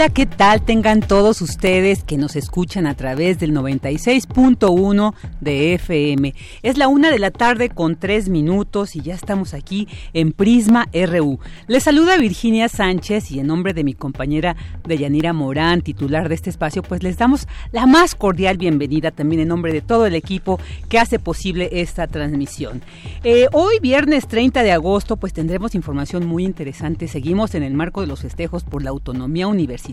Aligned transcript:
Hola, 0.00 0.08
¿qué 0.08 0.24
tal? 0.24 0.62
Tengan 0.62 1.00
todos 1.00 1.42
ustedes 1.42 2.04
que 2.04 2.16
nos 2.16 2.34
escuchan 2.34 2.86
a 2.86 2.94
través 2.94 3.38
del 3.38 3.52
96.1 3.52 5.14
de 5.42 5.74
FM. 5.74 6.34
Es 6.62 6.78
la 6.78 6.88
una 6.88 7.10
de 7.10 7.18
la 7.18 7.30
tarde 7.30 7.68
con 7.68 7.96
tres 7.96 8.30
minutos 8.30 8.96
y 8.96 9.02
ya 9.02 9.14
estamos 9.14 9.52
aquí 9.52 9.88
en 10.14 10.32
Prisma 10.32 10.88
RU. 10.94 11.38
Les 11.66 11.82
saluda 11.82 12.16
Virginia 12.16 12.70
Sánchez 12.70 13.30
y 13.30 13.40
en 13.40 13.48
nombre 13.48 13.74
de 13.74 13.84
mi 13.84 13.92
compañera 13.92 14.56
Deyanira 14.88 15.34
Morán, 15.34 15.82
titular 15.82 16.30
de 16.30 16.34
este 16.34 16.48
espacio, 16.48 16.82
pues 16.82 17.02
les 17.02 17.18
damos 17.18 17.46
la 17.70 17.84
más 17.84 18.14
cordial 18.14 18.56
bienvenida 18.56 19.10
también 19.10 19.42
en 19.42 19.48
nombre 19.48 19.74
de 19.74 19.82
todo 19.82 20.06
el 20.06 20.14
equipo 20.14 20.58
que 20.88 20.98
hace 20.98 21.18
posible 21.18 21.68
esta 21.72 22.06
transmisión. 22.06 22.80
Eh, 23.22 23.48
hoy, 23.52 23.78
viernes 23.82 24.28
30 24.28 24.62
de 24.62 24.72
agosto, 24.72 25.18
pues 25.18 25.34
tendremos 25.34 25.74
información 25.74 26.24
muy 26.24 26.46
interesante. 26.46 27.06
Seguimos 27.06 27.54
en 27.54 27.64
el 27.64 27.74
marco 27.74 28.00
de 28.00 28.06
los 28.06 28.20
festejos 28.20 28.64
por 28.64 28.82
la 28.82 28.88
autonomía 28.88 29.46
universitaria 29.46 29.89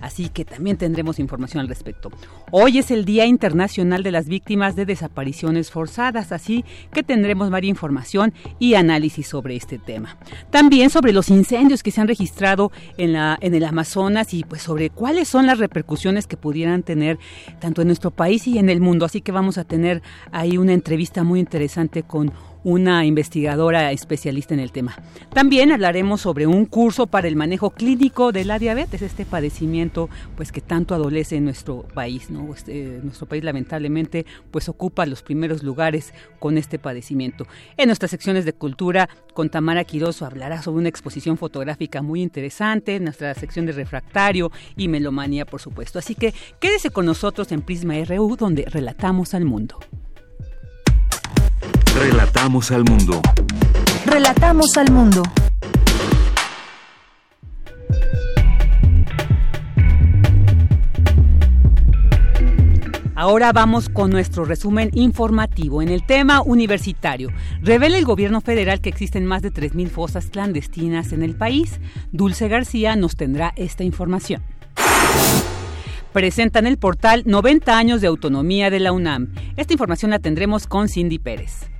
así 0.00 0.28
que 0.28 0.44
también 0.44 0.76
tendremos 0.76 1.18
información 1.18 1.60
al 1.60 1.68
respecto. 1.68 2.10
Hoy 2.50 2.78
es 2.78 2.90
el 2.90 3.04
Día 3.04 3.26
Internacional 3.26 4.02
de 4.02 4.12
las 4.12 4.26
Víctimas 4.28 4.76
de 4.76 4.86
Desapariciones 4.86 5.70
Forzadas, 5.70 6.32
así 6.32 6.64
que 6.92 7.02
tendremos 7.02 7.50
varias 7.50 7.62
información 7.68 8.32
y 8.58 8.74
análisis 8.74 9.26
sobre 9.26 9.56
este 9.56 9.78
tema. 9.78 10.16
También 10.50 10.90
sobre 10.90 11.12
los 11.12 11.30
incendios 11.30 11.82
que 11.82 11.90
se 11.90 12.00
han 12.00 12.08
registrado 12.08 12.72
en, 12.96 13.16
en 13.16 13.54
el 13.54 13.64
Amazonas 13.64 14.34
y 14.34 14.44
pues 14.44 14.62
sobre 14.62 14.90
cuáles 14.90 15.28
son 15.28 15.46
las 15.46 15.58
repercusiones 15.58 16.26
que 16.26 16.36
pudieran 16.36 16.82
tener 16.82 17.18
tanto 17.60 17.82
en 17.82 17.88
nuestro 17.88 18.10
país 18.10 18.46
y 18.46 18.58
en 18.58 18.68
el 18.68 18.80
mundo. 18.80 19.04
Así 19.04 19.20
que 19.20 19.32
vamos 19.32 19.58
a 19.58 19.64
tener 19.64 20.02
ahí 20.30 20.58
una 20.58 20.72
entrevista 20.72 21.24
muy 21.24 21.40
interesante 21.40 22.02
con 22.02 22.32
una 22.64 23.04
investigadora 23.04 23.90
especialista 23.92 24.54
en 24.54 24.60
el 24.60 24.72
tema. 24.72 24.96
También 25.32 25.72
hablaremos 25.72 26.20
sobre 26.20 26.46
un 26.46 26.66
curso 26.66 27.06
para 27.06 27.28
el 27.28 27.36
manejo 27.36 27.70
clínico 27.70 28.32
de 28.32 28.44
la 28.44 28.58
diabetes, 28.58 29.02
este 29.02 29.24
padecimiento 29.24 30.08
pues 30.36 30.52
que 30.52 30.60
tanto 30.60 30.94
adolece 30.94 31.36
en 31.36 31.44
nuestro 31.44 31.82
país, 31.94 32.30
¿no? 32.30 32.54
Este, 32.54 33.00
nuestro 33.02 33.26
país 33.26 33.44
lamentablemente 33.44 34.26
pues 34.50 34.68
ocupa 34.68 35.06
los 35.06 35.22
primeros 35.22 35.62
lugares 35.62 36.12
con 36.38 36.58
este 36.58 36.78
padecimiento. 36.78 37.46
En 37.76 37.86
nuestras 37.86 38.10
secciones 38.10 38.44
de 38.44 38.52
cultura 38.52 39.08
con 39.34 39.50
Tamara 39.50 39.84
Quiroso 39.84 40.26
hablará 40.26 40.62
sobre 40.62 40.80
una 40.80 40.88
exposición 40.88 41.36
fotográfica 41.38 42.02
muy 42.02 42.22
interesante, 42.22 42.98
nuestra 43.00 43.34
sección 43.34 43.66
de 43.66 43.72
refractario 43.72 44.52
y 44.76 44.88
melomanía 44.88 45.44
por 45.46 45.60
supuesto. 45.60 45.98
Así 45.98 46.14
que 46.14 46.34
quédese 46.60 46.90
con 46.90 47.06
nosotros 47.06 47.50
en 47.52 47.62
Prisma 47.62 47.94
RU 48.04 48.36
donde 48.36 48.64
relatamos 48.66 49.34
al 49.34 49.44
mundo. 49.44 49.78
Relatamos 51.94 52.70
al 52.70 52.84
mundo. 52.84 53.20
Relatamos 54.06 54.76
al 54.78 54.90
mundo. 54.90 55.22
Ahora 63.14 63.52
vamos 63.52 63.88
con 63.88 64.10
nuestro 64.10 64.44
resumen 64.44 64.90
informativo. 64.94 65.82
En 65.82 65.90
el 65.90 66.04
tema 66.04 66.40
universitario, 66.40 67.30
revela 67.60 67.98
el 67.98 68.04
gobierno 68.04 68.40
federal 68.40 68.80
que 68.80 68.88
existen 68.88 69.26
más 69.26 69.42
de 69.42 69.52
3.000 69.52 69.88
fosas 69.90 70.26
clandestinas 70.30 71.12
en 71.12 71.22
el 71.22 71.36
país. 71.36 71.78
Dulce 72.10 72.48
García 72.48 72.96
nos 72.96 73.16
tendrá 73.16 73.52
esta 73.54 73.84
información. 73.84 74.42
Presentan 76.12 76.66
el 76.66 76.78
portal 76.78 77.22
90 77.26 77.76
años 77.76 78.00
de 78.00 78.06
autonomía 78.06 78.70
de 78.70 78.80
la 78.80 78.92
UNAM. 78.92 79.32
Esta 79.56 79.74
información 79.74 80.10
la 80.10 80.18
tendremos 80.18 80.66
con 80.66 80.88
Cindy 80.88 81.18
Pérez. 81.18 81.70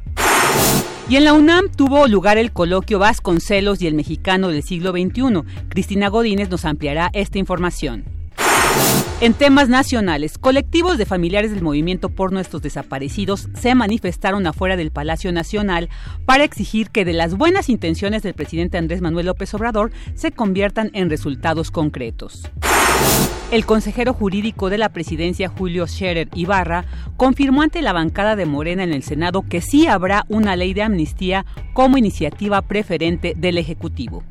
Y 1.08 1.16
en 1.16 1.24
la 1.24 1.34
UNAM 1.34 1.68
tuvo 1.68 2.06
lugar 2.08 2.38
el 2.38 2.52
coloquio 2.52 2.98
Vasconcelos 2.98 3.82
y 3.82 3.86
el 3.86 3.94
mexicano 3.94 4.48
del 4.48 4.62
siglo 4.62 4.92
XXI. 4.92 5.42
Cristina 5.68 6.08
Godínez 6.08 6.48
nos 6.48 6.64
ampliará 6.64 7.10
esta 7.12 7.38
información. 7.38 8.21
En 9.22 9.34
temas 9.34 9.68
nacionales, 9.68 10.36
colectivos 10.36 10.98
de 10.98 11.06
familiares 11.06 11.52
del 11.52 11.62
movimiento 11.62 12.08
por 12.08 12.32
nuestros 12.32 12.60
desaparecidos 12.60 13.48
se 13.54 13.72
manifestaron 13.76 14.44
afuera 14.48 14.76
del 14.76 14.90
Palacio 14.90 15.30
Nacional 15.30 15.90
para 16.26 16.42
exigir 16.42 16.90
que 16.90 17.04
de 17.04 17.12
las 17.12 17.36
buenas 17.36 17.68
intenciones 17.68 18.24
del 18.24 18.34
presidente 18.34 18.78
Andrés 18.78 19.00
Manuel 19.00 19.26
López 19.26 19.54
Obrador 19.54 19.92
se 20.16 20.32
conviertan 20.32 20.90
en 20.92 21.08
resultados 21.08 21.70
concretos. 21.70 22.50
El 23.52 23.64
consejero 23.64 24.12
jurídico 24.12 24.70
de 24.70 24.78
la 24.78 24.88
presidencia, 24.88 25.48
Julio 25.48 25.86
Scherer 25.86 26.28
Ibarra, 26.34 26.84
confirmó 27.16 27.62
ante 27.62 27.80
la 27.80 27.92
bancada 27.92 28.34
de 28.34 28.46
Morena 28.46 28.82
en 28.82 28.92
el 28.92 29.04
Senado 29.04 29.44
que 29.48 29.60
sí 29.60 29.86
habrá 29.86 30.24
una 30.30 30.56
ley 30.56 30.74
de 30.74 30.82
amnistía 30.82 31.46
como 31.74 31.96
iniciativa 31.96 32.60
preferente 32.62 33.34
del 33.36 33.58
Ejecutivo. 33.58 34.24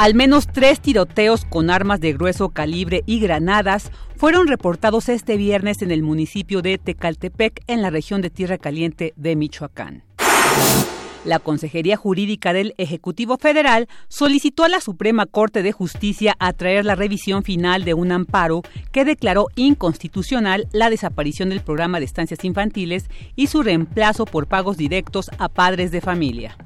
Al 0.00 0.14
menos 0.14 0.46
tres 0.46 0.80
tiroteos 0.80 1.44
con 1.44 1.68
armas 1.68 2.00
de 2.00 2.14
grueso 2.14 2.48
calibre 2.48 3.02
y 3.04 3.20
granadas 3.20 3.92
fueron 4.16 4.46
reportados 4.46 5.10
este 5.10 5.36
viernes 5.36 5.82
en 5.82 5.90
el 5.90 6.02
municipio 6.02 6.62
de 6.62 6.78
Tecaltepec, 6.78 7.60
en 7.66 7.82
la 7.82 7.90
región 7.90 8.22
de 8.22 8.30
Tierra 8.30 8.56
Caliente 8.56 9.12
de 9.16 9.36
Michoacán. 9.36 10.02
La 11.26 11.38
Consejería 11.38 11.98
Jurídica 11.98 12.54
del 12.54 12.74
Ejecutivo 12.78 13.36
Federal 13.36 13.88
solicitó 14.08 14.64
a 14.64 14.70
la 14.70 14.80
Suprema 14.80 15.26
Corte 15.26 15.62
de 15.62 15.72
Justicia 15.72 16.34
atraer 16.38 16.86
la 16.86 16.94
revisión 16.94 17.42
final 17.42 17.84
de 17.84 17.92
un 17.92 18.10
amparo 18.10 18.62
que 18.92 19.04
declaró 19.04 19.48
inconstitucional 19.54 20.66
la 20.72 20.88
desaparición 20.88 21.50
del 21.50 21.60
programa 21.60 21.98
de 21.98 22.06
estancias 22.06 22.42
infantiles 22.46 23.04
y 23.36 23.48
su 23.48 23.62
reemplazo 23.62 24.24
por 24.24 24.46
pagos 24.46 24.78
directos 24.78 25.30
a 25.36 25.50
padres 25.50 25.90
de 25.90 26.00
familia. 26.00 26.56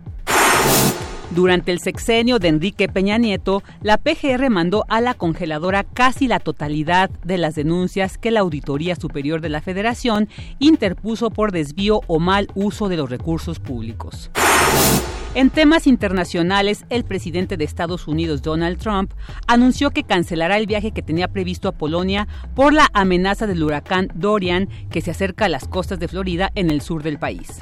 Durante 1.34 1.72
el 1.72 1.81
sexenio 1.81 2.39
de 2.39 2.47
Enrique 2.47 2.89
Peña 2.89 3.19
Nieto, 3.19 3.65
la 3.83 3.99
PGR 3.99 4.50
mandó 4.50 4.84
a 4.89 5.00
la 5.00 5.15
congeladora 5.15 5.83
casi 5.83 6.28
la 6.28 6.39
totalidad 6.39 7.11
de 7.25 7.39
las 7.39 7.56
denuncias 7.56 8.19
que 8.19 8.31
la 8.31 8.41
Auditoría 8.41 8.95
Superior 8.95 9.41
de 9.41 9.49
la 9.49 9.61
Federación 9.61 10.28
interpuso 10.61 11.31
por 11.31 11.50
desvío 11.50 12.03
o 12.06 12.21
mal 12.21 12.47
uso 12.55 12.89
de 12.89 12.97
los 12.97 13.11
recursos 13.11 13.59
públicos. 13.59 14.31
En 15.34 15.50
temas 15.50 15.89
internacionales, 15.89 16.84
el 16.89 17.03
presidente 17.03 17.56
de 17.56 17.65
Estados 17.65 18.06
Unidos, 18.06 18.43
Donald 18.43 18.78
Trump, 18.78 19.11
anunció 19.49 19.91
que 19.91 20.05
cancelará 20.05 20.56
el 20.56 20.69
viaje 20.69 20.93
que 20.93 21.03
tenía 21.03 21.27
previsto 21.27 21.66
a 21.66 21.72
Polonia 21.72 22.28
por 22.55 22.72
la 22.72 22.89
amenaza 22.93 23.49
del 23.49 23.65
huracán 23.65 24.06
Dorian 24.15 24.69
que 24.89 25.01
se 25.01 25.11
acerca 25.11 25.47
a 25.47 25.49
las 25.49 25.66
costas 25.66 25.99
de 25.99 26.06
Florida 26.06 26.53
en 26.55 26.71
el 26.71 26.81
sur 26.81 27.03
del 27.03 27.19
país. 27.19 27.61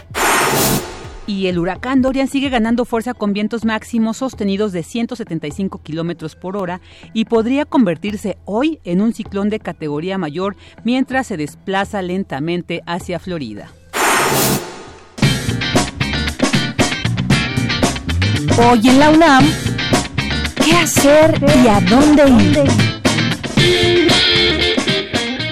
Y 1.26 1.46
el 1.46 1.58
huracán 1.58 2.02
Dorian 2.02 2.26
sigue 2.26 2.48
ganando 2.48 2.84
fuerza 2.84 3.14
con 3.14 3.32
vientos 3.32 3.64
máximos 3.64 4.16
sostenidos 4.16 4.72
de 4.72 4.82
175 4.82 5.80
kilómetros 5.82 6.34
por 6.34 6.56
hora 6.56 6.80
y 7.12 7.26
podría 7.26 7.64
convertirse 7.64 8.38
hoy 8.44 8.80
en 8.84 9.00
un 9.00 9.14
ciclón 9.14 9.48
de 9.48 9.60
categoría 9.60 10.18
mayor 10.18 10.56
mientras 10.84 11.28
se 11.28 11.36
desplaza 11.36 12.02
lentamente 12.02 12.82
hacia 12.86 13.20
Florida. 13.20 13.70
Hoy 18.58 18.88
en 18.88 18.98
la 18.98 19.10
UNAM, 19.10 19.44
¿qué 20.64 20.72
hacer 20.72 21.40
y 21.64 21.68
a 21.68 21.80
dónde 21.80 22.28
ir? 22.28 22.58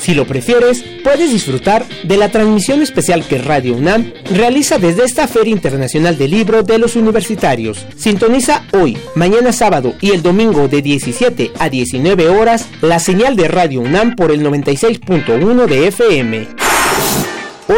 Si 0.00 0.14
lo 0.14 0.26
prefieres, 0.26 0.82
puedes 1.04 1.30
disfrutar 1.30 1.86
de 2.04 2.16
la 2.16 2.30
transmisión 2.30 2.80
especial 2.80 3.22
que 3.22 3.38
Radio 3.38 3.74
UNAM 3.74 4.12
realiza 4.32 4.78
desde 4.78 5.04
esta 5.04 5.28
Feria 5.28 5.52
Internacional 5.52 6.16
del 6.16 6.30
Libro 6.30 6.62
de 6.62 6.78
los 6.78 6.96
Universitarios. 6.96 7.86
Sintoniza 7.96 8.64
hoy, 8.72 8.96
mañana 9.14 9.52
sábado 9.52 9.94
y 10.00 10.10
el 10.12 10.22
domingo 10.22 10.68
de 10.68 10.80
17 10.80 11.52
a 11.58 11.68
19 11.68 12.28
horas 12.28 12.66
la 12.80 12.98
señal 12.98 13.36
de 13.36 13.48
Radio 13.48 13.82
UNAM 13.82 14.16
por 14.16 14.32
el 14.32 14.42
96.1 14.42 15.66
de 15.66 15.88
FM. 15.88 16.48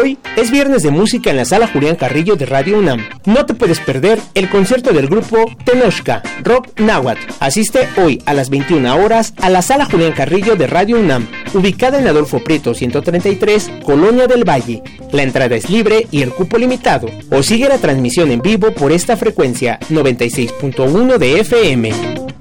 Hoy 0.01 0.17
es 0.37 0.49
viernes 0.49 0.81
de 0.81 0.89
música 0.89 1.29
en 1.29 1.37
la 1.37 1.45
sala 1.45 1.67
Julián 1.67 1.95
Carrillo 1.95 2.35
de 2.35 2.47
Radio 2.47 2.79
UNAM. 2.79 3.07
No 3.25 3.45
te 3.45 3.53
puedes 3.53 3.79
perder 3.79 4.19
el 4.33 4.49
concierto 4.49 4.91
del 4.91 5.07
grupo 5.07 5.45
Tenochca, 5.65 6.23
Rock 6.41 6.79
Nahuatl. 6.79 7.21
Asiste 7.39 7.87
hoy 7.97 8.19
a 8.25 8.33
las 8.33 8.49
21 8.49 8.95
horas 8.95 9.35
a 9.39 9.51
la 9.51 9.61
sala 9.61 9.85
Julián 9.85 10.13
Carrillo 10.13 10.55
de 10.55 10.65
Radio 10.65 10.99
UNAM, 10.99 11.27
ubicada 11.53 11.99
en 11.99 12.07
Adolfo 12.07 12.43
Prieto 12.43 12.73
133, 12.73 13.69
Colonia 13.85 14.25
del 14.25 14.49
Valle. 14.49 14.81
La 15.11 15.21
entrada 15.21 15.55
es 15.55 15.69
libre 15.69 16.07
y 16.09 16.23
el 16.23 16.33
cupo 16.33 16.57
limitado. 16.57 17.07
O 17.29 17.43
sigue 17.43 17.69
la 17.69 17.77
transmisión 17.77 18.31
en 18.31 18.41
vivo 18.41 18.71
por 18.71 18.91
esta 18.91 19.15
frecuencia 19.15 19.79
96.1 19.91 21.17
de 21.19 21.39
FM. 21.41 22.32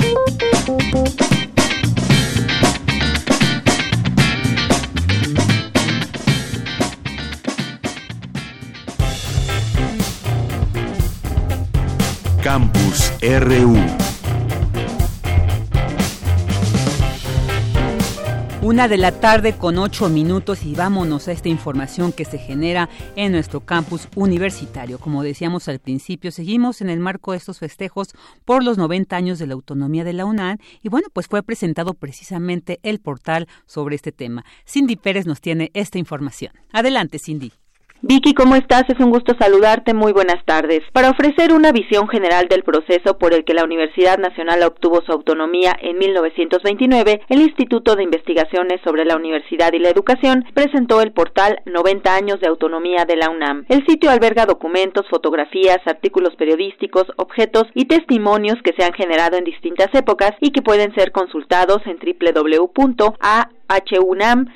Campus 12.43 13.13
RU. 13.21 13.77
Una 18.63 18.89
de 18.89 18.97
la 18.97 19.13
tarde 19.13 19.57
con 19.57 19.79
ocho 19.79 20.09
minutos 20.09 20.65
y 20.65 20.75
vámonos 20.75 21.29
a 21.29 21.33
esta 21.33 21.49
información 21.49 22.11
que 22.11 22.25
se 22.25 22.39
genera 22.39 22.89
en 23.15 23.31
nuestro 23.31 23.61
campus 23.61 24.09
universitario. 24.17 24.99
Como 24.99 25.23
decíamos 25.23 25.69
al 25.69 25.79
principio, 25.79 26.33
seguimos 26.33 26.81
en 26.81 26.91
el 26.91 26.99
marco 26.99 27.31
de 27.31 27.39
estos 27.39 27.61
festejos 27.61 28.09
por 28.45 28.65
los 28.65 28.77
90 28.77 29.15
años 29.15 29.39
de 29.39 29.47
la 29.47 29.55
autonomía 29.55 30.03
de 30.03 30.13
la 30.13 30.25
UNAM 30.25 30.59
y 30.83 30.89
bueno, 30.89 31.07
pues 31.13 31.29
fue 31.29 31.45
presentado 31.45 31.95
precisamente 31.95 32.81
el 32.83 32.99
portal 32.99 33.47
sobre 33.67 33.95
este 33.95 34.11
tema. 34.11 34.45
Cindy 34.67 34.97
Pérez 34.97 35.27
nos 35.27 35.41
tiene 35.41 35.71
esta 35.75 35.99
información. 35.99 36.55
Adelante, 36.73 37.21
Cindy. 37.21 37.53
Vicky, 38.05 38.35
¿cómo 38.35 38.57
estás? 38.57 38.83
Es 38.89 38.99
un 38.99 39.11
gusto 39.11 39.33
saludarte. 39.39 39.95
Muy 39.95 40.13
buenas 40.13 40.45
tardes. 40.45 40.81
Para 40.93 41.11
ofrecer 41.11 41.53
una 41.53 41.71
visión 41.71 42.09
general 42.09 42.49
del 42.49 42.65
proceso 42.65 43.17
por 43.17 43.33
el 43.33 43.45
que 43.45 43.55
la 43.55 43.63
Universidad 43.63 44.19
Nacional 44.19 44.65
obtuvo 44.65 45.03
su 45.07 45.13
autonomía 45.13 45.77
en 45.81 45.99
1929, 45.99 47.21
el 47.29 47.43
Instituto 47.43 47.95
de 47.95 48.03
Investigaciones 48.03 48.81
sobre 48.83 49.05
la 49.05 49.15
Universidad 49.15 49.73
y 49.73 49.79
la 49.79 49.91
Educación 49.91 50.45
presentó 50.53 51.01
el 51.01 51.13
portal 51.13 51.61
90 51.65 52.13
años 52.13 52.41
de 52.41 52.49
autonomía 52.49 53.05
de 53.05 53.15
la 53.15 53.31
UNAM. 53.31 53.67
El 53.69 53.87
sitio 53.87 54.11
alberga 54.11 54.47
documentos, 54.47 55.07
fotografías, 55.09 55.79
artículos 55.87 56.35
periodísticos, 56.35 57.05
objetos 57.19 57.69
y 57.73 57.85
testimonios 57.85 58.57
que 58.65 58.75
se 58.77 58.85
han 58.85 58.95
generado 58.95 59.37
en 59.37 59.45
distintas 59.45 59.95
épocas 59.95 60.33
y 60.41 60.51
que 60.51 60.61
pueden 60.61 60.93
ser 60.97 61.13
consultados 61.13 61.79
en 61.87 61.99
www.a 61.99 63.49
hunam.unam.mx 64.01 64.49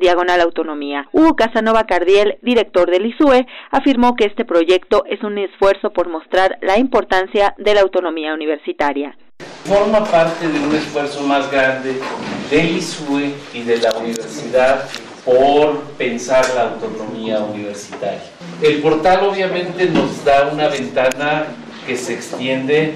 diagonal 0.00 0.40
autonomía. 0.40 1.08
Hugo 1.12 1.36
Casanova 1.36 1.84
Cardiel, 1.84 2.38
director 2.42 2.90
del 2.90 3.06
ISUE, 3.06 3.46
afirmó 3.70 4.16
que 4.16 4.24
este 4.24 4.44
proyecto 4.44 5.04
es 5.06 5.22
un 5.22 5.38
esfuerzo 5.38 5.92
por 5.92 6.08
mostrar 6.08 6.58
la 6.60 6.78
importancia 6.78 7.54
de 7.58 7.74
la 7.74 7.82
autonomía 7.82 8.34
universitaria. 8.34 9.16
Forma 9.64 10.04
parte 10.04 10.48
de 10.48 10.58
un 10.60 10.74
esfuerzo 10.74 11.22
más 11.22 11.50
grande 11.50 12.00
del 12.50 12.76
ISUE 12.76 13.34
y 13.52 13.62
de 13.62 13.78
la 13.78 13.92
universidad 13.94 14.88
por 15.24 15.80
pensar 15.96 16.44
la 16.54 16.72
autonomía 16.72 17.40
universitaria. 17.40 18.22
El 18.62 18.82
portal 18.82 19.24
obviamente 19.24 19.86
nos 19.86 20.24
da 20.24 20.50
una 20.52 20.68
ventana 20.68 21.46
que 21.86 21.96
se 21.96 22.14
extiende 22.14 22.94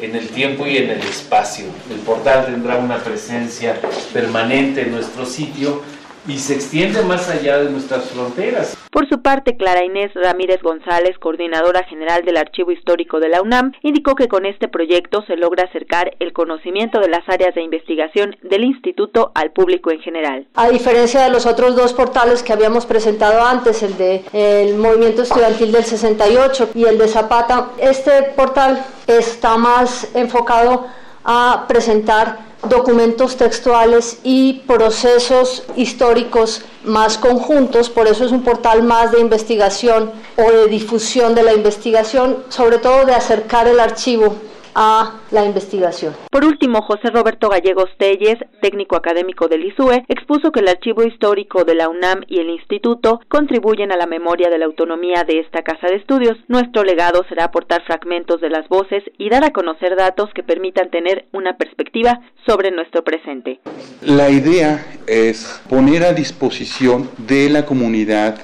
en 0.00 0.16
el 0.16 0.28
tiempo 0.28 0.66
y 0.66 0.78
en 0.78 0.90
el 0.90 1.00
espacio. 1.00 1.66
El 1.90 1.98
portal 1.98 2.46
tendrá 2.46 2.76
una 2.76 2.98
presencia 2.98 3.80
permanente 4.12 4.82
en 4.82 4.92
nuestro 4.92 5.26
sitio 5.26 5.82
y 6.26 6.38
se 6.38 6.54
extiende 6.54 7.02
más 7.02 7.28
allá 7.28 7.58
de 7.58 7.70
nuestras 7.70 8.10
fronteras. 8.10 8.76
Por 8.90 9.08
su 9.08 9.22
parte, 9.22 9.56
Clara 9.56 9.84
Inés 9.84 10.12
Ramírez 10.14 10.60
González, 10.62 11.16
coordinadora 11.18 11.84
general 11.84 12.24
del 12.24 12.36
Archivo 12.36 12.72
Histórico 12.72 13.20
de 13.20 13.28
la 13.28 13.40
UNAM, 13.40 13.72
indicó 13.82 14.14
que 14.14 14.28
con 14.28 14.46
este 14.46 14.68
proyecto 14.68 15.22
se 15.26 15.36
logra 15.36 15.64
acercar 15.64 16.16
el 16.18 16.32
conocimiento 16.32 17.00
de 17.00 17.08
las 17.08 17.28
áreas 17.28 17.54
de 17.54 17.62
investigación 17.62 18.36
del 18.42 18.64
instituto 18.64 19.32
al 19.34 19.52
público 19.52 19.90
en 19.90 20.00
general. 20.00 20.46
A 20.54 20.68
diferencia 20.68 21.22
de 21.22 21.30
los 21.30 21.46
otros 21.46 21.76
dos 21.76 21.92
portales 21.92 22.42
que 22.42 22.52
habíamos 22.52 22.86
presentado 22.86 23.44
antes, 23.44 23.82
el 23.82 23.96
de 23.96 24.22
el 24.32 24.76
Movimiento 24.76 25.22
Estudiantil 25.22 25.72
del 25.72 25.84
68 25.84 26.70
y 26.74 26.84
el 26.84 26.98
de 26.98 27.08
Zapata, 27.08 27.70
este 27.80 28.22
portal 28.36 28.84
está 29.06 29.56
más 29.56 30.14
enfocado 30.14 30.86
a 31.24 31.66
presentar 31.68 32.49
documentos 32.68 33.36
textuales 33.36 34.18
y 34.22 34.62
procesos 34.66 35.64
históricos 35.76 36.62
más 36.84 37.18
conjuntos, 37.18 37.90
por 37.90 38.06
eso 38.06 38.24
es 38.24 38.32
un 38.32 38.42
portal 38.42 38.82
más 38.82 39.12
de 39.12 39.20
investigación 39.20 40.10
o 40.36 40.50
de 40.50 40.66
difusión 40.66 41.34
de 41.34 41.42
la 41.42 41.52
investigación, 41.52 42.44
sobre 42.48 42.78
todo 42.78 43.04
de 43.06 43.14
acercar 43.14 43.68
el 43.68 43.80
archivo 43.80 44.34
a 44.74 45.20
la 45.30 45.44
investigación. 45.44 46.14
Por 46.30 46.44
último, 46.44 46.82
José 46.82 47.10
Roberto 47.10 47.48
Gallegos 47.48 47.90
Telles, 47.98 48.38
técnico 48.60 48.96
académico 48.96 49.48
del 49.48 49.64
ISUE, 49.64 50.04
expuso 50.08 50.52
que 50.52 50.60
el 50.60 50.68
archivo 50.68 51.02
histórico 51.02 51.64
de 51.64 51.74
la 51.74 51.88
UNAM 51.88 52.20
y 52.28 52.40
el 52.40 52.50
instituto 52.50 53.20
contribuyen 53.28 53.92
a 53.92 53.96
la 53.96 54.06
memoria 54.06 54.48
de 54.50 54.58
la 54.58 54.66
autonomía 54.66 55.24
de 55.24 55.40
esta 55.40 55.62
casa 55.62 55.88
de 55.88 55.96
estudios. 55.96 56.36
Nuestro 56.48 56.84
legado 56.84 57.24
será 57.28 57.44
aportar 57.44 57.82
fragmentos 57.84 58.40
de 58.40 58.50
las 58.50 58.68
voces 58.68 59.02
y 59.18 59.28
dar 59.28 59.44
a 59.44 59.52
conocer 59.52 59.96
datos 59.96 60.30
que 60.34 60.42
permitan 60.42 60.90
tener 60.90 61.26
una 61.32 61.56
perspectiva 61.56 62.20
sobre 62.46 62.70
nuestro 62.70 63.04
presente. 63.04 63.60
La 64.02 64.30
idea 64.30 64.86
es 65.06 65.62
poner 65.68 66.04
a 66.04 66.12
disposición 66.12 67.10
de 67.18 67.50
la 67.50 67.66
comunidad 67.66 68.38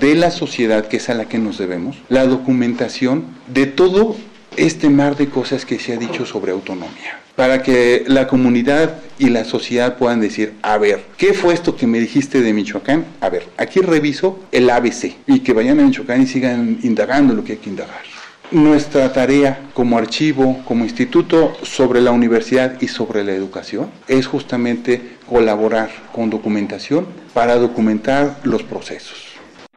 de 0.00 0.14
la 0.14 0.30
sociedad 0.30 0.86
que 0.86 0.96
es 0.96 1.10
a 1.10 1.14
la 1.14 1.26
que 1.26 1.38
nos 1.38 1.58
debemos, 1.58 1.98
la 2.08 2.26
documentación 2.26 3.26
de 3.48 3.66
todo 3.66 4.16
este 4.56 4.90
mar 4.90 5.16
de 5.16 5.28
cosas 5.28 5.64
que 5.64 5.78
se 5.78 5.92
ha 5.92 5.96
dicho 5.96 6.26
sobre 6.26 6.52
autonomía, 6.52 7.20
para 7.36 7.62
que 7.62 8.04
la 8.06 8.26
comunidad 8.26 8.98
y 9.18 9.30
la 9.30 9.44
sociedad 9.44 9.96
puedan 9.96 10.20
decir, 10.20 10.54
a 10.62 10.78
ver, 10.78 11.04
¿qué 11.16 11.32
fue 11.32 11.54
esto 11.54 11.76
que 11.76 11.86
me 11.86 12.00
dijiste 12.00 12.40
de 12.40 12.52
Michoacán? 12.52 13.04
A 13.20 13.28
ver, 13.28 13.48
aquí 13.56 13.80
reviso 13.80 14.40
el 14.52 14.68
ABC 14.70 15.16
y 15.26 15.40
que 15.40 15.52
vayan 15.52 15.80
a 15.80 15.84
Michoacán 15.84 16.22
y 16.22 16.26
sigan 16.26 16.78
indagando 16.82 17.34
lo 17.34 17.44
que 17.44 17.52
hay 17.52 17.58
que 17.58 17.70
indagar. 17.70 18.02
Nuestra 18.50 19.10
tarea 19.14 19.70
como 19.72 19.96
archivo, 19.96 20.62
como 20.66 20.84
instituto 20.84 21.54
sobre 21.62 22.02
la 22.02 22.10
universidad 22.10 22.78
y 22.82 22.88
sobre 22.88 23.24
la 23.24 23.32
educación 23.32 23.90
es 24.08 24.26
justamente 24.26 25.00
colaborar 25.26 25.90
con 26.12 26.28
documentación 26.28 27.06
para 27.32 27.56
documentar 27.56 28.40
los 28.44 28.62
procesos. 28.62 29.31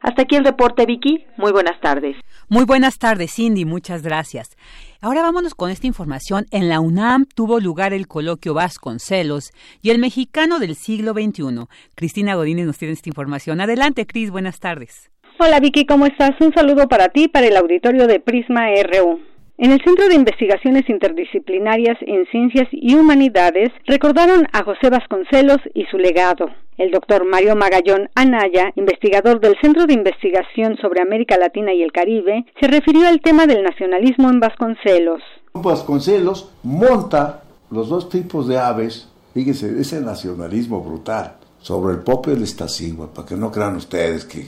Hasta 0.06 0.22
aquí 0.22 0.36
el 0.36 0.46
reporte, 0.46 0.86
Vicky. 0.86 1.26
Muy 1.36 1.52
buenas 1.52 1.82
tardes. 1.82 2.16
Muy 2.48 2.64
buenas 2.64 3.00
tardes, 3.00 3.34
Cindy, 3.34 3.66
muchas 3.66 4.04
gracias. 4.04 4.56
Ahora 5.02 5.24
vámonos 5.24 5.56
con 5.56 5.72
esta 5.72 5.88
información. 5.88 6.46
En 6.52 6.70
la 6.70 6.80
UNAM 6.80 7.26
tuvo 7.26 7.60
lugar 7.60 7.92
el 7.92 8.08
coloquio 8.08 8.54
Vasconcelos 8.54 9.52
y 9.82 9.90
el 9.90 9.98
mexicano 9.98 10.60
del 10.60 10.76
siglo 10.76 11.14
XXI. 11.14 11.66
Cristina 11.96 12.36
Godínez 12.36 12.68
nos 12.68 12.78
tiene 12.78 12.94
esta 12.94 13.10
información. 13.10 13.62
Adelante, 13.62 14.06
Cris, 14.06 14.30
buenas 14.30 14.60
tardes. 14.60 15.10
Hola, 15.40 15.60
Vicky, 15.60 15.88
¿cómo 15.88 16.06
estás? 16.06 16.40
Un 16.40 16.54
saludo 16.54 16.88
para 16.88 17.10
ti 17.10 17.24
y 17.24 17.28
para 17.28 17.48
el 17.48 17.58
auditorio 17.58 18.06
de 18.06 18.20
Prisma 18.20 18.68
RU. 18.84 19.20
En 19.58 19.72
el 19.72 19.82
Centro 19.86 20.10
de 20.10 20.16
Investigaciones 20.16 20.84
Interdisciplinarias 20.90 21.98
en 22.02 22.26
Ciencias 22.26 22.68
y 22.74 22.94
Humanidades 22.96 23.72
recordaron 23.86 24.46
a 24.52 24.64
José 24.64 24.90
Vasconcelos 24.90 25.60
y 25.74 25.86
su 25.86 25.98
legado. 25.98 26.50
El 26.78 26.92
doctor 26.92 27.26
Mario 27.26 27.56
Magallón 27.56 28.10
Anaya, 28.16 28.74
investigador 28.76 29.40
del 29.40 29.56
Centro 29.62 29.86
de 29.86 29.94
Investigación 29.94 30.76
sobre 30.82 31.02
América 31.02 31.38
Latina 31.38 31.74
y 31.74 31.84
el 31.84 31.94
Caribe, 31.94 32.46
se 32.60 32.68
refirió 32.68 33.08
al 33.08 33.22
tema 33.22 33.48
del 33.48 33.64
nacionalismo 33.64 34.30
en 34.30 34.42
Vasconcelos. 34.42 35.22
Vasconcelos 35.54 36.52
monta 36.64 37.44
los 37.72 37.88
dos 37.88 38.10
tipos 38.10 38.50
de 38.50 38.60
aves, 38.60 39.08
fíjense, 39.34 39.80
ese 39.80 40.02
nacionalismo 40.02 40.82
brutal, 40.82 41.38
sobre 41.62 41.94
el 41.94 42.02
popio 42.02 42.34
del 42.34 42.44
Estacigua, 42.44 43.14
para 43.14 43.26
que 43.26 43.38
no 43.38 43.54
crean 43.54 43.78
ustedes 43.78 44.26
que... 44.26 44.46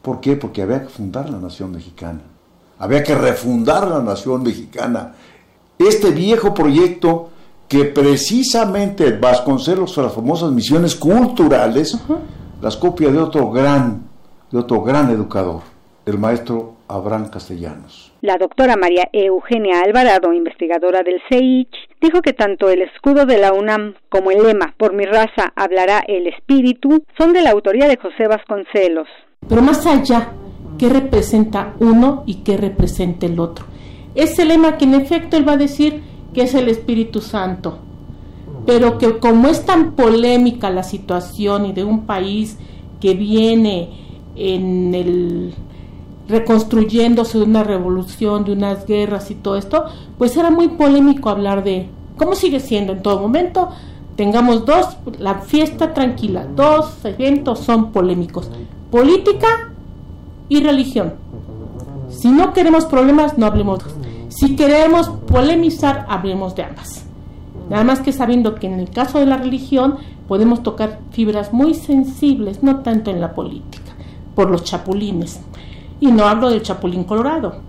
¿Por 0.00 0.22
qué? 0.22 0.36
Porque 0.36 0.62
había 0.62 0.80
que 0.80 0.88
fundar 0.88 1.28
la 1.28 1.38
nación 1.38 1.72
mexicana 1.72 2.22
había 2.80 3.04
que 3.04 3.14
refundar 3.14 3.86
la 3.86 4.02
nación 4.02 4.42
mexicana. 4.42 5.12
Este 5.78 6.10
viejo 6.10 6.52
proyecto 6.52 7.30
que 7.68 7.84
precisamente 7.84 9.12
Vasconcelos, 9.12 9.96
las 9.96 10.12
famosas 10.12 10.50
misiones 10.50 10.96
culturales, 10.96 11.96
las 12.60 12.76
copia 12.76 13.10
de 13.10 13.18
otro 13.18 13.50
gran, 13.50 14.02
de 14.50 14.58
otro 14.58 14.82
gran 14.82 15.10
educador, 15.10 15.60
el 16.04 16.18
maestro 16.18 16.74
Abraham 16.88 17.28
Castellanos. 17.30 18.12
La 18.22 18.36
doctora 18.38 18.76
María 18.76 19.08
Eugenia 19.12 19.82
Alvarado, 19.82 20.32
investigadora 20.32 21.02
del 21.02 21.20
CEICH, 21.28 21.74
dijo 22.00 22.22
que 22.22 22.32
tanto 22.32 22.70
el 22.70 22.82
escudo 22.82 23.24
de 23.26 23.38
la 23.38 23.52
UNAM 23.52 23.94
como 24.08 24.30
el 24.30 24.42
lema 24.42 24.74
Por 24.76 24.94
mi 24.94 25.04
raza 25.04 25.52
hablará 25.54 26.02
el 26.08 26.26
espíritu 26.26 27.04
son 27.16 27.32
de 27.32 27.42
la 27.42 27.50
autoría 27.50 27.88
de 27.88 27.98
José 27.98 28.26
Vasconcelos. 28.26 29.08
Pero 29.48 29.62
más 29.62 29.86
allá, 29.86 30.32
¿qué 30.80 30.88
representa 30.88 31.74
uno 31.78 32.22
y 32.24 32.36
qué 32.36 32.56
representa 32.56 33.26
el 33.26 33.38
otro? 33.38 33.66
Ese 34.14 34.46
lema 34.46 34.78
que 34.78 34.86
en 34.86 34.94
efecto 34.94 35.36
él 35.36 35.46
va 35.46 35.52
a 35.52 35.58
decir 35.58 36.02
que 36.32 36.40
es 36.40 36.54
el 36.54 36.70
Espíritu 36.70 37.20
Santo, 37.20 37.76
pero 38.64 38.96
que 38.96 39.18
como 39.18 39.48
es 39.48 39.66
tan 39.66 39.92
polémica 39.92 40.70
la 40.70 40.82
situación 40.82 41.66
y 41.66 41.74
de 41.74 41.84
un 41.84 42.06
país 42.06 42.56
que 42.98 43.12
viene 43.12 43.90
en 44.36 44.94
el 44.94 45.54
reconstruyéndose 46.28 47.36
de 47.36 47.44
una 47.44 47.62
revolución, 47.62 48.44
de 48.44 48.52
unas 48.52 48.86
guerras 48.86 49.30
y 49.30 49.34
todo 49.34 49.56
esto, 49.56 49.84
pues 50.16 50.34
era 50.38 50.50
muy 50.50 50.68
polémico 50.68 51.28
hablar 51.28 51.62
de, 51.62 51.88
¿cómo 52.16 52.34
sigue 52.34 52.58
siendo 52.58 52.94
en 52.94 53.02
todo 53.02 53.20
momento? 53.20 53.68
Tengamos 54.16 54.64
dos, 54.64 54.96
la 55.18 55.40
fiesta 55.40 55.92
tranquila, 55.92 56.46
dos 56.56 57.04
eventos 57.04 57.58
son 57.58 57.92
polémicos, 57.92 58.50
política 58.90 59.70
y 60.50 60.60
religión. 60.62 61.14
Si 62.10 62.28
no 62.28 62.52
queremos 62.52 62.84
problemas, 62.84 63.38
no 63.38 63.46
hablemos. 63.46 63.78
Si 64.28 64.56
queremos 64.56 65.08
polemizar, 65.08 66.04
hablemos 66.10 66.54
de 66.54 66.64
ambas. 66.64 67.06
Nada 67.70 67.84
más 67.84 68.00
que 68.00 68.12
sabiendo 68.12 68.56
que 68.56 68.66
en 68.66 68.78
el 68.78 68.90
caso 68.90 69.18
de 69.18 69.26
la 69.26 69.38
religión 69.38 69.96
podemos 70.28 70.62
tocar 70.62 71.00
fibras 71.12 71.54
muy 71.54 71.72
sensibles, 71.72 72.62
no 72.62 72.80
tanto 72.80 73.10
en 73.10 73.20
la 73.20 73.32
política, 73.32 73.92
por 74.34 74.50
los 74.50 74.64
chapulines 74.64 75.40
y 76.00 76.06
no 76.06 76.24
hablo 76.24 76.50
del 76.50 76.62
Chapulín 76.62 77.04
Colorado. 77.04 77.60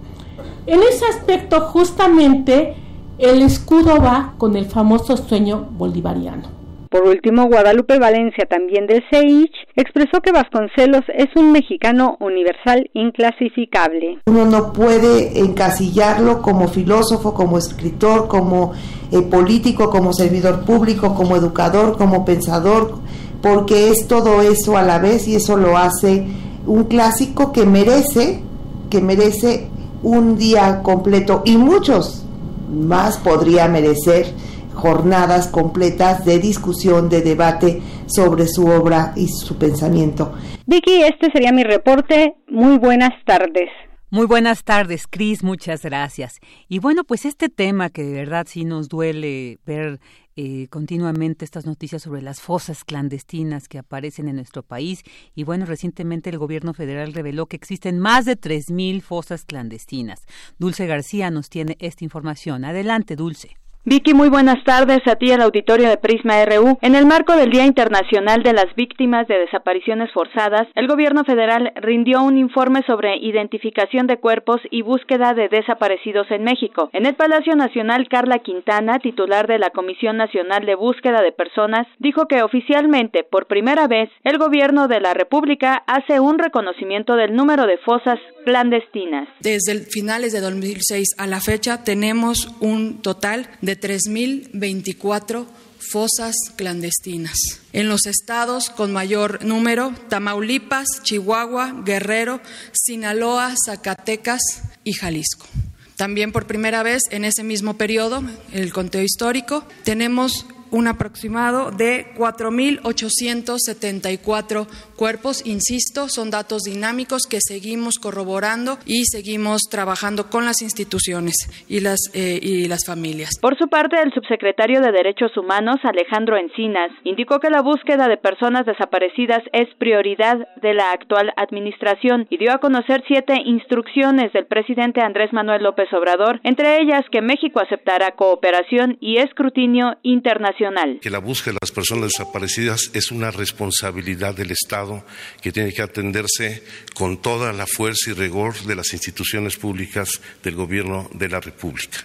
En 0.66 0.82
ese 0.82 1.06
aspecto 1.06 1.62
justamente 1.62 2.76
el 3.18 3.42
escudo 3.42 4.02
va 4.02 4.34
con 4.38 4.56
el 4.56 4.66
famoso 4.66 5.18
sueño 5.18 5.68
bolivariano. 5.78 6.61
Por 6.92 7.08
último, 7.08 7.48
Guadalupe 7.48 8.00
Valencia, 8.00 8.46
también 8.50 8.86
del 8.86 9.02
CEICH, 9.10 9.54
expresó 9.78 10.20
que 10.22 10.34
Vasconcelos 10.34 11.04
es 11.16 11.30
un 11.38 11.54
mexicano 11.54 12.18
universal 12.20 12.90
inclasificable. 12.94 14.20
Uno 14.26 14.46
no 14.46 14.74
puede 14.74 15.40
encasillarlo 15.40 16.42
como 16.42 16.68
filósofo, 16.68 17.34
como 17.34 17.58
escritor, 17.58 18.28
como 18.28 18.74
eh, 19.10 19.22
político, 19.22 19.90
como 19.90 20.12
servidor 20.12 20.66
público, 20.66 21.16
como 21.16 21.38
educador, 21.38 21.98
como 21.98 22.26
pensador, 22.26 22.96
porque 23.42 23.90
es 23.92 24.10
todo 24.10 24.42
eso 24.42 24.76
a 24.76 24.82
la 24.82 25.00
vez 25.00 25.30
y 25.30 25.36
eso 25.36 25.56
lo 25.56 25.78
hace 25.78 26.28
un 26.68 26.84
clásico 26.84 27.54
que 27.54 27.66
merece, 27.66 28.44
que 28.90 29.00
merece 29.00 29.70
un 30.04 30.38
día 30.38 30.82
completo 30.84 31.42
y 31.46 31.56
muchos 31.56 32.26
más 32.70 33.18
podría 33.18 33.70
merecer 33.70 34.34
jornadas 34.74 35.48
completas 35.48 36.26
de 36.26 36.40
discusión, 36.40 37.10
de 37.10 37.22
debate 37.22 37.82
sobre 38.08 38.48
su 38.48 38.68
obra 38.68 39.14
y 39.16 39.28
su 39.28 39.58
pensamiento. 39.58 40.34
Vicky, 40.66 41.04
este 41.04 41.32
sería 41.32 41.52
mi 41.52 41.64
reporte. 41.64 42.36
Muy 42.48 42.78
buenas 42.78 43.14
tardes. 43.26 43.70
Muy 44.14 44.26
buenas 44.26 44.66
tardes, 44.66 45.08
Cris, 45.10 45.42
muchas 45.42 45.84
gracias. 45.84 46.40
Y 46.68 46.80
bueno, 46.80 47.06
pues 47.06 47.24
este 47.24 47.48
tema 47.48 47.90
que 47.90 48.04
de 48.04 48.12
verdad 48.12 48.46
sí 48.46 48.66
nos 48.66 48.90
duele 48.90 49.60
ver 49.66 50.02
eh, 50.36 50.68
continuamente 50.70 51.46
estas 51.46 51.66
noticias 51.66 52.02
sobre 52.02 52.22
las 52.22 52.42
fosas 52.42 52.84
clandestinas 52.84 53.70
que 53.70 53.78
aparecen 53.78 54.28
en 54.28 54.36
nuestro 54.36 54.64
país. 54.64 55.04
Y 55.34 55.46
bueno, 55.46 55.66
recientemente 55.66 56.30
el 56.30 56.40
gobierno 56.40 56.74
federal 56.74 57.14
reveló 57.14 57.46
que 57.46 57.56
existen 57.56 58.00
más 58.00 58.26
de 58.26 58.38
3.000 58.38 59.02
fosas 59.02 59.46
clandestinas. 59.46 60.26
Dulce 60.60 60.88
García 60.88 61.32
nos 61.32 61.50
tiene 61.50 61.78
esta 61.80 62.04
información. 62.04 62.66
Adelante, 62.66 63.16
Dulce. 63.16 63.61
Vicky, 63.84 64.14
muy 64.14 64.30
buenas 64.30 64.64
tardes 64.64 65.00
a 65.08 65.16
ti 65.16 65.32
al 65.32 65.42
auditorio 65.42 65.90
de 65.90 65.98
Prisma 65.98 66.46
RU. 66.46 66.78
En 66.84 66.94
el 66.94 67.08
marco 67.08 67.36
del 67.36 67.50
Día 67.50 67.66
Internacional 67.66 68.44
de 68.44 68.54
las 68.54 68.76
Víctimas 68.76 69.28
de 69.28 69.40
Desapariciones 69.40 70.12
Forzadas, 70.12 70.68
el 70.76 70.88
gobierno 70.88 71.24
federal 71.24 71.74
rindió 71.78 72.22
un 72.22 72.38
informe 72.38 72.84
sobre 72.86 73.18
identificación 73.18 74.06
de 74.06 74.18
cuerpos 74.18 74.62
y 74.70 74.84
búsqueda 74.84 75.34
de 75.34 75.50
desaparecidos 75.50 76.30
en 76.30 76.44
México. 76.44 76.92
En 76.94 77.08
el 77.08 77.16
Palacio 77.16 77.56
Nacional, 77.56 78.08
Carla 78.08 78.38
Quintana, 78.38 79.00
titular 79.00 79.48
de 79.48 79.58
la 79.58 79.72
Comisión 79.72 80.16
Nacional 80.16 80.64
de 80.68 80.76
Búsqueda 80.76 81.24
de 81.24 81.32
Personas, 81.32 81.88
dijo 81.98 82.28
que 82.28 82.44
oficialmente, 82.44 83.24
por 83.24 83.48
primera 83.48 83.88
vez, 83.88 84.12
el 84.24 84.38
gobierno 84.38 84.90
de 84.90 85.00
la 85.00 85.16
República 85.16 85.82
hace 85.88 86.20
un 86.20 86.38
reconocimiento 86.38 87.16
del 87.16 87.36
número 87.36 87.66
de 87.66 87.80
fosas 87.80 88.20
clandestinas. 88.46 89.28
Desde 89.40 89.80
finales 89.90 90.34
de 90.34 90.42
2006 90.42 91.16
a 91.18 91.26
la 91.26 91.40
fecha 91.40 91.84
tenemos 91.84 92.56
un 92.60 93.02
total 93.02 93.48
de 93.62 93.71
de 93.72 93.80
3.024 93.80 95.46
fosas 95.80 96.36
clandestinas. 96.58 97.38
En 97.72 97.88
los 97.88 98.06
estados 98.06 98.70
con 98.70 98.92
mayor 98.92 99.46
número, 99.46 99.94
Tamaulipas, 100.10 100.88
Chihuahua, 101.04 101.82
Guerrero, 101.86 102.42
Sinaloa, 102.74 103.56
Zacatecas 103.66 104.42
y 104.84 104.94
Jalisco. 104.94 105.48
También 105.96 106.32
por 106.32 106.48
primera 106.48 106.84
vez 106.84 107.04
en 107.12 107.24
ese 107.24 107.44
mismo 107.44 107.78
periodo, 107.78 108.24
el 108.52 108.74
conteo 108.74 109.04
histórico, 109.04 109.66
tenemos 109.84 110.46
un 110.72 110.88
aproximado 110.88 111.70
de 111.72 112.14
4.874 112.16 114.68
cuerpos. 114.96 115.46
Insisto, 115.46 116.08
son 116.08 116.32
datos 116.32 116.62
dinámicos 116.64 117.28
que 117.30 117.40
seguimos 117.42 118.00
corroborando 118.00 118.78
y 118.86 119.04
seguimos 119.06 119.64
trabajando 119.70 120.30
con 120.30 120.46
las 120.46 120.62
instituciones 120.62 121.36
y 121.68 121.82
las, 121.82 122.00
eh, 122.14 122.40
y 122.42 122.68
las 122.68 122.86
familias. 122.86 123.32
Por 123.42 123.58
su 123.58 123.68
parte, 123.68 123.98
el 124.02 124.14
subsecretario 124.14 124.80
de 124.82 124.92
Derechos 124.92 125.36
Humanos, 125.38 125.80
Alejandro 125.84 126.38
Encinas, 126.38 126.92
indicó 127.04 127.40
que 127.40 127.50
la 127.50 127.62
búsqueda 127.62 128.08
de 128.08 128.18
personas 128.18 128.66
desaparecidas 128.66 129.42
es 129.54 129.68
prioridad 129.78 130.48
de 130.62 130.74
la 130.74 130.92
actual 130.92 131.34
administración 131.36 132.28
y 132.30 132.38
dio 132.38 132.54
a 132.54 132.60
conocer 132.60 133.04
siete 133.08 133.36
instrucciones 133.46 134.32
del 134.34 134.46
presidente 134.46 135.02
Andrés 135.02 135.34
Manuel 135.34 135.64
López 135.64 135.92
Obrador, 135.94 136.40
entre 136.44 136.80
ellas 136.82 137.04
que 137.12 137.22
México 137.22 137.60
aceptará 137.60 138.12
cooperación 138.12 138.98
y 139.02 139.18
escrutinio 139.18 139.98
internacional 140.04 140.61
que 141.02 141.10
la 141.10 141.18
búsqueda 141.18 141.54
de 141.54 141.60
las 141.62 141.72
personas 141.72 142.12
desaparecidas 142.12 142.92
es 142.94 143.12
una 143.12 143.32
responsabilidad 143.32 144.36
del 144.36 144.52
Estado 144.52 145.04
que 145.42 145.52
tiene 145.52 145.74
que 145.74 145.82
atenderse 145.82 146.64
con 146.94 147.20
toda 147.20 147.52
la 147.52 147.66
fuerza 147.66 148.12
y 148.12 148.14
rigor 148.14 148.54
de 148.64 148.76
las 148.76 148.94
instituciones 148.94 149.58
públicas 149.58 150.22
del 150.44 150.56
Gobierno 150.56 151.10
de 151.14 151.30
la 151.30 151.40
República. 151.40 151.98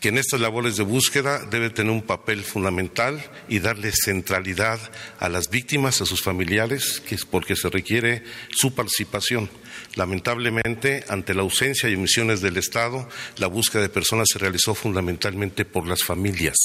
Que 0.00 0.08
en 0.08 0.16
estas 0.16 0.40
labores 0.40 0.76
de 0.76 0.84
búsqueda 0.84 1.44
debe 1.44 1.68
tener 1.68 1.92
un 1.92 2.02
papel 2.02 2.42
fundamental 2.44 3.22
y 3.46 3.58
darle 3.58 3.92
centralidad 3.92 4.80
a 5.18 5.28
las 5.28 5.50
víctimas, 5.50 6.00
a 6.00 6.06
sus 6.06 6.22
familiares, 6.22 7.02
porque 7.30 7.56
se 7.56 7.68
requiere 7.68 8.22
su 8.50 8.74
participación. 8.74 9.50
Lamentablemente, 9.96 11.04
ante 11.08 11.34
la 11.34 11.42
ausencia 11.42 11.90
y 11.90 11.94
omisiones 11.94 12.40
del 12.40 12.56
Estado, 12.56 13.06
la 13.36 13.48
búsqueda 13.48 13.82
de 13.82 13.88
personas 13.90 14.28
se 14.32 14.38
realizó 14.38 14.74
fundamentalmente 14.74 15.66
por 15.66 15.86
las 15.86 16.02
familias 16.02 16.56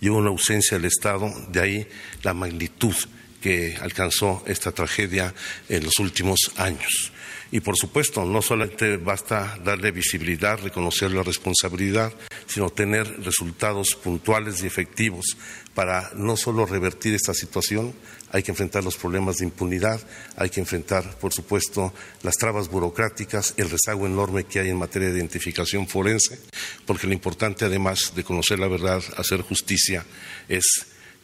y 0.00 0.08
una 0.08 0.30
ausencia 0.30 0.76
del 0.76 0.86
Estado, 0.86 1.32
de 1.48 1.60
ahí 1.60 1.88
la 2.22 2.34
magnitud 2.34 2.94
que 3.40 3.76
alcanzó 3.80 4.42
esta 4.46 4.72
tragedia 4.72 5.34
en 5.68 5.84
los 5.84 5.98
últimos 5.98 6.38
años. 6.56 7.12
Y 7.52 7.60
por 7.60 7.76
supuesto, 7.76 8.24
no 8.24 8.42
solamente 8.42 8.96
basta 8.96 9.56
darle 9.64 9.92
visibilidad, 9.92 10.58
reconocer 10.58 11.12
la 11.12 11.22
responsabilidad, 11.22 12.12
sino 12.46 12.70
tener 12.70 13.22
resultados 13.22 13.94
puntuales 13.94 14.62
y 14.62 14.66
efectivos 14.66 15.36
para 15.74 16.10
no 16.14 16.36
solo 16.36 16.66
revertir 16.66 17.14
esta 17.14 17.34
situación, 17.34 17.94
hay 18.32 18.42
que 18.42 18.50
enfrentar 18.50 18.84
los 18.84 18.96
problemas 18.96 19.36
de 19.36 19.46
impunidad, 19.46 20.00
hay 20.36 20.50
que 20.50 20.60
enfrentar, 20.60 21.04
por 21.20 21.32
supuesto, 21.32 21.92
las 22.22 22.36
trabas 22.36 22.68
burocráticas, 22.68 23.54
el 23.56 23.70
rezago 23.70 24.06
enorme 24.06 24.44
que 24.44 24.60
hay 24.60 24.68
en 24.68 24.78
materia 24.78 25.08
de 25.08 25.18
identificación 25.18 25.86
forense, 25.86 26.38
porque 26.86 27.06
lo 27.06 27.12
importante, 27.12 27.64
además 27.64 28.12
de 28.14 28.24
conocer 28.24 28.58
la 28.58 28.68
verdad, 28.68 29.02
hacer 29.16 29.42
justicia, 29.42 30.04
es 30.48 30.64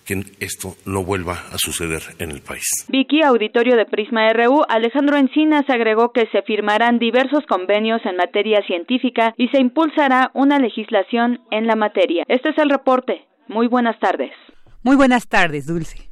que 0.04 0.24
esto 0.40 0.76
no 0.84 1.04
vuelva 1.04 1.44
a 1.52 1.58
suceder 1.58 2.02
en 2.18 2.30
el 2.32 2.40
país. 2.42 2.64
Vicky, 2.88 3.22
auditorio 3.22 3.76
de 3.76 3.86
Prisma 3.86 4.32
RU, 4.32 4.64
Alejandro 4.68 5.16
Encinas 5.16 5.68
agregó 5.68 6.12
que 6.12 6.26
se 6.32 6.42
firmarán 6.42 6.98
diversos 6.98 7.44
convenios 7.46 8.00
en 8.04 8.16
materia 8.16 8.62
científica 8.66 9.32
y 9.36 9.48
se 9.48 9.60
impulsará 9.60 10.30
una 10.34 10.58
legislación 10.58 11.40
en 11.50 11.66
la 11.66 11.76
materia. 11.76 12.24
Este 12.28 12.50
es 12.50 12.58
el 12.58 12.70
reporte. 12.70 13.24
Muy 13.48 13.68
buenas 13.68 13.98
tardes. 14.00 14.32
Muy 14.82 14.96
buenas 14.96 15.28
tardes, 15.28 15.66
Dulce. 15.66 16.11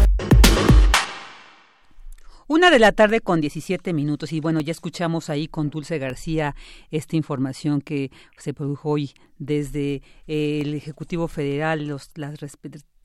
Una 2.51 2.69
de 2.69 2.79
la 2.79 2.91
tarde 2.91 3.21
con 3.21 3.39
17 3.39 3.93
minutos 3.93 4.33
y 4.33 4.41
bueno, 4.41 4.59
ya 4.59 4.73
escuchamos 4.73 5.29
ahí 5.29 5.47
con 5.47 5.69
Dulce 5.69 5.99
García 5.99 6.53
esta 6.89 7.15
información 7.15 7.79
que 7.79 8.11
se 8.37 8.53
produjo 8.53 8.89
hoy 8.89 9.11
desde 9.37 10.01
el 10.27 10.73
Ejecutivo 10.73 11.29
Federal, 11.29 11.87
los, 11.87 12.11
las 12.15 12.41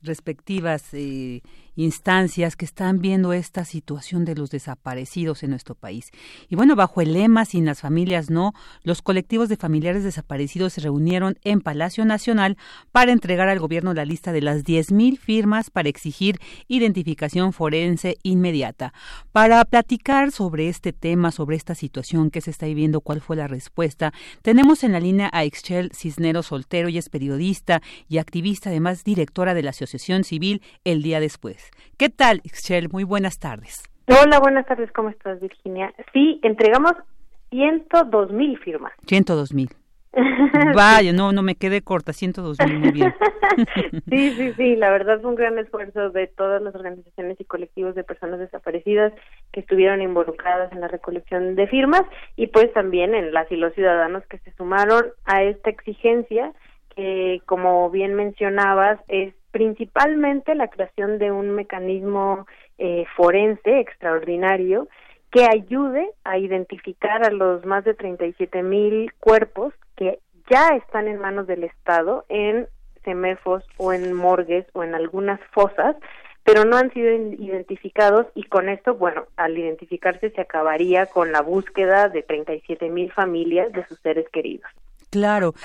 respectivas 0.01 0.83
eh, 0.93 1.41
instancias 1.75 2.55
que 2.55 2.65
están 2.65 3.01
viendo 3.01 3.33
esta 3.33 3.63
situación 3.65 4.25
de 4.25 4.35
los 4.35 4.49
desaparecidos 4.49 5.43
en 5.43 5.51
nuestro 5.51 5.75
país. 5.75 6.11
Y 6.49 6.55
bueno, 6.55 6.75
bajo 6.75 7.01
el 7.01 7.13
lema 7.13 7.45
Sin 7.45 7.65
las 7.65 7.81
familias 7.81 8.29
no, 8.29 8.53
los 8.83 9.01
colectivos 9.01 9.47
de 9.47 9.57
familiares 9.57 10.03
desaparecidos 10.03 10.73
se 10.73 10.81
reunieron 10.81 11.37
en 11.43 11.61
Palacio 11.61 12.03
Nacional 12.05 12.57
para 12.91 13.11
entregar 13.11 13.47
al 13.47 13.59
gobierno 13.59 13.93
la 13.93 14.05
lista 14.05 14.31
de 14.31 14.41
las 14.41 14.63
10.000 14.63 15.17
firmas 15.17 15.69
para 15.69 15.89
exigir 15.89 16.39
identificación 16.67 17.53
forense 17.53 18.17
inmediata. 18.23 18.93
Para 19.31 19.63
platicar 19.65 20.31
sobre 20.31 20.69
este 20.69 20.93
tema, 20.93 21.31
sobre 21.31 21.55
esta 21.55 21.75
situación 21.75 22.31
que 22.31 22.41
se 22.41 22.51
está 22.51 22.65
viviendo, 22.65 23.01
cuál 23.01 23.21
fue 23.21 23.35
la 23.35 23.47
respuesta, 23.47 24.13
tenemos 24.41 24.83
en 24.83 24.93
la 24.93 24.99
línea 24.99 25.29
a 25.31 25.43
Excel 25.43 25.91
Cisneros 25.93 26.47
Soltero, 26.47 26.89
y 26.89 26.97
es 26.97 27.09
periodista 27.09 27.81
y 28.09 28.17
activista, 28.17 28.69
además 28.69 29.03
directora 29.03 29.53
de 29.53 29.63
la 29.63 29.69
Asociación 29.69 29.86
Civil 29.87 30.61
El 30.83 31.01
Día 31.01 31.19
Después. 31.19 31.71
¿Qué 31.97 32.09
tal, 32.09 32.41
Excel? 32.43 32.89
Muy 32.91 33.03
buenas 33.03 33.39
tardes. 33.39 33.83
Hola, 34.07 34.39
buenas 34.39 34.65
tardes, 34.65 34.91
¿cómo 34.91 35.09
estás, 35.09 35.39
Virginia? 35.41 35.93
Sí, 36.13 36.39
entregamos 36.43 36.93
102 37.49 38.31
mil 38.31 38.57
firmas. 38.59 38.93
102 39.05 39.53
mil. 39.53 39.69
Vaya, 40.75 41.13
no, 41.13 41.31
no 41.31 41.43
me 41.43 41.55
quedé 41.55 41.81
corta, 41.81 42.13
102 42.13 42.57
mil, 42.65 42.79
muy 42.79 42.91
bien. 42.91 43.13
sí, 44.09 44.31
sí, 44.31 44.53
sí, 44.53 44.75
la 44.75 44.89
verdad 44.89 45.19
fue 45.21 45.29
un 45.29 45.35
gran 45.35 45.57
esfuerzo 45.59 46.09
de 46.09 46.27
todas 46.27 46.61
las 46.61 46.73
organizaciones 46.73 47.39
y 47.39 47.45
colectivos 47.45 47.95
de 47.95 48.03
personas 48.03 48.39
desaparecidas 48.39 49.13
que 49.51 49.59
estuvieron 49.59 50.01
involucradas 50.01 50.71
en 50.71 50.81
la 50.81 50.87
recolección 50.87 51.55
de 51.55 51.67
firmas 51.67 52.03
y 52.35 52.47
pues 52.47 52.71
también 52.73 53.13
en 53.13 53.33
las 53.33 53.51
y 53.51 53.57
los 53.57 53.73
ciudadanos 53.73 54.25
que 54.27 54.39
se 54.39 54.51
sumaron 54.53 55.05
a 55.25 55.43
esta 55.43 55.69
exigencia 55.69 56.53
que, 56.95 57.41
como 57.45 57.89
bien 57.91 58.15
mencionabas, 58.15 58.99
es 59.07 59.33
principalmente 59.57 60.53
la 60.53 60.67
creación 60.67 61.17
de 61.17 61.31
un 61.31 61.49
mecanismo 61.49 62.45
eh, 62.77 63.05
forense 63.15 63.79
extraordinario 63.79 64.87
que 65.31 65.45
ayude 65.45 66.11
a 66.23 66.37
identificar 66.37 67.25
a 67.25 67.31
los 67.31 67.65
más 67.65 67.83
de 67.83 67.95
37 67.95 68.61
mil 68.61 69.11
cuerpos 69.13 69.73
que 69.95 70.19
ya 70.47 70.75
están 70.75 71.07
en 71.07 71.17
manos 71.17 71.47
del 71.47 71.63
Estado 71.63 72.23
en 72.29 72.67
semefos 73.03 73.63
o 73.77 73.93
en 73.93 74.13
morgues 74.13 74.67
o 74.73 74.83
en 74.83 74.93
algunas 74.93 75.39
fosas, 75.51 75.95
pero 76.43 76.63
no 76.63 76.77
han 76.77 76.93
sido 76.93 77.11
identificados 77.11 78.27
y 78.35 78.43
con 78.43 78.69
esto, 78.69 78.93
bueno, 78.93 79.25
al 79.37 79.57
identificarse 79.57 80.29
se 80.29 80.41
acabaría 80.41 81.07
con 81.07 81.31
la 81.31 81.41
búsqueda 81.41 82.09
de 82.09 82.21
37 82.21 82.89
mil 82.89 83.11
familias 83.11 83.71
de 83.73 83.87
sus 83.87 83.99
seres 84.01 84.29
queridos. 84.29 84.69
Claro, 85.09 85.55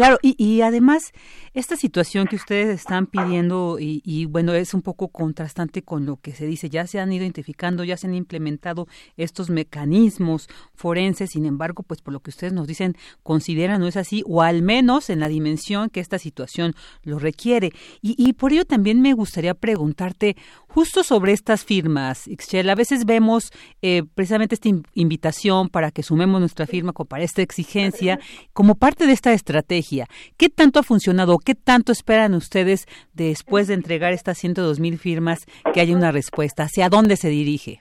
claro, 0.00 0.18
y, 0.22 0.34
y, 0.38 0.60
además 0.60 1.12
esta 1.54 1.76
situación 1.76 2.26
que 2.26 2.36
ustedes 2.36 2.68
están 2.68 3.06
pidiendo 3.06 3.78
y, 3.80 4.02
y, 4.04 4.26
bueno 4.26 4.52
es 4.52 4.74
un 4.74 4.82
poco 4.82 5.08
contrastante 5.08 5.82
con 5.82 6.06
lo 6.06 6.16
que 6.16 6.32
se 6.32 6.46
dice, 6.46 6.70
ya 6.70 6.86
se 6.86 7.00
han 7.00 7.12
ido 7.12 7.24
identificando, 7.24 7.82
ya 7.82 7.96
se 7.96 8.06
han 8.06 8.14
implementado 8.14 8.86
estos 9.16 9.50
mecanismos 9.50 10.48
forenses, 10.74 11.30
sin 11.30 11.46
embargo, 11.46 11.82
pues 11.82 12.02
por 12.02 12.12
lo 12.12 12.20
que 12.20 12.30
ustedes 12.30 12.52
nos 12.52 12.66
dicen, 12.66 12.96
consideran 13.22 13.80
no 13.80 13.88
es 13.88 13.96
así, 13.96 14.22
o 14.26 14.42
al 14.42 14.62
menos 14.62 15.10
en 15.10 15.20
la 15.20 15.28
dimensión 15.28 15.90
que 15.90 16.00
esta 16.00 16.18
situación 16.18 16.74
lo 17.02 17.18
requiere. 17.18 17.72
Y, 18.02 18.14
y 18.16 18.34
por 18.34 18.52
ello 18.52 18.64
también 18.64 19.00
me 19.00 19.14
gustaría 19.14 19.54
preguntarte 19.54 20.36
justo 20.68 21.02
sobre 21.02 21.32
estas 21.32 21.64
firmas, 21.64 22.28
Ixchel, 22.28 22.70
a 22.70 22.74
veces 22.74 23.04
vemos 23.04 23.50
eh, 23.82 24.04
precisamente 24.14 24.54
esta 24.54 24.68
invitación 24.94 25.68
para 25.68 25.90
que 25.90 26.02
sumemos 26.02 26.40
nuestra 26.40 26.66
firma 26.66 26.92
para 26.92 27.24
esta 27.24 27.42
exigencia 27.42 28.20
como 28.52 28.74
parte 28.74 28.90
parte 28.90 29.06
de 29.06 29.12
esta 29.12 29.32
estrategia, 29.32 29.89
¿qué 30.36 30.48
tanto 30.48 30.80
ha 30.80 30.82
funcionado? 30.82 31.38
¿Qué 31.38 31.54
tanto 31.54 31.92
esperan 31.92 32.34
ustedes 32.34 32.86
después 33.12 33.66
de 33.68 33.74
entregar 33.74 34.12
estas 34.12 34.38
102 34.38 34.80
mil 34.80 34.98
firmas 34.98 35.40
que 35.72 35.80
haya 35.80 35.96
una 35.96 36.12
respuesta? 36.12 36.64
¿Hacia 36.64 36.88
dónde 36.88 37.16
se 37.16 37.28
dirige? 37.28 37.78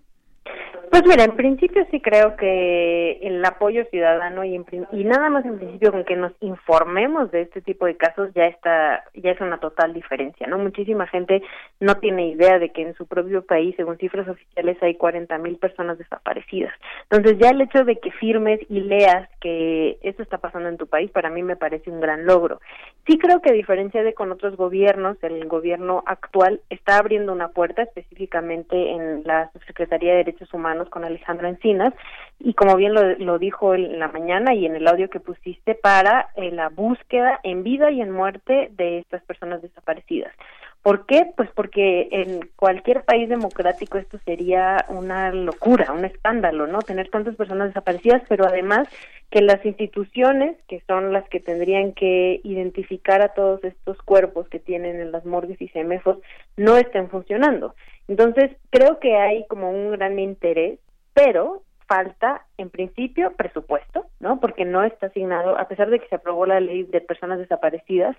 Pues 0.91 1.04
mira, 1.06 1.23
en 1.23 1.36
principio 1.36 1.86
sí 1.91 2.02
creo 2.02 2.36
que 2.36 3.19
el 3.21 3.45
apoyo 3.45 3.86
ciudadano 3.91 4.43
y, 4.43 4.56
y 4.91 5.04
nada 5.04 5.30
más 5.30 5.45
en 5.45 5.58
principio 5.58 5.91
con 5.91 6.04
que 6.04 6.15
nos 6.15 6.32
informemos 6.39 7.30
de 7.32 7.41
este 7.41 7.62
tipo 7.62 7.86
de 7.86 7.95
casos 7.95 8.30
ya 8.34 8.47
está 8.47 9.04
ya 9.13 9.32
es 9.32 9.39
una 9.39 9.60
total 9.60 9.93
diferencia, 9.93 10.47
¿no? 10.47 10.58
Muchísima 10.58 11.06
gente 11.08 11.43
no 11.80 11.95
tiene 11.95 12.30
idea 12.30 12.58
de 12.58 12.69
que 12.71 12.82
en 12.82 12.95
su 12.95 13.06
propio 13.06 13.45
país, 13.45 13.75
según 13.78 13.97
cifras 13.97 14.28
oficiales, 14.28 14.82
hay 14.82 14.95
40 14.95 15.38
mil 15.38 15.58
personas 15.58 15.97
desaparecidas. 15.97 16.73
Entonces 17.10 17.38
ya 17.39 17.49
el 17.49 17.62
hecho 17.62 17.84
de 17.84 17.97
que 17.99 18.12
firmes 18.12 18.60
y 18.67 18.80
leas 18.80 19.30
que 19.41 19.99
esto 20.02 20.23
está 20.23 20.39
pasando 20.39 20.69
en 20.69 20.78
tu 20.78 20.88
país 20.88 21.12
para 21.12 21.30
mí 21.30 21.43
me 21.43 21.56
parece 21.56 21.91
un 21.91 22.02
gran 22.02 22.25
logro. 22.25 22.62
Sí 23.08 23.17
creo 23.17 23.41
que 23.41 23.52
a 23.52 23.54
diferencia 23.54 24.04
de 24.04 24.13
con 24.13 24.32
otros 24.32 24.56
gobiernos, 24.58 25.17
el 25.23 25.47
gobierno 25.47 26.04
actual 26.06 26.62
está 26.69 26.97
abriendo 26.97 27.32
una 27.32 27.49
puerta 27.49 27.84
específicamente 27.84 28.91
en 28.91 29.23
la 29.23 29.52
Subsecretaría 29.52 30.12
de 30.12 30.17
Derechos 30.17 30.54
Humanos 30.54 30.79
con 30.88 31.04
Alejandro 31.04 31.48
Encinas 31.48 31.94
y 32.39 32.54
como 32.54 32.76
bien 32.78 32.94
lo, 32.94 33.39
dijo 33.39 33.76
en 33.76 34.00
la 34.00 34.08
mañana 34.08 34.54
y 34.54 34.65
en 34.65 34.76
el 34.76 34.88
audio 34.88 35.10
que 35.10 35.20
pusiste 35.20 35.76
para 35.76 36.30
eh, 36.36 36.52
la 36.52 36.70
búsqueda 36.70 37.39
en 37.44 37.63
vida 37.63 37.92
y 37.92 38.02
en 38.02 38.12
muerte 38.12 38.70
de 38.72 39.00
estas 39.00 39.22
personas 39.24 39.62
desaparecidas. 39.62 40.34
¿Por 40.82 41.06
qué? 41.06 41.32
Pues 41.36 41.50
porque 41.54 42.08
en 42.12 42.50
cualquier 42.56 43.04
país 43.04 43.28
democrático 43.28 43.98
esto 43.98 44.18
sería 44.26 44.86
una 44.88 45.32
locura, 45.32 45.92
un 45.92 46.06
escándalo, 46.06 46.68
¿no? 46.68 46.80
Tener 46.80 47.10
tantas 47.10 47.36
personas 47.36 47.68
desaparecidas, 47.68 48.24
pero 48.30 48.46
además 48.46 48.88
que 49.30 49.42
las 49.42 49.63
instituciones, 49.65 50.58
que 50.68 50.82
son 50.88 51.12
las 51.12 51.28
que 51.30 51.42
tendrían 51.42 51.92
que 51.94 52.39
identificar 52.44 53.22
a 53.22 53.34
todos 53.34 53.63
estos 53.63 53.98
cuerpos 54.04 54.48
que 54.48 54.60
tienen 54.60 55.00
en 55.02 55.12
las 55.12 55.26
morgues 55.26 55.62
y 55.62 55.68
semefos, 55.68 56.18
no 56.56 56.78
estén 56.78 57.10
funcionando. 57.10 57.76
Entonces, 58.08 58.52
creo 58.70 59.00
que 59.00 59.18
hay 59.18 59.46
como 59.48 59.70
un 59.70 59.92
gran 59.92 60.18
interés, 60.18 60.80
pero 61.13 61.62
falta, 61.89 62.46
en 62.58 62.70
principio, 62.70 63.34
presupuesto, 63.36 64.06
¿no? 64.20 64.39
Porque 64.39 64.63
no 64.63 64.84
está 64.84 65.08
asignado, 65.08 65.58
a 65.58 65.68
pesar 65.68 65.89
de 65.89 66.00
que 66.00 66.08
se 66.08 66.15
aprobó 66.15 66.46
la 66.46 66.60
ley 66.60 66.84
de 66.84 67.02
personas 67.02 67.39
desaparecidas, 67.39 68.15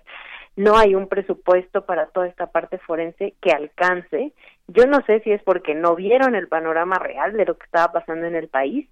no 0.55 0.77
hay 0.77 0.95
un 0.95 1.07
presupuesto 1.07 1.85
para 1.85 2.07
toda 2.07 2.27
esta 2.27 2.47
parte 2.47 2.77
forense 2.79 3.33
que 3.41 3.51
alcance. 3.51 4.33
Yo 4.67 4.85
no 4.85 5.01
sé 5.05 5.21
si 5.21 5.31
es 5.31 5.41
porque 5.43 5.75
no 5.75 5.95
vieron 5.95 6.35
el 6.35 6.47
panorama 6.47 6.97
real 6.97 7.33
de 7.33 7.45
lo 7.45 7.57
que 7.57 7.65
estaba 7.65 7.91
pasando 7.91 8.27
en 8.27 8.35
el 8.35 8.47
país, 8.47 8.87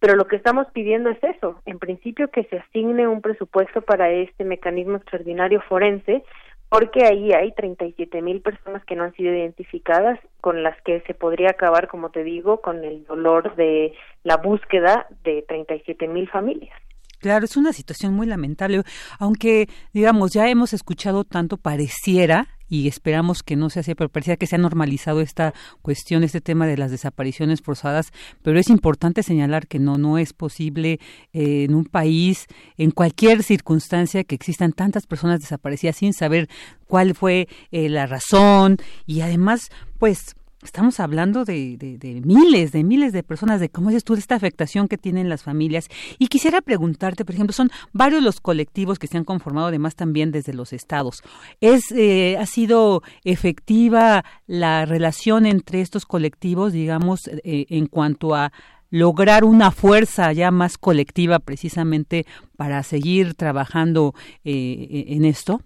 pero 0.00 0.16
lo 0.16 0.26
que 0.26 0.36
estamos 0.36 0.66
pidiendo 0.72 1.10
es 1.10 1.22
eso, 1.22 1.60
en 1.64 1.78
principio 1.78 2.28
que 2.28 2.44
se 2.44 2.58
asigne 2.58 3.08
un 3.08 3.22
presupuesto 3.22 3.80
para 3.80 4.10
este 4.10 4.44
mecanismo 4.44 4.96
extraordinario 4.96 5.62
forense 5.62 6.22
porque 6.68 7.04
ahí 7.04 7.32
hay 7.32 7.52
37 7.52 8.20
mil 8.20 8.40
personas 8.40 8.84
que 8.84 8.96
no 8.96 9.04
han 9.04 9.14
sido 9.14 9.32
identificadas, 9.32 10.18
con 10.40 10.64
las 10.64 10.80
que 10.82 11.02
se 11.02 11.14
podría 11.14 11.50
acabar, 11.50 11.86
como 11.86 12.10
te 12.10 12.24
digo, 12.24 12.60
con 12.60 12.82
el 12.82 13.04
dolor 13.04 13.54
de 13.54 13.94
la 14.24 14.38
búsqueda 14.38 15.06
de 15.22 15.44
37 15.46 16.08
mil 16.08 16.28
familias. 16.28 16.76
Claro, 17.24 17.46
es 17.46 17.56
una 17.56 17.72
situación 17.72 18.12
muy 18.12 18.26
lamentable, 18.26 18.82
aunque 19.18 19.66
digamos 19.94 20.32
ya 20.34 20.46
hemos 20.50 20.74
escuchado 20.74 21.24
tanto 21.24 21.56
pareciera 21.56 22.48
y 22.68 22.86
esperamos 22.86 23.42
que 23.42 23.56
no 23.56 23.70
sea 23.70 23.80
así, 23.80 23.94
pero 23.94 24.10
parecía 24.10 24.36
que 24.36 24.46
se 24.46 24.56
ha 24.56 24.58
normalizado 24.58 25.22
esta 25.22 25.54
cuestión, 25.80 26.22
este 26.22 26.42
tema 26.42 26.66
de 26.66 26.76
las 26.76 26.90
desapariciones 26.90 27.62
forzadas, 27.62 28.12
pero 28.42 28.58
es 28.58 28.68
importante 28.68 29.22
señalar 29.22 29.68
que 29.68 29.78
no, 29.78 29.96
no 29.96 30.18
es 30.18 30.34
posible 30.34 31.00
eh, 31.32 31.64
en 31.64 31.74
un 31.74 31.86
país, 31.86 32.44
en 32.76 32.90
cualquier 32.90 33.42
circunstancia, 33.42 34.24
que 34.24 34.34
existan 34.34 34.72
tantas 34.72 35.06
personas 35.06 35.40
desaparecidas 35.40 35.96
sin 35.96 36.12
saber 36.12 36.50
cuál 36.86 37.14
fue 37.14 37.48
eh, 37.70 37.88
la 37.88 38.04
razón 38.04 38.76
y 39.06 39.22
además, 39.22 39.70
pues, 39.98 40.36
Estamos 40.64 40.98
hablando 40.98 41.44
de, 41.44 41.76
de, 41.78 42.22
miles, 42.24 42.72
de 42.72 42.84
miles 42.84 43.12
de 43.12 43.22
personas, 43.22 43.60
de 43.60 43.68
cómo 43.68 43.90
es 43.90 44.02
tú, 44.02 44.14
de 44.14 44.20
esta 44.20 44.34
afectación 44.34 44.88
que 44.88 44.96
tienen 44.96 45.28
las 45.28 45.42
familias. 45.42 45.88
Y 46.18 46.28
quisiera 46.28 46.62
preguntarte, 46.62 47.24
por 47.24 47.34
ejemplo, 47.34 47.52
son 47.52 47.70
varios 47.92 48.22
los 48.22 48.40
colectivos 48.40 48.98
que 48.98 49.06
se 49.06 49.18
han 49.18 49.24
conformado, 49.24 49.68
además 49.68 49.94
también 49.94 50.32
desde 50.32 50.54
los 50.54 50.72
estados. 50.72 51.22
¿Es, 51.60 51.92
eh, 51.92 52.38
¿Ha 52.38 52.46
sido 52.46 53.02
efectiva 53.24 54.24
la 54.46 54.86
relación 54.86 55.46
entre 55.46 55.82
estos 55.82 56.06
colectivos, 56.06 56.72
digamos, 56.72 57.28
eh, 57.28 57.66
en 57.68 57.86
cuanto 57.86 58.34
a 58.34 58.50
lograr 58.90 59.44
una 59.44 59.70
fuerza 59.70 60.32
ya 60.32 60.50
más 60.50 60.78
colectiva 60.78 61.40
precisamente 61.40 62.26
para 62.56 62.82
seguir 62.82 63.34
trabajando 63.34 64.14
eh, 64.44 65.04
en 65.08 65.24
esto? 65.24 65.60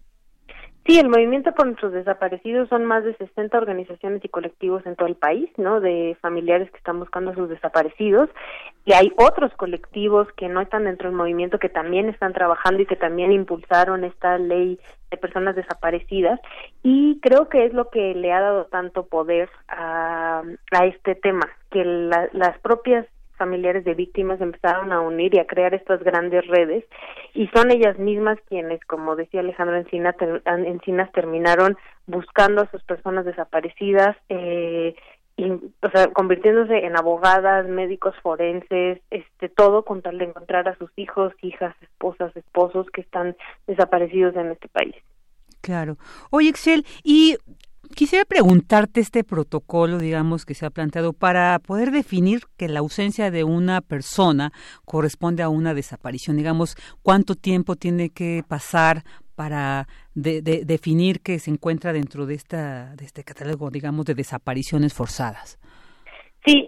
Sí, 0.88 0.98
el 0.98 1.10
movimiento 1.10 1.52
por 1.52 1.66
nuestros 1.66 1.92
desaparecidos 1.92 2.70
son 2.70 2.86
más 2.86 3.04
de 3.04 3.14
60 3.16 3.58
organizaciones 3.58 4.24
y 4.24 4.28
colectivos 4.30 4.86
en 4.86 4.96
todo 4.96 5.06
el 5.06 5.16
país, 5.16 5.50
¿no? 5.58 5.80
De 5.80 6.16
familiares 6.22 6.70
que 6.70 6.78
están 6.78 6.98
buscando 6.98 7.30
a 7.30 7.34
sus 7.34 7.50
desaparecidos. 7.50 8.30
Y 8.86 8.94
hay 8.94 9.12
otros 9.18 9.52
colectivos 9.56 10.28
que 10.38 10.48
no 10.48 10.62
están 10.62 10.84
dentro 10.84 11.10
del 11.10 11.18
movimiento 11.18 11.58
que 11.58 11.68
también 11.68 12.08
están 12.08 12.32
trabajando 12.32 12.80
y 12.80 12.86
que 12.86 12.96
también 12.96 13.32
impulsaron 13.32 14.02
esta 14.02 14.38
ley 14.38 14.80
de 15.10 15.18
personas 15.18 15.56
desaparecidas. 15.56 16.40
Y 16.82 17.20
creo 17.20 17.50
que 17.50 17.66
es 17.66 17.74
lo 17.74 17.90
que 17.90 18.14
le 18.14 18.32
ha 18.32 18.40
dado 18.40 18.64
tanto 18.64 19.04
poder 19.08 19.50
a, 19.68 20.42
a 20.72 20.86
este 20.86 21.14
tema, 21.16 21.50
que 21.70 21.84
las 21.84 22.58
propias 22.60 23.06
familiares 23.38 23.84
de 23.84 23.94
víctimas 23.94 24.40
empezaron 24.40 24.92
a 24.92 25.00
unir 25.00 25.34
y 25.34 25.38
a 25.38 25.46
crear 25.46 25.72
estas 25.72 26.02
grandes 26.02 26.46
redes 26.46 26.84
y 27.34 27.46
son 27.54 27.70
ellas 27.70 27.98
mismas 27.98 28.38
quienes, 28.48 28.84
como 28.84 29.16
decía 29.16 29.40
Alejandro 29.40 29.76
Encina, 29.76 30.14
Encinas, 30.44 31.10
terminaron 31.12 31.76
buscando 32.06 32.62
a 32.62 32.70
sus 32.70 32.82
personas 32.82 33.24
desaparecidas, 33.24 34.16
eh, 34.28 34.94
y, 35.36 35.52
o 35.52 35.90
sea, 35.92 36.08
convirtiéndose 36.08 36.84
en 36.84 36.96
abogadas, 36.96 37.68
médicos 37.68 38.14
forenses, 38.22 39.00
este, 39.10 39.48
todo 39.48 39.84
con 39.84 40.02
tal 40.02 40.18
de 40.18 40.24
encontrar 40.24 40.68
a 40.68 40.76
sus 40.78 40.90
hijos, 40.96 41.32
hijas, 41.42 41.76
esposas, 41.80 42.36
esposos 42.36 42.88
que 42.90 43.02
están 43.02 43.36
desaparecidos 43.68 44.34
en 44.34 44.50
este 44.50 44.66
país. 44.66 44.96
Claro. 45.60 45.96
Oye, 46.30 46.48
Excel, 46.48 46.84
y 47.04 47.36
Quisiera 47.94 48.24
preguntarte 48.24 49.00
este 49.00 49.24
protocolo, 49.24 49.98
digamos, 49.98 50.44
que 50.44 50.54
se 50.54 50.66
ha 50.66 50.70
planteado 50.70 51.12
para 51.12 51.58
poder 51.58 51.90
definir 51.90 52.42
que 52.56 52.68
la 52.68 52.80
ausencia 52.80 53.30
de 53.30 53.44
una 53.44 53.80
persona 53.80 54.52
corresponde 54.84 55.42
a 55.42 55.48
una 55.48 55.74
desaparición. 55.74 56.36
Digamos, 56.36 56.76
cuánto 57.02 57.34
tiempo 57.34 57.76
tiene 57.76 58.10
que 58.10 58.44
pasar 58.46 59.04
para 59.34 59.88
definir 60.14 61.20
que 61.20 61.38
se 61.38 61.50
encuentra 61.50 61.92
dentro 61.92 62.26
de, 62.26 62.34
esta, 62.34 62.94
de 62.96 63.04
este 63.04 63.22
catálogo, 63.24 63.70
digamos, 63.70 64.04
de 64.06 64.14
desapariciones 64.14 64.92
forzadas. 64.94 65.58
Sí, 66.48 66.66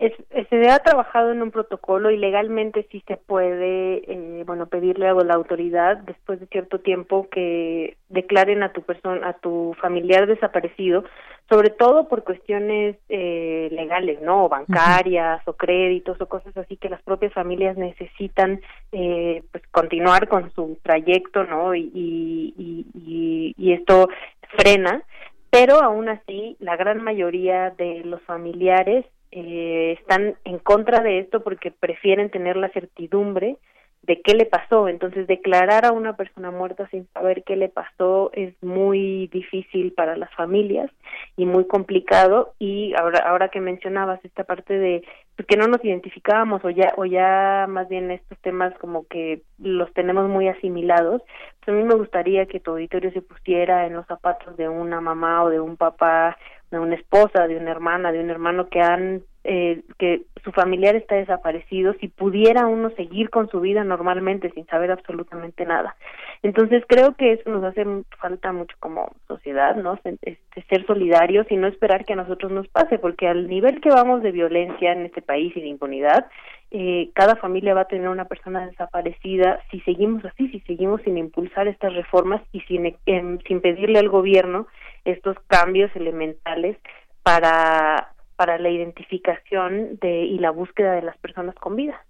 se 0.50 0.68
ha 0.68 0.78
trabajado 0.80 1.32
en 1.32 1.40
un 1.40 1.50
protocolo 1.50 2.10
y 2.10 2.18
legalmente 2.18 2.86
sí 2.90 3.02
se 3.08 3.16
puede, 3.16 4.02
eh, 4.12 4.44
bueno, 4.44 4.66
pedirle 4.66 5.08
a 5.08 5.14
la 5.14 5.32
autoridad 5.32 5.96
después 5.96 6.38
de 6.38 6.46
cierto 6.48 6.80
tiempo 6.80 7.30
que 7.30 7.96
declaren 8.10 8.62
a 8.62 8.74
tu 8.74 8.82
persona, 8.82 9.26
a 9.26 9.32
tu 9.32 9.74
familiar 9.80 10.26
desaparecido, 10.26 11.04
sobre 11.48 11.70
todo 11.70 12.08
por 12.08 12.24
cuestiones 12.24 12.96
eh, 13.08 13.70
legales, 13.72 14.20
¿no? 14.20 14.44
O 14.44 14.48
bancarias 14.50 15.40
o 15.46 15.54
créditos 15.54 16.20
o 16.20 16.26
cosas 16.28 16.54
así 16.58 16.76
que 16.76 16.90
las 16.90 17.00
propias 17.00 17.32
familias 17.32 17.78
necesitan, 17.78 18.60
eh, 18.92 19.42
pues, 19.50 19.64
continuar 19.70 20.28
con 20.28 20.52
su 20.52 20.78
trayecto, 20.82 21.44
¿no? 21.44 21.74
Y, 21.74 21.90
y, 21.94 22.86
y, 22.92 23.54
y 23.56 23.72
esto 23.72 24.10
frena 24.58 25.02
pero 25.50 25.82
aún 25.82 26.08
así 26.08 26.56
la 26.60 26.76
gran 26.76 27.02
mayoría 27.02 27.70
de 27.70 28.02
los 28.04 28.22
familiares 28.22 29.04
eh, 29.32 29.96
están 30.00 30.36
en 30.44 30.58
contra 30.58 31.00
de 31.00 31.20
esto 31.20 31.42
porque 31.42 31.70
prefieren 31.70 32.30
tener 32.30 32.56
la 32.56 32.68
certidumbre 32.70 33.58
de 34.02 34.22
qué 34.22 34.34
le 34.34 34.46
pasó. 34.46 34.88
Entonces, 34.88 35.26
declarar 35.26 35.84
a 35.84 35.92
una 35.92 36.16
persona 36.16 36.50
muerta 36.50 36.88
sin 36.90 37.06
saber 37.12 37.44
qué 37.44 37.56
le 37.56 37.68
pasó 37.68 38.30
es 38.32 38.54
muy 38.62 39.28
difícil 39.28 39.92
para 39.92 40.16
las 40.16 40.32
familias 40.34 40.90
y 41.36 41.44
muy 41.46 41.66
complicado. 41.66 42.54
Y 42.58 42.94
ahora, 42.94 43.20
ahora 43.20 43.48
que 43.48 43.60
mencionabas 43.60 44.24
esta 44.24 44.44
parte 44.44 44.78
de 44.78 45.04
pues, 45.36 45.46
que 45.46 45.56
no 45.56 45.68
nos 45.68 45.84
identificábamos 45.84 46.64
o 46.64 46.70
ya, 46.70 46.92
o 46.96 47.04
ya 47.04 47.66
más 47.68 47.88
bien 47.88 48.10
estos 48.10 48.38
temas 48.38 48.76
como 48.78 49.06
que 49.06 49.42
los 49.58 49.92
tenemos 49.92 50.28
muy 50.28 50.48
asimilados, 50.48 51.22
a 51.66 51.72
mí 51.72 51.82
me 51.82 51.94
gustaría 51.94 52.46
que 52.46 52.60
tu 52.60 52.72
auditorio 52.72 53.12
se 53.12 53.22
pusiera 53.22 53.86
en 53.86 53.94
los 53.94 54.06
zapatos 54.06 54.56
de 54.56 54.68
una 54.68 55.00
mamá 55.00 55.44
o 55.44 55.50
de 55.50 55.60
un 55.60 55.76
papá 55.76 56.36
de 56.70 56.78
una 56.78 56.94
esposa, 56.94 57.48
de 57.48 57.56
una 57.56 57.70
hermana, 57.70 58.12
de 58.12 58.20
un 58.20 58.30
hermano 58.30 58.68
que 58.68 58.80
han 58.80 59.22
eh, 59.42 59.82
que 59.98 60.22
su 60.44 60.52
familiar 60.52 60.96
está 60.96 61.14
desaparecido, 61.14 61.94
si 61.94 62.08
pudiera 62.08 62.66
uno 62.66 62.90
seguir 62.90 63.30
con 63.30 63.48
su 63.48 63.60
vida 63.60 63.84
normalmente 63.84 64.50
sin 64.50 64.66
saber 64.66 64.90
absolutamente 64.90 65.64
nada. 65.64 65.96
Entonces 66.42 66.84
creo 66.86 67.14
que 67.14 67.32
eso 67.32 67.48
nos 67.48 67.64
hace 67.64 67.86
falta 68.18 68.52
mucho 68.52 68.76
como 68.80 69.10
sociedad, 69.28 69.76
¿no? 69.76 69.98
Este, 70.04 70.38
ser 70.68 70.86
solidarios 70.86 71.46
y 71.50 71.56
no 71.56 71.68
esperar 71.68 72.04
que 72.04 72.12
a 72.12 72.16
nosotros 72.16 72.52
nos 72.52 72.68
pase, 72.68 72.98
porque 72.98 73.28
al 73.28 73.48
nivel 73.48 73.80
que 73.80 73.88
vamos 73.88 74.22
de 74.22 74.30
violencia 74.30 74.92
en 74.92 75.06
este 75.06 75.22
país 75.22 75.56
y 75.56 75.60
de 75.62 75.68
impunidad, 75.68 76.26
eh, 76.70 77.10
cada 77.14 77.36
familia 77.36 77.74
va 77.74 77.82
a 77.82 77.88
tener 77.88 78.08
una 78.08 78.26
persona 78.26 78.66
desaparecida 78.66 79.60
si 79.70 79.80
seguimos 79.80 80.24
así, 80.24 80.48
si 80.50 80.60
seguimos 80.60 81.02
sin 81.02 81.18
impulsar 81.18 81.66
estas 81.66 81.94
reformas 81.94 82.42
y 82.52 82.60
sin, 82.62 82.96
em, 83.06 83.38
sin 83.46 83.60
pedirle 83.60 83.98
al 83.98 84.08
gobierno 84.08 84.68
estos 85.04 85.36
cambios 85.48 85.90
elementales 85.96 86.76
para, 87.22 88.12
para 88.36 88.58
la 88.58 88.70
identificación 88.70 89.98
de, 90.00 90.22
y 90.22 90.38
la 90.38 90.50
búsqueda 90.50 90.92
de 90.92 91.02
las 91.02 91.16
personas 91.18 91.54
con 91.56 91.74
vida. 91.74 92.00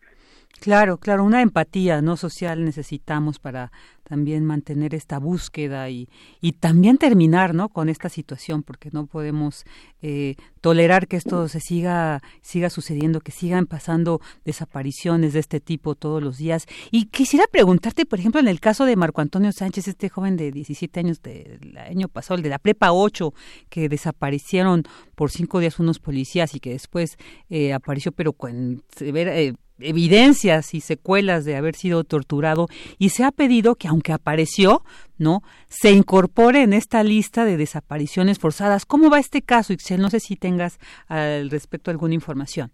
Claro, 0.61 0.99
claro, 0.99 1.25
una 1.25 1.41
empatía 1.41 2.03
no 2.03 2.19
social 2.19 2.65
necesitamos 2.67 3.39
para 3.39 3.73
también 4.11 4.45
mantener 4.45 4.93
esta 4.95 5.19
búsqueda 5.19 5.89
y, 5.89 6.09
y 6.41 6.53
también 6.53 6.99
terminar 6.99 7.55
¿no? 7.55 7.69
con 7.69 7.89
esta 7.89 8.09
situación, 8.09 8.65
porque 8.65 8.91
no 8.93 9.07
podemos 9.07 9.65
eh, 10.03 10.35
tolerar 10.61 11.07
que 11.07 11.17
esto 11.17 11.49
se 11.49 11.61
siga, 11.61 12.21
siga 12.43 12.71
sucediendo, 12.71 13.21
que 13.21 13.31
sigan 13.31 13.67
pasando 13.67 14.21
desapariciones 14.45 15.33
de 15.33 15.39
este 15.39 15.61
tipo 15.61 15.95
todos 15.95 16.21
los 16.21 16.39
días. 16.39 16.67
Y 16.91 17.07
quisiera 17.07 17.47
preguntarte, 17.51 18.05
por 18.05 18.19
ejemplo, 18.19 18.41
en 18.41 18.49
el 18.49 18.59
caso 18.59 18.85
de 18.85 18.97
Marco 18.97 19.21
Antonio 19.21 19.53
Sánchez, 19.53 19.87
este 19.87 20.09
joven 20.09 20.37
de 20.37 20.51
17 20.51 21.01
años 21.01 21.23
del 21.23 21.79
año 21.79 22.09
pasado, 22.09 22.37
el 22.37 22.43
de 22.43 22.51
la 22.51 22.59
Prepa 22.59 22.91
8, 22.91 23.33
que 23.69 23.89
desaparecieron 23.89 24.83
por 25.15 25.31
cinco 25.31 25.61
días 25.61 25.79
unos 25.79 26.01
policías 26.01 26.55
y 26.55 26.61
que 26.61 26.71
después 26.71 27.17
eh, 27.49 27.73
apareció, 27.73 28.11
pero 28.11 28.33
con. 28.33 28.83
Eh, 29.01 29.55
evidencias 29.81 30.75
y 30.75 30.81
secuelas 30.81 31.45
de 31.45 31.57
haber 31.57 31.75
sido 31.75 32.05
torturado 32.05 32.69
y 32.99 33.11
se 33.11 33.25
ha 33.25 33.31
pedido 33.31 33.75
que 33.75 33.89
aunque 33.89 34.13
apareció, 34.13 34.83
¿no? 35.19 35.43
se 35.69 35.91
incorpore 35.91 36.63
en 36.63 36.73
esta 36.73 37.03
lista 37.03 37.45
de 37.45 37.57
desapariciones 37.57 38.39
forzadas. 38.39 38.87
¿Cómo 38.87 39.11
va 39.11 39.19
este 39.19 39.43
caso, 39.43 39.73
Ixel? 39.73 40.01
No 40.01 40.11
sé 40.11 40.21
si 40.21 40.37
tengas 40.37 40.79
al 41.09 41.51
respecto 41.51 41.91
alguna 41.91 42.15
información. 42.15 42.71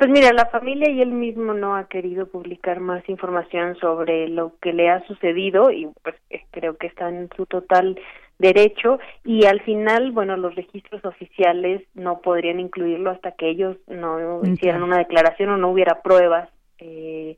Pues 0.00 0.10
mira, 0.10 0.32
la 0.32 0.46
familia 0.46 0.90
y 0.90 1.02
él 1.02 1.12
mismo 1.12 1.52
no 1.52 1.76
ha 1.76 1.86
querido 1.86 2.26
publicar 2.26 2.80
más 2.80 3.06
información 3.10 3.76
sobre 3.76 4.28
lo 4.28 4.54
que 4.62 4.72
le 4.72 4.88
ha 4.88 5.06
sucedido 5.06 5.70
y 5.70 5.90
pues 6.02 6.14
eh, 6.30 6.40
creo 6.50 6.78
que 6.78 6.86
está 6.86 7.10
en 7.10 7.28
su 7.36 7.44
total 7.44 8.00
derecho 8.40 8.98
y 9.22 9.44
al 9.44 9.60
final, 9.60 10.12
bueno, 10.12 10.36
los 10.36 10.54
registros 10.54 11.04
oficiales 11.04 11.82
no 11.94 12.20
podrían 12.20 12.58
incluirlo 12.58 13.10
hasta 13.10 13.32
que 13.32 13.50
ellos 13.50 13.76
no 13.86 14.40
hicieran 14.44 14.82
una 14.82 14.98
declaración 14.98 15.50
o 15.50 15.56
no 15.58 15.70
hubiera 15.70 16.00
pruebas 16.02 16.48
eh, 16.78 17.36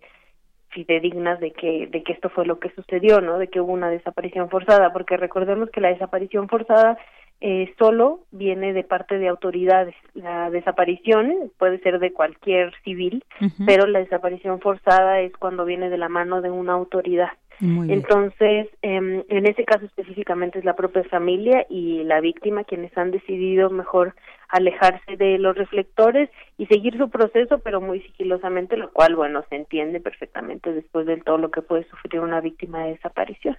fidedignas 0.69 1.41
de 1.41 1.51
que 1.51 1.89
de 1.89 2.03
que 2.03 2.13
esto 2.13 2.31
fue 2.31 2.47
lo 2.47 2.61
que 2.61 2.71
sucedió, 2.71 3.21
¿no? 3.21 3.39
De 3.39 3.49
que 3.49 3.61
hubo 3.61 3.73
una 3.73 3.91
desaparición 3.91 4.49
forzada, 4.49 4.93
porque 4.93 5.17
recordemos 5.17 5.71
que 5.71 5.81
la 5.81 5.89
desaparición 5.89 6.49
forzada 6.49 6.97
eh, 7.41 7.75
solo 7.77 8.21
viene 8.31 8.73
de 8.73 8.85
parte 8.85 9.19
de 9.19 9.27
autoridades. 9.27 9.97
La 10.15 10.51
desaparición 10.51 11.51
puede 11.59 11.81
ser 11.81 11.99
de 11.99 12.13
cualquier 12.13 12.73
civil, 12.85 13.25
pero 13.67 13.89
la 13.89 13.99
desaparición 13.99 14.61
forzada 14.61 15.19
es 15.19 15.33
cuando 15.37 15.65
viene 15.65 15.91
de 15.91 15.99
la 15.99 16.09
mano 16.09 16.41
de 16.41 16.51
una 16.51 16.75
autoridad. 16.75 17.31
Entonces, 17.63 18.67
em, 18.83 19.23
en 19.29 19.47
ese 19.47 19.65
caso 19.65 19.85
específicamente 19.87 20.59
es 20.59 20.65
la 20.65 20.75
propia 20.75 21.05
familia 21.05 21.65
y 21.71 22.03
la 22.03 22.21
víctima 22.21 22.65
quienes 22.65 22.97
han 22.99 23.13
decidido 23.13 23.71
mejor 23.71 24.17
alejarse 24.49 25.17
de 25.17 25.39
los 25.39 25.57
reflectores 25.57 26.29
y 26.59 26.67
seguir 26.67 26.99
su 26.99 27.09
proceso, 27.09 27.61
pero 27.61 27.81
muy 27.81 28.01
sigilosamente, 28.01 28.77
lo 28.77 28.91
cual, 28.93 29.15
bueno, 29.15 29.45
se 29.49 29.55
entiende 29.55 30.01
perfectamente 30.01 30.73
después 30.73 31.07
de 31.07 31.19
todo 31.19 31.39
lo 31.39 31.53
que 31.53 31.63
puede 31.63 31.89
sufrir 31.89 32.21
una 32.21 32.41
víctima 32.41 32.85
de 32.85 32.95
desaparición. 32.95 33.57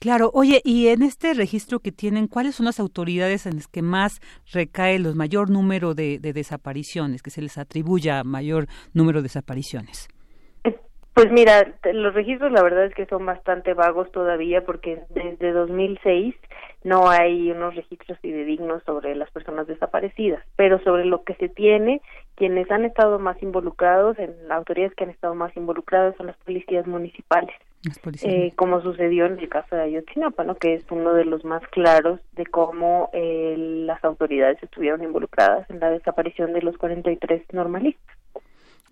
Claro, 0.00 0.30
oye, 0.34 0.60
y 0.64 0.88
en 0.88 1.02
este 1.02 1.32
registro 1.32 1.78
que 1.78 1.92
tienen, 1.92 2.26
¿cuáles 2.26 2.56
son 2.56 2.66
las 2.66 2.80
autoridades 2.80 3.46
en 3.46 3.56
las 3.56 3.68
que 3.68 3.82
más 3.82 4.20
recae 4.52 4.96
el 4.96 5.14
mayor 5.14 5.50
número 5.50 5.94
de, 5.94 6.18
de 6.18 6.32
desapariciones, 6.32 7.22
que 7.22 7.30
se 7.30 7.42
les 7.42 7.58
atribuya 7.58 8.24
mayor 8.24 8.66
número 8.92 9.20
de 9.20 9.24
desapariciones? 9.24 10.08
Pues 11.20 11.32
mira, 11.32 11.74
los 11.92 12.14
registros 12.14 12.50
la 12.50 12.62
verdad 12.62 12.86
es 12.86 12.94
que 12.94 13.04
son 13.04 13.26
bastante 13.26 13.74
vagos 13.74 14.10
todavía 14.10 14.64
porque 14.64 15.02
desde 15.10 15.52
2006 15.52 16.34
no 16.82 17.10
hay 17.10 17.50
unos 17.50 17.74
registros 17.74 18.18
fidedignos 18.20 18.82
sobre 18.84 19.14
las 19.14 19.30
personas 19.30 19.66
desaparecidas, 19.66 20.42
pero 20.56 20.82
sobre 20.82 21.04
lo 21.04 21.22
que 21.24 21.34
se 21.34 21.50
tiene, 21.50 22.00
quienes 22.36 22.70
han 22.70 22.86
estado 22.86 23.18
más 23.18 23.36
involucrados, 23.42 24.18
en 24.18 24.48
las 24.48 24.56
autoridades 24.56 24.94
que 24.94 25.04
han 25.04 25.10
estado 25.10 25.34
más 25.34 25.54
involucradas 25.58 26.16
son 26.16 26.28
las 26.28 26.38
policías 26.38 26.86
municipales, 26.86 27.54
eh, 28.22 28.52
como 28.56 28.80
sucedió 28.80 29.26
en 29.26 29.38
el 29.38 29.48
caso 29.50 29.76
de 29.76 29.82
Ayotzinapa, 29.82 30.44
¿no? 30.44 30.54
que 30.54 30.72
es 30.72 30.84
uno 30.90 31.12
de 31.12 31.26
los 31.26 31.44
más 31.44 31.62
claros 31.68 32.18
de 32.32 32.46
cómo 32.46 33.10
eh, 33.12 33.56
las 33.58 34.02
autoridades 34.04 34.56
estuvieron 34.62 35.02
involucradas 35.02 35.68
en 35.68 35.80
la 35.80 35.90
desaparición 35.90 36.54
de 36.54 36.62
los 36.62 36.78
43 36.78 37.42
normalistas. 37.52 38.16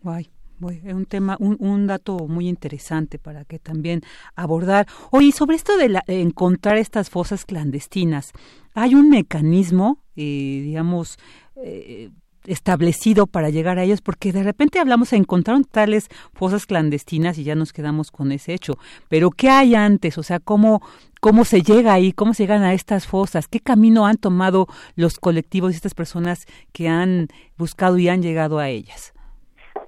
Guay. 0.03 0.29
Es 0.71 0.95
un 0.95 1.07
tema, 1.07 1.37
un, 1.39 1.87
dato 1.87 2.27
muy 2.29 2.49
interesante 2.49 3.19
para 3.19 3.45
que 3.45 3.59
también 3.59 4.03
abordar. 4.35 4.87
Oye, 5.11 5.33
sobre 5.33 5.57
esto 5.57 5.77
de, 5.77 6.01
encontrar 6.09 6.77
estas 6.77 7.11
fosas 7.11 7.45
clandestinas, 7.45 8.33
¿hay 8.75 8.95
un 8.95 9.09
mecanismo, 9.09 9.99
eh, 10.17 10.61
digamos, 10.65 11.19
eh, 11.57 12.11
establecido 12.49 13.27
para 13.27 13.51
llegar 13.51 13.79
a 13.79 13.85
ellos, 13.85 14.01
porque 14.01 14.33
de 14.33 14.43
repente 14.43 14.79
hablamos, 14.79 15.13
encontraron 15.13 15.65
tales 15.65 16.09
fosas 16.33 16.67
clandestinas 16.67 17.39
y 17.39 17.45
ya 17.45 17.55
nos 17.55 17.73
quedamos 17.73 18.11
con 18.11 18.33
ese 18.33 18.55
hecho. 18.55 18.79
Pero 19.09 19.31
¿qué 19.31 19.51
hay 19.51 19.75
antes? 19.75 20.19
O 20.19 20.23
sea, 20.23 20.41
¿cómo, 20.41 20.83
cómo 21.21 21.45
se 21.45 21.63
llega 21.63 21.93
ahí? 21.93 22.13
¿Cómo 22.13 22.35
se 22.35 22.45
llegan 22.45 22.63
a 22.63 22.75
estas 22.75 23.07
fosas? 23.07 23.49
¿Qué 23.49 23.61
camino 23.61 24.07
han 24.07 24.17
tomado 24.17 24.67
los 24.97 25.19
colectivos 25.19 25.73
y 25.73 25.77
estas 25.77 25.95
personas 25.95 26.47
que 26.73 26.89
han 26.89 27.29
buscado 27.57 27.99
y 27.99 28.09
han 28.09 28.23
llegado 28.23 28.59
a 28.59 28.69
ellas? 28.69 29.13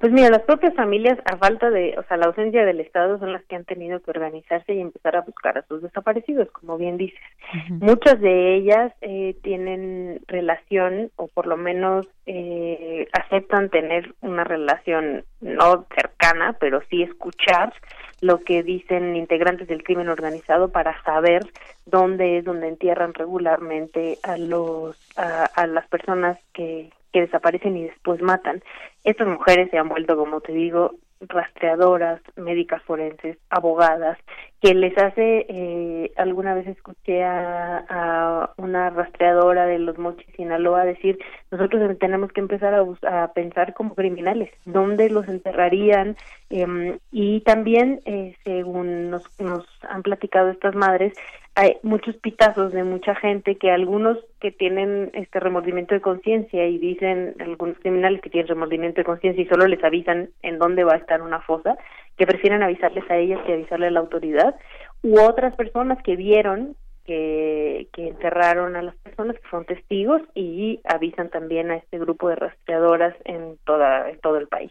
Pues 0.00 0.12
mira, 0.12 0.30
las 0.30 0.40
propias 0.44 0.74
familias, 0.74 1.18
a 1.26 1.36
falta 1.36 1.68
de, 1.68 1.94
o 1.98 2.02
sea, 2.04 2.16
la 2.16 2.24
ausencia 2.24 2.64
del 2.64 2.80
Estado, 2.80 3.18
son 3.18 3.34
las 3.34 3.44
que 3.44 3.54
han 3.54 3.66
tenido 3.66 4.00
que 4.00 4.10
organizarse 4.10 4.72
y 4.72 4.80
empezar 4.80 5.14
a 5.14 5.20
buscar 5.20 5.58
a 5.58 5.66
sus 5.66 5.82
desaparecidos, 5.82 6.50
como 6.52 6.78
bien 6.78 6.96
dices. 6.96 7.20
Muchas 7.68 8.18
de 8.18 8.56
ellas 8.56 8.94
eh, 9.02 9.36
tienen 9.42 10.22
relación, 10.26 11.10
o 11.16 11.28
por 11.28 11.46
lo 11.46 11.58
menos 11.58 12.08
eh, 12.24 13.08
aceptan 13.12 13.68
tener 13.68 14.14
una 14.22 14.42
relación 14.42 15.26
no 15.42 15.84
cercana, 15.94 16.56
pero 16.58 16.80
sí 16.88 17.02
escuchar 17.02 17.74
lo 18.22 18.40
que 18.40 18.62
dicen 18.62 19.16
integrantes 19.16 19.68
del 19.68 19.82
crimen 19.82 20.08
organizado 20.08 20.70
para 20.70 21.02
saber 21.02 21.42
dónde 21.84 22.38
es 22.38 22.44
donde 22.46 22.68
entierran 22.68 23.12
regularmente 23.12 24.18
a 24.22 24.38
los 24.38 24.96
a, 25.18 25.44
a 25.44 25.66
las 25.66 25.86
personas 25.88 26.38
que 26.54 26.90
que 27.12 27.22
desaparecen 27.22 27.76
y 27.76 27.84
después 27.84 28.20
matan. 28.22 28.62
Estas 29.04 29.28
mujeres 29.28 29.70
se 29.70 29.78
han 29.78 29.88
vuelto, 29.88 30.16
como 30.16 30.40
te 30.40 30.52
digo, 30.52 30.94
rastreadoras, 31.20 32.20
médicas 32.36 32.82
forenses, 32.82 33.36
abogadas, 33.50 34.18
que 34.62 34.74
les 34.74 34.96
hace, 34.96 35.46
eh, 35.48 36.12
alguna 36.16 36.54
vez 36.54 36.66
escuché 36.66 37.22
a, 37.24 38.50
una 38.56 38.90
rastreadora 38.90 39.66
de 39.66 39.78
los 39.78 39.98
Mochis 39.98 40.26
Sinaloa 40.36 40.84
decir, 40.84 41.18
nosotros 41.50 41.98
tenemos 41.98 42.32
que 42.32 42.40
empezar 42.40 42.74
a, 42.74 43.22
a 43.22 43.32
pensar 43.32 43.74
como 43.74 43.94
criminales, 43.94 44.50
dónde 44.64 45.10
los 45.10 45.28
enterrarían, 45.28 46.16
eh, 46.48 46.98
y 47.12 47.40
también, 47.40 48.00
eh, 48.06 48.34
según 48.44 49.10
nos, 49.10 49.24
nos 49.40 49.66
han 49.88 50.02
platicado 50.02 50.50
estas 50.50 50.74
madres, 50.74 51.12
hay 51.54 51.76
muchos 51.82 52.16
pitazos 52.16 52.72
de 52.72 52.84
mucha 52.84 53.14
gente 53.14 53.56
que 53.56 53.70
algunos 53.70 54.18
que 54.40 54.52
tienen 54.52 55.10
este 55.14 55.40
remordimiento 55.40 55.94
de 55.94 56.00
conciencia 56.00 56.66
y 56.66 56.78
dicen 56.78 57.34
algunos 57.40 57.78
criminales 57.78 58.20
que 58.20 58.30
tienen 58.30 58.48
remordimiento 58.48 59.00
de 59.00 59.04
conciencia 59.04 59.42
y 59.42 59.48
solo 59.48 59.66
les 59.66 59.82
avisan 59.82 60.30
en 60.42 60.58
dónde 60.58 60.84
va 60.84 60.94
a 60.94 60.98
estar 60.98 61.22
una 61.22 61.40
fosa, 61.40 61.76
que 62.16 62.26
prefieren 62.26 62.62
avisarles 62.62 63.08
a 63.10 63.16
ellas 63.16 63.40
que 63.44 63.54
avisarle 63.54 63.88
a 63.88 63.90
la 63.90 64.00
autoridad, 64.00 64.54
u 65.02 65.18
otras 65.20 65.54
personas 65.56 66.02
que 66.02 66.16
vieron 66.16 66.76
que, 67.04 67.88
que 67.92 68.08
enterraron 68.08 68.76
a 68.76 68.82
las 68.82 68.94
personas 68.96 69.36
que 69.36 69.48
son 69.50 69.64
testigos 69.64 70.22
y 70.34 70.80
avisan 70.84 71.30
también 71.30 71.70
a 71.70 71.76
este 71.76 71.98
grupo 71.98 72.28
de 72.28 72.36
rastreadoras 72.36 73.16
en 73.24 73.58
toda 73.64 74.08
en 74.08 74.20
todo 74.20 74.36
el 74.36 74.46
país. 74.46 74.70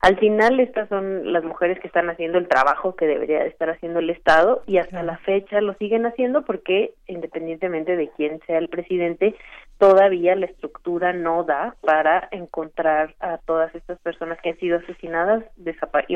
Al 0.00 0.18
final, 0.18 0.58
estas 0.60 0.88
son 0.88 1.30
las 1.30 1.44
mujeres 1.44 1.78
que 1.78 1.86
están 1.86 2.08
haciendo 2.08 2.38
el 2.38 2.48
trabajo 2.48 2.96
que 2.96 3.06
debería 3.06 3.44
estar 3.44 3.68
haciendo 3.68 3.98
el 3.98 4.08
Estado 4.08 4.62
y 4.66 4.78
hasta 4.78 5.02
la 5.02 5.18
fecha 5.18 5.60
lo 5.60 5.74
siguen 5.74 6.06
haciendo 6.06 6.42
porque, 6.46 6.94
independientemente 7.06 7.96
de 7.96 8.08
quién 8.16 8.40
sea 8.46 8.56
el 8.56 8.70
presidente, 8.70 9.34
todavía 9.76 10.34
la 10.36 10.46
estructura 10.46 11.12
no 11.12 11.44
da 11.44 11.76
para 11.82 12.28
encontrar 12.30 13.14
a 13.20 13.36
todas 13.38 13.74
estas 13.74 13.98
personas 13.98 14.38
que 14.40 14.50
han 14.50 14.58
sido 14.58 14.78
asesinadas 14.78 15.44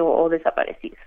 o 0.01 0.29
desaparecidas. 0.31 1.01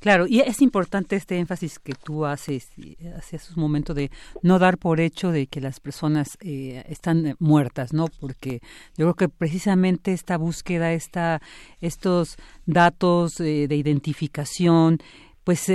Claro, 0.00 0.26
y 0.26 0.40
es 0.40 0.62
importante 0.62 1.16
este 1.16 1.38
énfasis 1.38 1.78
que 1.78 1.94
tú 1.94 2.24
haces 2.24 2.68
hace 3.16 3.38
un 3.54 3.60
momento 3.60 3.94
de 3.94 4.10
no 4.42 4.58
dar 4.58 4.78
por 4.78 5.00
hecho 5.00 5.32
de 5.32 5.46
que 5.46 5.60
las 5.60 5.80
personas 5.80 6.38
eh, 6.40 6.84
están 6.88 7.26
eh, 7.26 7.34
muertas, 7.38 7.92
¿no? 7.92 8.06
Porque 8.20 8.60
yo 8.96 9.12
creo 9.12 9.14
que 9.14 9.28
precisamente 9.28 10.12
esta 10.12 10.36
búsqueda, 10.36 10.92
esta, 10.92 11.40
estos 11.80 12.36
datos 12.66 13.40
eh, 13.40 13.66
de 13.68 13.76
identificación, 13.76 14.98
pues 15.44 15.66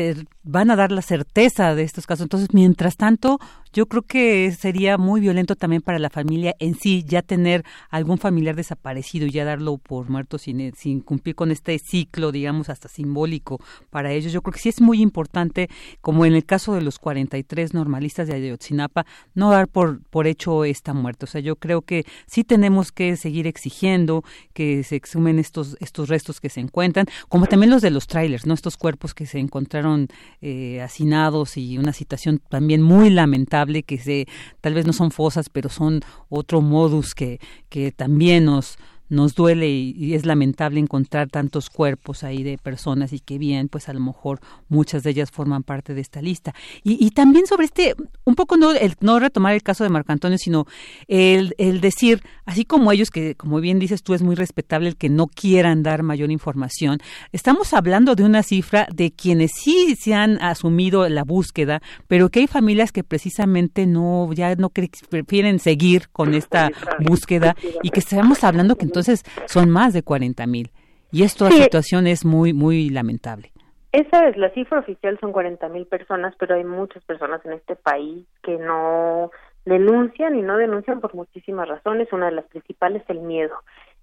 van 0.43 0.69
a 0.69 0.75
dar 0.75 0.91
la 0.91 1.01
certeza 1.01 1.73
de 1.73 1.81
estos 1.81 2.05
casos. 2.05 2.25
Entonces, 2.25 2.53
mientras 2.53 2.95
tanto, 2.95 3.39
yo 3.73 3.87
creo 3.87 4.03
que 4.03 4.51
sería 4.51 4.99
muy 4.99 5.19
violento 5.19 5.55
también 5.55 5.81
para 5.81 5.97
la 5.97 6.11
familia 6.11 6.55
en 6.59 6.75
sí 6.75 7.03
ya 7.07 7.23
tener 7.23 7.65
algún 7.89 8.19
familiar 8.19 8.55
desaparecido 8.55 9.25
y 9.25 9.31
ya 9.31 9.45
darlo 9.45 9.79
por 9.79 10.09
muerto 10.09 10.37
sin, 10.37 10.73
sin 10.75 11.01
cumplir 11.01 11.35
con 11.35 11.49
este 11.49 11.79
ciclo, 11.79 12.31
digamos, 12.31 12.69
hasta 12.69 12.87
simbólico 12.87 13.59
para 13.89 14.11
ellos. 14.11 14.31
Yo 14.31 14.43
creo 14.43 14.53
que 14.53 14.59
sí 14.59 14.69
es 14.69 14.79
muy 14.79 15.01
importante, 15.01 15.69
como 16.01 16.25
en 16.25 16.35
el 16.35 16.45
caso 16.45 16.75
de 16.75 16.81
los 16.83 16.99
43 16.99 17.73
normalistas 17.73 18.27
de 18.27 18.35
Ayotzinapa, 18.35 19.07
no 19.33 19.49
dar 19.49 19.67
por, 19.67 20.03
por 20.03 20.27
hecho 20.27 20.65
esta 20.65 20.93
muerte. 20.93 21.25
O 21.25 21.27
sea, 21.27 21.41
yo 21.41 21.55
creo 21.55 21.81
que 21.81 22.05
sí 22.27 22.43
tenemos 22.43 22.91
que 22.91 23.17
seguir 23.17 23.47
exigiendo 23.47 24.23
que 24.53 24.83
se 24.83 24.95
exhumen 24.95 25.39
estos, 25.39 25.77
estos 25.79 26.09
restos 26.09 26.39
que 26.39 26.49
se 26.49 26.59
encuentran, 26.59 27.07
como 27.27 27.47
también 27.47 27.71
los 27.71 27.81
de 27.81 27.89
los 27.89 28.05
trailers, 28.05 28.45
¿no? 28.45 28.53
Estos 28.53 28.77
cuerpos 28.77 29.15
que 29.15 29.25
se 29.25 29.39
encontraron 29.39 30.09
eh, 30.41 30.79
hacinados 30.81 31.57
y 31.57 31.79
una 31.79 31.91
situación 31.91 32.39
también 32.49 32.83
muy 32.83 33.09
lamentable 33.09 33.62
que 33.83 33.97
se 33.97 34.27
tal 34.61 34.73
vez 34.73 34.85
no 34.85 34.93
son 34.93 35.11
fosas 35.11 35.49
pero 35.49 35.69
son 35.69 36.01
otro 36.29 36.61
modus 36.61 37.15
que 37.15 37.39
que 37.69 37.91
también 37.91 38.45
nos 38.45 38.77
nos 39.13 39.35
duele 39.35 39.69
y, 39.69 40.13
es 40.13 40.25
lamentable 40.25 40.79
encontrar 40.79 41.29
tantos 41.29 41.69
cuerpos 41.69 42.23
ahí 42.23 42.43
de 42.43 42.57
personas 42.57 43.13
y 43.13 43.19
que 43.19 43.37
bien, 43.37 43.69
pues 43.69 43.87
a 43.87 43.93
lo 43.93 43.99
mejor 43.99 44.39
muchas 44.69 45.03
de 45.03 45.11
ellas 45.11 45.31
forman 45.31 45.63
parte 45.63 45.93
de 45.93 46.01
esta 46.01 46.21
lista. 46.21 46.53
Y, 46.83 47.03
y 47.03 47.11
también 47.11 47.47
sobre 47.47 47.65
este, 47.65 47.95
un 48.25 48.35
poco 48.35 48.57
no, 48.57 48.71
el, 48.71 48.95
no 48.99 49.19
retomar 49.19 49.53
el 49.53 49.63
caso 49.63 49.83
de 49.83 49.89
Marco 49.89 50.11
Antonio, 50.11 50.37
sino 50.37 50.65
el, 51.07 51.53
el 51.57 51.79
decir, 51.79 52.23
así 52.45 52.65
como 52.65 52.91
ellos, 52.91 53.11
que 53.11 53.35
como 53.35 53.59
bien 53.61 53.79
dices 53.79 54.03
tú, 54.03 54.13
es 54.13 54.21
muy 54.21 54.35
respetable 54.35 54.89
el 54.89 54.97
que 54.97 55.09
no 55.09 55.27
quieran 55.27 55.83
dar 55.83 56.03
mayor 56.03 56.31
información, 56.31 56.99
estamos 57.31 57.73
hablando 57.73 58.15
de 58.15 58.23
una 58.23 58.41
cifra 58.41 58.87
de 58.93 59.11
quienes 59.11 59.51
sí 59.55 59.95
se 59.95 60.13
han 60.13 60.41
asumido 60.41 61.07
la 61.07 61.23
búsqueda, 61.23 61.81
pero 62.07 62.29
que 62.29 62.39
hay 62.39 62.47
familias 62.47 62.91
que 62.91 63.03
precisamente 63.03 63.85
no, 63.85 64.31
ya 64.33 64.55
no 64.55 64.71
prefieren 65.09 65.59
seguir 65.59 66.09
con 66.09 66.33
esta 66.33 66.71
búsqueda 66.99 67.55
y 67.83 67.91
que 67.91 67.99
estamos 67.99 68.43
hablando 68.43 68.75
que 68.75 68.85
entonces 68.85 69.02
entonces 69.03 69.23
son 69.47 69.69
más 69.69 69.93
de 69.93 70.03
40 70.03 70.45
mil. 70.47 70.71
Y 71.11 71.23
esta 71.23 71.49
situación 71.51 72.07
es 72.07 72.25
muy, 72.25 72.53
muy 72.53 72.89
lamentable. 72.89 73.51
Esa 73.91 74.27
es 74.27 74.35
la 74.37 74.49
cifra 74.49 74.79
oficial, 74.79 75.19
son 75.19 75.31
40 75.31 75.69
mil 75.69 75.85
personas, 75.85 76.33
pero 76.39 76.55
hay 76.55 76.63
muchas 76.63 77.03
personas 77.03 77.45
en 77.45 77.53
este 77.53 77.75
país 77.75 78.25
que 78.41 78.57
no 78.57 79.29
denuncian 79.65 80.35
y 80.35 80.41
no 80.41 80.57
denuncian 80.57 80.99
por 80.99 81.13
muchísimas 81.13 81.67
razones. 81.67 82.11
Una 82.11 82.27
de 82.27 82.31
las 82.31 82.45
principales 82.45 83.03
es 83.03 83.09
el 83.11 83.19
miedo. 83.19 83.55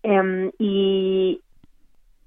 Em, 0.04 0.52
y 0.58 1.40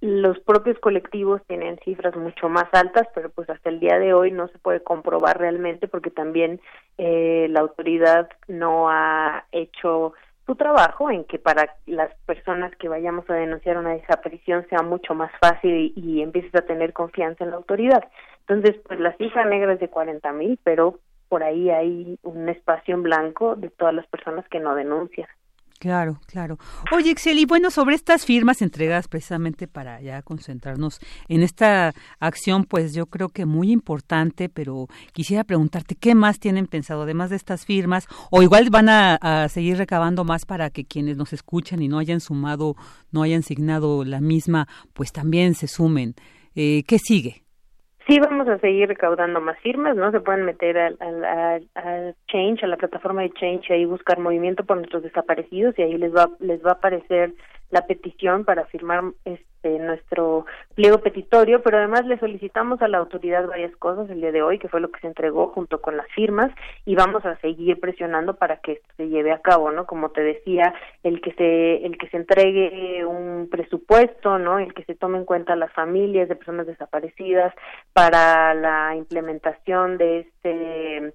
los 0.02 0.38
propios 0.40 0.78
colectivos 0.80 1.42
tienen 1.48 1.80
cifras 1.86 2.18
mucho 2.18 2.50
más 2.50 2.66
altas, 2.74 3.08
pero 3.16 3.30
pues 3.30 3.50
hasta 3.50 3.70
el 3.70 3.80
día 3.80 3.98
de 4.00 4.14
hoy 4.14 4.32
no 4.32 4.50
se 4.50 4.60
puede 4.60 4.82
comprobar 4.84 5.40
realmente 5.40 5.88
porque 5.88 6.12
también 6.12 6.60
eh, 6.98 7.48
la 7.50 7.62
autoridad 7.62 8.28
no 8.50 8.90
ha 8.90 9.46
hecho 9.54 10.14
su 10.46 10.56
trabajo 10.56 11.10
en 11.10 11.24
que 11.26 11.40
para 11.40 11.76
las 11.86 12.14
personas 12.26 12.76
que 12.76 12.90
vayamos 12.90 13.30
a 13.30 13.36
denunciar 13.36 13.78
una 13.78 13.94
desaparición 13.94 14.68
sea 14.70 14.82
mucho 14.82 15.16
más 15.16 15.32
fácil 15.40 15.94
y, 15.96 16.22
empieces 16.22 16.54
a 16.56 16.66
tener 16.66 16.94
confianza 16.94 17.44
en 17.44 17.52
la 17.52 17.58
autoridad. 17.58 18.04
Entonces, 18.48 18.82
pues 18.86 19.00
la 19.00 19.16
cifra 19.18 19.46
negra 19.46 19.74
es 19.74 19.80
de 19.80 19.90
40 19.90 20.32
mil, 20.34 20.60
pero 20.64 21.00
por 21.30 21.44
ahí 21.44 21.70
hay 21.70 22.20
un 22.24 22.50
espacio 22.50 22.94
en 22.94 23.04
blanco 23.04 23.56
de 23.56 23.70
todas 23.70 23.94
las 23.94 24.06
personas 24.08 24.48
que 24.50 24.60
no 24.60 24.76
denuncian. 24.76 25.28
Claro, 25.84 26.22
claro. 26.28 26.58
Oye, 26.94 27.12
Excel, 27.12 27.40
y 27.40 27.44
bueno, 27.44 27.70
sobre 27.70 27.96
estas 27.96 28.24
firmas 28.26 28.62
entregadas 28.62 29.10
precisamente 29.10 29.68
para 29.68 30.00
ya 30.00 30.22
concentrarnos 30.22 31.02
en 31.28 31.44
esta 31.44 31.94
acción, 32.22 32.64
pues 32.64 32.94
yo 32.94 33.08
creo 33.08 33.28
que 33.28 33.46
muy 33.46 33.70
importante, 33.70 34.48
pero 34.48 34.88
quisiera 35.12 35.44
preguntarte 35.44 35.96
qué 35.96 36.16
más 36.16 36.40
tienen 36.40 36.68
pensado, 36.68 37.02
además 37.02 37.32
de 37.32 37.36
estas 37.36 37.66
firmas, 37.66 38.08
o 38.32 38.42
igual 38.42 38.70
van 38.70 38.88
a, 38.88 39.50
seguir 39.50 39.76
recabando 39.76 40.24
más 40.24 40.46
para 40.46 40.70
que 40.70 40.86
quienes 40.86 41.18
nos 41.18 41.34
escuchan 41.34 41.82
y 41.82 41.90
no 41.90 42.00
hayan 42.00 42.22
sumado, 42.22 42.78
no 43.12 43.22
hayan 43.22 43.44
signado 43.44 44.06
la 44.06 44.22
misma, 44.22 44.70
pues 44.94 45.12
también 45.12 45.54
se 45.54 45.68
sumen. 45.68 46.16
Eh, 46.56 46.86
¿Qué 46.88 46.98
sigue? 46.98 47.43
Sí, 48.08 48.20
vamos 48.20 48.50
a 48.50 48.60
seguir 48.60 48.90
recaudando 48.90 49.40
más 49.40 49.58
firmas, 49.60 49.96
¿no? 49.96 50.12
Se 50.12 50.20
pueden 50.20 50.44
meter 50.44 50.78
al, 50.78 50.98
al, 51.76 52.16
Change, 52.28 52.64
a 52.64 52.68
la 52.68 52.76
plataforma 52.76 53.22
de 53.22 53.32
Change, 53.32 53.72
ahí 53.72 53.86
buscar 53.86 54.20
movimiento 54.20 54.66
por 54.66 54.76
nuestros 54.78 55.04
desaparecidos 55.04 55.78
y 55.80 55.84
ahí 55.84 55.98
les 55.98 56.14
va, 56.14 56.30
les 56.40 56.64
va 56.66 56.72
a 56.72 56.74
aparecer 56.74 57.34
la 57.74 57.88
petición 57.88 58.46
para 58.46 58.66
firmar 58.66 59.04
este 59.26 59.80
nuestro 59.80 60.46
pliego 60.76 61.00
petitorio, 61.00 61.64
pero 61.64 61.78
además 61.78 62.06
le 62.06 62.20
solicitamos 62.20 62.82
a 62.82 62.88
la 62.88 63.00
autoridad 63.00 63.48
varias 63.48 63.76
cosas 63.78 64.10
el 64.10 64.22
día 64.22 64.32
de 64.32 64.44
hoy, 64.44 64.60
que 64.60 64.68
fue 64.68 64.80
lo 64.80 64.92
que 64.92 65.00
se 65.00 65.08
entregó 65.08 65.48
junto 65.48 65.82
con 65.82 65.98
las 65.98 66.08
firmas, 66.10 66.52
y 66.86 66.96
vamos 66.96 67.26
a 67.26 67.36
seguir 67.38 67.80
presionando 67.80 68.36
para 68.36 68.58
que 68.58 68.82
se 68.98 69.10
lleve 69.10 69.32
a 69.32 69.40
cabo, 69.40 69.72
¿no? 69.72 69.88
Como 69.88 70.12
te 70.12 70.22
decía, 70.22 70.76
el 71.02 71.20
que 71.20 71.34
se 71.34 71.86
el 71.86 71.98
que 71.98 72.10
se 72.10 72.18
entregue 72.18 73.06
un 73.06 73.48
presupuesto, 73.50 74.38
¿no? 74.38 74.60
El 74.60 74.74
que 74.76 74.84
se 74.84 74.94
tome 74.94 75.18
en 75.18 75.26
cuenta 75.26 75.56
las 75.56 75.74
familias 75.74 76.30
de 76.30 76.36
personas 76.36 76.68
desaparecidas 76.68 77.54
para 77.94 78.54
la 78.54 78.96
implementación 78.96 79.98
de 79.98 80.20
este 80.20 81.14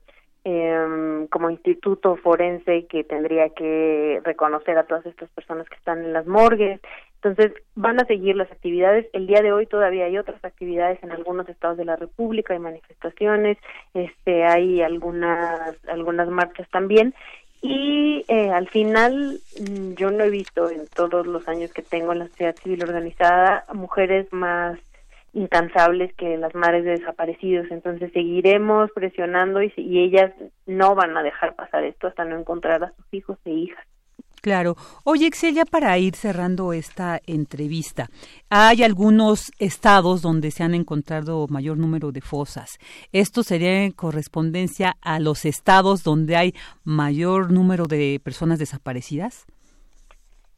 eh, 0.50 1.26
como 1.28 1.50
instituto 1.50 2.16
forense 2.16 2.86
que 2.86 3.04
tendría 3.04 3.50
que 3.50 4.18
reconocer 4.24 4.78
a 4.78 4.84
todas 4.84 5.04
estas 5.04 5.28
personas 5.28 5.68
que 5.68 5.74
están 5.74 6.02
en 6.02 6.14
las 6.14 6.26
morgues. 6.26 6.80
Entonces, 7.16 7.52
van 7.74 8.00
a 8.00 8.06
seguir 8.06 8.34
las 8.34 8.50
actividades. 8.50 9.06
El 9.12 9.26
día 9.26 9.42
de 9.42 9.52
hoy 9.52 9.66
todavía 9.66 10.06
hay 10.06 10.16
otras 10.16 10.42
actividades 10.42 11.02
en 11.02 11.12
algunos 11.12 11.50
estados 11.50 11.76
de 11.76 11.84
la 11.84 11.96
República, 11.96 12.54
hay 12.54 12.60
manifestaciones, 12.60 13.58
este, 13.92 14.44
hay 14.44 14.80
algunas, 14.80 15.76
algunas 15.86 16.28
marchas 16.28 16.66
también. 16.70 17.14
Y 17.60 18.24
eh, 18.28 18.50
al 18.50 18.68
final, 18.70 19.40
mm, 19.60 19.94
yo 19.96 20.10
no 20.10 20.24
he 20.24 20.30
visto 20.30 20.70
en 20.70 20.86
todos 20.86 21.26
los 21.26 21.46
años 21.46 21.74
que 21.74 21.82
tengo 21.82 22.12
en 22.12 22.20
la 22.20 22.28
sociedad 22.28 22.56
civil 22.56 22.84
organizada 22.84 23.66
mujeres 23.74 24.32
más 24.32 24.78
incansables 25.38 26.12
que 26.14 26.36
las 26.36 26.54
madres 26.54 26.84
de 26.84 26.92
desaparecidos. 26.92 27.66
Entonces 27.70 28.12
seguiremos 28.12 28.90
presionando 28.92 29.62
y, 29.62 29.72
y 29.76 30.00
ellas 30.00 30.32
no 30.66 30.94
van 30.94 31.16
a 31.16 31.22
dejar 31.22 31.54
pasar 31.54 31.84
esto 31.84 32.08
hasta 32.08 32.24
no 32.24 32.38
encontrar 32.38 32.82
a 32.84 32.92
sus 32.96 33.06
hijos 33.12 33.38
e 33.44 33.50
hijas. 33.50 33.86
Claro. 34.40 34.76
Oye, 35.04 35.26
Excelia, 35.26 35.64
para 35.64 35.98
ir 35.98 36.14
cerrando 36.14 36.72
esta 36.72 37.20
entrevista, 37.26 38.08
hay 38.48 38.82
algunos 38.82 39.50
estados 39.58 40.22
donde 40.22 40.50
se 40.50 40.62
han 40.62 40.74
encontrado 40.74 41.46
mayor 41.48 41.76
número 41.76 42.12
de 42.12 42.20
fosas. 42.20 42.78
¿Esto 43.12 43.42
sería 43.42 43.84
en 43.84 43.92
correspondencia 43.92 44.94
a 45.02 45.18
los 45.18 45.44
estados 45.44 46.04
donde 46.04 46.36
hay 46.36 46.54
mayor 46.84 47.52
número 47.52 47.86
de 47.86 48.20
personas 48.22 48.58
desaparecidas? 48.58 49.46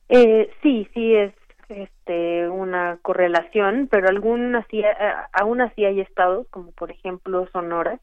Eh, 0.08 0.50
sí, 0.62 0.88
sí, 0.92 1.14
es 1.14 1.32
este, 1.70 2.48
una 2.48 2.98
correlación, 3.02 3.88
pero 3.90 4.08
algún 4.08 4.54
así, 4.56 4.80
eh, 4.80 4.94
aún 5.32 5.60
así 5.60 5.84
hay 5.84 6.00
estados, 6.00 6.46
como 6.50 6.72
por 6.72 6.90
ejemplo 6.90 7.48
Sonora, 7.52 7.98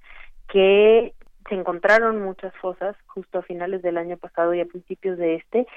que 0.47 1.13
se 1.49 1.55
encontraron 1.55 2.21
muchas 2.21 2.53
fosas 2.55 2.95
justo 3.05 3.39
a 3.39 3.43
finales 3.43 3.81
del 3.81 3.97
año 3.97 4.17
pasado 4.17 4.53
y 4.53 4.61
a 4.61 4.65
principios 4.65 5.17
de 5.17 5.35
este, 5.35 5.67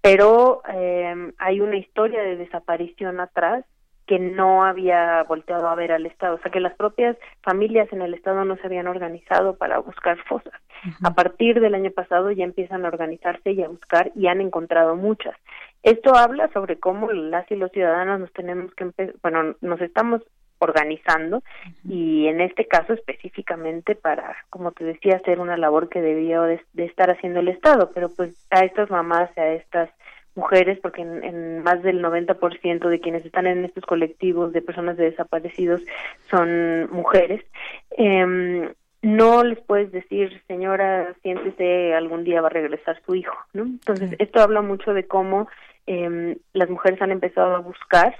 pero 0.00 0.62
eh, 0.72 1.32
hay 1.38 1.60
una 1.60 1.76
historia 1.76 2.22
de 2.22 2.36
desaparición 2.36 3.20
atrás 3.20 3.64
que 4.06 4.18
no 4.18 4.64
había 4.64 5.22
volteado 5.22 5.68
a 5.68 5.76
ver 5.76 5.92
al 5.92 6.04
Estado, 6.04 6.34
o 6.34 6.38
sea 6.40 6.50
que 6.50 6.58
las 6.58 6.74
propias 6.74 7.16
familias 7.42 7.92
en 7.92 8.02
el 8.02 8.12
Estado 8.12 8.44
no 8.44 8.56
se 8.56 8.66
habían 8.66 8.88
organizado 8.88 9.54
para 9.56 9.78
buscar 9.78 10.18
fosas. 10.24 10.52
A 11.04 11.14
partir 11.14 11.60
del 11.60 11.76
año 11.76 11.92
pasado 11.92 12.32
ya 12.32 12.42
empiezan 12.42 12.84
a 12.84 12.88
organizarse 12.88 13.52
y 13.52 13.62
a 13.62 13.68
buscar 13.68 14.10
y 14.16 14.26
han 14.26 14.40
encontrado 14.40 14.96
muchas. 14.96 15.36
Esto 15.82 16.14
habla 16.14 16.50
sobre 16.52 16.78
cómo 16.78 17.10
las 17.12 17.50
y 17.50 17.56
los 17.56 17.70
ciudadanos 17.72 18.20
nos 18.20 18.32
tenemos 18.32 18.72
que, 18.74 18.90
bueno, 19.22 19.54
nos 19.60 19.80
estamos 19.80 20.22
organizando 20.58 21.42
y 21.88 22.26
en 22.26 22.42
este 22.42 22.66
caso 22.66 22.92
específicamente 22.92 23.94
para, 23.94 24.36
como 24.50 24.72
te 24.72 24.84
decía, 24.84 25.16
hacer 25.16 25.40
una 25.40 25.56
labor 25.56 25.88
que 25.88 26.02
debía 26.02 26.42
de, 26.42 26.60
estar 26.76 27.10
haciendo 27.10 27.40
el 27.40 27.48
Estado, 27.48 27.90
pero 27.94 28.10
pues 28.14 28.46
a 28.50 28.60
estas 28.64 28.90
mamás, 28.90 29.30
a 29.38 29.48
estas 29.48 29.88
mujeres, 30.34 30.78
porque 30.80 31.00
en, 31.00 31.62
más 31.62 31.82
del 31.82 32.02
90% 32.02 32.88
de 32.88 33.00
quienes 33.00 33.24
están 33.24 33.46
en 33.46 33.64
estos 33.64 33.84
colectivos 33.84 34.52
de 34.52 34.62
personas 34.62 34.98
de 34.98 35.04
desaparecidos 35.04 35.80
son 36.30 36.90
mujeres. 36.90 37.42
Eh, 37.96 38.70
no 39.02 39.44
les 39.44 39.58
puedes 39.60 39.90
decir, 39.92 40.42
señora, 40.46 41.14
siéntese, 41.22 41.94
algún 41.94 42.22
día 42.22 42.42
va 42.42 42.48
a 42.48 42.50
regresar 42.50 43.00
su 43.06 43.14
hijo, 43.14 43.34
¿no? 43.54 43.62
Entonces, 43.62 44.14
esto 44.18 44.40
habla 44.40 44.60
mucho 44.60 44.92
de 44.92 45.06
cómo 45.06 45.48
eh, 45.86 46.38
las 46.52 46.70
mujeres 46.70 47.00
han 47.02 47.10
empezado 47.10 47.54
a 47.54 47.60
buscar 47.60 48.14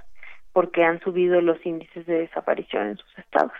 porque 0.53 0.83
han 0.83 0.99
subido 1.01 1.41
los 1.41 1.63
índices 1.65 2.05
de 2.05 2.19
desaparición 2.19 2.87
en 2.87 2.97
sus 2.97 3.17
estados. 3.17 3.53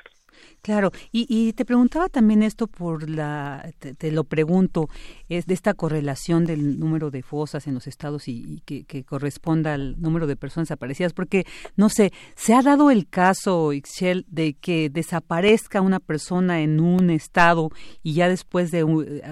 Claro, 0.61 0.91
y, 1.11 1.53
te 1.53 1.65
preguntaba 1.65 2.07
también 2.07 2.43
esto 2.43 2.67
por 2.67 3.09
la, 3.09 3.71
te, 3.79 4.11
lo 4.11 4.23
pregunto, 4.23 4.89
es 5.27 5.47
de 5.47 5.55
esta 5.55 5.73
correlación 5.73 6.45
del 6.45 6.79
número 6.79 7.09
de 7.09 7.23
fosas 7.23 7.65
en 7.65 7.73
los 7.73 7.87
estados 7.87 8.27
y, 8.27 8.61
que, 8.65 9.03
corresponda 9.03 9.73
al 9.73 9.99
número 9.99 10.27
de 10.27 10.35
personas 10.35 10.67
desaparecidas, 10.67 11.13
porque, 11.13 11.45
no 11.75 11.89
sé, 11.89 12.11
¿se 12.35 12.53
ha 12.53 12.61
dado 12.61 12.91
el 12.91 13.07
caso, 13.09 13.73
Ixchel, 13.73 14.25
de 14.27 14.53
que 14.53 14.89
desaparezca 14.89 15.81
una 15.81 15.99
persona 15.99 16.61
en 16.61 16.79
un 16.79 17.09
estado 17.09 17.69
y 18.03 18.13
ya 18.13 18.29
después 18.29 18.69
de, 18.69 18.83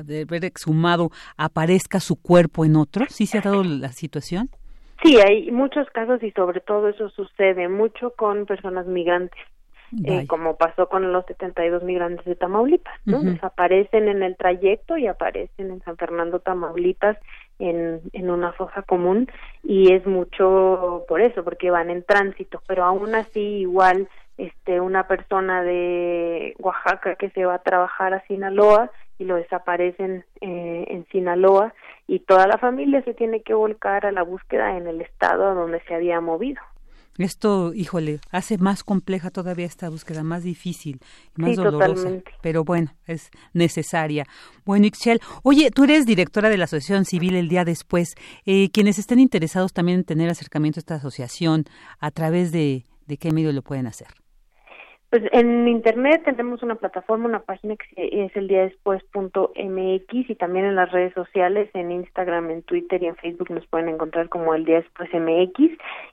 de 0.05 0.21
haber 0.21 0.45
exhumado 0.45 1.11
aparezca 1.37 1.99
su 1.99 2.15
cuerpo 2.15 2.65
en 2.65 2.75
otro? 2.75 3.05
¿Sí 3.09 3.27
se 3.27 3.37
ha 3.37 3.41
dado 3.41 3.63
la 3.63 3.91
situación? 3.91 4.49
Sí, 5.03 5.17
hay 5.17 5.51
muchos 5.51 5.89
casos 5.91 6.21
y 6.23 6.31
sobre 6.31 6.59
todo 6.59 6.89
eso 6.89 7.09
sucede 7.09 7.67
mucho 7.69 8.11
con 8.11 8.45
personas 8.45 8.85
migrantes. 8.85 9.39
Eh, 10.05 10.27
como 10.27 10.55
pasó 10.55 10.87
con 10.87 11.11
los 11.11 11.25
72 11.25 11.81
migrantes 11.81 12.23
de 12.23 12.35
Tamaulipas, 12.35 12.93
¿no? 13.05 13.23
Desaparecen 13.23 14.07
en 14.07 14.21
el 14.21 14.37
trayecto 14.37 14.97
y 14.97 15.07
aparecen 15.07 15.71
en 15.71 15.81
San 15.81 15.97
Fernando, 15.97 16.39
Tamaulipas, 16.39 17.17
en, 17.57 17.99
en 18.13 18.29
una 18.29 18.53
fosa 18.53 18.83
común 18.83 19.27
y 19.63 19.91
es 19.91 20.05
mucho 20.05 21.05
por 21.07 21.21
eso, 21.21 21.43
porque 21.43 21.71
van 21.71 21.89
en 21.89 22.03
tránsito, 22.03 22.61
pero 22.67 22.85
aún 22.85 23.15
así 23.15 23.39
igual 23.39 24.07
este 24.39 24.79
una 24.79 25.07
persona 25.07 25.63
de 25.63 26.55
Oaxaca 26.59 27.15
que 27.15 27.29
se 27.31 27.45
va 27.45 27.55
a 27.55 27.63
trabajar 27.63 28.13
a 28.13 28.25
Sinaloa 28.25 28.91
y 29.17 29.25
lo 29.25 29.35
desaparecen 29.35 30.25
eh, 30.41 30.85
en 30.87 31.05
Sinaloa 31.07 31.73
y 32.07 32.19
toda 32.19 32.47
la 32.47 32.57
familia 32.57 33.03
se 33.03 33.13
tiene 33.13 33.41
que 33.41 33.53
volcar 33.53 34.05
a 34.05 34.11
la 34.11 34.23
búsqueda 34.23 34.77
en 34.77 34.87
el 34.87 35.01
estado 35.01 35.47
a 35.47 35.53
donde 35.53 35.81
se 35.81 35.93
había 35.93 36.21
movido. 36.21 36.61
Esto, 37.17 37.73
híjole, 37.73 38.21
hace 38.31 38.57
más 38.57 38.85
compleja 38.85 39.29
todavía 39.29 39.65
esta 39.65 39.89
búsqueda, 39.89 40.23
más 40.23 40.43
difícil, 40.43 41.01
más 41.35 41.57
dolorosa, 41.57 42.11
pero 42.41 42.63
bueno, 42.63 42.93
es 43.07 43.29
necesaria. 43.51 44.23
Bueno, 44.63 44.85
Ixchel, 44.85 45.19
oye, 45.43 45.69
tú 45.69 45.83
eres 45.83 46.05
directora 46.05 46.47
de 46.47 46.55
la 46.55 46.63
Asociación 46.63 47.03
Civil 47.03 47.35
el 47.35 47.49
día 47.49 47.65
después. 47.65 48.15
Eh, 48.45 48.69
quienes 48.71 48.99
estén 48.99 49.19
interesados 49.19 49.73
también 49.73 49.99
en 49.99 50.05
tener 50.05 50.29
acercamiento 50.29 50.79
a 50.79 50.81
esta 50.81 50.95
asociación, 50.95 51.65
¿a 51.99 52.09
través 52.11 52.53
de, 52.53 52.85
de 53.05 53.17
qué 53.17 53.33
medio 53.33 53.51
lo 53.51 53.63
pueden 53.63 53.87
hacer? 53.87 54.07
Pues 55.09 55.23
en 55.31 55.67
internet 55.67 56.21
tenemos 56.23 56.61
una 56.61 56.75
plataforma, 56.75 57.25
una 57.25 57.39
página 57.39 57.75
que 57.75 58.25
es 58.25 58.35
el 58.35 58.47
día 58.47 58.61
después.mx 58.61 60.29
y 60.29 60.35
también 60.35 60.65
en 60.65 60.75
las 60.75 60.91
redes 60.91 61.13
sociales, 61.15 61.67
en 61.73 61.91
Instagram, 61.91 62.51
en 62.51 62.61
Twitter 62.61 63.01
y 63.01 63.07
en 63.07 63.15
Facebook 63.15 63.49
nos 63.49 63.65
pueden 63.65 63.89
encontrar 63.89 64.29
como 64.29 64.53
el 64.53 64.65
día 64.65 64.75
después 64.75 65.09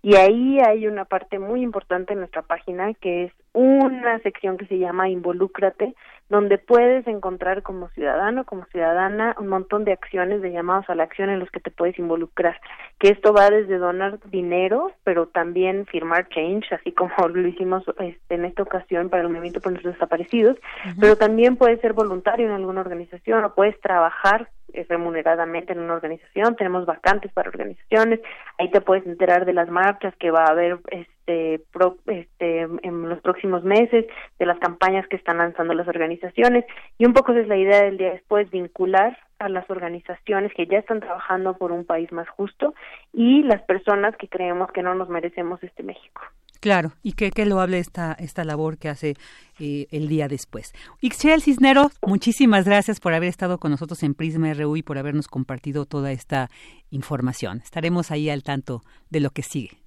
y 0.03 0.17
ahí 0.17 0.61
hay 0.61 0.87
una 0.87 1.05
parte 1.05 1.39
muy 1.39 1.63
importante 1.63 2.15
en 2.15 2.21
nuestra 2.21 2.43
página 2.43 2.95
que 2.95 3.25
es 3.25 3.33
una 3.53 4.19
sección 4.21 4.57
que 4.57 4.67
se 4.67 4.79
llama 4.79 5.09
Involúcrate, 5.09 5.95
donde 6.29 6.59
puedes 6.59 7.07
encontrar 7.07 7.63
como 7.63 7.89
ciudadano, 7.91 8.45
como 8.45 8.65
ciudadana, 8.67 9.37
un 9.39 9.49
montón 9.49 9.85
de 9.85 9.93
acciones, 9.93 10.43
de 10.43 10.51
llamados 10.51 10.89
a 10.89 10.95
la 10.95 11.05
acción 11.05 11.31
en 11.31 11.39
los 11.39 11.51
que 11.51 11.61
te 11.61 11.71
puedes 11.71 11.99
involucrar. 11.99 12.61
Que 12.99 13.11
esto 13.11 13.33
va 13.33 13.51
desde 13.51 13.79
donar 13.79 14.19
dinero, 14.31 14.93
pero 15.05 15.27
también 15.27 15.87
firmar 15.87 16.29
change, 16.29 16.73
así 16.73 16.93
como 16.93 17.13
lo 17.29 17.47
hicimos 17.47 17.85
este, 18.01 18.35
en 18.35 18.45
esta 18.45 18.63
ocasión 18.63 19.09
para 19.09 19.23
el 19.23 19.29
movimiento 19.29 19.61
por 19.61 19.73
los 19.73 19.85
desaparecidos, 19.85 20.57
pero 21.01 21.17
también 21.17 21.57
puedes 21.57 21.81
ser 21.81 21.93
voluntario 21.93 22.47
en 22.47 22.53
alguna 22.53 22.81
organización 22.81 23.45
o 23.45 23.55
puedes 23.55 23.81
trabajar 23.81 24.49
remuneradamente 24.85 25.73
en 25.73 25.81
una 25.81 25.95
organización, 25.95 26.57
tenemos 26.57 26.87
vacantes 26.87 27.33
para 27.33 27.49
organizaciones, 27.49 28.21
ahí 28.59 28.71
te 28.71 28.81
puedes 28.81 29.07
enterar 29.07 29.45
de 29.45 29.53
las 29.53 29.69
marchas 29.69 30.15
que 30.17 30.31
va 30.31 30.45
a 30.45 30.51
haber 30.51 30.79
este, 30.91 31.65
este, 32.07 32.61
en 32.61 33.09
los 33.09 33.21
próximos 33.21 33.65
meses, 33.65 34.07
de 34.39 34.47
las 34.47 34.59
campañas 34.59 35.07
que 35.09 35.17
están 35.17 35.39
lanzando 35.39 35.75
las 35.75 35.89
organizaciones 35.89 36.65
y 36.99 37.07
un 37.07 37.13
poco 37.13 37.33
esa 37.33 37.41
es 37.41 37.49
la 37.49 37.57
idea 37.57 37.83
del 37.83 37.99
día 37.99 38.13
después, 38.13 38.51
vincular 38.51 39.19
a 39.39 39.49
las 39.49 39.69
organizaciones 39.71 40.53
que 40.55 40.67
ya 40.67 40.79
están 40.79 41.01
trabajando 41.01 41.57
por 41.57 41.73
un 41.73 41.85
país 41.85 42.11
más 42.13 42.29
justo 42.29 42.75
y 43.13 43.43
las 43.43 43.63
personas 43.63 44.17
que 44.17 44.29
creemos 44.29 44.71
que 44.73 44.83
no 44.83 44.95
nos 44.95 45.09
merecemos 45.09 45.63
este 45.63 45.83
México. 45.83 46.23
Claro, 46.67 46.95
y 47.05 47.13
que, 47.13 47.31
que 47.31 47.47
lo 47.47 47.61
hable 47.61 47.79
esta, 47.79 48.13
esta 48.15 48.43
labor 48.43 48.77
que 48.77 48.89
hace 48.89 49.15
eh, 49.61 49.87
el 49.93 50.09
día 50.09 50.27
después. 50.27 50.73
Ixchel 51.01 51.41
Cisneros, 51.41 51.93
muchísimas 52.05 52.65
gracias 52.65 52.99
por 52.99 53.15
haber 53.15 53.29
estado 53.29 53.59
con 53.59 53.71
nosotros 53.71 54.03
en 54.03 54.15
Prisma 54.15 54.53
RU 54.53 54.75
y 54.75 54.83
por 54.83 54.99
habernos 54.99 55.29
compartido 55.29 55.87
toda 55.87 56.11
esta 56.11 56.51
información. 56.91 57.61
Estaremos 57.63 58.11
ahí 58.11 58.31
al 58.31 58.43
tanto 58.43 58.83
de 59.11 59.21
lo 59.21 59.31
que 59.31 59.45
sigue. 59.45 59.79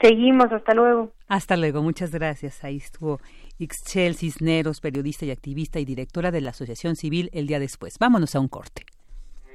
Seguimos, 0.00 0.50
hasta 0.50 0.72
luego. 0.72 1.12
Hasta 1.28 1.58
luego, 1.58 1.82
muchas 1.82 2.10
gracias. 2.10 2.64
Ahí 2.64 2.78
estuvo 2.78 3.20
Ixchel 3.58 4.14
Cisneros, 4.14 4.80
periodista 4.80 5.26
y 5.26 5.30
activista 5.30 5.78
y 5.78 5.84
directora 5.84 6.30
de 6.30 6.40
la 6.40 6.52
Asociación 6.52 6.96
Civil 6.96 7.28
el 7.34 7.46
día 7.46 7.58
después. 7.58 7.98
Vámonos 8.00 8.34
a 8.34 8.40
un 8.40 8.48
corte. 8.48 8.86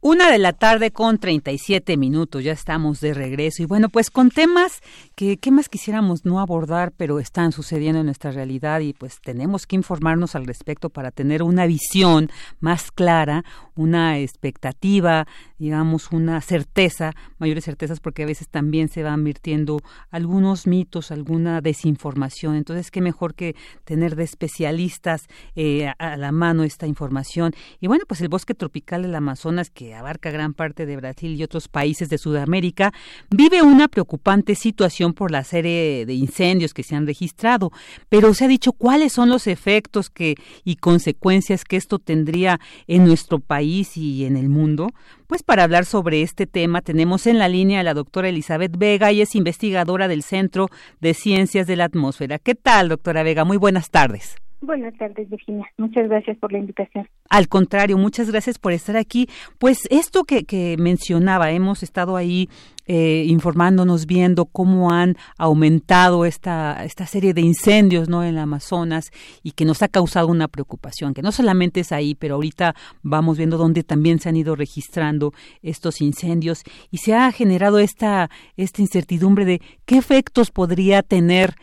Una 0.00 0.30
de 0.30 0.38
la 0.38 0.52
tarde 0.52 0.90
con 0.90 1.18
37 1.18 1.96
minutos, 1.96 2.44
ya 2.44 2.52
estamos 2.52 3.00
de 3.00 3.14
regreso. 3.14 3.62
Y 3.62 3.66
bueno, 3.66 3.88
pues 3.88 4.10
con 4.10 4.30
temas 4.30 4.80
que 5.14 5.38
qué 5.38 5.50
más 5.50 5.68
quisiéramos 5.68 6.24
no 6.24 6.38
abordar, 6.38 6.92
pero 6.96 7.18
están 7.18 7.52
sucediendo 7.52 8.00
en 8.00 8.06
nuestra 8.06 8.30
realidad 8.30 8.80
y 8.80 8.92
pues 8.92 9.20
tenemos 9.20 9.66
que 9.66 9.76
informarnos 9.76 10.34
al 10.34 10.46
respecto 10.46 10.90
para 10.90 11.10
tener 11.10 11.42
una 11.42 11.66
visión 11.66 12.30
más 12.60 12.90
clara, 12.92 13.44
una 13.74 14.18
expectativa, 14.18 15.26
digamos, 15.58 16.12
una 16.12 16.40
certeza, 16.40 17.12
mayores 17.38 17.64
certezas, 17.64 18.00
porque 18.00 18.22
a 18.22 18.26
veces 18.26 18.48
también 18.48 18.88
se 18.88 19.02
van 19.02 19.24
virtiendo 19.24 19.80
algunos 20.10 20.66
mitos, 20.66 21.10
alguna 21.10 21.60
desinformación. 21.60 22.56
Entonces, 22.56 22.90
qué 22.90 23.00
mejor 23.00 23.34
que 23.34 23.56
tener 23.84 24.16
de 24.16 24.24
especialistas 24.24 25.28
eh, 25.54 25.92
a 25.98 26.16
la 26.16 26.32
mano 26.32 26.64
esta 26.64 26.86
información. 26.86 27.54
Y 27.80 27.86
bueno, 27.86 28.04
pues 28.06 28.20
el 28.20 28.28
bosque 28.28 28.54
tropical 28.54 29.02
del 29.02 29.14
Amazonas, 29.14 29.70
que 29.70 29.94
abarca 29.94 30.30
gran 30.30 30.54
parte 30.54 30.86
de 30.86 30.96
Brasil 30.96 31.34
y 31.34 31.42
otros 31.42 31.68
países 31.68 32.08
de 32.08 32.18
Sudamérica, 32.18 32.92
vive 33.30 33.62
una 33.62 33.88
preocupante 33.88 34.54
situación 34.54 35.12
por 35.12 35.30
la 35.30 35.44
serie 35.44 36.06
de 36.06 36.14
incendios 36.14 36.74
que 36.74 36.82
se 36.82 36.96
han 36.96 37.06
registrado, 37.06 37.72
pero 38.08 38.34
se 38.34 38.44
ha 38.44 38.48
dicho 38.48 38.72
cuáles 38.72 39.12
son 39.12 39.28
los 39.28 39.46
efectos 39.46 40.10
que 40.10 40.34
y 40.64 40.76
consecuencias 40.76 41.64
que 41.64 41.76
esto 41.76 41.98
tendría 41.98 42.60
en 42.86 43.04
nuestro 43.04 43.38
país 43.38 43.96
y 43.96 44.24
en 44.24 44.36
el 44.36 44.48
mundo. 44.48 44.90
Pues 45.26 45.42
para 45.42 45.64
hablar 45.64 45.84
sobre 45.84 46.22
este 46.22 46.46
tema 46.46 46.82
tenemos 46.82 47.26
en 47.26 47.38
la 47.38 47.48
línea 47.48 47.80
a 47.80 47.82
la 47.82 47.94
doctora 47.94 48.28
Elizabeth 48.28 48.76
Vega 48.76 49.10
y 49.10 49.22
es 49.22 49.34
investigadora 49.34 50.06
del 50.06 50.22
Centro 50.22 50.68
de 51.00 51.14
Ciencias 51.14 51.66
de 51.66 51.76
la 51.76 51.84
Atmósfera. 51.84 52.38
¿Qué 52.38 52.54
tal, 52.54 52.88
doctora 52.88 53.24
Vega? 53.24 53.44
Muy 53.44 53.56
buenas 53.56 53.90
tardes. 53.90 54.36
Buenas 54.60 54.96
tardes, 54.96 55.28
Virginia. 55.28 55.66
Muchas 55.76 56.08
gracias 56.08 56.38
por 56.38 56.50
la 56.50 56.58
invitación. 56.58 57.06
Al 57.28 57.46
contrario, 57.48 57.98
muchas 57.98 58.30
gracias 58.30 58.58
por 58.58 58.72
estar 58.72 58.96
aquí. 58.96 59.28
Pues 59.58 59.86
esto 59.90 60.24
que, 60.24 60.44
que 60.44 60.76
mencionaba, 60.78 61.50
hemos 61.50 61.82
estado 61.82 62.16
ahí 62.16 62.48
eh, 62.86 63.24
informándonos, 63.28 64.06
viendo 64.06 64.46
cómo 64.46 64.92
han 64.92 65.16
aumentado 65.36 66.24
esta, 66.24 66.84
esta 66.84 67.06
serie 67.06 67.34
de 67.34 67.42
incendios 67.42 68.08
¿no? 68.08 68.22
en 68.22 68.30
el 68.30 68.38
Amazonas 68.38 69.10
y 69.42 69.52
que 69.52 69.66
nos 69.66 69.82
ha 69.82 69.88
causado 69.88 70.28
una 70.28 70.48
preocupación, 70.48 71.12
que 71.12 71.20
no 71.20 71.32
solamente 71.32 71.80
es 71.80 71.92
ahí, 71.92 72.14
pero 72.14 72.36
ahorita 72.36 72.74
vamos 73.02 73.36
viendo 73.36 73.58
dónde 73.58 73.82
también 73.82 74.20
se 74.20 74.30
han 74.30 74.36
ido 74.36 74.56
registrando 74.56 75.32
estos 75.62 76.00
incendios 76.00 76.62
y 76.90 76.98
se 76.98 77.14
ha 77.14 77.30
generado 77.30 77.78
esta, 77.78 78.30
esta 78.56 78.80
incertidumbre 78.80 79.44
de 79.44 79.60
qué 79.84 79.98
efectos 79.98 80.50
podría 80.50 81.02
tener 81.02 81.56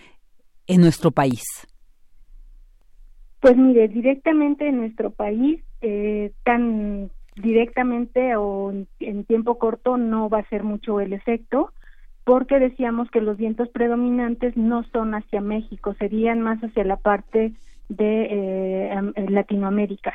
en 0.67 0.81
nuestro 0.81 1.11
país. 1.11 1.41
Pues 3.43 3.57
mire, 3.57 3.89
directamente 3.89 4.69
en 4.69 4.77
nuestro 4.77 5.11
país, 5.11 5.59
eh, 5.81 6.31
tan 6.45 7.11
directamente 7.35 8.37
o 8.37 8.71
en 9.01 9.25
tiempo 9.25 9.59
corto 9.59 9.97
no 9.97 10.29
va 10.29 10.39
a 10.39 10.47
ser 10.47 10.63
mucho 10.63 11.01
el 11.01 11.11
efecto, 11.11 11.73
porque 12.23 12.57
decíamos 12.57 13.11
que 13.11 13.19
los 13.19 13.35
vientos 13.35 13.67
predominantes 13.67 14.55
no 14.55 14.85
son 14.93 15.13
hacia 15.13 15.41
México, 15.41 15.93
serían 15.99 16.39
más 16.39 16.63
hacia 16.63 16.85
la 16.85 16.95
parte 16.95 17.51
de 17.89 18.27
eh, 18.29 19.13
Latinoamérica. 19.27 20.13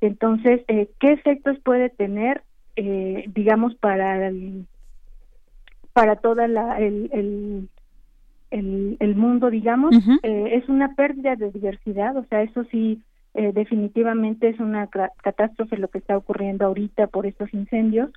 Entonces, 0.00 0.62
eh, 0.66 0.88
¿qué 0.98 1.12
efectos 1.12 1.56
puede 1.60 1.88
tener, 1.88 2.42
eh, 2.74 3.26
digamos, 3.28 3.76
para 3.76 4.26
el, 4.26 4.66
para 5.92 6.16
toda 6.16 6.48
la 6.48 6.80
el, 6.80 7.10
el, 7.12 7.68
el, 8.50 9.14
mundo, 9.16 9.50
digamos, 9.50 9.94
eh, 10.22 10.50
es 10.52 10.68
una 10.68 10.94
pérdida 10.94 11.36
de 11.36 11.50
diversidad, 11.50 12.16
o 12.16 12.24
sea, 12.24 12.42
eso 12.42 12.64
sí, 12.64 13.00
eh, 13.34 13.52
definitivamente 13.52 14.48
es 14.48 14.58
una 14.58 14.88
catástrofe 14.88 15.76
lo 15.76 15.88
que 15.88 15.98
está 15.98 16.16
ocurriendo 16.16 16.66
ahorita 16.66 17.06
por 17.06 17.26
estos 17.26 17.52
incendios. 17.54 18.10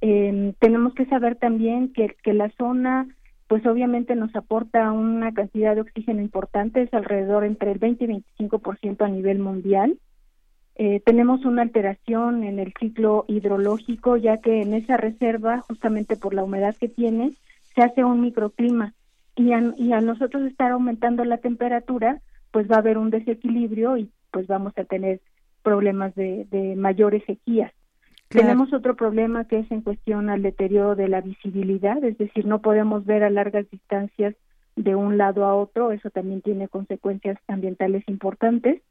Eh, 0.00 0.54
tenemos 0.58 0.94
que 0.94 1.06
saber 1.06 1.36
también 1.36 1.92
que, 1.92 2.16
que 2.22 2.32
la 2.32 2.50
zona, 2.50 3.06
pues 3.46 3.64
obviamente 3.66 4.14
nos 4.16 4.34
aporta 4.34 4.90
una 4.92 5.32
cantidad 5.32 5.74
de 5.74 5.82
oxígeno 5.82 6.20
importante, 6.20 6.82
es 6.82 6.92
alrededor 6.92 7.44
entre 7.44 7.72
el 7.72 7.78
20 7.78 8.04
y 8.04 8.08
25% 8.48 9.04
a 9.04 9.08
nivel 9.08 9.38
mundial. 9.38 9.96
Eh, 10.80 11.00
tenemos 11.04 11.44
una 11.44 11.62
alteración 11.62 12.44
en 12.44 12.60
el 12.60 12.72
ciclo 12.78 13.24
hidrológico, 13.26 14.16
ya 14.16 14.38
que 14.38 14.62
en 14.62 14.74
esa 14.74 14.96
reserva, 14.96 15.60
justamente 15.62 16.16
por 16.16 16.34
la 16.34 16.44
humedad 16.44 16.76
que 16.78 16.88
tiene, 16.88 17.32
se 17.74 17.82
hace 17.82 18.04
un 18.04 18.20
microclima 18.20 18.94
y, 19.38 19.52
y 19.76 19.92
a 19.92 20.00
nosotros 20.00 20.42
estar 20.44 20.72
aumentando 20.72 21.24
la 21.24 21.38
temperatura, 21.38 22.20
pues 22.50 22.70
va 22.70 22.76
a 22.76 22.80
haber 22.80 22.98
un 22.98 23.10
desequilibrio 23.10 23.96
y 23.96 24.10
pues 24.30 24.46
vamos 24.46 24.72
a 24.76 24.84
tener 24.84 25.20
problemas 25.62 26.14
de, 26.14 26.46
de 26.50 26.76
mayores 26.76 27.22
sequías. 27.24 27.72
Tenemos 28.28 28.74
otro 28.74 28.94
problema 28.94 29.46
que 29.46 29.60
es 29.60 29.70
en 29.70 29.80
cuestión 29.80 30.28
al 30.28 30.42
deterioro 30.42 30.94
de 30.94 31.08
la 31.08 31.22
visibilidad, 31.22 32.02
es 32.04 32.18
decir, 32.18 32.44
no 32.44 32.60
podemos 32.60 33.06
ver 33.06 33.24
a 33.24 33.30
largas 33.30 33.70
distancias 33.70 34.34
de 34.76 34.94
un 34.94 35.16
lado 35.16 35.46
a 35.46 35.54
otro, 35.54 35.92
eso 35.92 36.10
también 36.10 36.42
tiene 36.42 36.68
consecuencias 36.68 37.38
ambientales 37.48 38.04
importantes. 38.06 38.82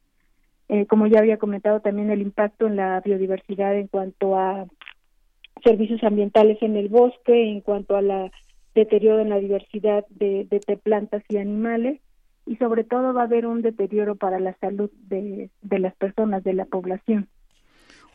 Eh, 0.68 0.86
como 0.86 1.06
ya 1.06 1.20
había 1.20 1.38
comentado, 1.38 1.80
también 1.80 2.10
el 2.10 2.20
impacto 2.20 2.66
en 2.66 2.76
la 2.76 3.00
biodiversidad 3.00 3.76
en 3.76 3.86
cuanto 3.86 4.36
a 4.36 4.66
servicios 5.62 6.02
ambientales 6.02 6.58
en 6.60 6.76
el 6.76 6.88
bosque, 6.88 7.50
en 7.50 7.60
cuanto 7.60 7.96
a 7.96 8.02
la 8.02 8.30
deterioro 8.74 9.20
en 9.20 9.30
la 9.30 9.38
diversidad 9.38 10.06
de, 10.10 10.46
de 10.50 10.76
plantas 10.76 11.22
y 11.28 11.36
animales 11.38 12.00
y 12.48 12.56
sobre 12.56 12.82
todo 12.82 13.12
va 13.12 13.22
a 13.22 13.24
haber 13.24 13.46
un 13.46 13.62
deterioro 13.62 14.16
para 14.16 14.40
la 14.40 14.56
salud 14.58 14.90
de, 15.08 15.50
de 15.60 15.78
las 15.78 15.94
personas, 15.96 16.42
de 16.44 16.54
la 16.54 16.64
población. 16.64 17.28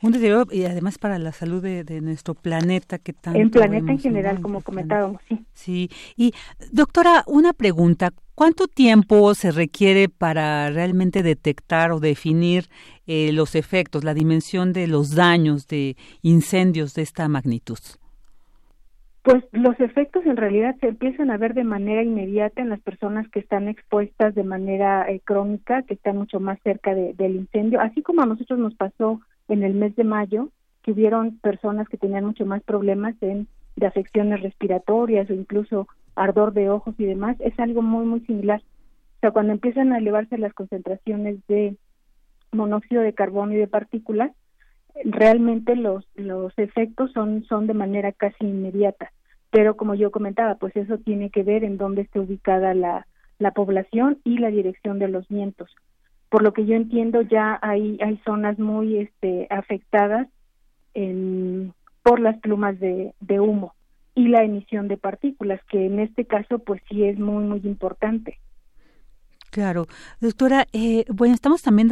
Un 0.01 0.11
deterioro 0.11 0.47
y 0.51 0.65
además 0.65 0.97
para 0.97 1.17
la 1.17 1.31
salud 1.31 1.61
de, 1.61 2.01
nuestro 2.01 2.33
planeta 2.33 2.97
que 2.97 3.13
tanto 3.13 3.39
En 3.39 3.49
planeta 3.49 3.91
en 3.91 3.99
general, 3.99 4.41
como 4.41 4.59
comentábamos, 4.59 5.21
sí. 5.29 5.39
Sí. 5.53 5.89
Y 6.17 6.33
doctora, 6.71 7.23
una 7.25 7.53
pregunta. 7.53 8.11
¿Cuánto 8.35 8.67
tiempo 8.67 9.33
se 9.33 9.51
requiere 9.51 10.09
para 10.09 10.69
realmente 10.71 11.23
detectar 11.23 11.93
o 11.93 12.01
definir 12.01 12.67
eh, 13.05 13.31
los 13.31 13.55
efectos, 13.55 14.03
la 14.03 14.13
dimensión 14.13 14.73
de 14.73 14.87
los 14.87 15.15
daños 15.15 15.67
de 15.67 15.95
incendios 16.21 16.95
de 16.95 17.03
esta 17.03 17.29
magnitud? 17.29 17.77
Pues 19.23 19.41
los 19.53 19.79
efectos 19.79 20.25
en 20.25 20.35
realidad 20.35 20.75
se 20.81 20.89
empiezan 20.89 21.31
a 21.31 21.37
ver 21.37 21.53
de 21.53 21.63
manera 21.63 22.03
inmediata 22.03 22.61
en 22.61 22.67
las 22.67 22.81
personas 22.81 23.25
que 23.29 23.39
están 23.39 23.69
expuestas 23.69 24.35
de 24.35 24.43
manera 24.43 25.09
eh, 25.09 25.21
crónica, 25.23 25.81
que 25.83 25.93
están 25.93 26.17
mucho 26.17 26.41
más 26.41 26.59
cerca 26.61 26.93
del 26.93 27.35
incendio, 27.35 27.79
así 27.79 28.01
como 28.01 28.21
a 28.21 28.25
nosotros 28.25 28.59
nos 28.59 28.75
pasó 28.75 29.21
en 29.47 29.63
el 29.63 29.75
mes 29.75 29.95
de 29.95 30.03
mayo, 30.03 30.49
que 30.81 30.91
hubieron 30.91 31.37
personas 31.39 31.87
que 31.87 31.97
tenían 31.97 32.25
mucho 32.25 32.45
más 32.45 32.61
problemas 32.63 33.15
en, 33.21 33.47
de 33.77 33.87
afecciones 33.87 34.41
respiratorias 34.41 35.29
o 35.29 35.33
incluso 35.33 35.87
ardor 36.15 36.51
de 36.51 36.69
ojos 36.69 36.93
y 36.97 37.05
demás, 37.05 37.37
es 37.39 37.57
algo 37.61 37.81
muy, 37.81 38.05
muy 38.05 38.19
similar. 38.25 38.61
O 38.61 39.19
sea, 39.21 39.31
cuando 39.31 39.53
empiezan 39.53 39.93
a 39.93 39.99
elevarse 39.99 40.37
las 40.37 40.53
concentraciones 40.53 41.37
de 41.47 41.77
monóxido 42.51 43.01
de 43.01 43.13
carbono 43.13 43.53
y 43.53 43.57
de 43.57 43.67
partículas, 43.67 44.31
realmente 45.03 45.75
los, 45.75 46.05
los 46.15 46.53
efectos 46.57 47.11
son, 47.11 47.43
son 47.45 47.67
de 47.67 47.73
manera 47.73 48.11
casi 48.11 48.45
inmediata. 48.45 49.11
Pero 49.49 49.77
como 49.77 49.95
yo 49.95 50.11
comentaba, 50.11 50.55
pues 50.55 50.75
eso 50.75 50.97
tiene 50.97 51.29
que 51.29 51.43
ver 51.43 51.63
en 51.63 51.77
dónde 51.77 52.01
está 52.01 52.19
ubicada 52.19 52.73
la, 52.73 53.05
la 53.39 53.51
población 53.51 54.19
y 54.23 54.37
la 54.39 54.49
dirección 54.49 54.99
de 54.99 55.07
los 55.07 55.27
vientos. 55.27 55.69
Por 56.29 56.41
lo 56.41 56.53
que 56.53 56.65
yo 56.65 56.75
entiendo, 56.75 57.21
ya 57.21 57.59
hay, 57.61 57.99
hay 58.01 58.19
zonas 58.25 58.57
muy 58.57 58.97
este, 58.97 59.47
afectadas 59.51 60.27
en, 60.95 61.73
por 62.01 62.19
las 62.19 62.39
plumas 62.39 62.79
de, 62.79 63.13
de 63.19 63.39
humo 63.39 63.75
y 64.15 64.27
la 64.27 64.43
emisión 64.43 64.87
de 64.87 64.97
partículas, 64.97 65.59
que 65.69 65.85
en 65.85 65.99
este 65.99 66.25
caso 66.25 66.59
pues 66.59 66.81
sí 66.89 67.03
es 67.03 67.19
muy, 67.19 67.43
muy 67.43 67.61
importante. 67.63 68.39
Claro, 69.53 69.85
doctora, 70.19 70.65
eh, 70.73 71.05
bueno, 71.13 71.35
estamos 71.35 71.61
también, 71.61 71.87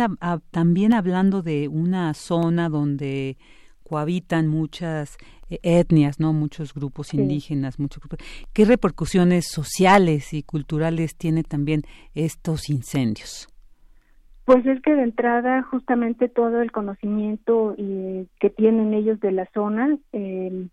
también 0.50 0.94
hablando 0.94 1.44
de 1.44 1.68
una 1.68 2.16
zona 2.16 2.70
donde 2.70 3.38
cohabitan 3.84 4.48
muchas 4.48 5.20
eh, 5.48 5.60
etnias, 5.62 6.20
no, 6.20 6.34
muchos 6.34 6.74
grupos 6.74 7.14
indígenas, 7.14 7.78
muchos 7.78 8.02
grupos. 8.02 8.18
¿Qué 8.52 8.66
repercusiones 8.66 9.46
sociales 9.48 10.34
y 10.34 10.42
culturales 10.42 11.16
tiene 11.16 11.44
también 11.44 11.84
estos 12.16 12.68
incendios? 12.68 13.48
Pues 14.46 14.66
es 14.66 14.82
que 14.82 14.96
de 14.96 15.04
entrada 15.04 15.62
justamente 15.62 16.30
todo 16.30 16.64
el 16.64 16.72
conocimiento 16.72 17.76
eh, 17.78 18.26
que 18.40 18.50
tienen 18.50 18.96
ellos 18.96 19.20
de 19.20 19.34
la 19.34 19.48
zona, 19.54 20.00
el 20.14 20.72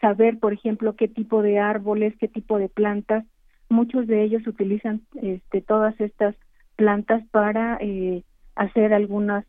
saber, 0.00 0.38
por 0.38 0.54
ejemplo, 0.54 0.96
qué 0.96 1.06
tipo 1.06 1.42
de 1.42 1.58
árboles, 1.58 2.14
qué 2.18 2.28
tipo 2.28 2.56
de 2.56 2.70
plantas 2.70 3.26
muchos 3.70 4.06
de 4.06 4.22
ellos 4.22 4.46
utilizan 4.46 5.00
este, 5.22 5.62
todas 5.62 5.98
estas 6.00 6.34
plantas 6.76 7.22
para 7.30 7.78
eh, 7.80 8.22
hacer 8.54 8.92
algunos 8.92 9.44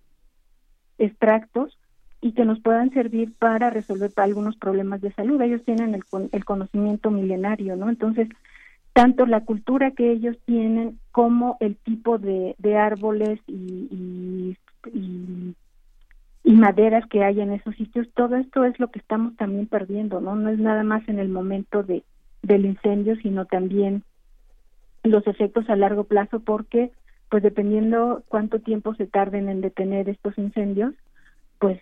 extractos 0.97 1.77
y 2.21 2.33
que 2.33 2.45
nos 2.45 2.59
puedan 2.61 2.91
servir 2.91 3.33
para 3.39 3.71
resolver 3.71 4.11
algunos 4.17 4.55
problemas 4.55 5.01
de 5.01 5.11
salud. 5.13 5.41
Ellos 5.41 5.63
tienen 5.65 5.95
el, 5.95 6.03
el 6.31 6.45
conocimiento 6.45 7.09
milenario, 7.09 7.75
¿no? 7.75 7.89
Entonces, 7.89 8.29
tanto 8.93 9.25
la 9.25 9.41
cultura 9.41 9.91
que 9.91 10.11
ellos 10.11 10.37
tienen 10.45 10.99
como 11.11 11.57
el 11.59 11.77
tipo 11.77 12.17
de, 12.19 12.55
árboles 12.77 13.39
y, 13.47 14.55
y, 14.93 15.55
y, 16.43 16.51
maderas 16.53 17.07
que 17.07 17.23
hay 17.23 17.41
en 17.41 17.53
esos 17.53 17.75
sitios, 17.75 18.07
todo 18.13 18.35
esto 18.35 18.65
es 18.65 18.79
lo 18.79 18.89
que 18.89 18.99
estamos 18.99 19.35
también 19.37 19.67
perdiendo, 19.67 20.21
¿no? 20.21 20.35
No 20.35 20.49
es 20.49 20.59
nada 20.59 20.83
más 20.83 21.07
en 21.07 21.19
el 21.19 21.29
momento 21.29 21.81
de, 21.81 22.03
del 22.43 22.65
incendio, 22.65 23.15
sino 23.17 23.45
también 23.45 24.03
los 25.03 25.25
efectos 25.27 25.69
a 25.69 25.75
largo 25.75 26.03
plazo 26.03 26.39
porque 26.39 26.91
pues 27.29 27.43
dependiendo 27.43 28.23
cuánto 28.27 28.59
tiempo 28.59 28.93
se 28.95 29.07
tarden 29.07 29.47
en 29.47 29.61
detener 29.61 30.09
estos 30.09 30.37
incendios, 30.37 30.93
pues 31.59 31.79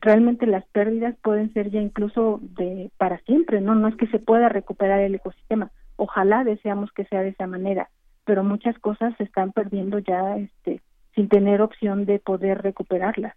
realmente 0.00 0.46
las 0.46 0.64
pérdidas 0.66 1.16
pueden 1.22 1.52
ser 1.54 1.70
ya 1.70 1.80
incluso 1.80 2.38
de 2.42 2.90
para 2.98 3.18
siempre, 3.20 3.60
¿no? 3.60 3.74
No 3.74 3.88
es 3.88 3.96
que 3.96 4.06
se 4.06 4.20
pueda 4.20 4.48
recuperar 4.48 5.00
el 5.00 5.16
ecosistema. 5.16 5.72
Ojalá 5.96 6.44
deseamos 6.44 6.92
que 6.92 7.04
sea 7.06 7.22
de 7.22 7.30
esa 7.30 7.48
manera, 7.48 7.88
pero 8.24 8.44
muchas 8.44 8.78
cosas 8.78 9.12
se 9.16 9.24
están 9.24 9.50
perdiendo 9.52 9.98
ya 9.98 10.36
este 10.36 10.80
sin 11.14 11.28
tener 11.28 11.60
opción 11.62 12.06
de 12.06 12.20
poder 12.20 12.62
recuperarlas. 12.62 13.34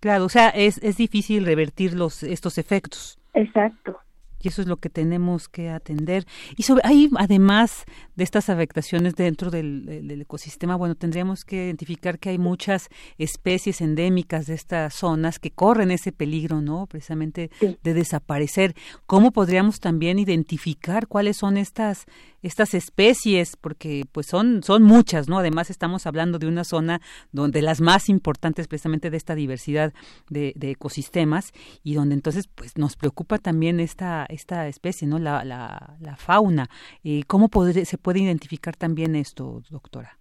Claro, 0.00 0.24
o 0.24 0.28
sea, 0.28 0.50
es, 0.50 0.78
es 0.84 0.96
difícil 0.96 1.44
revertir 1.44 1.94
los 1.94 2.22
estos 2.22 2.58
efectos. 2.58 3.18
Exacto 3.34 3.98
y 4.40 4.48
eso 4.48 4.62
es 4.62 4.68
lo 4.68 4.76
que 4.76 4.90
tenemos 4.90 5.48
que 5.48 5.70
atender. 5.70 6.26
Y 6.56 6.62
sobre, 6.62 6.82
hay 6.84 7.10
además 7.18 7.84
de 8.16 8.24
estas 8.24 8.48
afectaciones 8.48 9.14
dentro 9.14 9.50
del, 9.50 9.88
ecosistema, 10.20 10.76
bueno, 10.76 10.94
tendríamos 10.94 11.44
que 11.44 11.66
identificar 11.66 12.18
que 12.18 12.30
hay 12.30 12.38
muchas 12.38 12.88
especies 13.18 13.80
endémicas 13.80 14.46
de 14.46 14.54
estas 14.54 14.94
zonas 14.94 15.38
que 15.38 15.50
corren 15.50 15.90
ese 15.90 16.12
peligro, 16.12 16.60
¿no? 16.60 16.86
Precisamente 16.86 17.50
de 17.60 17.94
desaparecer. 17.94 18.74
¿Cómo 19.06 19.30
podríamos 19.30 19.80
también 19.80 20.18
identificar 20.18 21.06
cuáles 21.06 21.36
son 21.36 21.56
estas 21.56 22.06
estas 22.42 22.74
especies, 22.74 23.56
porque 23.56 24.04
pues 24.12 24.26
son, 24.26 24.62
son 24.62 24.82
muchas, 24.82 25.28
¿no? 25.28 25.38
Además 25.38 25.70
estamos 25.70 26.06
hablando 26.06 26.38
de 26.38 26.46
una 26.46 26.64
zona 26.64 27.00
donde 27.32 27.62
las 27.62 27.80
más 27.80 28.08
importantes 28.08 28.68
precisamente 28.68 29.10
de 29.10 29.16
esta 29.16 29.34
diversidad 29.34 29.92
de, 30.28 30.54
ecosistemas 30.60 31.52
y 31.82 31.94
donde 31.94 32.14
entonces 32.14 32.46
pues 32.46 32.76
nos 32.76 32.96
preocupa 32.96 33.38
también 33.38 33.80
esta, 33.80 34.26
esta 34.28 34.68
especie, 34.68 35.08
¿no? 35.08 35.18
La, 35.18 35.44
la, 35.44 35.96
la 36.00 36.16
fauna. 36.16 36.68
Eh, 37.04 37.22
¿Cómo 37.26 37.48
se 37.72 37.98
puede 37.98 38.20
identificar 38.20 38.76
también 38.76 39.16
esto, 39.16 39.62
doctora? 39.70 40.18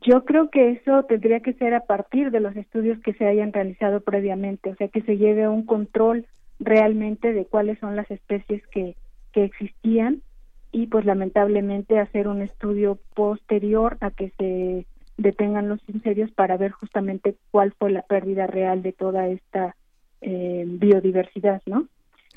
Yo 0.00 0.24
creo 0.24 0.48
que 0.50 0.70
eso 0.70 1.04
tendría 1.04 1.40
que 1.40 1.54
ser 1.54 1.74
a 1.74 1.80
partir 1.80 2.30
de 2.30 2.40
los 2.40 2.56
estudios 2.56 2.98
que 3.00 3.14
se 3.14 3.26
hayan 3.26 3.52
realizado 3.52 4.00
previamente, 4.00 4.70
o 4.70 4.76
sea, 4.76 4.88
que 4.88 5.02
se 5.02 5.18
lleve 5.18 5.48
un 5.48 5.66
control 5.66 6.26
realmente 6.60 7.32
de 7.32 7.46
cuáles 7.46 7.78
son 7.80 7.96
las 7.96 8.10
especies 8.10 8.66
que, 8.68 8.96
que 9.32 9.44
existían 9.44 10.22
y 10.70 10.86
pues 10.86 11.04
lamentablemente 11.04 11.98
hacer 11.98 12.28
un 12.28 12.42
estudio 12.42 12.98
posterior 13.14 13.98
a 14.00 14.10
que 14.10 14.32
se 14.38 14.86
detengan 15.18 15.68
los 15.68 15.80
incendios 15.88 16.30
para 16.30 16.56
ver 16.56 16.70
justamente 16.70 17.36
cuál 17.50 17.72
fue 17.78 17.90
la 17.90 18.02
pérdida 18.02 18.46
real 18.46 18.82
de 18.82 18.92
toda 18.92 19.28
esta 19.28 19.76
eh, 20.20 20.64
biodiversidad, 20.66 21.60
¿no? 21.66 21.88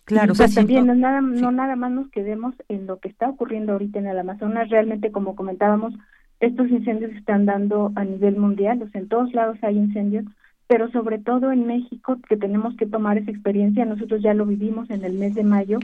Claro, 0.05 0.33
pues 0.35 0.53
también 0.53 0.85
no, 0.85 0.93
nada, 0.93 1.19
no 1.21 1.51
nada 1.51 1.75
más 1.75 1.91
nos 1.91 2.09
quedemos 2.09 2.53
en 2.69 2.85
lo 2.85 2.99
que 2.99 3.09
está 3.09 3.27
ocurriendo 3.27 3.73
ahorita 3.73 3.97
en 3.97 4.05
el 4.05 4.19
Amazonas, 4.19 4.69
realmente 4.69 5.11
como 5.11 5.35
comentábamos, 5.35 5.95
estos 6.39 6.69
incendios 6.69 7.11
se 7.11 7.17
están 7.17 7.45
dando 7.45 7.91
a 7.95 8.03
nivel 8.03 8.37
mundial, 8.37 8.81
o 8.83 8.89
sea, 8.89 9.01
en 9.01 9.07
todos 9.07 9.33
lados 9.33 9.57
hay 9.63 9.77
incendios, 9.77 10.25
pero 10.67 10.91
sobre 10.91 11.17
todo 11.17 11.51
en 11.51 11.65
México, 11.65 12.17
que 12.29 12.37
tenemos 12.37 12.75
que 12.75 12.85
tomar 12.85 13.17
esa 13.17 13.31
experiencia, 13.31 13.85
nosotros 13.85 14.21
ya 14.21 14.33
lo 14.35 14.45
vivimos 14.45 14.89
en 14.91 15.03
el 15.05 15.13
mes 15.13 15.33
de 15.33 15.43
mayo, 15.43 15.79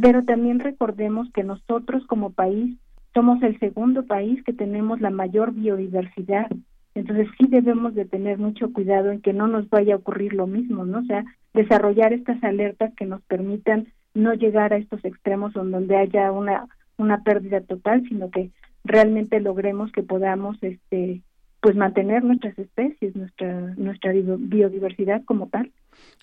pero 0.00 0.22
también 0.24 0.58
recordemos 0.58 1.30
que 1.32 1.42
nosotros 1.42 2.06
como 2.06 2.30
país 2.30 2.76
somos 3.14 3.42
el 3.42 3.58
segundo 3.58 4.04
país 4.04 4.42
que 4.44 4.52
tenemos 4.52 5.00
la 5.00 5.10
mayor 5.10 5.52
biodiversidad, 5.52 6.50
entonces 6.94 7.28
sí 7.38 7.46
debemos 7.48 7.94
de 7.94 8.04
tener 8.04 8.38
mucho 8.38 8.72
cuidado 8.72 9.10
en 9.10 9.20
que 9.20 9.32
no 9.32 9.46
nos 9.46 9.68
vaya 9.70 9.94
a 9.94 9.98
ocurrir 9.98 10.34
lo 10.34 10.46
mismo, 10.46 10.84
¿no? 10.84 10.98
O 10.98 11.04
sea, 11.04 11.24
desarrollar 11.54 12.12
estas 12.12 12.42
alertas 12.44 12.92
que 12.96 13.06
nos 13.06 13.22
permitan 13.22 13.88
no 14.14 14.34
llegar 14.34 14.72
a 14.72 14.76
estos 14.76 15.04
extremos 15.04 15.54
donde 15.54 15.96
haya 15.96 16.30
una 16.32 16.66
una 16.98 17.22
pérdida 17.22 17.60
total, 17.60 18.06
sino 18.08 18.30
que 18.30 18.50
realmente 18.84 19.40
logremos 19.40 19.90
que 19.92 20.02
podamos 20.02 20.56
este 20.62 21.22
pues 21.60 21.76
mantener 21.76 22.24
nuestras 22.24 22.58
especies, 22.58 23.14
nuestra 23.14 23.74
nuestra 23.76 24.12
biodiversidad 24.12 25.24
como 25.24 25.48
tal. 25.48 25.70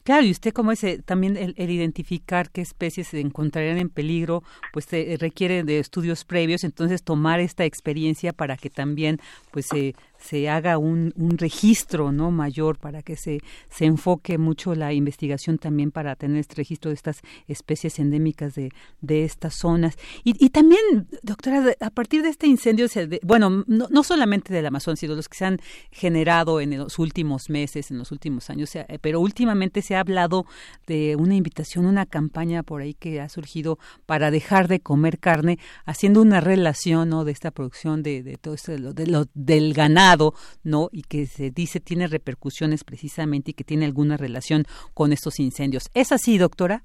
Claro, 0.04 0.26
y 0.26 0.32
usted 0.32 0.52
como 0.52 0.72
ese 0.72 1.02
también 1.02 1.38
el, 1.38 1.54
identificar 1.58 2.50
qué 2.50 2.62
especies 2.62 3.08
se 3.08 3.20
encontrarían 3.20 3.78
en 3.78 3.90
peligro, 3.90 4.44
pues 4.74 4.86
se 4.86 5.18
requiere 5.20 5.64
de 5.64 5.80
estudios 5.80 6.26
previos, 6.26 6.64
entonces 6.64 7.04
tomar 7.04 7.40
esta 7.40 7.66
experiencia 7.66 8.34
para 8.34 8.58
que 8.58 8.70
también 8.70 9.20
pues 9.52 9.68
se 9.68 9.96
se 10.20 10.50
haga 10.50 10.78
un, 10.78 11.14
un 11.16 11.38
registro 11.38 12.12
no 12.12 12.30
mayor 12.30 12.78
para 12.78 13.02
que 13.02 13.16
se, 13.16 13.40
se 13.70 13.86
enfoque 13.86 14.38
mucho 14.38 14.76
la 14.76 14.94
investigación 14.94 15.58
también 15.58 15.92
para 15.92 16.16
tener 16.16 16.38
este 16.38 16.56
registro 16.56 16.90
de 16.90 16.96
estas 16.96 17.22
especies 17.48 18.00
endémicas 18.00 18.54
de, 18.54 18.72
de 19.02 19.24
estas 19.24 19.56
zonas. 19.56 19.98
Y, 20.24 20.36
y 20.44 20.50
también 20.50 21.08
doctora 21.24 21.64
a 21.80 21.90
partir 21.90 22.22
de 22.22 22.30
este 22.30 22.48
incendio 22.48 22.88
bueno 23.24 23.64
no, 23.68 23.88
no 23.90 24.04
solamente 24.04 24.54
del 24.54 24.66
Amazon 24.66 24.98
sino 24.98 25.16
los 25.16 25.30
que 25.30 25.38
se 25.38 25.46
han 25.46 25.60
generado 25.92 26.60
en 26.60 26.78
los 26.78 27.00
últimos 27.00 27.50
meses 27.50 27.92
en 27.92 27.98
los 27.98 28.12
últimos 28.12 28.50
años 28.50 28.72
pero 29.02 29.20
últimamente 29.20 29.82
se 29.82 29.96
ha 29.96 30.02
hablado 30.02 30.46
de 30.88 31.16
una 31.16 31.36
invitación 31.36 31.86
una 31.86 32.06
campaña 32.06 32.64
por 32.64 32.82
ahí 32.82 32.94
que 32.94 33.22
ha 33.22 33.30
surgido 33.30 33.80
para 34.06 34.32
dejar 34.32 34.68
de 34.68 34.80
comer 34.80 35.20
carne 35.20 35.60
haciendo 35.86 36.22
una 36.22 36.42
relación 36.42 37.10
no 37.10 37.26
de 37.26 37.32
esta 37.32 37.52
producción 37.52 38.04
de, 38.04 38.24
de 38.24 38.38
todo 38.38 38.54
esto 38.54 38.72
de 38.72 39.08
lo, 39.08 39.26
del 39.34 39.74
ganado 39.74 40.09
¿no? 40.64 40.90
Y 40.92 41.04
que 41.04 41.26
se 41.26 41.52
dice 41.52 41.80
tiene 41.80 42.08
repercusiones 42.08 42.84
precisamente 42.84 43.52
y 43.52 43.54
que 43.54 43.64
tiene 43.64 43.86
alguna 43.86 44.18
relación 44.18 44.64
con 44.94 45.12
estos 45.12 45.40
incendios. 45.40 45.90
¿Es 45.94 46.12
así, 46.12 46.38
doctora? 46.38 46.84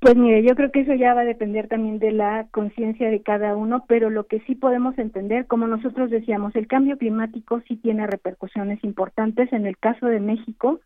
Pues 0.00 0.14
mire, 0.16 0.44
yo 0.44 0.54
creo 0.54 0.70
que 0.70 0.82
eso 0.82 0.94
ya 0.94 1.12
va 1.12 1.22
a 1.22 1.24
depender 1.24 1.66
también 1.66 1.98
de 1.98 2.12
la 2.12 2.46
conciencia 2.52 3.10
de 3.10 3.20
cada 3.20 3.56
uno, 3.56 3.84
pero 3.88 4.10
lo 4.10 4.26
que 4.26 4.38
sí 4.46 4.54
podemos 4.54 4.96
entender, 4.96 5.46
como 5.46 5.66
nosotros 5.66 6.08
decíamos, 6.08 6.54
el 6.54 6.68
cambio 6.68 6.98
climático 6.98 7.60
sí 7.66 7.76
tiene 7.76 8.06
repercusiones 8.06 8.82
importantes. 8.84 9.52
En 9.52 9.66
el 9.66 9.76
caso 9.76 10.06
de 10.06 10.20
México, 10.20 10.80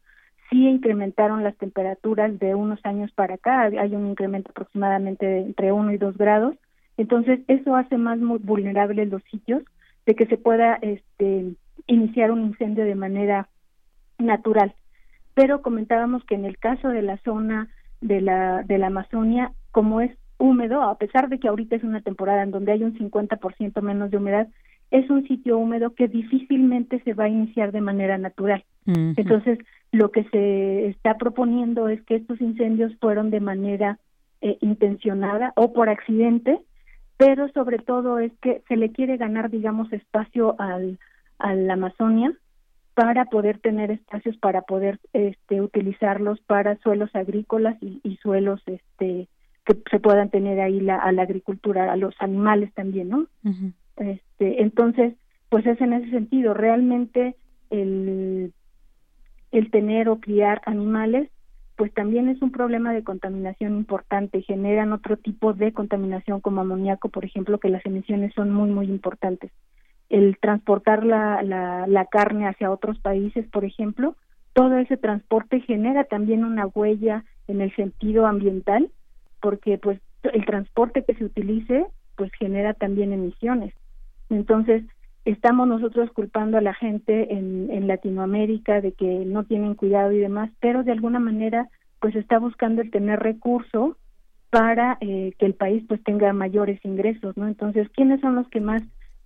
sí 0.48 0.66
incrementaron 0.66 1.44
las 1.44 1.54
temperaturas 1.58 2.38
de 2.38 2.54
unos 2.54 2.80
años 2.84 3.12
para 3.12 3.34
acá, 3.34 3.64
hay 3.64 3.94
un 3.94 4.06
incremento 4.06 4.50
aproximadamente 4.50 5.26
de 5.26 5.40
entre 5.40 5.72
1 5.72 5.92
y 5.92 5.98
2 5.98 6.16
grados. 6.16 6.54
Entonces, 6.96 7.40
eso 7.48 7.76
hace 7.76 7.98
más 7.98 8.18
vulnerables 8.18 9.10
los 9.10 9.22
sitios 9.24 9.62
de 10.06 10.14
que 10.14 10.26
se 10.26 10.36
pueda 10.36 10.78
este, 10.82 11.54
iniciar 11.86 12.30
un 12.30 12.42
incendio 12.42 12.84
de 12.84 12.94
manera 12.94 13.48
natural. 14.18 14.74
Pero 15.34 15.62
comentábamos 15.62 16.24
que 16.24 16.34
en 16.34 16.44
el 16.44 16.58
caso 16.58 16.88
de 16.88 17.02
la 17.02 17.16
zona 17.18 17.68
de 18.00 18.20
la, 18.20 18.62
de 18.62 18.78
la 18.78 18.88
Amazonia, 18.88 19.52
como 19.70 20.00
es 20.00 20.10
húmedo, 20.38 20.82
a 20.82 20.98
pesar 20.98 21.28
de 21.28 21.38
que 21.38 21.48
ahorita 21.48 21.76
es 21.76 21.84
una 21.84 22.00
temporada 22.00 22.42
en 22.42 22.50
donde 22.50 22.72
hay 22.72 22.82
un 22.82 22.98
50% 22.98 23.80
menos 23.80 24.10
de 24.10 24.16
humedad, 24.16 24.48
es 24.90 25.08
un 25.08 25.26
sitio 25.26 25.56
húmedo 25.56 25.94
que 25.94 26.08
difícilmente 26.08 27.00
se 27.02 27.14
va 27.14 27.24
a 27.24 27.28
iniciar 27.28 27.72
de 27.72 27.80
manera 27.80 28.18
natural. 28.18 28.64
Entonces, 28.84 29.58
lo 29.92 30.10
que 30.10 30.24
se 30.24 30.88
está 30.88 31.16
proponiendo 31.16 31.88
es 31.88 32.02
que 32.02 32.16
estos 32.16 32.40
incendios 32.40 32.92
fueron 33.00 33.30
de 33.30 33.40
manera 33.40 33.98
eh, 34.42 34.58
intencionada 34.60 35.52
o 35.56 35.72
por 35.72 35.88
accidente 35.88 36.58
pero 37.24 37.48
sobre 37.52 37.78
todo 37.78 38.18
es 38.18 38.32
que 38.42 38.62
se 38.66 38.76
le 38.76 38.90
quiere 38.90 39.16
ganar, 39.16 39.48
digamos, 39.48 39.92
espacio 39.92 40.56
al, 40.58 40.98
a 41.38 41.54
la 41.54 41.74
Amazonia 41.74 42.32
para 42.94 43.26
poder 43.26 43.60
tener 43.60 43.92
espacios 43.92 44.36
para 44.38 44.62
poder 44.62 44.98
este, 45.12 45.60
utilizarlos 45.60 46.40
para 46.40 46.76
suelos 46.78 47.14
agrícolas 47.14 47.76
y, 47.80 48.16
suelos 48.16 48.60
este, 48.66 49.28
que 49.64 49.76
se 49.88 50.00
puedan 50.00 50.30
tener 50.30 50.58
ahí 50.60 50.80
la, 50.80 50.96
a 50.96 51.12
la 51.12 51.22
agricultura, 51.22 51.92
a 51.92 51.96
los 51.96 52.12
animales 52.18 52.74
también, 52.74 53.10
¿no? 53.10 53.28
este, 53.98 54.60
entonces, 54.60 55.14
pues 55.48 55.64
es 55.64 55.80
en 55.80 55.92
ese 55.92 56.10
sentido, 56.10 56.54
realmente 56.54 57.36
el, 57.70 58.52
el 59.52 59.70
tener 59.70 60.08
o 60.08 60.18
criar 60.18 60.60
animales 60.66 61.30
pues 61.76 61.92
también 61.92 62.28
es 62.28 62.40
un 62.42 62.52
problema 62.52 62.92
de 62.92 63.04
contaminación 63.04 63.76
importante, 63.76 64.42
generan 64.42 64.92
otro 64.92 65.16
tipo 65.16 65.52
de 65.52 65.72
contaminación 65.72 66.40
como 66.40 66.60
amoníaco, 66.60 67.08
por 67.08 67.24
ejemplo, 67.24 67.58
que 67.58 67.68
las 67.68 67.84
emisiones 67.86 68.32
son 68.34 68.50
muy, 68.50 68.70
muy 68.70 68.86
importantes. 68.86 69.50
El 70.08 70.36
transportar 70.38 71.04
la, 71.04 71.42
la, 71.42 71.86
la 71.86 72.06
carne 72.06 72.46
hacia 72.46 72.70
otros 72.70 72.98
países, 72.98 73.46
por 73.48 73.64
ejemplo, 73.64 74.16
todo 74.52 74.76
ese 74.76 74.96
transporte 74.96 75.60
genera 75.60 76.04
también 76.04 76.44
una 76.44 76.66
huella 76.66 77.24
en 77.48 77.60
el 77.60 77.74
sentido 77.74 78.26
ambiental, 78.26 78.90
porque 79.40 79.78
pues 79.78 79.98
el 80.22 80.44
transporte 80.44 81.04
que 81.04 81.14
se 81.14 81.24
utilice 81.24 81.86
pues 82.16 82.30
genera 82.38 82.74
también 82.74 83.12
emisiones. 83.12 83.74
Entonces, 84.28 84.84
estamos 85.24 85.68
nosotros 85.68 86.10
culpando 86.12 86.58
a 86.58 86.62
la 86.62 86.74
gente 86.74 87.34
en, 87.34 87.86
Latinoamérica 87.86 88.80
de 88.80 88.92
que 88.92 89.24
no 89.26 89.44
tienen 89.44 89.74
cuidado 89.74 90.12
y 90.12 90.18
demás, 90.18 90.50
pero 90.60 90.82
de 90.82 90.92
alguna 90.92 91.18
manera 91.18 91.68
pues 92.00 92.14
está 92.16 92.38
buscando 92.38 92.80
el 92.80 92.90
tener 92.90 93.20
recurso 93.20 93.96
para 94.50 94.98
eh, 95.00 95.32
que 95.38 95.46
el 95.46 95.54
país 95.54 95.84
pues 95.88 96.02
tenga 96.02 96.32
mayores 96.32 96.82
ingresos, 96.84 97.36
¿no? 97.36 97.48
Entonces, 97.48 97.88
¿quiénes 97.90 98.20
son 98.20 98.34
los 98.34 98.48
que 98.48 98.60
más 98.60 98.82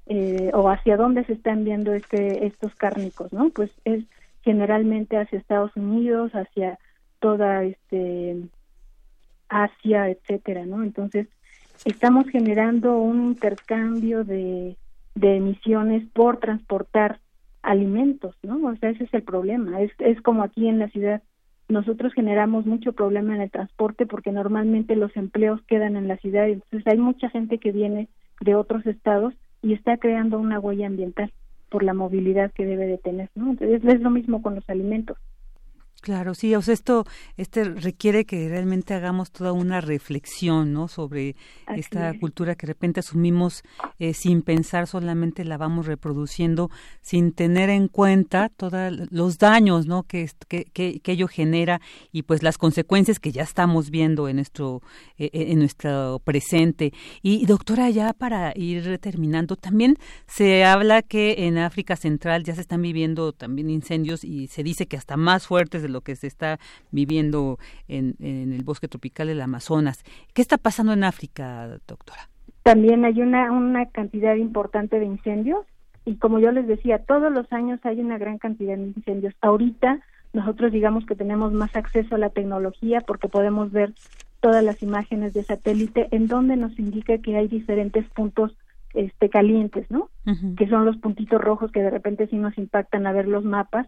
eh, 0.07 0.51
o 0.55 0.69
hacia 0.69 0.97
dónde 0.97 1.25
se 1.25 1.35
están 1.35 1.65
viendo 1.65 1.93
este 1.93 2.47
estos 2.47 2.75
cárnicos, 2.75 3.33
¿no? 3.33 3.51
Pues 3.51 3.71
es 3.85 4.05
generalmente 4.43 5.17
hacia 5.17 5.39
Estados 5.39 5.75
Unidos, 5.77 6.33
hacia 6.33 6.79
toda 7.19 7.65
este 7.65 8.37
Asia, 9.49 10.09
etcétera, 10.09 10.65
¿no? 10.67 10.83
Entonces, 10.83 11.29
estamos 11.85 12.27
generando 12.29 12.99
un 12.99 13.27
intercambio 13.27 14.25
de 14.25 14.77
de 15.17 15.37
emisiones 15.37 16.07
por 16.13 16.39
transportar 16.39 17.19
alimentos, 17.63 18.37
¿no? 18.43 18.65
O 18.69 18.77
sea, 18.77 18.91
ese 18.91 19.05
es 19.05 19.15
el 19.15 19.23
problema. 19.23 19.81
Es, 19.81 19.91
es 19.99 20.21
como 20.21 20.45
aquí 20.45 20.69
en 20.69 20.79
la 20.79 20.89
ciudad. 20.89 21.23
Nosotros 21.69 22.13
generamos 22.13 22.65
mucho 22.65 22.93
problema 22.93 23.35
en 23.35 23.41
el 23.41 23.51
transporte 23.51 24.07
porque 24.07 24.31
normalmente 24.31 24.95
los 24.95 25.17
empleos 25.17 25.61
quedan 25.67 25.97
en 25.97 26.07
la 26.07 26.17
ciudad. 26.19 26.49
Entonces 26.49 26.87
hay 26.87 26.99
mucha 26.99 27.29
gente 27.31 27.59
que 27.59 27.73
viene 27.73 28.09
de 28.41 28.55
otros 28.55 28.87
estados 28.87 29.35
y 29.63 29.73
está 29.73 29.97
creando 29.97 30.39
una 30.39 30.61
huella 30.61 30.87
ambiental 30.87 31.33
por 31.71 31.83
la 31.83 31.95
movilidad 31.95 32.53
que 32.53 32.67
debe 32.67 32.87
de 32.87 32.99
tener, 32.99 33.31
¿no? 33.35 33.51
Entonces 33.51 33.83
es 33.85 34.01
lo 34.01 34.11
mismo 34.11 34.43
con 34.43 34.55
los 34.55 34.69
alimentos. 34.71 35.17
Claro, 36.03 36.35
sí, 36.35 36.55
o 36.55 36.63
sea, 36.63 36.75
esto 36.75 37.05
este 37.37 37.65
requiere 37.65 38.27
que 38.27 38.49
realmente 38.49 38.95
hagamos 38.95 39.33
toda 39.33 39.53
una 39.53 39.81
reflexión, 39.81 40.73
¿no? 40.73 40.87
Sobre 40.87 41.35
esta 41.75 42.17
cultura 42.21 42.55
que 42.55 42.67
de 42.67 42.75
repente 42.75 43.01
asumimos 43.01 43.65
eh, 43.99 44.15
sin 44.15 44.43
pensar, 44.43 44.87
solamente 44.87 45.45
la 45.45 45.57
vamos 45.57 45.87
reproduciendo 45.87 46.71
sin 47.01 47.33
tener 47.33 47.71
en 47.71 47.89
cuenta 47.89 48.51
todos 48.51 48.93
los 49.11 49.39
daños, 49.39 49.87
¿no? 49.87 50.05
Que, 50.05 50.31
que, 50.47 50.67
que, 50.67 51.01
ello 51.07 51.27
genera 51.27 51.81
y 52.13 52.23
pues 52.23 52.43
las 52.43 52.57
consecuencias 52.57 53.19
que 53.19 53.33
ya 53.33 53.43
estamos 53.43 53.91
viendo 53.91 54.29
en 54.29 54.37
nuestro 54.37 54.83
eh, 55.19 55.31
eh, 55.33 55.47
en 55.49 55.59
nuestro 55.59 56.21
presente. 56.23 56.93
Y 57.23 57.47
doctora, 57.47 57.91
ya 57.91 58.13
para 58.13 58.53
ir 58.55 58.99
terminando, 58.99 59.57
también 59.57 59.97
se 60.29 60.65
habla 60.65 61.03
que 61.03 61.47
en 61.47 61.59
África 61.59 61.97
Central 61.97 62.45
ya 62.45 62.55
se 62.55 62.61
están 62.61 62.83
viviendo 62.83 63.33
también 63.33 63.71
incendios 63.71 64.23
y 64.23 64.47
se 64.47 64.63
dice 64.63 64.87
que 64.87 64.97
hasta 64.97 65.17
más 65.17 65.49
fuertes 65.49 65.83
de 65.83 65.96
lo 65.97 66.03
que 66.03 66.15
se 66.15 66.27
está 66.27 66.59
viviendo 66.91 67.59
en, 67.89 68.15
el 68.21 68.63
bosque 68.63 68.87
tropical 68.87 69.29
del 69.29 69.41
Amazonas. 69.41 70.05
¿Qué 70.35 70.43
está 70.43 70.59
pasando 70.59 70.93
en 70.93 71.05
África, 71.05 71.69
doctora? 71.89 72.29
También 72.63 73.05
hay 73.05 73.23
una, 73.23 73.51
una 73.51 73.87
cantidad 73.87 74.35
importante 74.37 74.99
de 74.99 75.07
incendios 75.07 75.65
y 76.05 76.17
como 76.17 76.39
yo 76.39 76.53
les 76.53 76.67
decía, 76.67 76.99
todos 76.99 77.33
los 77.33 77.51
años 77.53 77.81
hay 77.85 78.01
una 78.01 78.19
gran 78.19 78.39
cantidad 78.39 78.77
de 78.77 78.93
incendios. 78.95 79.35
Ahorita 79.41 80.01
nosotros 80.33 80.71
digamos 80.71 81.07
que 81.07 81.15
tenemos 81.15 81.53
más 81.53 81.75
acceso 81.77 82.15
a 82.15 82.19
la 82.19 82.31
tecnología 82.31 83.01
porque 83.01 83.29
podemos 83.29 83.73
ver 83.73 83.95
todas 84.41 84.63
las 84.63 84.83
imágenes 84.83 85.33
de 85.33 85.43
satélite 85.43 86.09
en 86.11 86.29
donde 86.29 86.57
nos 86.57 86.79
indica 86.79 87.19
que 87.19 87.37
hay 87.37 87.49
diferentes 87.49 88.05
puntos 88.11 88.55
este 88.93 89.29
calientes, 89.29 89.91
¿no? 89.91 90.09
Que 90.57 90.69
son 90.69 90.85
los 90.85 90.97
puntitos 90.97 91.41
rojos 91.41 91.71
que 91.71 91.83
de 91.83 91.91
repente 91.91 92.27
sí 92.29 92.37
nos 92.37 92.57
impactan 92.59 93.07
a 93.07 93.13
ver 93.13 93.29
los 93.29 93.45
mapas 93.45 93.87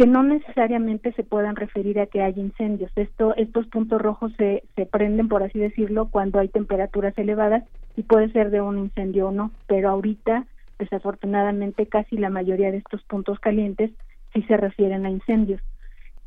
que 0.00 0.06
no 0.06 0.22
necesariamente 0.22 1.12
se 1.12 1.24
puedan 1.24 1.56
referir 1.56 2.00
a 2.00 2.06
que 2.06 2.22
hay 2.22 2.32
incendios. 2.38 2.90
Esto, 2.96 3.36
estos 3.36 3.66
puntos 3.66 4.00
rojos 4.00 4.32
se, 4.38 4.62
se 4.74 4.86
prenden, 4.86 5.28
por 5.28 5.42
así 5.42 5.58
decirlo, 5.58 6.08
cuando 6.10 6.38
hay 6.38 6.48
temperaturas 6.48 7.12
elevadas 7.18 7.64
y 7.98 8.04
puede 8.04 8.32
ser 8.32 8.50
de 8.50 8.62
un 8.62 8.78
incendio 8.78 9.28
o 9.28 9.30
no, 9.30 9.50
pero 9.66 9.90
ahorita, 9.90 10.46
desafortunadamente, 10.78 11.84
casi 11.84 12.16
la 12.16 12.30
mayoría 12.30 12.70
de 12.70 12.78
estos 12.78 13.02
puntos 13.02 13.40
calientes 13.40 13.90
sí 14.32 14.40
se 14.44 14.56
refieren 14.56 15.04
a 15.04 15.10
incendios. 15.10 15.60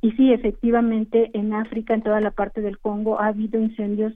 Y 0.01 0.11
sí, 0.11 0.31
efectivamente, 0.31 1.31
en 1.33 1.55
África, 1.55 1.95
en 1.95 2.03
toda 2.03 2.21
la 2.21 2.29
parte 2.29 2.61
del 2.61 2.77
Congo, 2.77 3.19
ha 3.19 3.29
habido 3.29 3.59
incendios 3.59 4.13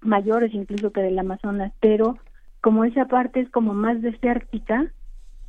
mayores 0.00 0.54
incluso 0.54 0.90
que 0.90 1.02
del 1.02 1.18
Amazonas, 1.18 1.74
pero 1.80 2.16
como 2.62 2.86
esa 2.86 3.04
parte 3.04 3.40
es 3.40 3.50
como 3.50 3.74
más 3.74 4.00
desértica, 4.00 4.90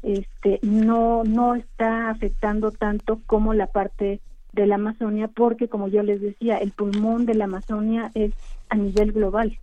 este 0.04 0.60
no 0.64 1.24
no 1.24 1.56
está 1.56 2.10
afectando 2.10 2.72
tanto 2.72 3.20
como 3.26 3.54
la 3.54 3.68
parte 3.68 4.20
de 4.54 4.68
la 4.68 4.76
Amazonia 4.76 5.28
porque 5.28 5.68
como 5.68 5.88
yo 5.88 6.04
les 6.04 6.22
decía 6.22 6.58
el 6.58 6.72
pulmón 6.72 7.26
de 7.26 7.36
la 7.36 7.46
Amazonia 7.46 8.12
es 8.16 8.34
a 8.70 8.76
nivel 8.76 9.12
global 9.12 9.58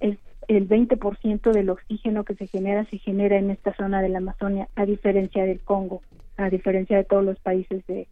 es 0.00 0.18
el 0.48 0.68
20% 0.68 1.52
del 1.52 1.70
oxígeno 1.70 2.24
que 2.24 2.34
se 2.34 2.46
genera 2.46 2.84
se 2.86 2.98
genera 2.98 3.38
en 3.38 3.50
esta 3.50 3.74
zona 3.74 4.02
de 4.02 4.08
la 4.08 4.18
Amazonia 4.18 4.68
a 4.74 4.84
diferencia 4.84 5.44
del 5.44 5.60
Congo 5.60 6.02
a 6.36 6.50
diferencia 6.50 6.96
de 6.96 7.04
todos 7.04 7.24
los 7.24 7.38
países 7.38 7.86
de 7.86 8.08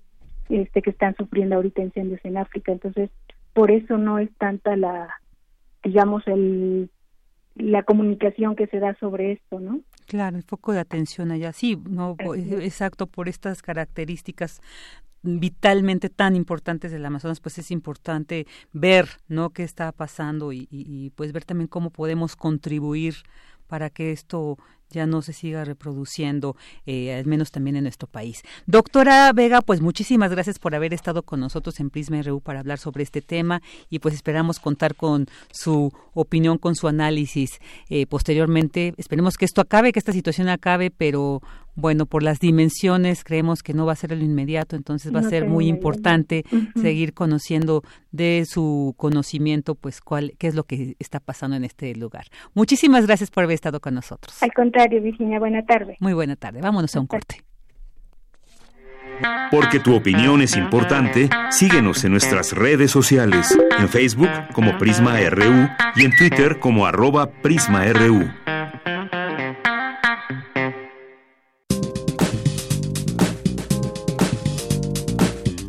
este 0.49 0.81
que 0.81 0.91
están 0.91 1.15
sufriendo 1.17 1.57
ahorita 1.57 1.83
incendios 1.83 2.21
en 2.25 2.37
África 2.37 2.73
entonces 2.73 3.11
por 3.53 3.71
eso 3.71 3.99
no 3.99 4.19
es 4.19 4.31
tanta 4.39 4.77
la 4.77 5.09
digamos 5.83 6.27
el 6.27 6.91
la 7.59 7.83
comunicación 7.83 8.57
que 8.57 8.67
se 8.69 8.79
da 8.79 8.95
sobre 8.99 9.33
esto, 9.33 9.61
¿no? 9.61 9.81
Claro, 10.09 10.39
el 10.39 10.43
foco 10.43 10.73
de 10.73 10.81
atención 10.81 11.31
allá, 11.31 11.53
sí, 11.53 11.79
no, 11.85 12.17
exacto, 12.19 13.07
por 13.07 13.29
estas 13.29 13.61
características 13.61 14.63
vitalmente 15.23 16.09
tan 16.09 16.35
importantes 16.35 16.91
del 16.91 17.05
Amazonas, 17.05 17.41
pues 17.41 17.59
es 17.59 17.71
importante 17.71 18.47
ver, 18.73 19.07
¿no? 19.29 19.51
Qué 19.51 19.65
está 19.65 19.93
pasando 19.93 20.55
y, 20.55 20.67
y 20.71 21.11
pues 21.11 21.33
ver 21.33 21.45
también 21.45 21.69
cómo 21.69 21.91
podemos 21.91 22.37
contribuir 22.37 23.17
para 23.67 23.91
que 23.91 24.11
esto 24.11 24.57
ya 24.91 25.07
no 25.07 25.23
se 25.23 25.33
siga 25.33 25.65
reproduciendo, 25.65 26.57
eh, 26.87 27.15
al 27.15 27.27
menos 27.27 27.51
también 27.51 27.77
en 27.77 27.85
nuestro 27.85 28.09
país. 28.09 28.43
Doctora 28.67 29.33
Vega, 29.33 29.61
pues 29.61 29.81
muchísimas 29.81 30.31
gracias 30.31 30.59
por 30.59 30.75
haber 30.75 30.95
estado 30.95 31.23
con 31.23 31.41
nosotros 31.41 31.81
en 31.81 31.91
Prisma 31.91 32.23
RU 32.23 32.41
para 32.41 32.61
hablar 32.61 32.79
sobre 32.79 33.03
este 33.03 33.23
tema 33.23 33.63
y 33.91 33.99
pues 33.99 34.15
esperamos 34.15 34.61
contar 34.61 34.95
con 34.95 35.27
su 35.51 35.93
opinión, 36.15 36.59
con 36.59 36.75
su 36.75 36.89
análisis 36.89 37.61
eh, 37.89 38.07
posteriormente. 38.07 38.95
Esperemos 38.97 39.37
que 39.37 39.45
esto 39.45 39.61
acabe, 39.61 39.93
que 39.93 39.99
esta 39.99 40.13
situación 40.13 40.49
acabe, 40.49 40.91
pero 40.91 41.43
bueno, 41.79 42.07
por 42.07 42.25
las 42.25 42.41
dimensiones 42.41 43.23
creemos 43.23 43.63
que 43.63 43.73
no 43.73 43.87
va 43.87 43.93
a 43.93 43.97
ser 43.97 44.11
lo 44.11 44.25
inmediato, 44.25 44.75
entonces 44.75 45.15
va 45.15 45.21
a 45.21 45.23
ser 45.23 45.47
muy 45.47 45.69
importante 45.69 46.45
seguir 46.75 47.15
conociendo 47.15 47.85
de 48.11 48.45
su 48.49 48.95
conocimiento, 48.97 49.77
pues 49.77 50.01
cuál, 50.01 50.35
qué 50.39 50.49
es 50.49 50.57
lo 50.57 50.65
que 50.65 50.97
está 50.99 51.21
pasando 51.21 51.57
en 51.57 51.65
este 51.65 51.95
lugar. 51.95 52.27
Muchísimas 52.53 53.07
gracias 53.07 53.31
por 53.31 53.45
haber 53.45 53.55
estado 53.55 53.79
con 53.79 53.95
nosotros. 53.95 54.43
Al 54.43 54.53
contrario, 54.53 54.78
Virginia, 54.87 55.39
buena 55.39 55.65
tarde. 55.65 55.97
Muy 56.01 56.13
buena 56.13 56.37
tarde. 56.37 56.61
Vámonos 56.61 56.95
a 56.95 57.01
un 57.01 57.07
corte. 57.07 57.43
Porque 59.51 59.81
tu 59.81 59.95
opinión 59.95 60.43
es 60.43 60.57
importante, 60.57 61.29
síguenos 61.51 62.05
en 62.05 62.13
nuestras 62.13 62.53
redes 62.53 62.91
sociales, 62.91 63.57
en 63.79 63.89
Facebook 63.89 64.31
como 64.53 64.79
Prisma 64.79 65.19
RU 65.29 65.69
y 65.97 66.05
en 66.05 66.17
Twitter 66.17 66.61
como 66.61 66.87
arroba 66.87 67.31
PrismaRU. 67.43 68.31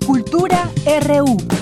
Cultura 0.05 0.69
RU. 1.07 1.58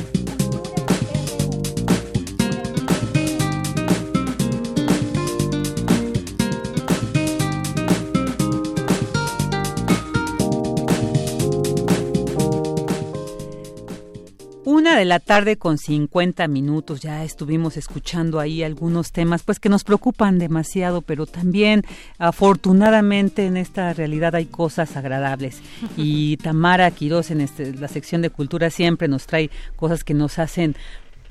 De 14.97 15.05
la 15.05 15.19
tarde 15.19 15.57
con 15.57 15.77
50 15.77 16.47
minutos, 16.47 17.01
ya 17.01 17.23
estuvimos 17.23 17.77
escuchando 17.77 18.39
ahí 18.39 18.63
algunos 18.63 19.11
temas 19.11 19.43
pues 19.43 19.59
que 19.59 19.69
nos 19.69 19.83
preocupan 19.83 20.39
demasiado, 20.39 21.01
pero 21.01 21.25
también 21.25 21.83
afortunadamente 22.17 23.45
en 23.45 23.57
esta 23.57 23.93
realidad 23.93 24.35
hay 24.35 24.45
cosas 24.45 24.97
agradables. 24.97 25.61
Y 25.97 26.37
Tamara 26.37 26.91
Quiroz 26.91 27.31
en 27.31 27.41
este, 27.41 27.73
la 27.73 27.87
sección 27.87 28.21
de 28.21 28.29
cultura 28.29 28.69
siempre 28.69 29.07
nos 29.07 29.25
trae 29.25 29.49
cosas 29.75 30.03
que 30.03 30.13
nos 30.13 30.39
hacen 30.39 30.75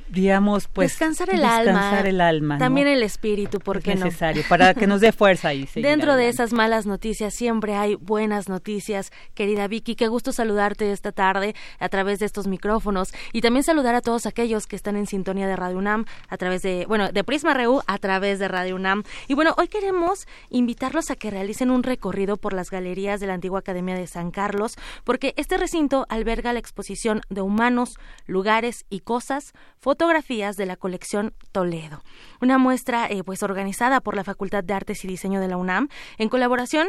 digamos, 0.08 0.68
pues 0.68 0.92
descansar 0.92 1.30
el 1.30 1.44
alma, 1.44 2.00
el 2.00 2.20
alma, 2.20 2.58
también 2.58 2.86
el 2.88 3.02
espíritu, 3.02 3.58
porque 3.58 3.92
es 3.92 4.00
necesario 4.00 4.44
para 4.48 4.74
que 4.74 4.86
nos 4.86 5.00
dé 5.00 5.12
fuerza 5.12 5.52
y 5.54 5.66
Dentro 5.74 6.16
de 6.16 6.28
esas 6.28 6.52
malas 6.52 6.86
noticias 6.86 7.34
siempre 7.34 7.74
hay 7.74 7.94
buenas 7.96 8.48
noticias, 8.48 9.10
querida 9.34 9.66
Vicky. 9.68 9.94
Qué 9.94 10.08
gusto 10.08 10.32
saludarte 10.32 10.92
esta 10.92 11.12
tarde 11.12 11.54
a 11.78 11.88
través 11.88 12.18
de 12.18 12.26
estos 12.26 12.46
micrófonos 12.46 13.12
y 13.32 13.40
también 13.40 13.64
saludar 13.64 13.94
a 13.94 14.00
todos 14.00 14.26
aquellos 14.26 14.66
que 14.66 14.76
están 14.76 14.96
en 14.96 15.06
sintonía 15.06 15.46
de 15.46 15.56
Radio 15.56 15.78
UNAM 15.78 16.04
a 16.28 16.36
través 16.36 16.62
de, 16.62 16.86
bueno, 16.86 17.10
de 17.10 17.24
Prisma 17.24 17.54
Reu 17.54 17.82
a 17.86 17.98
través 17.98 18.38
de 18.38 18.48
Radio 18.48 18.76
UNAM. 18.76 19.02
Y 19.28 19.34
bueno, 19.34 19.54
hoy 19.58 19.68
queremos 19.68 20.26
invitarlos 20.50 21.10
a 21.10 21.16
que 21.16 21.30
realicen 21.30 21.70
un 21.70 21.82
recorrido 21.82 22.36
por 22.36 22.52
las 22.52 22.70
galerías 22.70 23.20
de 23.20 23.26
la 23.26 23.34
antigua 23.34 23.60
Academia 23.60 23.94
de 23.94 24.06
San 24.06 24.30
Carlos, 24.30 24.76
porque 25.04 25.34
este 25.36 25.56
recinto 25.56 26.06
alberga 26.08 26.52
la 26.52 26.58
exposición 26.58 27.22
de 27.28 27.40
humanos, 27.40 27.98
lugares 28.26 28.84
y 28.90 29.00
cosas, 29.00 29.52
fotos 29.78 29.95
fotografías 29.96 30.58
de 30.58 30.66
la 30.66 30.76
colección 30.76 31.32
Toledo. 31.52 32.02
Una 32.42 32.58
muestra 32.58 33.06
eh, 33.08 33.24
pues 33.24 33.42
organizada 33.42 34.02
por 34.02 34.14
la 34.14 34.24
Facultad 34.24 34.62
de 34.62 34.74
Artes 34.74 35.02
y 35.06 35.08
Diseño 35.08 35.40
de 35.40 35.48
la 35.48 35.56
UNAM 35.56 35.88
en 36.18 36.28
colaboración 36.28 36.86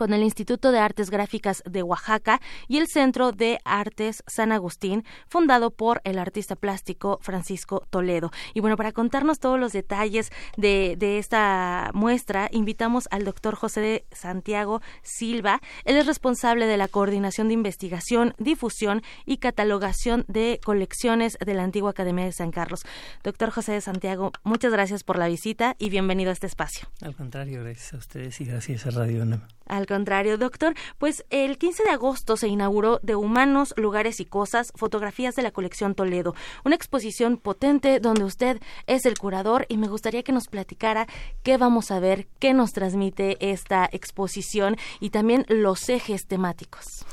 con 0.00 0.14
el 0.14 0.22
Instituto 0.22 0.72
de 0.72 0.78
Artes 0.78 1.10
Gráficas 1.10 1.62
de 1.66 1.82
Oaxaca 1.82 2.40
y 2.68 2.78
el 2.78 2.86
Centro 2.88 3.32
de 3.32 3.58
Artes 3.66 4.24
San 4.26 4.50
Agustín, 4.50 5.04
fundado 5.28 5.70
por 5.70 6.00
el 6.04 6.18
artista 6.18 6.56
plástico 6.56 7.18
Francisco 7.20 7.86
Toledo. 7.90 8.30
Y 8.54 8.60
bueno, 8.60 8.78
para 8.78 8.92
contarnos 8.92 9.40
todos 9.40 9.60
los 9.60 9.74
detalles 9.74 10.32
de, 10.56 10.96
esta 11.18 11.90
muestra, 11.92 12.48
invitamos 12.50 13.08
al 13.10 13.26
doctor 13.26 13.56
José 13.56 13.80
de 13.82 14.04
Santiago 14.10 14.80
Silva. 15.02 15.60
Él 15.84 15.98
es 15.98 16.06
responsable 16.06 16.64
de 16.64 16.78
la 16.78 16.88
coordinación 16.88 17.48
de 17.48 17.54
investigación, 17.54 18.32
difusión 18.38 19.02
y 19.26 19.36
catalogación 19.36 20.24
de 20.28 20.60
colecciones 20.64 21.36
de 21.44 21.52
la 21.52 21.64
antigua 21.64 21.90
Academia 21.90 22.24
de 22.24 22.32
San 22.32 22.52
Carlos. 22.52 22.86
Doctor 23.22 23.50
José 23.50 23.72
de 23.72 23.82
Santiago, 23.82 24.32
muchas 24.44 24.72
gracias 24.72 25.04
por 25.04 25.18
la 25.18 25.28
visita 25.28 25.76
y 25.78 25.90
bienvenido 25.90 26.30
a 26.30 26.32
este 26.32 26.46
espacio. 26.46 26.88
Al 27.02 27.14
contrario, 27.14 27.62
gracias 27.62 27.92
a 27.92 27.98
ustedes 27.98 28.40
y 28.40 28.46
gracias 28.46 28.86
a 28.86 28.90
Radio 28.92 29.24
UNAM. 29.24 29.59
Al 29.70 29.86
contrario, 29.86 30.36
doctor, 30.36 30.74
pues 30.98 31.24
el 31.30 31.56
15 31.56 31.84
de 31.84 31.90
agosto 31.90 32.36
se 32.36 32.48
inauguró 32.48 32.98
De 33.04 33.14
Humanos, 33.14 33.72
Lugares 33.76 34.18
y 34.18 34.24
Cosas, 34.24 34.72
fotografías 34.74 35.36
de 35.36 35.42
la 35.42 35.52
colección 35.52 35.94
Toledo, 35.94 36.34
una 36.64 36.74
exposición 36.74 37.36
potente 37.36 38.00
donde 38.00 38.24
usted 38.24 38.60
es 38.88 39.06
el 39.06 39.16
curador 39.16 39.66
y 39.68 39.76
me 39.76 39.86
gustaría 39.86 40.24
que 40.24 40.32
nos 40.32 40.48
platicara 40.48 41.06
qué 41.44 41.56
vamos 41.56 41.92
a 41.92 42.00
ver, 42.00 42.26
qué 42.40 42.52
nos 42.52 42.72
transmite 42.72 43.52
esta 43.52 43.88
exposición 43.92 44.76
y 44.98 45.10
también 45.10 45.46
los 45.48 45.88
ejes 45.88 46.26
temáticos. 46.26 47.06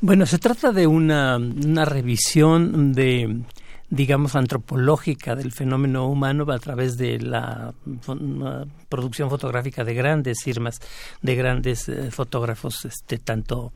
Bueno, 0.00 0.24
se 0.24 0.38
trata 0.38 0.72
de 0.72 0.86
una, 0.86 1.36
una 1.36 1.84
revisión 1.84 2.94
de 2.94 3.42
digamos, 3.90 4.36
antropológica 4.36 5.34
del 5.34 5.52
fenómeno 5.52 6.06
humano 6.08 6.50
a 6.52 6.58
través 6.58 6.98
de 6.98 7.20
la 7.20 7.72
producción 8.88 9.30
fotográfica 9.30 9.84
de 9.84 9.94
grandes 9.94 10.42
firmas, 10.42 10.78
de 11.22 11.34
grandes 11.34 11.88
eh, 11.88 12.10
fotógrafos, 12.10 12.84
este, 12.84 13.18
tanto 13.18 13.72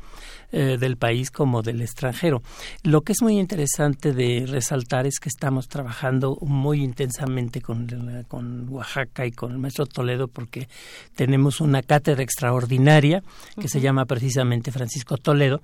eh, 0.53 0.76
del 0.78 0.96
país 0.96 1.30
como 1.30 1.62
del 1.62 1.80
extranjero. 1.80 2.42
Lo 2.82 3.00
que 3.00 3.12
es 3.12 3.22
muy 3.22 3.38
interesante 3.38 4.12
de 4.12 4.44
resaltar 4.46 5.07
es 5.07 5.18
que 5.18 5.28
estamos 5.28 5.68
trabajando 5.68 6.36
muy 6.42 6.82
intensamente 6.82 7.61
con, 7.61 7.88
con 8.28 8.68
Oaxaca 8.68 9.26
y 9.26 9.32
con 9.32 9.53
el 9.53 9.59
maestro 9.59 9.86
Toledo 9.86 10.28
porque 10.28 10.68
tenemos 11.14 11.61
una 11.61 11.82
cátedra 11.82 12.22
extraordinaria 12.22 13.22
que 13.61 13.68
se 13.68 13.80
llama 13.80 14.05
precisamente 14.05 14.72
Francisco 14.72 15.16
Toledo 15.16 15.62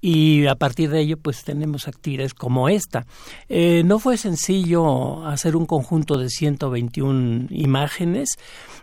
y 0.00 0.46
a 0.46 0.54
partir 0.54 0.90
de 0.90 1.00
ello 1.00 1.16
pues 1.16 1.44
tenemos 1.44 1.88
actividades 1.88 2.34
como 2.34 2.68
esta. 2.68 3.06
Eh, 3.48 3.82
no 3.84 3.98
fue 3.98 4.16
sencillo 4.16 5.26
hacer 5.26 5.56
un 5.56 5.66
conjunto 5.66 6.16
de 6.16 6.28
121 6.28 7.48
imágenes 7.50 8.36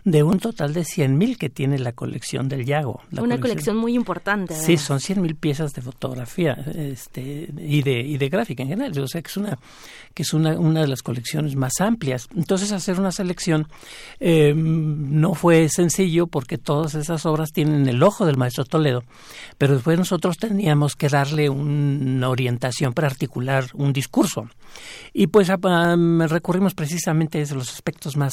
de 0.04 0.22
un 0.22 0.38
total 0.38 0.72
de 0.72 0.82
100.000 0.82 1.36
que 1.36 1.50
tiene 1.50 1.78
la 1.78 1.92
colección 1.92 2.48
del 2.48 2.64
Yago. 2.64 3.00
Una 3.18 3.40
colección, 3.40 3.76
muy 3.76 3.94
importante. 3.94 4.54
Sí, 4.54 4.76
son 4.76 4.98
100.000 4.98 5.36
piezas 5.46 5.74
de 5.74 5.80
fotografía 5.80 6.54
este, 6.74 7.48
y, 7.56 7.80
de, 7.82 8.00
y 8.00 8.18
de 8.18 8.28
gráfica 8.28 8.64
en 8.64 8.70
general. 8.70 8.98
O 8.98 9.06
sea, 9.06 9.22
que 9.22 9.28
es 9.28 9.36
una, 9.36 9.56
que 10.12 10.24
es 10.24 10.34
una, 10.34 10.58
una 10.58 10.80
de 10.80 10.88
las 10.88 11.04
colecciones 11.04 11.54
más 11.54 11.80
amplias. 11.80 12.26
Entonces, 12.34 12.72
hacer 12.72 12.98
una 12.98 13.12
selección 13.12 13.68
eh, 14.18 14.52
no 14.56 15.34
fue 15.34 15.68
sencillo 15.68 16.26
porque 16.26 16.58
todas 16.58 16.96
esas 16.96 17.26
obras 17.26 17.52
tienen 17.52 17.88
el 17.88 18.02
ojo 18.02 18.26
del 18.26 18.36
maestro 18.36 18.64
Toledo, 18.64 19.04
pero 19.56 19.74
después 19.74 19.96
nosotros 19.96 20.36
teníamos 20.36 20.96
que 20.96 21.08
darle 21.08 21.48
una 21.48 22.28
orientación 22.28 22.92
para 22.92 23.06
articular 23.06 23.66
un 23.74 23.92
discurso. 23.92 24.48
Y 25.12 25.28
pues 25.28 25.48
recurrimos 25.48 26.74
precisamente 26.74 27.40
a 27.40 27.54
los 27.54 27.72
aspectos 27.72 28.16
más 28.16 28.32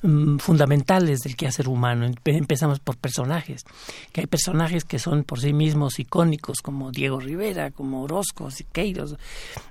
mm, 0.00 0.38
fundamentales 0.38 1.20
del 1.20 1.36
quehacer 1.36 1.68
humano. 1.68 2.10
Empezamos 2.24 2.80
por 2.80 2.96
personajes, 2.96 3.64
que 4.12 4.22
hay 4.22 4.26
personajes 4.26 4.84
que 4.84 4.98
son 4.98 5.24
por 5.24 5.40
sí 5.40 5.52
mismos 5.52 6.00
icónicos, 6.22 6.60
como 6.62 6.90
Diego 6.90 7.20
Rivera, 7.20 7.70
como 7.70 8.02
Orozco, 8.02 8.50
Siqueiros, 8.50 9.16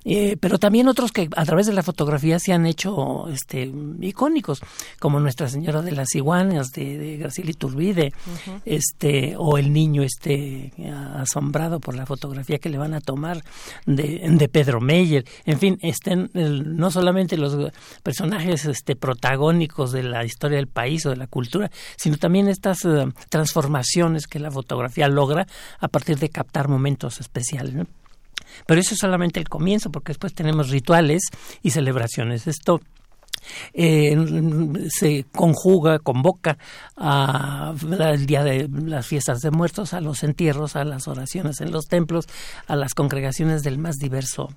eh, 0.06 0.38
pero 0.40 0.58
también 0.58 0.88
otros 0.88 1.12
que 1.12 1.30
a 1.36 1.46
través 1.46 1.68
de 1.68 1.74
la 1.74 1.84
fotografía 1.84 2.40
se 2.40 2.54
han 2.54 2.66
hecho 2.66 3.28
este, 3.30 3.72
icónicos, 4.02 4.62
como 5.00 5.20
Nuestra 5.20 5.48
Señora 5.48 5.82
de 5.82 5.92
las 5.92 6.16
Iguanas, 6.16 6.72
de, 6.72 6.98
de 6.98 7.18
Graciela 7.18 7.52
Iturbide, 7.52 8.14
este, 8.66 9.36
o 9.38 9.58
el 9.58 9.72
niño 9.72 10.04
este 10.04 10.74
asombrado 11.16 11.80
por 11.80 11.96
la 11.96 12.06
fotografía 12.06 12.60
que 12.60 12.70
le 12.70 12.78
van 12.78 12.94
a 12.94 13.02
tomar 13.02 13.44
de, 13.86 14.28
de 14.30 14.50
Pedro 14.50 14.82
Meyer, 14.82 15.26
en 15.46 15.60
fin, 15.60 15.78
estén 15.82 16.30
no 16.34 16.92
solamente 16.92 17.38
los 17.38 17.72
personajes 18.04 18.66
este, 18.66 18.96
protagónicos 18.96 19.92
de 19.92 20.04
la 20.04 20.26
historia 20.26 20.58
del 20.58 20.68
país 20.68 21.06
o 21.06 21.10
de 21.10 21.18
la 21.18 21.28
cultura, 21.28 21.72
sino 21.98 22.18
también 22.18 22.48
estas 22.48 22.86
eh, 22.86 23.06
transformaciones 23.30 24.28
que 24.28 24.40
la 24.40 24.52
fotografía 24.52 25.08
logra 25.08 25.48
a 25.80 25.88
partir 25.88 26.18
de 26.18 26.30
captar 26.42 26.68
momentos 26.68 27.20
especiales. 27.20 27.76
Pero 28.66 28.82
eso 28.82 28.96
es 28.96 29.00
solamente 29.00 29.40
el 29.40 29.48
comienzo, 29.48 29.92
porque 29.92 30.10
después 30.10 30.34
tenemos 30.34 30.70
rituales 30.70 31.22
y 31.62 31.70
celebraciones. 31.70 32.48
Esto 32.48 32.82
eh, 33.74 34.18
se 34.90 35.26
conjuga, 35.32 36.00
convoca 36.00 36.58
al 36.96 38.26
día 38.26 38.44
de 38.44 38.68
las 38.70 39.06
fiestas 39.06 39.40
de 39.42 39.52
muertos, 39.52 39.94
a 39.94 40.02
los 40.02 40.24
entierros, 40.24 40.76
a 40.76 40.84
las 40.84 41.08
oraciones 41.08 41.62
en 41.62 41.72
los 41.72 41.86
templos, 41.86 42.26
a 42.68 42.76
las 42.76 42.96
congregaciones 42.96 43.62
del 43.62 43.78
más 43.78 43.98
diverso 43.98 44.50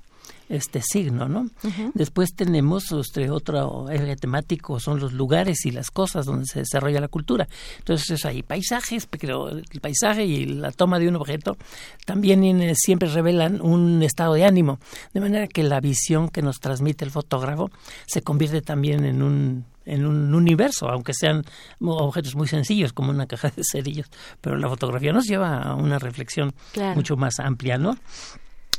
este 0.48 0.80
signo, 0.82 1.28
¿no? 1.28 1.48
Después 1.94 2.34
tenemos 2.34 2.90
este, 2.92 3.30
otro 3.30 3.88
eje 3.90 4.16
temático, 4.16 4.78
son 4.80 5.00
los 5.00 5.12
lugares 5.12 5.64
y 5.66 5.70
las 5.70 5.90
cosas 5.90 6.26
donde 6.26 6.46
se 6.46 6.60
desarrolla 6.60 7.00
la 7.00 7.08
cultura. 7.08 7.48
Entonces 7.78 8.24
hay 8.24 8.42
paisajes, 8.42 9.06
pero 9.06 9.48
el 9.48 9.80
paisaje 9.80 10.24
y 10.24 10.46
la 10.46 10.72
toma 10.72 10.98
de 10.98 11.08
un 11.08 11.16
objeto 11.16 11.56
también 12.04 12.74
siempre 12.76 13.08
revelan 13.08 13.60
un 13.60 14.02
estado 14.02 14.34
de 14.34 14.44
ánimo, 14.44 14.78
de 15.12 15.20
manera 15.20 15.46
que 15.46 15.62
la 15.62 15.80
visión 15.80 16.28
que 16.28 16.42
nos 16.42 16.60
transmite 16.60 17.04
el 17.04 17.10
fotógrafo 17.10 17.70
se 18.06 18.22
convierte 18.22 18.62
también 18.62 19.04
en 19.04 19.22
un 19.22 19.64
en 19.86 20.06
un 20.06 20.34
universo, 20.34 20.88
aunque 20.88 21.12
sean 21.12 21.44
objetos 21.80 22.34
muy 22.34 22.48
sencillos 22.48 22.92
como 22.92 23.10
una 23.10 23.26
caja 23.26 23.50
de 23.54 23.62
cerillos, 23.70 24.10
pero 24.40 24.56
la 24.56 24.68
fotografía 24.68 25.12
nos 25.12 25.26
lleva 25.26 25.58
a 25.58 25.74
una 25.74 25.98
reflexión 25.98 26.54
mucho 26.94 27.16
más 27.16 27.38
amplia, 27.38 27.76
¿no? 27.76 27.94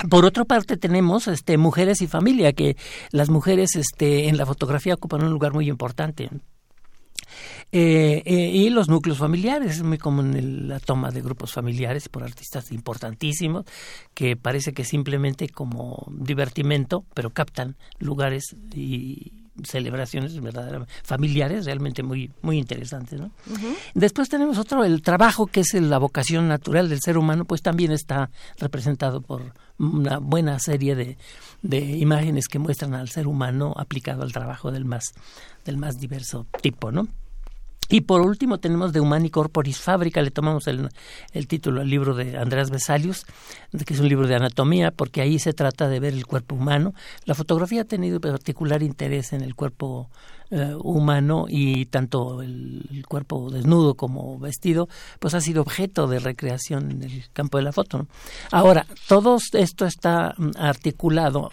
Por 0.10 0.26
otra 0.26 0.46
parte 0.46 0.78
tenemos 0.78 1.28
este 1.28 1.58
mujeres 1.58 2.02
y 2.02 2.08
familia 2.08 2.54
que 2.54 2.76
las 3.12 3.30
mujeres 3.30 3.76
este 3.76 4.28
en 4.28 4.38
la 4.38 4.46
fotografía 4.46 4.94
ocupan 4.94 5.24
un 5.24 5.32
lugar 5.32 5.54
muy 5.54 5.70
importante. 5.70 6.30
Eh, 7.72 8.22
eh, 8.26 8.52
y 8.54 8.70
los 8.70 8.88
núcleos 8.88 9.18
familiares, 9.18 9.78
es 9.78 9.84
muy 9.84 9.98
común 9.98 10.68
la 10.68 10.80
toma 10.80 11.12
de 11.12 11.22
grupos 11.22 11.54
familiares 11.54 12.08
por 12.10 12.24
artistas 12.24 12.72
importantísimos 12.72 13.66
que 14.14 14.36
parece 14.36 14.74
que 14.74 14.84
simplemente 14.86 15.50
como 15.50 16.06
divertimento, 16.12 17.06
pero 17.14 17.32
captan 17.32 17.76
lugares 18.00 18.56
y 18.74 19.45
celebraciones 19.64 20.40
verdaderamente 20.40 20.94
familiares 21.04 21.66
realmente 21.66 22.04
muy 22.04 22.32
muy 22.42 22.58
interesantes 22.58 23.20
¿no? 23.20 23.32
después 23.94 24.30
tenemos 24.30 24.58
otro 24.58 24.84
el 24.84 25.02
trabajo 25.02 25.48
que 25.48 25.62
es 25.62 25.74
la 25.74 25.98
vocación 25.98 26.48
natural 26.48 26.90
del 26.90 27.02
ser 27.02 27.18
humano 27.18 27.46
pues 27.46 27.62
también 27.62 27.92
está 27.92 28.30
representado 28.60 29.22
por 29.22 29.54
una 29.78 30.20
buena 30.20 30.60
serie 30.60 30.96
de, 30.96 31.18
de 31.62 31.80
imágenes 31.80 32.48
que 32.48 32.60
muestran 32.60 32.94
al 32.94 33.10
ser 33.10 33.28
humano 33.28 33.74
aplicado 33.78 34.24
al 34.24 34.32
trabajo 34.32 34.72
del 34.72 34.86
más 34.86 35.14
del 35.64 35.78
más 35.78 35.96
diverso 35.96 36.46
tipo 36.62 36.92
no 36.92 37.08
y 37.90 38.02
por 38.02 38.22
último 38.22 38.60
tenemos 38.60 38.94
de 38.94 39.00
Humani 39.00 39.30
Corporis 39.30 39.80
Fábrica, 39.80 40.22
le 40.22 40.32
tomamos 40.32 40.68
el, 40.68 40.90
el, 41.34 41.48
título 41.48 41.82
al 41.82 41.90
libro 41.90 42.16
de 42.16 42.38
Andrés 42.38 42.70
Besalius, 42.70 43.26
que 43.86 43.94
es 43.94 44.00
un 44.00 44.10
libro 44.10 44.28
de 44.28 44.36
anatomía, 44.36 44.92
porque 44.92 45.22
ahí 45.22 45.40
se 45.40 45.54
trata 45.54 45.88
de 45.88 46.00
ver 46.00 46.14
el 46.14 46.26
cuerpo 46.26 46.56
humano. 46.56 46.94
La 47.26 47.36
fotografía 47.36 47.82
ha 47.82 47.86
tenido 47.86 48.20
particular 48.20 48.82
interés 48.82 49.34
en 49.34 49.42
el 49.42 49.56
cuerpo 49.56 50.10
eh, 50.52 50.76
humano 50.80 51.46
y 51.50 51.86
tanto 51.86 52.42
el, 52.42 53.04
cuerpo 53.08 53.50
desnudo 53.50 53.96
como 53.96 54.38
vestido, 54.38 54.88
pues 55.20 55.34
ha 55.34 55.42
sido 55.42 55.62
objeto 55.62 56.08
de 56.08 56.20
recreación 56.20 56.92
en 56.92 57.04
el 57.04 57.24
campo 57.34 57.58
de 57.58 57.64
la 57.64 57.72
foto. 57.72 58.08
Ahora, 58.52 58.86
todo 59.08 59.38
esto 59.54 59.86
está 59.86 60.34
mm, 60.38 60.52
articulado 60.58 61.52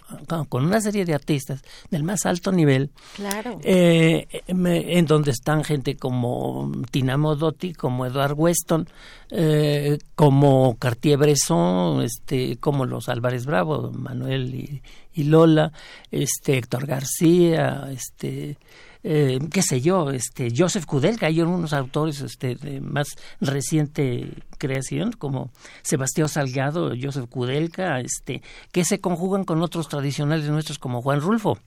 con 0.49 0.65
una 0.65 0.81
serie 0.81 1.05
de 1.05 1.13
artistas 1.13 1.61
del 1.89 2.03
más 2.03 2.25
alto 2.25 2.51
nivel, 2.51 2.91
claro. 3.15 3.59
Eh, 3.63 4.27
en 4.47 5.05
donde 5.05 5.31
están 5.31 5.63
gente 5.63 5.95
como 5.95 6.71
Tina 6.91 7.17
Modotti, 7.17 7.73
como 7.73 8.05
Edward 8.05 8.35
Weston, 8.37 8.87
eh, 9.31 9.97
como 10.15 10.77
Cartier-Bresson, 10.77 12.03
este, 12.03 12.57
como 12.57 12.85
los 12.85 13.09
Álvarez 13.09 13.47
Bravo, 13.47 13.91
Manuel 13.91 14.53
y, 14.53 14.81
y 15.13 15.25
Lola, 15.25 15.71
este 16.11 16.57
Héctor 16.57 16.85
García, 16.85 17.89
este 17.91 18.57
eh, 19.05 19.39
qué 19.51 19.61
sé 19.61 19.81
yo, 19.81 20.11
este 20.11 20.53
Joseph 20.55 20.85
Kudelka, 20.85 21.27
hay 21.27 21.41
unos 21.41 21.73
autores 21.73 22.21
este, 22.21 22.55
de 22.55 22.79
más 22.79 23.07
reciente 23.41 24.29
creación 24.57 25.11
como 25.11 25.51
Sebastián 25.81 26.29
Salgado, 26.29 26.93
Joseph 26.99 27.29
Kudelka, 27.29 27.99
este, 27.99 28.41
que 28.71 28.85
se 28.85 29.01
conjugan 29.01 29.43
con 29.43 29.61
otros 29.61 29.89
tradicionales 29.89 30.47
nuestros 30.47 30.79
como 30.79 31.01
Juan 31.01 31.19
Rulfo. 31.19 31.57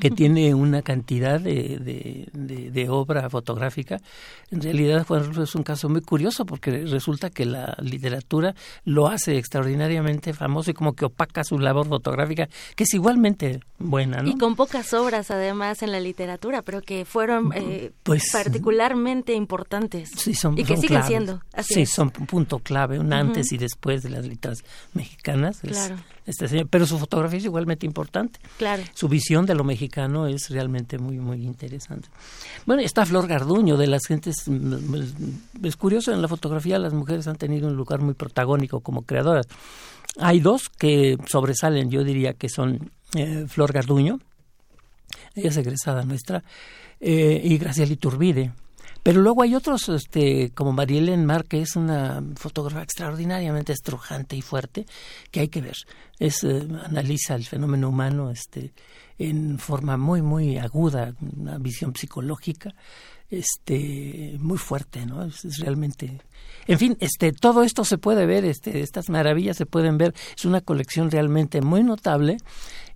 Que 0.00 0.10
tiene 0.10 0.54
una 0.54 0.82
cantidad 0.82 1.40
de, 1.40 2.28
de, 2.32 2.88
obra 2.88 3.28
fotográfica. 3.30 4.00
En 4.50 4.60
realidad, 4.60 5.06
es 5.42 5.54
un 5.54 5.62
caso 5.62 5.88
muy 5.88 6.02
curioso 6.02 6.44
porque 6.44 6.84
resulta 6.84 7.30
que 7.30 7.46
la 7.46 7.76
literatura 7.80 8.54
lo 8.84 9.08
hace 9.08 9.38
extraordinariamente 9.38 10.32
famoso 10.32 10.70
y 10.70 10.74
como 10.74 10.94
que 10.94 11.06
opaca 11.06 11.44
su 11.44 11.58
labor 11.58 11.88
fotográfica, 11.88 12.48
que 12.76 12.84
es 12.84 12.94
igualmente 12.94 13.60
buena. 13.78 14.22
¿no? 14.22 14.28
Y 14.28 14.38
con 14.38 14.56
pocas 14.56 14.92
obras, 14.92 15.30
además, 15.30 15.82
en 15.82 15.92
la 15.92 16.00
literatura, 16.00 16.62
pero 16.62 16.82
que 16.82 17.04
fueron 17.04 17.52
eh, 17.54 17.92
pues, 18.02 18.30
particularmente 18.32 19.34
importantes. 19.34 20.10
Sí, 20.16 20.34
son, 20.34 20.58
y 20.58 20.64
que 20.64 20.76
siguen 20.76 21.02
siendo. 21.04 21.40
sí, 21.62 21.86
son 21.86 22.12
un 22.18 22.26
punto 22.26 22.58
clave, 22.58 22.98
un 22.98 23.12
antes 23.12 23.52
y 23.52 23.58
después 23.58 24.02
de 24.02 24.10
las 24.10 24.26
letras 24.26 24.64
mexicanas. 24.92 25.60
Claro. 25.60 25.96
este 26.26 26.48
señor, 26.48 26.68
pero 26.68 26.86
su 26.86 26.98
fotografía 26.98 27.38
es 27.38 27.44
igualmente 27.44 27.86
importante. 27.86 28.38
Claro. 28.58 28.82
Su 28.94 29.08
visión 29.14 29.46
de 29.46 29.54
lo 29.54 29.62
mexicano 29.62 30.26
es 30.26 30.50
realmente 30.50 30.98
muy, 30.98 31.18
muy 31.18 31.44
interesante. 31.44 32.08
Bueno, 32.66 32.82
está 32.82 33.06
Flor 33.06 33.28
Garduño, 33.28 33.76
de 33.76 33.86
las 33.86 34.06
gentes. 34.06 34.34
Mm, 34.46 35.64
es 35.64 35.76
curioso, 35.76 36.12
en 36.12 36.20
la 36.20 36.26
fotografía 36.26 36.80
las 36.80 36.92
mujeres 36.92 37.28
han 37.28 37.36
tenido 37.36 37.68
un 37.68 37.76
lugar 37.76 38.00
muy 38.00 38.14
protagónico 38.14 38.80
como 38.80 39.02
creadoras. 39.02 39.46
Hay 40.18 40.40
dos 40.40 40.68
que 40.68 41.16
sobresalen, 41.26 41.90
yo 41.90 42.02
diría 42.02 42.34
que 42.34 42.48
son 42.48 42.90
eh, 43.14 43.46
Flor 43.46 43.72
Garduño, 43.72 44.18
ella 45.36 45.50
es 45.50 45.56
egresada 45.56 46.02
nuestra, 46.04 46.42
eh, 47.00 47.40
y 47.44 47.56
Graciela 47.58 47.92
Iturbide. 47.92 48.52
Pero 49.04 49.20
luego 49.20 49.42
hay 49.42 49.54
otros, 49.54 49.90
este, 49.90 50.50
como 50.54 50.72
Marielen 50.72 51.26
Mar, 51.26 51.44
que 51.44 51.60
es 51.60 51.76
una 51.76 52.24
fotógrafa 52.36 52.82
extraordinariamente 52.82 53.74
estrujante 53.74 54.34
y 54.34 54.40
fuerte, 54.40 54.86
que 55.30 55.40
hay 55.40 55.48
que 55.48 55.60
ver. 55.60 55.76
Es, 56.18 56.42
eh, 56.42 56.66
analiza 56.82 57.34
el 57.34 57.44
fenómeno 57.44 57.90
humano 57.90 58.30
este, 58.30 58.72
en 59.18 59.58
forma 59.58 59.96
muy, 59.96 60.22
muy 60.22 60.58
aguda, 60.58 61.14
una 61.20 61.58
visión 61.58 61.94
psicológica 61.94 62.74
este 63.30 64.36
muy 64.38 64.58
fuerte 64.58 65.06
no 65.06 65.24
es, 65.24 65.58
realmente 65.58 66.20
en 66.66 66.78
fin 66.78 66.96
este 67.00 67.32
todo 67.32 67.62
esto 67.62 67.82
se 67.84 67.96
puede 67.96 68.26
ver 68.26 68.44
este 68.44 68.80
estas 68.80 69.08
maravillas 69.08 69.56
se 69.56 69.64
pueden 69.66 69.96
ver 69.96 70.14
es 70.36 70.44
una 70.44 70.60
colección 70.60 71.10
realmente 71.10 71.62
muy 71.62 71.82
notable 71.82 72.36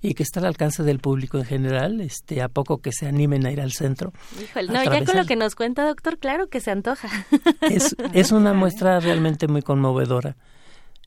y 0.01 0.15
que 0.15 0.23
está 0.23 0.41
al 0.41 0.47
alcance 0.47 0.83
del 0.83 1.01
público 1.01 1.39
en 1.39 1.45
general, 1.45 2.01
este, 2.01 2.41
a 2.41 2.49
poco 2.49 2.79
que 2.79 2.93
se 2.93 3.07
animen 3.07 3.47
a 3.47 3.51
ir 3.51 3.61
al 3.61 3.73
centro. 3.73 4.13
Híjole, 4.41 4.73
no, 4.73 4.85
ya 4.85 5.05
con 5.05 5.17
lo 5.17 5.27
que 5.27 5.37
nos 5.37 5.55
cuenta, 5.55 5.87
doctor, 5.87 6.19
claro 6.19 6.49
que 6.49 6.61
se 6.61 6.71
antoja. 6.71 7.09
Es, 7.63 7.97
es 8.13 8.33
una 8.33 8.53
muestra 8.53 9.01
realmente 9.01 9.49
muy 9.49 9.63
conmovedora. 9.63 10.37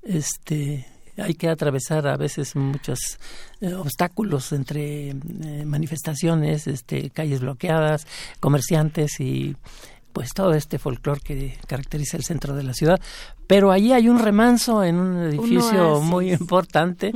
Este, 0.04 0.88
hay 1.22 1.34
que 1.36 1.50
atravesar 1.50 2.08
a 2.08 2.18
veces 2.18 2.56
muchos 2.56 3.20
eh, 3.62 3.74
obstáculos 3.74 4.52
entre 4.52 5.10
eh, 5.10 5.16
manifestaciones, 5.66 6.68
este, 6.68 7.10
calles 7.10 7.42
bloqueadas, 7.42 8.08
comerciantes 8.40 9.20
y 9.20 9.56
pues 10.12 10.34
todo 10.34 10.54
este 10.54 10.78
folclore 10.78 11.22
que 11.22 11.58
caracteriza 11.68 12.18
el 12.18 12.24
centro 12.24 12.56
de 12.56 12.64
la 12.64 12.74
ciudad. 12.74 13.00
Pero 13.48 13.72
allí 13.72 13.92
hay 13.92 14.08
un 14.08 14.20
remanso 14.20 14.84
en 14.84 14.96
un 14.96 15.24
edificio 15.24 16.00
muy 16.02 16.32
importante, 16.34 17.12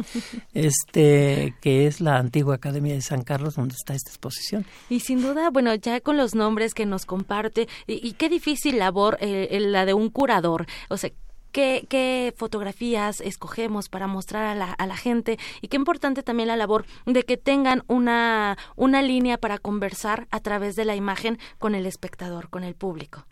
este 0.53 1.55
que 1.61 1.87
es 1.87 2.01
la 2.01 2.17
antigua 2.17 2.55
Academia 2.55 2.93
de 2.93 3.01
San 3.01 3.23
Carlos, 3.23 3.55
donde 3.55 3.75
está 3.75 3.93
esta 3.93 4.09
exposición. 4.09 4.65
Y 4.89 4.99
sin 4.99 5.21
duda, 5.21 5.49
bueno, 5.49 5.73
ya 5.75 6.01
con 6.01 6.17
los 6.17 6.35
nombres 6.35 6.73
que 6.73 6.85
nos 6.85 7.05
comparte, 7.05 7.67
y, 7.87 8.13
qué 8.13 8.29
difícil 8.29 8.79
labor 8.79 9.17
eh, 9.21 9.57
la 9.61 9.85
de 9.85 9.93
un 9.93 10.09
curador. 10.09 10.65
O 10.89 10.97
sea, 10.97 11.11
qué, 11.55 12.33
fotografías 12.35 13.21
escogemos 13.21 13.87
para 13.89 14.07
mostrar 14.07 14.45
a 14.45 14.55
la, 14.55 14.71
a 14.71 14.87
la 14.87 14.97
gente 14.97 15.39
y 15.61 15.69
qué 15.69 15.77
importante 15.77 16.23
también 16.23 16.47
la 16.47 16.57
labor 16.57 16.85
de 17.05 17.23
que 17.23 17.37
tengan 17.37 17.83
una, 17.87 18.57
una 18.75 19.01
línea 19.01 19.37
para 19.37 19.57
conversar 19.57 20.27
a 20.31 20.39
través 20.41 20.75
de 20.75 20.85
la 20.85 20.95
imagen 20.95 21.39
con 21.57 21.75
el 21.75 21.85
espectador, 21.85 22.49
con 22.49 22.63
el 22.63 22.75
público. 22.75 23.25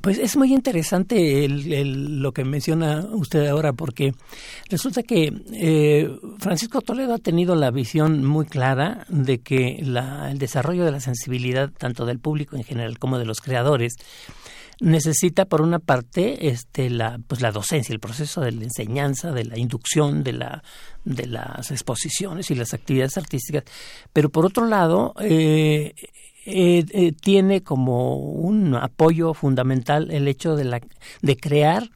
Pues 0.00 0.18
es 0.18 0.36
muy 0.36 0.52
interesante 0.52 1.44
el, 1.44 2.20
lo 2.20 2.32
que 2.32 2.44
menciona 2.44 3.06
usted 3.12 3.46
ahora, 3.46 3.72
porque 3.72 4.12
resulta 4.68 5.02
que 5.02 5.32
eh, 5.52 6.10
Francisco 6.38 6.82
Toledo 6.82 7.14
ha 7.14 7.18
tenido 7.18 7.54
la 7.54 7.70
visión 7.70 8.24
muy 8.24 8.44
clara 8.44 9.06
de 9.08 9.38
que 9.38 9.80
la, 9.82 10.30
el 10.30 10.38
desarrollo 10.38 10.84
de 10.84 10.92
la 10.92 11.00
sensibilidad, 11.00 11.70
tanto 11.70 12.04
del 12.04 12.18
público 12.18 12.56
en 12.56 12.64
general 12.64 12.98
como 12.98 13.18
de 13.18 13.24
los 13.24 13.40
creadores, 13.40 13.96
necesita 14.80 15.44
por 15.44 15.60
una 15.62 15.78
parte 15.78 16.48
este 16.48 16.90
la 16.90 17.18
pues 17.26 17.40
la 17.40 17.52
docencia 17.52 17.92
el 17.92 18.00
proceso 18.00 18.40
de 18.40 18.52
la 18.52 18.64
enseñanza 18.64 19.32
de 19.32 19.44
la 19.44 19.58
inducción 19.58 20.24
de 20.24 20.32
la 20.32 20.62
de 21.04 21.26
las 21.26 21.70
exposiciones 21.70 22.50
y 22.50 22.54
las 22.54 22.74
actividades 22.74 23.16
artísticas 23.16 23.64
pero 24.12 24.30
por 24.30 24.46
otro 24.46 24.66
lado 24.66 25.14
eh, 25.20 25.94
eh, 26.46 26.84
eh, 26.90 27.12
tiene 27.12 27.62
como 27.62 28.16
un 28.16 28.74
apoyo 28.74 29.32
fundamental 29.32 30.10
el 30.10 30.28
hecho 30.28 30.56
de 30.56 30.64
la 30.64 30.80
de 31.22 31.36
crear 31.36 31.90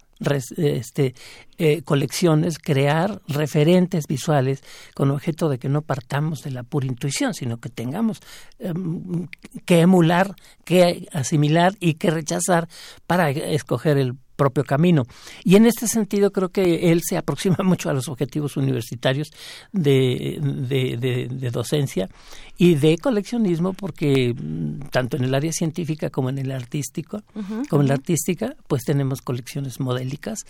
este, 0.57 1.15
eh, 1.59 1.83
colecciones, 1.83 2.59
crear 2.59 3.21
referentes 3.29 4.07
visuales 4.07 4.63
con 4.95 5.11
objeto 5.11 5.49
de 5.49 5.59
que 5.59 5.69
no 5.69 5.83
partamos 5.83 6.43
de 6.43 6.51
la 6.51 6.63
pura 6.63 6.87
intuición, 6.87 7.35
sino 7.35 7.59
que 7.59 7.69
tengamos 7.69 8.21
em, 8.59 9.29
que 9.65 9.81
emular, 9.81 10.35
que 10.65 11.09
asimilar 11.13 11.75
y 11.81 11.95
que 11.95 12.11
rechazar 12.11 12.69
para 13.07 13.31
escoger 13.31 13.99
el 13.99 14.15
propio 14.39 14.65
camino. 14.65 15.03
Y 15.45 15.57
en 15.57 15.67
este 15.67 15.89
sentido 15.89 16.31
creo 16.31 16.49
que 16.49 16.93
él 16.93 17.03
se 17.03 17.19
aproxima 17.19 17.59
mucho 17.65 17.91
a 17.91 17.93
los 17.93 18.09
objetivos 18.09 18.57
universitarios 18.57 19.31
de, 19.73 20.39
de, 20.41 21.51
docencia 21.51 22.09
y 22.57 22.77
de 22.77 22.97
coleccionismo 22.99 23.73
porque 23.73 24.33
mm, 24.33 24.89
tanto 24.91 25.17
en 25.17 25.25
el 25.25 25.35
área 25.35 25.53
científica 25.53 26.09
como 26.09 26.31
en 26.31 26.39
el 26.39 26.53
artístico, 26.53 27.23
como 27.69 27.83
en 27.83 27.89
la 27.89 27.95
artística, 27.95 28.55
pues 28.69 28.85
tenemos 28.85 29.21
colecciones 29.23 29.81
modélicas 29.81 30.45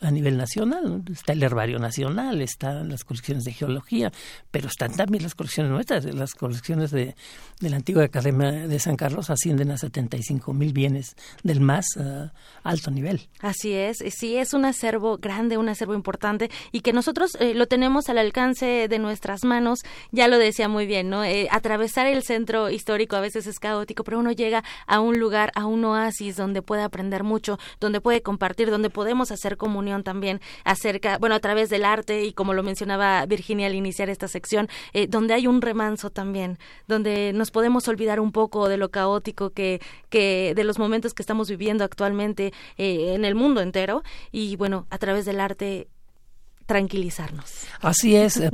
a 0.00 0.10
nivel 0.10 0.36
nacional. 0.36 1.02
Está 1.10 1.32
el 1.32 1.42
herbario 1.42 1.78
nacional, 1.78 2.40
están 2.40 2.88
las 2.88 3.04
colecciones 3.04 3.44
de 3.44 3.52
geología, 3.52 4.12
pero 4.50 4.68
están 4.68 4.92
también 4.92 5.22
las 5.22 5.34
colecciones 5.34 5.70
nuestras. 5.70 6.04
Las 6.04 6.34
colecciones 6.34 6.90
de, 6.90 7.14
de 7.60 7.70
la 7.70 7.76
antigua 7.76 8.04
Academia 8.04 8.50
de 8.50 8.78
San 8.78 8.96
Carlos 8.96 9.30
ascienden 9.30 9.70
a 9.70 9.76
75 9.76 10.52
mil 10.52 10.72
bienes 10.72 11.16
del 11.42 11.60
más 11.60 11.86
eh, 11.98 12.30
alto 12.62 12.90
nivel. 12.90 13.28
Así 13.40 13.72
es, 13.72 13.98
sí, 14.16 14.36
es 14.36 14.54
un 14.54 14.64
acervo 14.64 15.18
grande, 15.18 15.58
un 15.58 15.68
acervo 15.68 15.94
importante 15.94 16.50
y 16.72 16.80
que 16.80 16.92
nosotros 16.92 17.36
eh, 17.38 17.54
lo 17.54 17.66
tenemos 17.66 18.08
al 18.08 18.18
alcance 18.18 18.88
de 18.88 18.98
nuestras 18.98 19.44
manos. 19.44 19.80
Ya 20.10 20.28
lo 20.28 20.38
decía 20.38 20.68
muy 20.68 20.86
bien, 20.86 21.10
¿no? 21.10 21.24
Eh, 21.24 21.48
atravesar 21.50 22.06
el 22.06 22.22
centro 22.22 22.70
histórico 22.70 23.16
a 23.16 23.20
veces 23.20 23.46
es 23.46 23.58
caótico, 23.58 24.04
pero 24.04 24.18
uno 24.18 24.32
llega 24.32 24.64
a 24.86 25.00
un 25.00 25.18
lugar, 25.18 25.52
a 25.54 25.66
un 25.66 25.84
oasis 25.84 26.36
donde 26.36 26.62
puede 26.62 26.82
aprender 26.82 27.24
mucho, 27.24 27.58
donde 27.80 28.00
puede 28.00 28.22
compartir, 28.22 28.70
donde 28.70 28.90
podemos 28.90 29.30
hacer 29.30 29.56
comunión 29.56 29.89
también 30.02 30.40
acerca, 30.64 31.18
bueno, 31.18 31.34
a 31.34 31.40
través 31.40 31.70
del 31.70 31.84
arte 31.84 32.24
y 32.24 32.32
como 32.32 32.54
lo 32.54 32.62
mencionaba 32.62 33.24
Virginia 33.26 33.66
al 33.66 33.74
iniciar 33.74 34.08
esta 34.08 34.28
sección, 34.28 34.68
eh, 34.92 35.06
donde 35.06 35.34
hay 35.34 35.46
un 35.46 35.60
remanso 35.60 36.10
también, 36.10 36.58
donde 36.86 37.32
nos 37.34 37.50
podemos 37.50 37.88
olvidar 37.88 38.20
un 38.20 38.32
poco 38.32 38.68
de 38.68 38.76
lo 38.76 38.90
caótico 38.90 39.50
que, 39.50 39.80
que 40.08 40.54
de 40.54 40.64
los 40.64 40.78
momentos 40.78 41.14
que 41.14 41.22
estamos 41.22 41.48
viviendo 41.50 41.84
actualmente 41.84 42.52
eh, 42.78 43.14
en 43.14 43.24
el 43.24 43.34
mundo 43.34 43.60
entero 43.60 44.02
y 44.32 44.56
bueno, 44.56 44.86
a 44.90 44.98
través 44.98 45.24
del 45.24 45.40
arte 45.40 45.88
tranquilizarnos. 46.70 47.66
Así 47.80 48.14
es, 48.14 48.36
eh, 48.36 48.48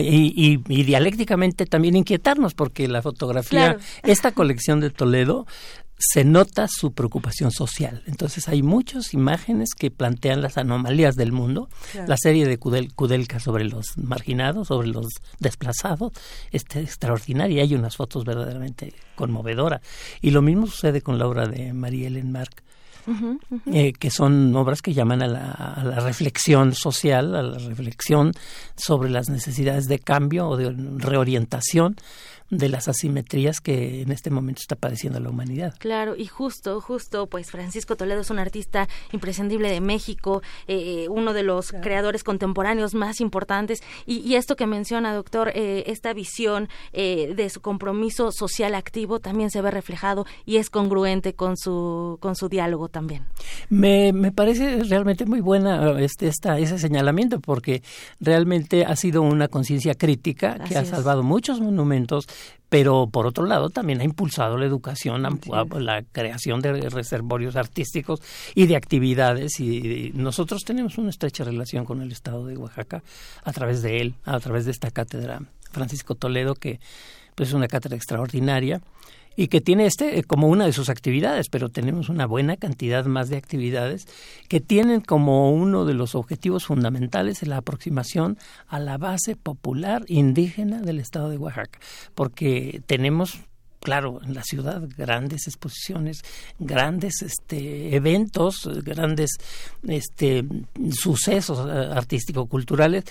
y, 0.00 0.56
dialécticamente 0.84 1.66
también 1.66 1.96
inquietarnos, 1.96 2.54
porque 2.54 2.86
la 2.86 3.02
fotografía, 3.02 3.76
esta 4.04 4.30
colección 4.30 4.78
de 4.78 4.90
Toledo, 4.90 5.44
se 6.06 6.24
nota 6.24 6.68
su 6.68 6.92
preocupación 6.92 7.50
social. 7.50 8.02
Entonces 8.06 8.48
hay 8.48 8.62
muchas 8.62 9.14
imágenes 9.14 9.70
que 9.74 9.90
plantean 9.90 10.42
las 10.42 10.58
anomalías 10.58 11.16
del 11.16 11.32
mundo. 11.32 11.68
La 12.06 12.16
serie 12.16 12.46
de 12.46 12.58
Kudelka 12.58 13.40
sobre 13.40 13.64
los 13.64 13.96
marginados, 13.96 14.68
sobre 14.68 14.88
los 14.88 15.06
desplazados, 15.38 16.12
es 16.50 16.64
extraordinaria. 16.74 17.62
Hay 17.62 17.74
unas 17.74 17.96
fotos 17.96 18.24
verdaderamente 18.24 18.92
conmovedoras. 19.14 19.80
Y 20.20 20.30
lo 20.30 20.42
mismo 20.42 20.66
sucede 20.66 21.00
con 21.00 21.18
la 21.18 21.26
obra 21.26 21.46
de 21.46 21.72
María 21.72 22.08
Ellen 22.08 22.32
Mark. 22.32 22.62
Eh, 23.66 23.92
que 23.92 24.08
son 24.08 24.56
obras 24.56 24.80
que 24.80 24.94
llaman 24.94 25.22
a 25.22 25.26
la, 25.26 25.50
a 25.50 25.84
la, 25.84 26.00
reflexión 26.00 26.74
social, 26.74 27.34
a 27.34 27.42
la 27.42 27.58
reflexión 27.58 28.32
sobre 28.76 29.10
las 29.10 29.28
necesidades 29.28 29.88
de 29.88 29.98
cambio 29.98 30.48
o 30.48 30.56
de 30.56 30.74
reorientación 30.96 31.96
de 32.58 32.68
las 32.68 32.88
asimetrías 32.88 33.60
que 33.60 34.02
en 34.02 34.12
este 34.12 34.30
momento 34.30 34.60
está 34.60 34.76
padeciendo 34.76 35.20
la 35.20 35.30
humanidad. 35.30 35.74
Claro, 35.78 36.16
y 36.16 36.26
justo, 36.26 36.80
justo, 36.80 37.26
pues 37.26 37.50
Francisco 37.50 37.96
Toledo 37.96 38.20
es 38.20 38.30
un 38.30 38.38
artista 38.38 38.88
imprescindible 39.12 39.70
de 39.70 39.80
México, 39.80 40.42
eh, 40.66 41.06
uno 41.08 41.32
de 41.32 41.42
los 41.42 41.72
creadores 41.72 42.24
contemporáneos 42.24 42.94
más 42.94 43.20
importantes, 43.20 43.82
y, 44.06 44.34
esto 44.34 44.56
que 44.56 44.66
menciona, 44.66 45.14
doctor, 45.14 45.52
eh, 45.54 45.84
esta 45.86 46.12
visión 46.12 46.68
eh, 46.92 47.34
de 47.36 47.48
su 47.50 47.60
compromiso 47.60 48.32
social 48.32 48.74
activo 48.74 49.20
también 49.20 49.50
se 49.50 49.62
ve 49.62 49.70
reflejado 49.70 50.26
y 50.44 50.56
es 50.56 50.70
congruente 50.70 51.34
con 51.34 51.56
su, 51.56 52.18
con 52.20 52.34
su 52.34 52.48
diálogo 52.48 52.88
también. 52.88 53.24
Me, 53.68 54.12
me 54.12 54.32
parece 54.32 54.82
realmente 54.82 55.24
muy 55.24 55.40
buena 55.40 56.00
este, 56.00 56.26
esta, 56.26 56.58
ese 56.58 56.78
señalamiento 56.78 57.40
porque 57.40 57.82
realmente 58.20 58.84
ha 58.84 58.96
sido 58.96 59.22
una 59.22 59.48
conciencia 59.48 59.94
crítica 59.94 60.58
que 60.68 60.76
ha 60.76 60.84
salvado 60.84 61.22
muchos 61.22 61.60
monumentos, 61.60 62.26
pero 62.68 63.06
por 63.06 63.26
otro 63.26 63.46
lado 63.46 63.70
también 63.70 64.00
ha 64.00 64.04
impulsado 64.04 64.56
la 64.56 64.66
educación, 64.66 65.22
la 65.22 66.02
creación 66.10 66.60
de 66.60 66.88
reservorios 66.90 67.54
artísticos 67.54 68.20
y 68.54 68.66
de 68.66 68.74
actividades. 68.74 69.60
Y, 69.60 70.10
nosotros 70.14 70.62
tenemos 70.64 70.98
una 70.98 71.10
estrecha 71.10 71.44
relación 71.44 71.84
con 71.84 72.02
el 72.02 72.10
estado 72.10 72.46
de 72.46 72.56
Oaxaca 72.56 73.04
a 73.44 73.52
través 73.52 73.82
de 73.82 74.00
él, 74.00 74.14
a 74.24 74.40
través 74.40 74.64
de 74.64 74.72
esta 74.72 74.90
cátedra. 74.90 75.40
Francisco 75.70 76.14
Toledo 76.16 76.54
que 76.54 76.80
pues 77.34 77.50
es 77.50 77.54
una 77.54 77.68
cátedra 77.68 77.96
extraordinaria 77.96 78.80
y 79.36 79.48
que 79.48 79.60
tiene 79.60 79.86
este 79.86 80.18
eh, 80.18 80.24
como 80.24 80.48
una 80.48 80.66
de 80.66 80.72
sus 80.72 80.88
actividades, 80.88 81.48
pero 81.48 81.68
tenemos 81.68 82.08
una 82.08 82.26
buena 82.26 82.56
cantidad 82.56 83.04
más 83.06 83.28
de 83.28 83.36
actividades 83.36 84.06
que 84.48 84.60
tienen 84.60 85.00
como 85.00 85.50
uno 85.52 85.84
de 85.84 85.94
los 85.94 86.14
objetivos 86.14 86.66
fundamentales 86.66 87.42
la 87.46 87.58
aproximación 87.58 88.38
a 88.68 88.78
la 88.80 88.98
base 88.98 89.36
popular 89.36 90.04
indígena 90.08 90.80
del 90.80 91.00
estado 91.00 91.28
de 91.28 91.38
Oaxaca, 91.38 91.78
porque 92.14 92.82
tenemos 92.86 93.40
claro, 93.84 94.18
en 94.24 94.32
la 94.32 94.42
ciudad 94.42 94.82
grandes 94.96 95.46
exposiciones, 95.46 96.22
grandes 96.58 97.20
este, 97.20 97.94
eventos, 97.94 98.66
grandes 98.82 99.32
este, 99.86 100.42
sucesos 100.90 101.68
eh, 101.68 101.90
artístico-culturales, 101.94 103.04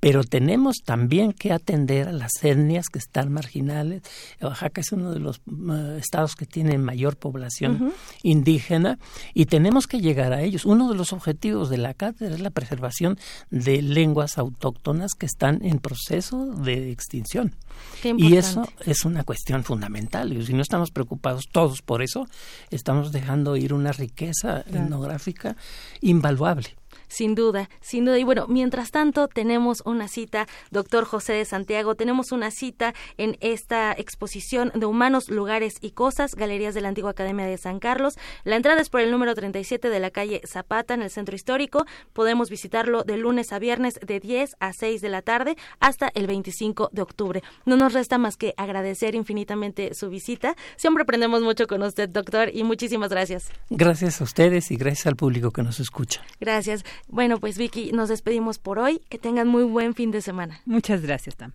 pero 0.00 0.24
tenemos 0.24 0.78
también 0.84 1.32
que 1.32 1.52
atender 1.52 2.08
a 2.08 2.12
las 2.12 2.42
etnias 2.42 2.88
que 2.88 2.98
están 2.98 3.30
marginales. 3.30 4.02
Oaxaca 4.40 4.80
es 4.80 4.92
uno 4.92 5.12
de 5.12 5.20
los 5.20 5.38
eh, 5.38 5.98
estados 6.00 6.34
que 6.34 6.46
tiene 6.46 6.78
mayor 6.78 7.16
población 7.16 7.92
indígena 8.22 8.98
y 9.34 9.46
tenemos 9.46 9.86
que 9.86 10.00
llegar 10.00 10.32
a 10.32 10.42
ellos. 10.42 10.64
Uno 10.64 10.88
de 10.88 10.94
los 10.94 11.12
objetivos 11.12 11.68
de 11.68 11.76
la 11.76 11.92
cátedra 11.92 12.34
es 12.34 12.40
la 12.40 12.50
preservación 12.50 13.18
de 13.50 13.82
lenguas 13.82 14.38
autóctonas 14.38 15.12
que 15.12 15.26
están 15.26 15.64
en 15.64 15.78
proceso 15.78 16.46
de 16.46 16.90
extinción. 16.90 17.54
Y 18.02 18.36
eso 18.36 18.66
es 18.86 19.04
una 19.04 19.24
cuestión 19.24 19.64
fundamental. 19.64 20.32
Y 20.32 20.44
si 20.46 20.54
no 20.54 20.62
estamos 20.62 20.90
preocupados 20.90 21.44
todos 21.52 21.82
por 21.82 22.02
eso, 22.02 22.26
estamos 22.70 23.12
dejando 23.12 23.56
ir 23.56 23.74
una 23.74 23.92
riqueza 23.92 24.60
etnográfica 24.60 25.56
invaluable. 26.00 26.79
Sin 27.10 27.34
duda, 27.34 27.68
sin 27.80 28.04
duda. 28.04 28.18
Y 28.18 28.24
bueno, 28.24 28.46
mientras 28.48 28.92
tanto 28.92 29.26
tenemos 29.26 29.82
una 29.84 30.06
cita, 30.06 30.46
doctor 30.70 31.04
José 31.04 31.32
de 31.32 31.44
Santiago, 31.44 31.96
tenemos 31.96 32.30
una 32.30 32.52
cita 32.52 32.94
en 33.18 33.36
esta 33.40 33.92
exposición 33.92 34.70
de 34.76 34.86
humanos, 34.86 35.28
lugares 35.28 35.78
y 35.80 35.90
cosas, 35.90 36.36
Galerías 36.36 36.72
de 36.72 36.82
la 36.82 36.88
Antigua 36.88 37.10
Academia 37.10 37.46
de 37.46 37.58
San 37.58 37.80
Carlos. 37.80 38.16
La 38.44 38.54
entrada 38.54 38.80
es 38.80 38.90
por 38.90 39.00
el 39.00 39.10
número 39.10 39.34
37 39.34 39.90
de 39.90 39.98
la 39.98 40.10
calle 40.10 40.40
Zapata 40.46 40.94
en 40.94 41.02
el 41.02 41.10
centro 41.10 41.34
histórico. 41.34 41.84
Podemos 42.12 42.48
visitarlo 42.48 43.02
de 43.02 43.16
lunes 43.16 43.52
a 43.52 43.58
viernes 43.58 43.98
de 44.06 44.20
10 44.20 44.54
a 44.60 44.72
6 44.72 45.00
de 45.00 45.08
la 45.08 45.22
tarde 45.22 45.56
hasta 45.80 46.12
el 46.14 46.28
25 46.28 46.90
de 46.92 47.02
octubre. 47.02 47.42
No 47.64 47.76
nos 47.76 47.92
resta 47.92 48.18
más 48.18 48.36
que 48.36 48.54
agradecer 48.56 49.16
infinitamente 49.16 49.94
su 49.94 50.10
visita. 50.10 50.54
Siempre 50.76 51.02
aprendemos 51.02 51.42
mucho 51.42 51.66
con 51.66 51.82
usted, 51.82 52.08
doctor, 52.08 52.50
y 52.54 52.62
muchísimas 52.62 53.10
gracias. 53.10 53.50
Gracias 53.68 54.20
a 54.20 54.24
ustedes 54.24 54.70
y 54.70 54.76
gracias 54.76 55.08
al 55.08 55.16
público 55.16 55.50
que 55.50 55.64
nos 55.64 55.80
escucha. 55.80 56.22
Gracias. 56.38 56.84
Bueno, 57.08 57.38
pues 57.38 57.58
Vicky, 57.58 57.92
nos 57.92 58.08
despedimos 58.08 58.58
por 58.58 58.78
hoy. 58.78 59.00
Que 59.08 59.18
tengan 59.18 59.48
muy 59.48 59.64
buen 59.64 59.94
fin 59.94 60.10
de 60.10 60.20
semana. 60.20 60.60
Muchas 60.64 61.02
gracias, 61.02 61.36
Tam. 61.36 61.52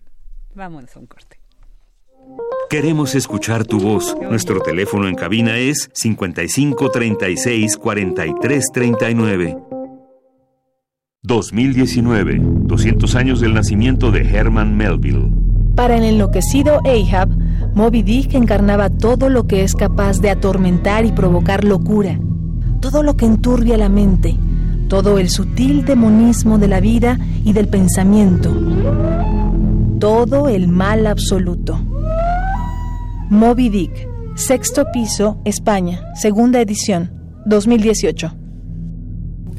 Vámonos 0.53 0.95
a 0.95 0.99
un 0.99 1.07
corte. 1.07 1.39
Queremos 2.69 3.15
escuchar 3.15 3.65
tu 3.65 3.79
voz. 3.79 4.15
Nuestro 4.19 4.59
teléfono 4.61 5.07
en 5.07 5.15
cabina 5.15 5.57
es 5.57 5.89
55 5.93 6.89
36 6.89 7.77
43 7.77 8.65
39. 8.73 9.57
2019, 11.21 12.39
200 12.39 13.15
años 13.15 13.39
del 13.39 13.53
nacimiento 13.53 14.11
de 14.11 14.21
Herman 14.21 14.75
Melville. 14.75 15.31
Para 15.75 15.97
el 15.97 16.03
enloquecido 16.03 16.79
Ahab, 16.85 17.29
Moby 17.73 18.03
Dick 18.03 18.33
encarnaba 18.35 18.89
todo 18.89 19.29
lo 19.29 19.47
que 19.47 19.63
es 19.63 19.75
capaz 19.75 20.19
de 20.21 20.29
atormentar 20.29 21.03
y 21.05 21.11
provocar 21.11 21.63
locura, 21.63 22.19
todo 22.79 23.03
lo 23.03 23.17
que 23.17 23.25
enturbia 23.25 23.75
la 23.75 23.89
mente, 23.89 24.37
todo 24.87 25.17
el 25.17 25.29
sutil 25.29 25.85
demonismo 25.85 26.57
de 26.57 26.67
la 26.67 26.79
vida 26.79 27.17
y 27.43 27.53
del 27.53 27.67
pensamiento, 27.67 28.51
todo 29.99 30.47
el 30.47 30.67
mal 30.67 31.07
absoluto. 31.07 31.79
Moby 33.29 33.69
Dick, 33.69 34.07
sexto 34.35 34.85
piso, 34.91 35.41
España, 35.45 36.05
segunda 36.15 36.61
edición, 36.61 37.11
2018. 37.45 38.35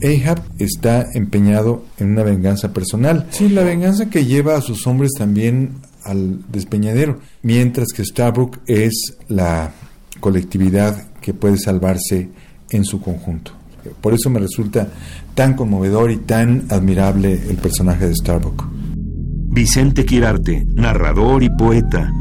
Ahab 0.03 0.43
está 0.59 1.07
empeñado 1.15 1.85
en 1.99 2.11
una 2.11 2.23
venganza 2.23 2.73
personal. 2.73 3.27
Sí, 3.31 3.49
la 3.49 3.65
venganza 3.65 4.11
que 4.11 4.25
lleva 4.25 4.57
a 4.57 4.61
sus 4.61 4.87
hombres 4.87 5.13
también 5.17 5.77
al 6.05 6.41
despeñadero, 6.53 7.19
mientras 7.43 7.89
que 7.95 8.05
Starbuck 8.05 8.59
es 8.67 9.17
la 9.29 9.73
colectividad 10.21 11.11
que 11.21 11.35
puede 11.35 11.59
salvarse 11.59 12.29
en 12.71 12.85
su 12.85 13.01
conjunto. 13.01 13.56
Por 14.01 14.15
eso 14.15 14.31
me 14.31 14.41
resulta 14.41 14.89
tan 15.35 15.55
conmovedor 15.55 16.11
y 16.11 16.17
tan 16.17 16.65
admirable 16.71 17.41
el 17.49 17.57
personaje 17.57 18.09
de 18.09 18.15
Starbuck. 18.15 18.65
Vicente 19.57 20.05
Quirarte, 20.05 20.67
narrador 20.75 21.43
y 21.43 21.51
poeta. 21.51 22.13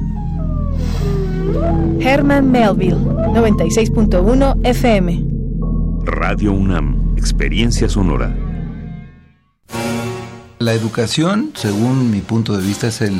Herman 1.99 2.51
Melville, 2.51 2.95
96.1 2.95 4.59
FM. 4.63 5.25
Radio 6.05 6.53
UNAM, 6.53 7.15
experiencia 7.17 7.89
sonora. 7.89 8.35
La 10.59 10.73
educación, 10.73 11.51
según 11.55 12.11
mi 12.11 12.21
punto 12.21 12.55
de 12.57 12.65
vista, 12.65 12.87
es 12.87 13.01
el 13.01 13.19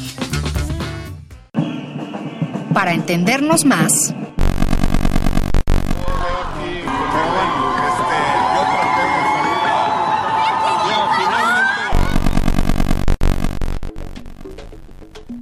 Para 2.73 2.93
entendernos 2.93 3.65
más, 3.65 4.13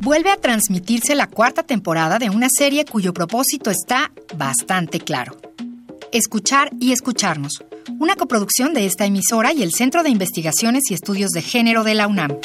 vuelve 0.10 0.32
a 0.32 0.38
transmitirse 0.38 1.14
la 1.14 1.28
cuarta 1.28 1.62
temporada 1.62 2.18
de 2.18 2.32
una 2.32 2.48
serie 2.50 2.84
cuyo 2.84 3.14
propósito 3.14 3.70
está 3.70 4.12
bastante 4.36 5.00
claro. 5.00 5.38
Escuchar 6.12 6.72
y 6.80 6.94
escucharnos, 6.94 7.64
una 8.00 8.16
coproducción 8.16 8.74
de 8.74 8.88
esta 8.88 9.06
emisora 9.06 9.54
y 9.54 9.62
el 9.62 9.72
Centro 9.72 10.02
de 10.02 10.10
Investigaciones 10.10 10.90
y 10.90 10.96
Estudios 10.96 11.30
de 11.30 11.44
Género 11.44 11.84
de 11.84 11.94
la 11.94 12.08
UNAM. 12.08 12.40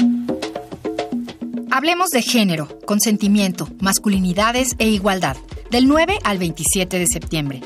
Hablemos 1.76 2.10
de 2.10 2.22
género, 2.22 2.68
consentimiento, 2.86 3.68
masculinidades 3.80 4.76
e 4.78 4.86
igualdad, 4.90 5.36
del 5.72 5.88
9 5.88 6.20
al 6.22 6.38
27 6.38 7.00
de 7.00 7.06
septiembre. 7.08 7.62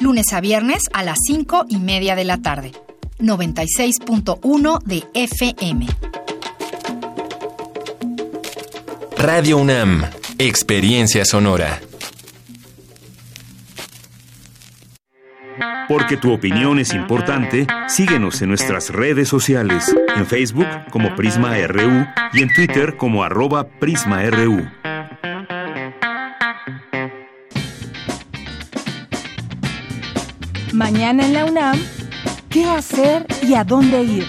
Lunes 0.00 0.32
a 0.32 0.40
viernes 0.40 0.82
a 0.92 1.04
las 1.04 1.18
5 1.24 1.66
y 1.68 1.76
media 1.76 2.16
de 2.16 2.24
la 2.24 2.38
tarde. 2.38 2.72
96.1 3.20 4.82
de 4.82 5.04
FM. 5.14 5.86
Radio 9.16 9.58
UNAM, 9.58 10.02
Experiencia 10.38 11.24
Sonora. 11.24 11.80
Porque 15.88 16.16
tu 16.16 16.32
opinión 16.32 16.78
es 16.78 16.94
importante, 16.94 17.66
síguenos 17.88 18.40
en 18.42 18.48
nuestras 18.48 18.90
redes 18.90 19.28
sociales, 19.28 19.94
en 20.16 20.26
Facebook 20.26 20.66
como 20.90 21.14
Prisma 21.14 21.56
RU 21.66 22.06
y 22.32 22.42
en 22.42 22.52
Twitter 22.54 22.96
como 22.96 23.22
arroba 23.22 23.68
PrismaRU. 23.68 24.66
Mañana 30.72 31.24
en 31.26 31.32
la 31.34 31.44
UNAM, 31.44 31.78
¿qué 32.50 32.64
hacer 32.64 33.26
y 33.42 33.54
a 33.54 33.62
dónde 33.62 34.02
ir? 34.02 34.26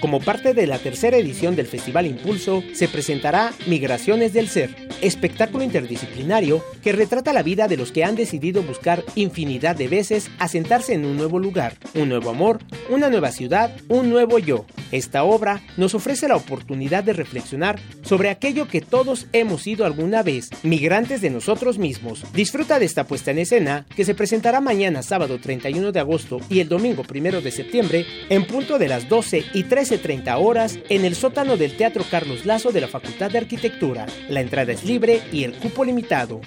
Como 0.00 0.20
parte 0.20 0.54
de 0.54 0.66
la 0.66 0.78
tercera 0.78 1.16
edición 1.16 1.56
del 1.56 1.66
Festival 1.66 2.06
Impulso, 2.06 2.62
se 2.72 2.86
presentará 2.86 3.52
Migraciones 3.66 4.32
del 4.32 4.48
Ser, 4.48 4.85
espectáculo 5.02 5.64
interdisciplinario 5.64 6.64
que 6.82 6.92
retrata 6.92 7.32
la 7.32 7.42
vida 7.42 7.68
de 7.68 7.76
los 7.76 7.92
que 7.92 8.04
han 8.04 8.16
decidido 8.16 8.62
buscar 8.62 9.04
infinidad 9.14 9.76
de 9.76 9.88
veces 9.88 10.30
asentarse 10.38 10.94
en 10.94 11.04
un 11.04 11.16
nuevo 11.16 11.38
lugar, 11.38 11.74
un 11.94 12.08
nuevo 12.08 12.30
amor, 12.30 12.60
una 12.90 13.08
nueva 13.08 13.32
ciudad, 13.32 13.74
un 13.88 14.10
nuevo 14.10 14.38
yo. 14.38 14.64
Esta 14.92 15.24
obra 15.24 15.62
nos 15.76 15.94
ofrece 15.94 16.28
la 16.28 16.36
oportunidad 16.36 17.02
de 17.02 17.12
reflexionar 17.12 17.80
sobre 18.02 18.30
aquello 18.30 18.68
que 18.68 18.80
todos 18.80 19.26
hemos 19.32 19.62
sido 19.62 19.84
alguna 19.84 20.22
vez, 20.22 20.48
migrantes 20.62 21.20
de 21.20 21.30
nosotros 21.30 21.78
mismos. 21.78 22.24
Disfruta 22.32 22.78
de 22.78 22.86
esta 22.86 23.04
puesta 23.04 23.32
en 23.32 23.38
escena 23.38 23.86
que 23.96 24.04
se 24.04 24.14
presentará 24.14 24.60
mañana 24.60 25.02
sábado 25.02 25.38
31 25.38 25.92
de 25.92 26.00
agosto 26.00 26.40
y 26.48 26.60
el 26.60 26.68
domingo 26.68 27.02
1 27.08 27.40
de 27.40 27.50
septiembre 27.50 28.06
en 28.28 28.46
punto 28.46 28.78
de 28.78 28.88
las 28.88 29.08
12 29.08 29.44
y 29.54 29.64
13.30 29.64 30.36
horas 30.38 30.78
en 30.88 31.04
el 31.04 31.14
sótano 31.14 31.56
del 31.56 31.76
Teatro 31.76 32.04
Carlos 32.10 32.46
Lazo 32.46 32.70
de 32.70 32.80
la 32.80 32.88
Facultad 32.88 33.30
de 33.30 33.38
Arquitectura. 33.38 34.06
La 34.28 34.40
entrada 34.40 34.72
es 34.72 34.84
libre 34.86 35.22
y 35.32 35.44
el 35.44 35.54
cupo 35.54 35.84
limitado. 35.84 36.40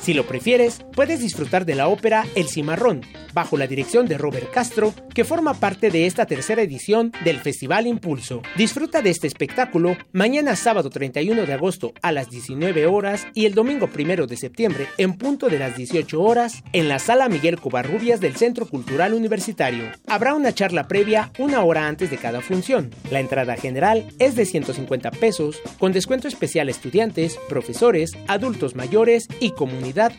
Si 0.00 0.14
lo 0.14 0.26
prefieres, 0.26 0.84
puedes 0.94 1.20
disfrutar 1.20 1.66
de 1.66 1.74
la 1.74 1.88
ópera 1.88 2.24
El 2.34 2.48
Cimarrón, 2.48 3.02
bajo 3.34 3.56
la 3.56 3.66
dirección 3.66 4.06
de 4.06 4.18
Robert 4.18 4.50
Castro, 4.50 4.94
que 5.14 5.24
forma 5.24 5.54
parte 5.54 5.90
de 5.90 6.06
esta 6.06 6.26
tercera 6.26 6.62
edición 6.62 7.12
del 7.24 7.38
Festival 7.38 7.86
Impulso. 7.86 8.42
Disfruta 8.56 9.02
de 9.02 9.10
este 9.10 9.26
espectáculo 9.26 9.96
mañana 10.12 10.56
sábado 10.56 10.90
31 10.90 11.44
de 11.44 11.52
agosto 11.52 11.92
a 12.02 12.12
las 12.12 12.30
19 12.30 12.86
horas 12.86 13.26
y 13.34 13.46
el 13.46 13.54
domingo 13.54 13.88
1 13.94 14.26
de 14.26 14.36
septiembre 14.36 14.86
en 14.96 15.14
punto 15.14 15.48
de 15.48 15.58
las 15.58 15.76
18 15.76 16.20
horas 16.22 16.62
en 16.72 16.88
la 16.88 16.98
sala 16.98 17.28
Miguel 17.28 17.60
Covarrubias 17.60 18.20
del 18.20 18.36
Centro 18.36 18.66
Cultural 18.66 19.14
Universitario. 19.14 19.84
Habrá 20.06 20.34
una 20.34 20.54
charla 20.54 20.88
previa 20.88 21.32
una 21.38 21.62
hora 21.64 21.86
antes 21.86 22.10
de 22.10 22.16
cada 22.16 22.40
función. 22.40 22.90
La 23.10 23.20
entrada 23.20 23.56
general 23.56 24.06
es 24.18 24.36
de 24.36 24.46
150 24.46 25.10
pesos, 25.12 25.60
con 25.78 25.92
descuento 25.92 26.28
especial 26.28 26.68
a 26.68 26.70
estudiantes, 26.70 27.38
profesores, 27.48 28.12
adultos 28.26 28.74
mayores 28.74 29.28
y 29.40 29.50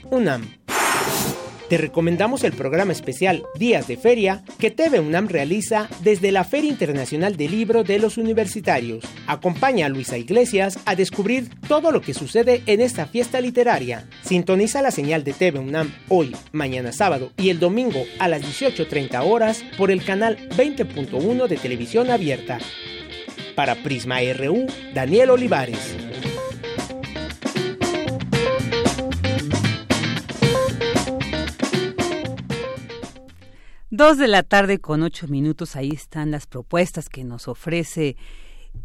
UNAM. 0.10 0.42
Te 1.70 1.78
recomendamos 1.78 2.44
el 2.44 2.54
programa 2.54 2.92
especial 2.92 3.44
Días 3.56 3.88
de 3.88 3.98
Feria 3.98 4.44
que 4.58 4.72
TV 4.72 5.00
UNAM 5.00 5.28
realiza 5.28 5.88
desde 6.02 6.32
la 6.32 6.44
Feria 6.44 6.72
Internacional 6.72 7.38
del 7.38 7.52
Libro 7.52 7.84
de 7.84 8.00
los 8.00 8.18
Universitarios. 8.18 9.06
Acompaña 9.28 9.86
a 9.86 9.90
Luisa 9.90 10.18
Iglesias 10.18 10.80
a 10.86 10.96
descubrir 10.96 11.50
todo 11.68 11.92
lo 11.92 12.02
que 12.02 12.16
sucede 12.16 12.64
en 12.66 12.82
esta 12.82 13.06
fiesta 13.06 13.40
literaria. 13.40 14.08
Sintoniza 14.24 14.82
la 14.82 14.90
señal 14.90 15.24
de 15.24 15.34
TV 15.34 15.60
UNAM 15.60 15.94
hoy, 16.08 16.36
mañana 16.52 16.92
sábado 16.92 17.32
y 17.38 17.50
el 17.50 17.60
domingo 17.60 18.04
a 18.18 18.28
las 18.28 18.42
18.30 18.42 19.24
horas 19.24 19.64
por 19.78 19.92
el 19.92 20.04
canal 20.04 20.38
20.1 20.58 21.48
de 21.48 21.58
televisión 21.58 22.10
abierta. 22.10 22.58
Para 23.56 23.76
Prisma 23.76 24.18
RU, 24.34 24.66
Daniel 24.96 25.30
Olivares. 25.30 25.96
Dos 34.00 34.18
de 34.18 34.30
la 34.30 34.44
tarde 34.44 34.80
con 34.80 35.04
ocho 35.04 35.28
minutos, 35.28 35.76
ahí 35.76 35.90
están 35.90 36.32
las 36.32 36.48
propuestas 36.48 37.10
que 37.10 37.26
nos 37.26 37.50
ofrece 37.50 38.16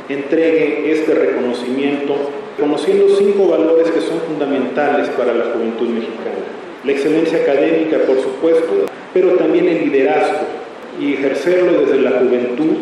entregue 0.07 0.89
este 0.89 1.13
reconocimiento, 1.13 2.15
conociendo 2.57 3.13
cinco 3.17 3.49
valores 3.49 3.91
que 3.91 3.99
son 3.99 4.21
fundamentales 4.21 5.09
para 5.09 5.33
la 5.33 5.43
juventud 5.51 5.89
mexicana. 5.89 6.47
La 6.85 6.93
excelencia 6.93 7.39
académica, 7.39 7.97
por 8.07 8.21
supuesto, 8.21 8.85
pero 9.13 9.31
también 9.31 9.67
el 9.67 9.91
liderazgo 9.91 10.47
y 10.97 11.15
ejercerlo 11.15 11.81
desde 11.81 11.99
la 11.99 12.11
juventud 12.11 12.77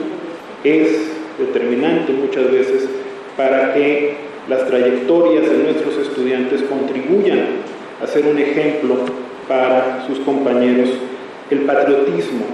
es 0.64 1.14
determinante 1.40 2.14
muchas 2.14 2.52
veces 2.52 2.88
para 3.36 3.74
que 3.74 4.18
las 4.48 4.68
trayectorias 4.68 5.50
de 5.50 5.58
nuestros 5.64 5.98
estudiantes 5.98 6.62
contribuyan 6.62 7.42
a 8.04 8.06
ser 8.06 8.24
un 8.28 8.38
ejemplo 8.38 8.98
para 9.48 10.06
sus 10.06 10.20
compañeros. 10.20 10.90
El 11.50 11.62
patriotismo, 11.62 12.46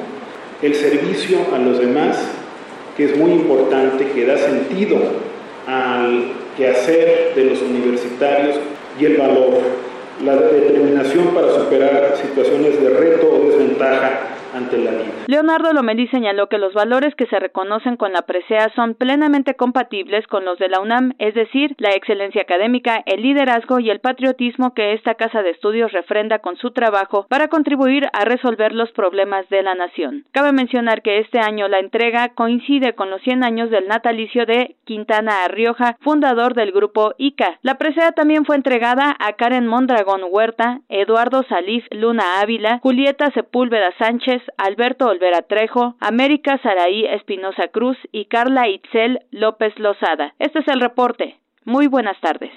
el 0.62 0.76
servicio 0.76 1.40
a 1.54 1.60
los 1.60 1.80
demás, 1.80 2.18
que 2.96 3.06
es 3.06 3.18
muy 3.18 3.32
importante, 3.32 4.08
que 4.14 4.26
da 4.26 4.38
sentido 4.38 4.98
al 5.68 6.34
quehacer 6.58 7.34
de 7.36 7.46
los 7.46 7.62
universitarios 7.62 8.56
y 9.00 9.06
el 9.06 9.18
valor, 9.18 9.60
la 10.24 10.36
determinación 10.36 11.28
para 11.34 11.54
superar 11.54 12.16
situaciones 12.22 12.82
de 12.82 12.90
reto 12.90 13.30
o 13.30 13.50
desventaja 13.50 14.20
Leonardo 15.28 15.74
Lomelí 15.74 16.08
señaló 16.08 16.48
que 16.48 16.58
los 16.58 16.74
valores 16.74 17.14
que 17.16 17.26
se 17.28 17.40
reconocen 17.40 17.98
con 17.98 18.14
la 18.14 18.22
presea 18.22 18.72
son 18.76 18.96
plenamente 18.96 19.56
compatibles 19.56 20.26
con 20.28 20.46
los 20.46 20.58
de 20.60 20.70
la 20.70 20.80
UNAM, 20.80 21.14
es 21.20 21.34
decir, 21.34 21.76
la 21.78 21.90
excelencia 21.90 22.42
académica, 22.42 23.04
el 23.06 23.22
liderazgo 23.22 23.80
y 23.80 23.90
el 23.90 24.00
patriotismo 24.00 24.74
que 24.74 24.94
esta 24.94 25.16
casa 25.16 25.42
de 25.42 25.50
estudios 25.50 25.92
refrenda 25.92 26.40
con 26.40 26.58
su 26.58 26.72
trabajo 26.72 27.26
para 27.30 27.48
contribuir 27.48 28.08
a 28.14 28.26
resolver 28.26 28.74
los 28.74 28.92
problemas 28.92 29.48
de 29.50 29.64
la 29.64 29.76
nación. 29.76 30.26
Cabe 30.32 30.52
mencionar 30.52 31.02
que 31.02 31.20
este 31.20 31.40
año 31.40 31.68
la 31.68 31.80
entrega 31.80 32.30
coincide 32.30 32.94
con 32.94 33.10
los 33.10 33.22
100 33.22 33.44
años 33.44 33.70
del 33.70 33.88
natalicio 33.88 34.46
de 34.46 34.76
Quintana 34.86 35.44
Arrioja, 35.44 35.98
fundador 36.02 36.54
del 36.54 36.72
grupo 36.72 37.14
ICA. 37.18 37.60
La 37.62 37.78
presea 37.78 38.12
también 38.12 38.46
fue 38.46 38.56
entregada 38.56 39.16
a 39.20 39.34
Karen 39.34 39.68
Mondragón 39.68 40.22
Huerta, 40.30 40.82
Eduardo 40.90 41.44
Salif 41.50 41.86
Luna 41.92 42.40
Ávila, 42.42 42.80
Julieta 42.82 43.32
Sepúlveda 43.32 43.92
Sánchez, 43.98 44.42
Alberto 44.58 45.08
Olvera 45.08 45.42
Trejo, 45.42 45.96
América 46.00 46.60
Saraí 46.62 47.06
Espinosa 47.06 47.68
Cruz 47.72 47.98
y 48.12 48.26
Carla 48.26 48.68
Itzel 48.68 49.20
López 49.32 49.74
Lozada. 49.78 50.34
Este 50.40 50.60
es 50.60 50.68
el 50.68 50.82
reporte. 50.82 51.40
Muy 51.66 51.88
buenas 51.88 52.20
tardes. 52.22 52.52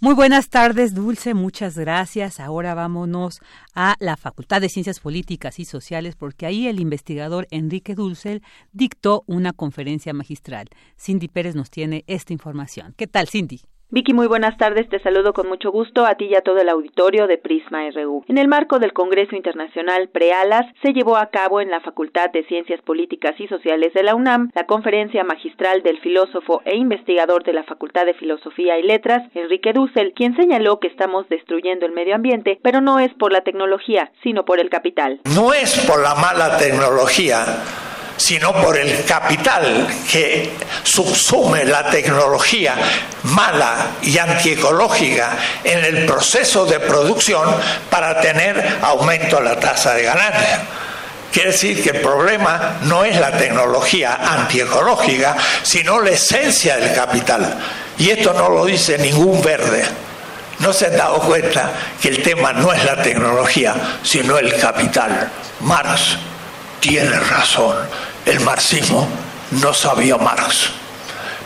Muy 0.00 0.14
buenas 0.14 0.50
tardes, 0.50 0.94
Dulce, 0.94 1.32
muchas 1.32 1.78
gracias. 1.78 2.38
Ahora 2.38 2.74
vámonos 2.74 3.40
a 3.74 3.94
la 4.00 4.18
Facultad 4.18 4.60
de 4.60 4.68
Ciencias 4.68 5.00
Políticas 5.00 5.58
y 5.58 5.64
Sociales 5.64 6.14
porque 6.14 6.44
ahí 6.44 6.66
el 6.66 6.78
investigador 6.78 7.46
Enrique 7.50 7.94
Dulce 7.94 8.42
dictó 8.72 9.22
una 9.26 9.52
conferencia 9.52 10.12
magistral. 10.12 10.68
Cindy 10.98 11.28
Pérez 11.28 11.54
nos 11.54 11.70
tiene 11.70 12.04
esta 12.06 12.34
información. 12.34 12.92
¿Qué 12.98 13.06
tal, 13.06 13.28
Cindy? 13.28 13.62
Vicky, 13.90 14.12
muy 14.12 14.26
buenas 14.26 14.56
tardes. 14.56 14.88
Te 14.88 14.98
saludo 15.00 15.32
con 15.32 15.46
mucho 15.46 15.70
gusto 15.70 16.04
a 16.04 16.14
ti 16.14 16.24
y 16.24 16.34
a 16.34 16.40
todo 16.40 16.58
el 16.58 16.68
auditorio 16.68 17.26
de 17.26 17.38
Prisma 17.38 17.88
RU. 17.90 18.24
En 18.28 18.38
el 18.38 18.48
marco 18.48 18.78
del 18.78 18.92
Congreso 18.92 19.36
Internacional 19.36 20.08
Prealas, 20.08 20.66
se 20.82 20.92
llevó 20.92 21.16
a 21.16 21.26
cabo 21.26 21.60
en 21.60 21.70
la 21.70 21.80
Facultad 21.80 22.30
de 22.30 22.44
Ciencias 22.46 22.80
Políticas 22.82 23.38
y 23.38 23.46
Sociales 23.46 23.92
de 23.94 24.02
la 24.02 24.14
UNAM 24.14 24.50
la 24.54 24.66
conferencia 24.66 25.22
magistral 25.22 25.82
del 25.82 26.00
filósofo 26.00 26.62
e 26.64 26.76
investigador 26.76 27.44
de 27.44 27.52
la 27.52 27.62
Facultad 27.64 28.06
de 28.06 28.14
Filosofía 28.14 28.78
y 28.78 28.82
Letras, 28.82 29.22
Enrique 29.34 29.72
Dussel, 29.72 30.12
quien 30.14 30.34
señaló 30.34 30.80
que 30.80 30.88
estamos 30.88 31.28
destruyendo 31.28 31.86
el 31.86 31.92
medio 31.92 32.14
ambiente, 32.14 32.58
pero 32.62 32.80
no 32.80 32.98
es 32.98 33.12
por 33.14 33.32
la 33.32 33.42
tecnología, 33.42 34.10
sino 34.22 34.44
por 34.44 34.58
el 34.58 34.70
capital. 34.70 35.20
No 35.36 35.52
es 35.52 35.78
por 35.86 36.00
la 36.02 36.14
mala 36.14 36.56
tecnología 36.56 37.44
sino 38.24 38.54
por 38.54 38.78
el 38.78 39.04
capital 39.04 39.86
que 40.10 40.50
subsume 40.82 41.62
la 41.66 41.90
tecnología 41.90 42.74
mala 43.24 43.88
y 44.00 44.16
antiecológica 44.16 45.36
en 45.62 45.84
el 45.84 46.06
proceso 46.06 46.64
de 46.64 46.80
producción 46.80 47.54
para 47.90 48.22
tener 48.22 48.78
aumento 48.80 49.36
de 49.36 49.42
la 49.42 49.60
tasa 49.60 49.92
de 49.92 50.04
ganancia. 50.04 50.62
Quiere 51.30 51.52
decir 51.52 51.82
que 51.82 51.98
el 51.98 52.00
problema 52.00 52.78
no 52.84 53.04
es 53.04 53.20
la 53.20 53.32
tecnología 53.32 54.14
antiecológica, 54.14 55.36
sino 55.62 56.00
la 56.00 56.12
esencia 56.12 56.78
del 56.78 56.94
capital. 56.94 57.58
Y 57.98 58.08
esto 58.08 58.32
no 58.32 58.48
lo 58.48 58.64
dice 58.64 58.96
ningún 58.96 59.42
verde. 59.42 59.84
No 60.60 60.72
se 60.72 60.86
han 60.86 60.96
dado 60.96 61.18
cuenta 61.18 61.72
que 62.00 62.08
el 62.08 62.22
tema 62.22 62.54
no 62.54 62.72
es 62.72 62.82
la 62.86 63.02
tecnología, 63.02 63.74
sino 64.02 64.38
el 64.38 64.58
capital. 64.58 65.30
Marx 65.60 66.16
tiene 66.80 67.20
razón. 67.20 67.76
El 68.26 68.40
marxismo 68.40 69.08
no 69.50 69.74
sabía 69.74 70.16
Marx. 70.16 70.70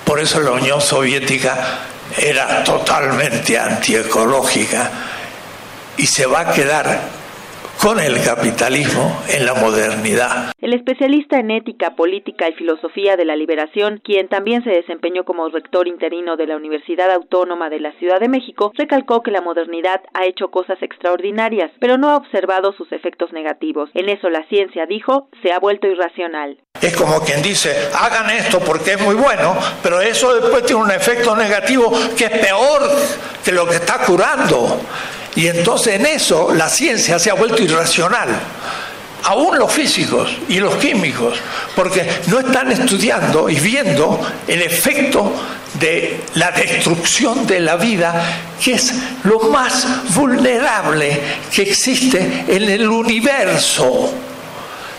Por 0.05 0.21
eso 0.21 0.41
la 0.41 0.53
Unión 0.53 0.81
Soviética 0.81 1.81
era 2.17 2.65
totalmente 2.65 3.59
antiecológica 3.59 4.91
y 5.97 6.07
se 6.07 6.27
va 6.27 6.41
a 6.41 6.53
quedar 6.53 7.18
con 7.83 8.01
el 8.01 8.21
capitalismo 8.23 9.23
en 9.29 9.47
la 9.47 9.55
modernidad. 9.55 10.53
El 10.61 10.75
especialista 10.75 11.39
en 11.39 11.51
ética, 11.53 11.95
política 11.95 12.49
y 12.49 12.55
filosofía 12.55 13.17
de 13.17 13.25
la 13.25 13.37
liberación, 13.37 14.01
quien 14.03 14.29
también 14.29 14.65
se 14.65 14.71
desempeñó 14.71 15.25
como 15.25 15.49
rector 15.49 15.87
interino 15.87 16.37
de 16.37 16.47
la 16.47 16.57
Universidad 16.57 17.11
Autónoma 17.13 17.71
de 17.71 17.81
la 17.81 17.93
Ciudad 17.93 18.19
de 18.19 18.29
México, 18.29 18.73
recalcó 18.75 19.23
que 19.23 19.31
la 19.31 19.41
modernidad 19.41 20.01
ha 20.13 20.27
hecho 20.27 20.51
cosas 20.51 20.83
extraordinarias, 20.83 21.71
pero 21.81 21.99
no 21.99 22.11
ha 22.11 22.17
observado 22.17 22.73
sus 22.73 22.91
efectos 22.91 23.33
negativos. 23.33 23.91
En 23.95 24.09
eso 24.09 24.29
la 24.29 24.47
ciencia, 24.49 24.87
dijo, 24.87 25.29
se 25.43 25.53
ha 25.53 25.61
vuelto 25.61 25.87
irracional. 25.87 26.59
Es 26.83 26.97
como 26.97 27.21
quien 27.21 27.43
dice, 27.43 27.75
hagan 27.95 28.31
esto 28.31 28.59
porque 28.61 28.93
es 28.93 29.01
muy 29.01 29.15
bueno, 29.15 29.57
pero 29.83 30.01
eso 30.01 30.35
después 30.35 30.65
tiene 30.65 30.83
un 30.83 30.91
efecto 30.91 31.37
negativo 31.37 31.93
que 32.17 32.25
es 32.25 32.39
peor 32.39 32.83
que 33.45 33.53
lo 33.53 33.67
que 33.67 33.77
está 33.77 34.05
curando. 34.05 34.81
Y 35.39 35.47
entonces 35.47 35.95
en 35.95 36.07
eso 36.07 36.53
la 36.53 36.69
ciencia 36.69 37.17
se 37.19 37.31
ha 37.31 37.35
vuelto 37.35 37.63
irracional. 37.69 38.29
Aún 39.25 39.59
los 39.59 39.71
físicos 39.73 40.31
y 40.49 40.59
los 40.59 40.77
químicos, 40.77 41.39
porque 41.75 42.09
no 42.29 42.39
están 42.39 42.71
estudiando 42.73 43.49
y 43.49 43.57
viendo 43.57 44.21
el 44.47 44.63
efecto 44.63 45.33
de 45.75 46.21
la 46.35 46.51
destrucción 46.53 47.47
de 47.47 47.61
la 47.61 47.77
vida, 47.77 48.41
que 48.63 48.75
es 48.75 48.95
lo 49.25 49.41
más 49.51 49.87
vulnerable 50.15 51.21
que 51.53 51.63
existe 51.63 52.45
en 52.49 52.63
el 52.69 52.89
universo. 52.89 54.15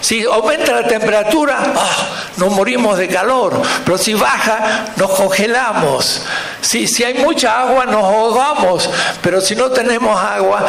Si 0.01 0.23
aumenta 0.23 0.81
la 0.81 0.87
temperatura, 0.87 1.57
ah, 1.75 2.07
nos 2.37 2.51
morimos 2.51 2.97
de 2.97 3.07
calor, 3.07 3.61
pero 3.83 3.97
si 3.97 4.13
baja, 4.13 4.85
nos 4.95 5.11
congelamos. 5.11 6.25
Si, 6.61 6.87
si 6.87 7.03
hay 7.03 7.15
mucha 7.15 7.61
agua, 7.61 7.85
nos 7.85 8.03
ahogamos, 8.03 8.89
pero 9.21 9.41
si 9.41 9.55
no 9.55 9.69
tenemos 9.71 10.17
agua, 10.17 10.65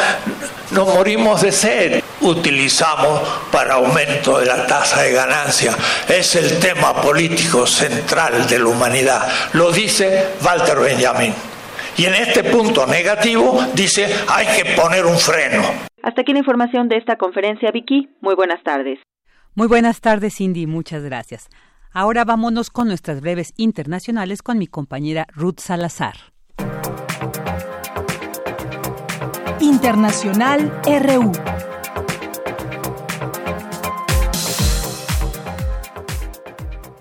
nos 0.71 0.93
morimos 0.93 1.41
de 1.41 1.51
sed. 1.51 2.03
Utilizamos 2.21 3.21
para 3.51 3.75
aumento 3.75 4.39
de 4.39 4.45
la 4.45 4.67
tasa 4.67 5.01
de 5.01 5.11
ganancia. 5.11 5.75
Es 6.07 6.35
el 6.35 6.59
tema 6.59 7.01
político 7.01 7.65
central 7.65 8.47
de 8.47 8.59
la 8.59 8.67
humanidad. 8.67 9.27
Lo 9.53 9.71
dice 9.71 10.29
Walter 10.43 10.79
Benjamin. 10.79 11.33
Y 11.97 12.05
en 12.05 12.15
este 12.15 12.43
punto 12.43 12.85
negativo 12.85 13.65
dice 13.73 14.13
hay 14.27 14.47
que 14.47 14.75
poner 14.75 15.05
un 15.05 15.17
freno. 15.17 15.63
Hasta 16.03 16.21
aquí 16.21 16.31
la 16.33 16.39
información 16.39 16.87
de 16.87 16.97
esta 16.97 17.15
conferencia, 17.17 17.69
Vicky. 17.71 18.09
Muy 18.21 18.35
buenas 18.35 18.63
tardes. 18.63 18.99
Muy 19.53 19.67
buenas 19.67 19.99
tardes, 19.99 20.35
Cindy, 20.35 20.65
muchas 20.65 21.03
gracias. 21.03 21.49
Ahora 21.91 22.23
vámonos 22.23 22.69
con 22.69 22.87
nuestras 22.87 23.19
breves 23.19 23.53
internacionales 23.57 24.41
con 24.41 24.57
mi 24.57 24.65
compañera 24.65 25.27
Ruth 25.35 25.59
Salazar. 25.59 26.15
Internacional 29.59 30.71
RU. 30.85 31.33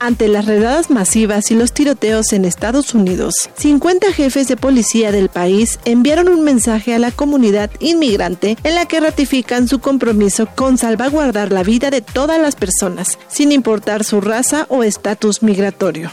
Ante 0.02 0.28
las 0.28 0.46
redadas 0.46 0.88
masivas 0.88 1.50
y 1.50 1.54
los 1.54 1.74
tiroteos 1.74 2.32
en 2.32 2.46
Estados 2.46 2.94
Unidos, 2.94 3.50
50 3.58 4.14
jefes 4.14 4.48
de 4.48 4.56
policía 4.56 5.12
del 5.12 5.28
país 5.28 5.78
enviaron 5.84 6.30
un 6.30 6.42
mensaje 6.42 6.94
a 6.94 6.98
la 6.98 7.10
comunidad 7.10 7.70
inmigrante 7.80 8.56
en 8.64 8.76
la 8.76 8.86
que 8.86 8.98
ratifican 8.98 9.68
su 9.68 9.80
compromiso 9.80 10.48
con 10.54 10.78
salvaguardar 10.78 11.52
la 11.52 11.62
vida 11.62 11.90
de 11.90 12.00
todas 12.00 12.40
las 12.40 12.56
personas, 12.56 13.18
sin 13.28 13.52
importar 13.52 14.02
su 14.02 14.22
raza 14.22 14.64
o 14.70 14.84
estatus 14.84 15.42
migratorio. 15.42 16.10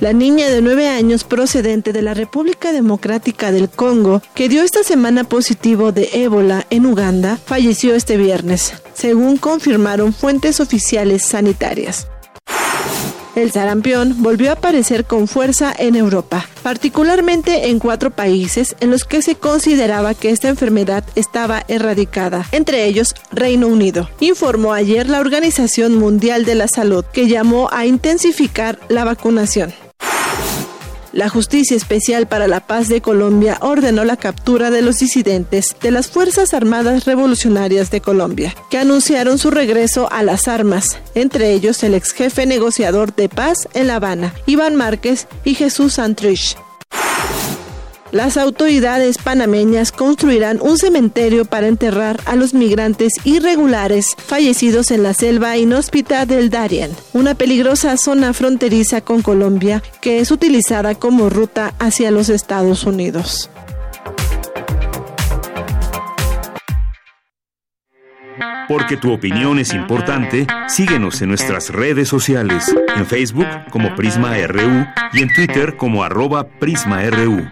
La 0.00 0.14
niña 0.14 0.48
de 0.48 0.62
9 0.62 0.88
años 0.88 1.24
procedente 1.24 1.92
de 1.92 2.00
la 2.00 2.14
República 2.14 2.72
Democrática 2.72 3.52
del 3.52 3.68
Congo, 3.68 4.22
que 4.34 4.48
dio 4.48 4.62
esta 4.62 4.82
semana 4.82 5.24
positivo 5.24 5.92
de 5.92 6.08
ébola 6.14 6.66
en 6.70 6.86
Uganda, 6.86 7.38
falleció 7.44 7.94
este 7.94 8.16
viernes, 8.16 8.72
según 8.94 9.36
confirmaron 9.36 10.14
fuentes 10.14 10.60
oficiales 10.60 11.22
sanitarias. 11.22 12.08
El 13.34 13.50
sarampión 13.50 14.22
volvió 14.22 14.50
a 14.50 14.54
aparecer 14.54 15.04
con 15.06 15.26
fuerza 15.26 15.74
en 15.76 15.96
Europa, 15.96 16.46
particularmente 16.62 17.68
en 17.68 17.80
cuatro 17.80 18.10
países 18.10 18.76
en 18.78 18.90
los 18.90 19.04
que 19.04 19.22
se 19.22 19.34
consideraba 19.34 20.14
que 20.14 20.30
esta 20.30 20.48
enfermedad 20.48 21.04
estaba 21.16 21.64
erradicada, 21.66 22.46
entre 22.52 22.84
ellos 22.84 23.14
Reino 23.32 23.66
Unido, 23.66 24.08
informó 24.20 24.72
ayer 24.72 25.08
la 25.08 25.18
Organización 25.20 25.98
Mundial 25.98 26.44
de 26.44 26.54
la 26.54 26.68
Salud, 26.68 27.04
que 27.12 27.26
llamó 27.26 27.68
a 27.72 27.86
intensificar 27.86 28.78
la 28.88 29.04
vacunación. 29.04 29.74
La 31.14 31.28
Justicia 31.28 31.76
Especial 31.76 32.26
para 32.26 32.48
la 32.48 32.66
Paz 32.66 32.88
de 32.88 33.00
Colombia 33.00 33.58
ordenó 33.60 34.04
la 34.04 34.16
captura 34.16 34.72
de 34.72 34.82
los 34.82 34.98
disidentes 34.98 35.76
de 35.80 35.92
las 35.92 36.08
Fuerzas 36.08 36.54
Armadas 36.54 37.04
Revolucionarias 37.04 37.92
de 37.92 38.00
Colombia, 38.00 38.52
que 38.68 38.78
anunciaron 38.78 39.38
su 39.38 39.52
regreso 39.52 40.10
a 40.10 40.24
las 40.24 40.48
armas, 40.48 40.98
entre 41.14 41.52
ellos 41.52 41.84
el 41.84 41.94
ex 41.94 42.10
jefe 42.10 42.46
negociador 42.46 43.14
de 43.14 43.28
paz 43.28 43.68
en 43.74 43.86
La 43.86 43.96
Habana, 43.96 44.34
Iván 44.46 44.74
Márquez 44.74 45.28
y 45.44 45.54
Jesús 45.54 45.94
Santrich. 45.94 46.56
Las 48.14 48.36
autoridades 48.36 49.18
panameñas 49.18 49.90
construirán 49.90 50.60
un 50.62 50.78
cementerio 50.78 51.46
para 51.46 51.66
enterrar 51.66 52.20
a 52.26 52.36
los 52.36 52.54
migrantes 52.54 53.14
irregulares 53.24 54.14
fallecidos 54.16 54.92
en 54.92 55.02
la 55.02 55.14
selva 55.14 55.56
inhóspita 55.56 56.24
del 56.24 56.48
Darien, 56.48 56.92
una 57.12 57.34
peligrosa 57.34 57.96
zona 57.96 58.32
fronteriza 58.32 59.00
con 59.00 59.20
Colombia 59.20 59.82
que 60.00 60.20
es 60.20 60.30
utilizada 60.30 60.94
como 60.94 61.28
ruta 61.28 61.74
hacia 61.80 62.12
los 62.12 62.28
Estados 62.28 62.84
Unidos. 62.84 63.50
Porque 68.68 68.96
tu 68.96 69.12
opinión 69.12 69.58
es 69.58 69.74
importante, 69.74 70.46
síguenos 70.68 71.20
en 71.20 71.30
nuestras 71.30 71.70
redes 71.70 72.10
sociales, 72.10 72.72
en 72.96 73.06
Facebook 73.06 73.48
como 73.70 73.96
Prisma 73.96 74.36
RU 74.46 74.86
y 75.12 75.22
en 75.22 75.34
Twitter 75.34 75.76
como 75.76 76.04
arroba 76.04 76.46
PrismaRU. 76.60 77.44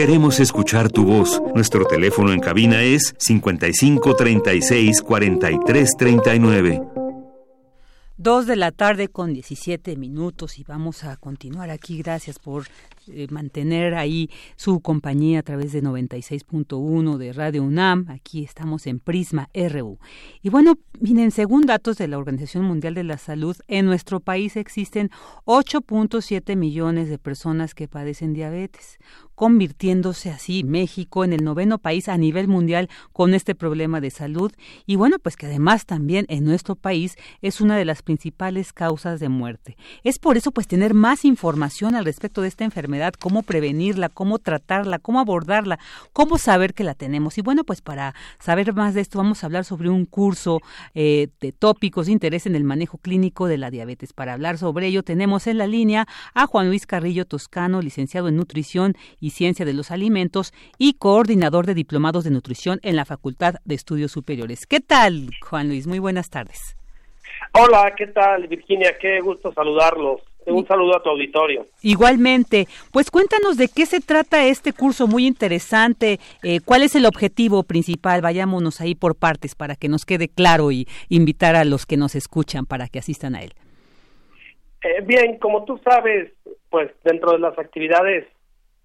Queremos 0.00 0.40
escuchar 0.40 0.90
tu 0.90 1.04
voz. 1.04 1.42
Nuestro 1.54 1.84
teléfono 1.84 2.32
en 2.32 2.40
cabina 2.40 2.82
es 2.82 3.14
55 3.18 4.16
36 4.16 5.02
43 5.02 5.90
39. 5.98 6.80
Dos 8.22 8.46
de 8.46 8.56
la 8.56 8.70
tarde 8.70 9.08
con 9.08 9.32
17 9.32 9.96
minutos 9.96 10.58
y 10.58 10.64
vamos 10.64 11.04
a 11.04 11.16
continuar 11.16 11.70
aquí. 11.70 11.96
Gracias 11.96 12.38
por 12.38 12.66
eh, 13.08 13.26
mantener 13.30 13.94
ahí 13.94 14.28
su 14.56 14.80
compañía 14.80 15.38
a 15.38 15.42
través 15.42 15.72
de 15.72 15.82
96.1 15.82 17.16
de 17.16 17.32
Radio 17.32 17.62
UNAM. 17.62 18.10
Aquí 18.10 18.44
estamos 18.44 18.86
en 18.86 19.00
Prisma 19.00 19.48
RU. 19.54 19.98
Y 20.42 20.50
bueno, 20.50 20.74
miren, 21.00 21.30
según 21.30 21.62
datos 21.62 21.96
de 21.96 22.08
la 22.08 22.18
Organización 22.18 22.64
Mundial 22.64 22.92
de 22.92 23.04
la 23.04 23.16
Salud, 23.16 23.56
en 23.68 23.86
nuestro 23.86 24.20
país 24.20 24.54
existen 24.56 25.10
8.7 25.46 26.56
millones 26.56 27.08
de 27.08 27.18
personas 27.18 27.74
que 27.74 27.88
padecen 27.88 28.34
diabetes, 28.34 28.98
convirtiéndose 29.40 30.30
así 30.30 30.64
México 30.64 31.24
en 31.24 31.32
el 31.32 31.42
noveno 31.42 31.78
país 31.78 32.10
a 32.10 32.18
nivel 32.18 32.46
mundial 32.46 32.90
con 33.14 33.32
este 33.32 33.54
problema 33.54 33.98
de 33.98 34.10
salud 34.10 34.52
y 34.84 34.96
bueno, 34.96 35.18
pues 35.18 35.34
que 35.34 35.46
además 35.46 35.86
también 35.86 36.26
en 36.28 36.44
nuestro 36.44 36.76
país 36.76 37.16
es 37.40 37.62
una 37.62 37.78
de 37.78 37.86
las 37.86 38.02
principales 38.02 38.74
causas 38.74 39.18
de 39.18 39.30
muerte. 39.30 39.78
Es 40.04 40.18
por 40.18 40.36
eso 40.36 40.52
pues 40.52 40.68
tener 40.68 40.92
más 40.92 41.24
información 41.24 41.94
al 41.94 42.04
respecto 42.04 42.42
de 42.42 42.48
esta 42.48 42.64
enfermedad, 42.64 43.14
cómo 43.14 43.42
prevenirla, 43.42 44.10
cómo 44.10 44.40
tratarla, 44.40 44.98
cómo 44.98 45.20
abordarla, 45.20 45.78
cómo 46.12 46.36
saber 46.36 46.74
que 46.74 46.84
la 46.84 46.92
tenemos. 46.92 47.38
Y 47.38 47.40
bueno, 47.40 47.64
pues 47.64 47.80
para 47.80 48.14
saber 48.40 48.74
más 48.74 48.92
de 48.92 49.00
esto 49.00 49.16
vamos 49.16 49.42
a 49.42 49.46
hablar 49.46 49.64
sobre 49.64 49.88
un 49.88 50.04
curso 50.04 50.60
eh, 50.92 51.28
de 51.40 51.52
tópicos 51.52 52.04
de 52.04 52.12
interés 52.12 52.44
en 52.44 52.56
el 52.56 52.64
manejo 52.64 52.98
clínico 52.98 53.46
de 53.46 53.56
la 53.56 53.70
diabetes. 53.70 54.12
Para 54.12 54.34
hablar 54.34 54.58
sobre 54.58 54.88
ello 54.88 55.02
tenemos 55.02 55.46
en 55.46 55.56
la 55.56 55.66
línea 55.66 56.06
a 56.34 56.44
Juan 56.44 56.68
Luis 56.68 56.86
Carrillo 56.86 57.24
Toscano, 57.24 57.80
licenciado 57.80 58.28
en 58.28 58.36
nutrición 58.36 58.96
y 59.18 59.29
Ciencia 59.30 59.64
de 59.64 59.72
los 59.72 59.90
Alimentos 59.90 60.52
y 60.78 60.94
coordinador 60.94 61.66
de 61.66 61.74
diplomados 61.74 62.24
de 62.24 62.30
nutrición 62.30 62.80
en 62.82 62.96
la 62.96 63.04
Facultad 63.04 63.54
de 63.64 63.74
Estudios 63.74 64.12
Superiores. 64.12 64.66
¿Qué 64.66 64.80
tal, 64.80 65.30
Juan 65.42 65.68
Luis? 65.68 65.86
Muy 65.86 65.98
buenas 65.98 66.30
tardes. 66.30 66.76
Hola, 67.52 67.94
¿qué 67.96 68.06
tal, 68.08 68.46
Virginia? 68.46 68.96
Qué 69.00 69.20
gusto 69.20 69.52
saludarlos. 69.52 70.20
Un 70.46 70.66
saludo 70.66 70.96
a 70.96 71.02
tu 71.02 71.10
auditorio. 71.10 71.66
Igualmente, 71.82 72.66
pues 72.92 73.10
cuéntanos 73.10 73.56
de 73.56 73.68
qué 73.68 73.86
se 73.86 74.00
trata 74.00 74.46
este 74.46 74.72
curso 74.72 75.06
muy 75.06 75.26
interesante, 75.26 76.18
eh, 76.42 76.60
cuál 76.64 76.82
es 76.82 76.94
el 76.94 77.06
objetivo 77.06 77.62
principal, 77.62 78.22
vayámonos 78.22 78.80
ahí 78.80 78.94
por 78.94 79.16
partes 79.16 79.54
para 79.54 79.76
que 79.76 79.88
nos 79.88 80.06
quede 80.06 80.28
claro 80.28 80.72
y 80.72 80.88
invitar 81.08 81.56
a 81.56 81.64
los 81.64 81.84
que 81.86 81.96
nos 81.96 82.14
escuchan 82.14 82.64
para 82.64 82.88
que 82.88 82.98
asistan 82.98 83.34
a 83.34 83.42
él. 83.42 83.52
Eh, 84.82 85.02
bien, 85.02 85.38
como 85.38 85.64
tú 85.64 85.78
sabes, 85.84 86.32
pues 86.70 86.90
dentro 87.04 87.32
de 87.32 87.38
las 87.38 87.58
actividades 87.58 88.26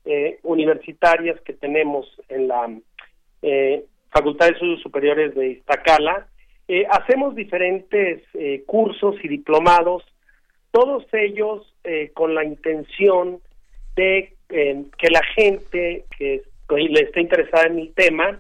eh, 0.06 0.40
universitarias 0.44 1.40
que 1.41 1.53
tenemos 1.53 2.06
en 2.30 2.48
la 2.48 2.72
eh, 3.41 3.84
Facultad 4.10 4.48
de 4.48 4.53
Estudios 4.53 4.82
Superiores 4.82 5.34
de 5.34 5.48
Iztacala, 5.48 6.27
eh, 6.68 6.86
hacemos 6.90 7.36
diferentes 7.36 8.23
cursos 8.65 9.15
y 9.23 9.27
diplomados, 9.27 10.03
todos 10.72 11.06
ellos 11.14 11.73
con 12.14 12.34
la 12.34 12.44
intención 12.44 13.40
de 13.95 14.34
que 14.48 15.10
la 15.10 15.22
gente 15.36 16.06
que 16.18 16.41
le 16.69 17.02
esté 17.02 17.22
interesada 17.22 17.68
en 17.68 17.80
el 17.80 17.94
tema 17.94 18.40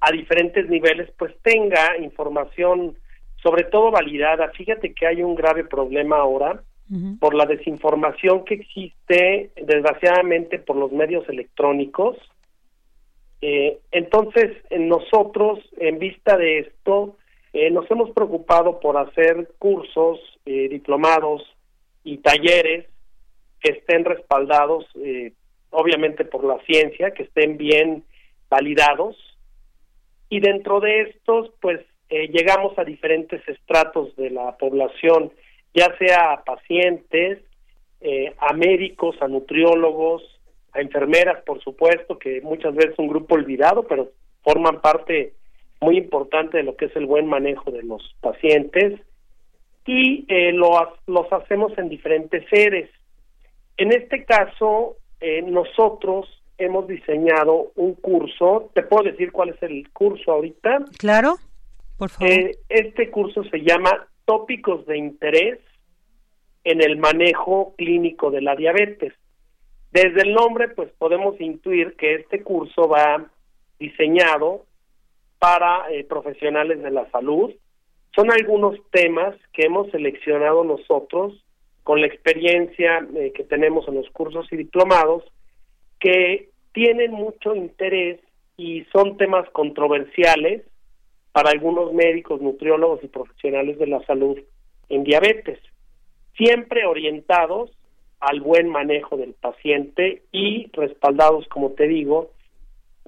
a 0.00 0.12
diferentes 0.12 0.68
niveles 0.68 1.10
pues 1.18 1.34
tenga 1.42 1.96
información 1.98 2.96
sobre 3.42 3.64
todo 3.64 3.90
validada. 3.90 4.50
Fíjate 4.50 4.94
que 4.94 5.06
hay 5.06 5.22
un 5.22 5.34
grave 5.34 5.64
problema 5.64 6.16
ahora 6.16 6.62
por 7.18 7.34
la 7.34 7.46
desinformación 7.46 8.44
que 8.44 8.54
existe, 8.54 9.50
desgraciadamente, 9.56 10.58
por 10.58 10.76
los 10.76 10.92
medios 10.92 11.28
electrónicos. 11.28 12.16
Eh, 13.40 13.78
entonces, 13.90 14.56
nosotros, 14.70 15.58
en 15.78 15.98
vista 15.98 16.36
de 16.36 16.60
esto, 16.60 17.16
eh, 17.52 17.70
nos 17.70 17.90
hemos 17.90 18.10
preocupado 18.10 18.78
por 18.80 18.96
hacer 18.96 19.48
cursos, 19.58 20.20
eh, 20.46 20.68
diplomados 20.68 21.42
y 22.04 22.18
talleres 22.18 22.86
que 23.60 23.72
estén 23.72 24.04
respaldados, 24.04 24.84
obviamente, 25.70 26.24
por 26.24 26.44
la 26.44 26.58
ciencia, 26.66 27.10
que 27.10 27.24
estén 27.24 27.56
bien 27.56 28.04
validados. 28.48 29.16
Y 30.28 30.38
dentro 30.40 30.78
de 30.78 31.02
estos, 31.02 31.50
pues, 31.60 31.80
llegamos 32.08 32.78
a 32.78 32.84
diferentes 32.84 33.46
estratos 33.48 34.14
de 34.14 34.30
la 34.30 34.56
población 34.56 35.32
ya 35.76 35.94
sea 35.98 36.32
a 36.32 36.44
pacientes, 36.44 37.38
eh, 38.00 38.34
a 38.38 38.54
médicos, 38.54 39.14
a 39.20 39.28
nutriólogos, 39.28 40.22
a 40.72 40.80
enfermeras, 40.80 41.42
por 41.44 41.62
supuesto, 41.62 42.18
que 42.18 42.40
muchas 42.40 42.74
veces 42.74 42.92
es 42.92 42.98
un 42.98 43.08
grupo 43.08 43.34
olvidado, 43.34 43.82
pero 43.82 44.10
forman 44.42 44.80
parte 44.80 45.34
muy 45.80 45.98
importante 45.98 46.56
de 46.56 46.62
lo 46.62 46.76
que 46.76 46.86
es 46.86 46.96
el 46.96 47.04
buen 47.04 47.26
manejo 47.26 47.70
de 47.70 47.82
los 47.82 48.16
pacientes 48.22 49.00
y 49.84 50.24
eh, 50.28 50.52
lo, 50.52 50.70
los 51.06 51.30
hacemos 51.30 51.76
en 51.76 51.90
diferentes 51.90 52.44
sedes. 52.48 52.90
En 53.76 53.92
este 53.92 54.24
caso, 54.24 54.96
eh, 55.20 55.42
nosotros 55.42 56.26
hemos 56.56 56.88
diseñado 56.88 57.72
un 57.76 57.94
curso. 57.94 58.70
¿Te 58.74 58.82
puedo 58.82 59.04
decir 59.10 59.30
cuál 59.30 59.50
es 59.50 59.62
el 59.62 59.90
curso 59.90 60.32
ahorita? 60.32 60.86
Claro, 60.98 61.36
por 61.98 62.08
favor. 62.08 62.32
este 62.70 63.10
curso 63.10 63.44
se 63.44 63.58
llama 63.58 64.08
tópicos 64.26 64.84
de 64.86 64.98
interés 64.98 65.58
en 66.64 66.82
el 66.82 66.98
manejo 66.98 67.74
clínico 67.78 68.30
de 68.30 68.42
la 68.42 68.54
diabetes. 68.54 69.14
Desde 69.92 70.22
el 70.22 70.34
nombre, 70.34 70.68
pues 70.68 70.90
podemos 70.98 71.40
intuir 71.40 71.96
que 71.96 72.16
este 72.16 72.42
curso 72.42 72.88
va 72.88 73.30
diseñado 73.78 74.66
para 75.38 75.90
eh, 75.90 76.04
profesionales 76.04 76.82
de 76.82 76.90
la 76.90 77.08
salud. 77.10 77.54
Son 78.14 78.30
algunos 78.32 78.78
temas 78.90 79.36
que 79.52 79.66
hemos 79.66 79.90
seleccionado 79.90 80.64
nosotros 80.64 81.42
con 81.82 82.00
la 82.00 82.08
experiencia 82.08 83.06
eh, 83.14 83.32
que 83.32 83.44
tenemos 83.44 83.86
en 83.88 83.94
los 83.94 84.10
cursos 84.10 84.46
y 84.50 84.56
diplomados 84.56 85.22
que 86.00 86.50
tienen 86.72 87.12
mucho 87.12 87.54
interés 87.54 88.20
y 88.56 88.84
son 88.92 89.16
temas 89.16 89.48
controversiales 89.50 90.62
para 91.36 91.50
algunos 91.50 91.92
médicos, 91.92 92.40
nutriólogos 92.40 93.04
y 93.04 93.08
profesionales 93.08 93.78
de 93.78 93.86
la 93.86 94.02
salud 94.06 94.38
en 94.88 95.04
diabetes, 95.04 95.58
siempre 96.34 96.86
orientados 96.86 97.70
al 98.20 98.40
buen 98.40 98.70
manejo 98.70 99.18
del 99.18 99.34
paciente 99.34 100.22
y 100.32 100.70
respaldados, 100.72 101.46
como 101.48 101.72
te 101.72 101.88
digo, 101.88 102.30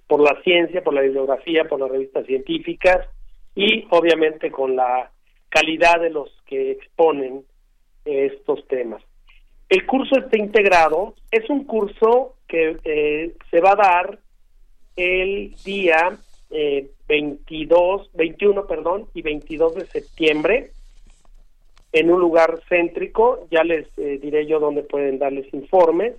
por 0.06 0.20
la 0.20 0.38
ciencia, 0.42 0.84
por 0.84 0.92
la 0.92 1.00
bibliografía, 1.00 1.66
por 1.70 1.80
las 1.80 1.90
revistas 1.90 2.26
científicas 2.26 3.08
y 3.54 3.86
obviamente 3.88 4.50
con 4.50 4.76
la 4.76 5.10
calidad 5.48 5.98
de 5.98 6.10
los 6.10 6.28
que 6.44 6.72
exponen 6.72 7.46
estos 8.04 8.68
temas. 8.68 9.02
El 9.70 9.86
curso 9.86 10.18
está 10.18 10.36
integrado, 10.36 11.14
es 11.30 11.48
un 11.48 11.64
curso 11.64 12.36
que 12.46 12.76
eh, 12.84 13.34
se 13.50 13.60
va 13.62 13.72
a 13.72 13.76
dar 13.76 14.18
el 14.96 15.54
día 15.64 16.18
eh, 16.50 16.90
22, 17.08 18.10
21, 18.14 18.66
perdón, 18.66 19.08
y 19.14 19.22
22 19.22 19.74
de 19.74 19.86
septiembre 19.86 20.70
en 21.92 22.10
un 22.10 22.20
lugar 22.20 22.60
céntrico, 22.68 23.46
ya 23.50 23.64
les 23.64 23.86
eh, 23.98 24.18
diré 24.20 24.46
yo 24.46 24.60
dónde 24.60 24.82
pueden 24.82 25.18
darles 25.18 25.52
informes. 25.54 26.14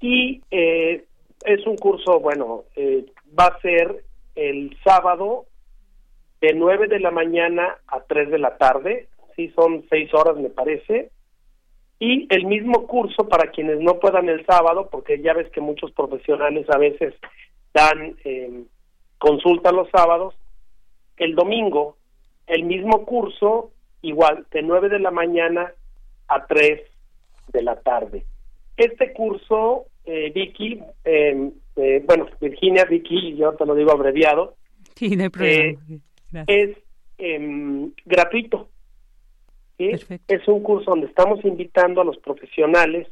Y 0.00 0.42
eh, 0.50 1.04
es 1.44 1.66
un 1.66 1.76
curso, 1.76 2.20
bueno, 2.20 2.64
eh, 2.76 3.06
va 3.38 3.46
a 3.46 3.60
ser 3.60 4.02
el 4.34 4.76
sábado 4.82 5.46
de 6.40 6.54
9 6.54 6.88
de 6.88 7.00
la 7.00 7.10
mañana 7.10 7.76
a 7.86 8.00
3 8.00 8.30
de 8.30 8.38
la 8.38 8.56
tarde, 8.56 9.08
sí, 9.36 9.52
son 9.54 9.84
6 9.88 10.14
horas 10.14 10.36
me 10.36 10.48
parece, 10.48 11.10
y 11.98 12.26
el 12.34 12.46
mismo 12.46 12.86
curso 12.86 13.28
para 13.28 13.50
quienes 13.50 13.78
no 13.80 13.98
puedan 13.98 14.28
el 14.28 14.44
sábado, 14.46 14.88
porque 14.90 15.20
ya 15.20 15.34
ves 15.34 15.50
que 15.50 15.60
muchos 15.60 15.92
profesionales 15.92 16.66
a 16.70 16.78
veces 16.78 17.14
dan 17.74 18.16
eh, 18.24 18.64
consulta 19.20 19.70
los 19.70 19.88
sábados, 19.90 20.34
el 21.16 21.36
domingo 21.36 21.96
el 22.50 22.64
mismo 22.64 23.06
curso 23.06 23.70
igual 24.02 24.44
de 24.50 24.62
9 24.62 24.88
de 24.88 24.98
la 24.98 25.12
mañana 25.12 25.72
a 26.26 26.46
3 26.46 26.80
de 27.52 27.62
la 27.62 27.76
tarde. 27.80 28.24
Este 28.76 29.12
curso, 29.12 29.86
eh, 30.04 30.32
Vicky, 30.34 30.80
em, 31.04 31.52
eh, 31.76 32.02
bueno, 32.04 32.26
Virginia, 32.40 32.84
Vicky, 32.86 33.36
yo 33.36 33.52
te 33.54 33.66
lo 33.66 33.74
digo 33.74 33.92
abreviado, 33.92 34.56
eh, 35.00 35.76
es 36.46 36.76
em, 37.18 37.92
gratuito. 38.04 38.68
Es 39.78 40.46
un 40.46 40.62
curso 40.62 40.90
donde 40.90 41.06
estamos 41.06 41.42
invitando 41.44 42.00
a 42.00 42.04
los 42.04 42.18
profesionales 42.18 43.08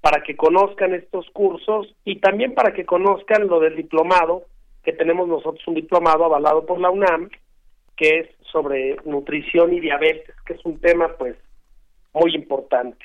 para 0.00 0.22
que 0.22 0.36
conozcan 0.36 0.94
estos 0.94 1.28
cursos 1.30 1.94
y 2.04 2.16
también 2.16 2.54
para 2.54 2.72
que 2.72 2.86
conozcan 2.86 3.46
lo 3.46 3.60
del 3.60 3.76
diplomado, 3.76 4.44
que 4.82 4.92
tenemos 4.92 5.28
nosotros 5.28 5.66
un 5.66 5.74
diplomado 5.74 6.24
avalado 6.24 6.64
por 6.66 6.80
la 6.80 6.90
UNAM, 6.90 7.30
que 7.96 8.20
es 8.20 8.28
sobre 8.50 8.96
nutrición 9.04 9.72
y 9.74 9.80
diabetes, 9.80 10.34
que 10.46 10.54
es 10.54 10.64
un 10.64 10.78
tema 10.78 11.08
pues 11.18 11.36
muy 12.14 12.34
importante. 12.34 13.04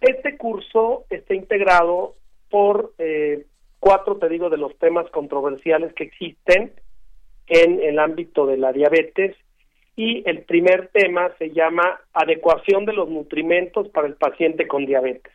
Este 0.00 0.36
curso 0.36 1.04
está 1.10 1.34
integrado 1.34 2.14
por 2.48 2.92
eh, 2.98 3.46
cuatro, 3.78 4.16
te 4.16 4.28
digo, 4.28 4.48
de 4.48 4.56
los 4.56 4.76
temas 4.78 5.08
controversiales 5.10 5.92
que 5.94 6.04
existen 6.04 6.72
en 7.46 7.82
el 7.82 7.98
ámbito 7.98 8.46
de 8.46 8.56
la 8.56 8.72
diabetes 8.72 9.36
y 9.96 10.22
el 10.26 10.42
primer 10.44 10.88
tema 10.88 11.30
se 11.38 11.50
llama 11.50 12.00
adecuación 12.12 12.86
de 12.86 12.92
los 12.92 13.08
nutrimentos 13.08 13.88
para 13.88 14.06
el 14.06 14.14
paciente 14.14 14.66
con 14.66 14.86
diabetes. 14.86 15.32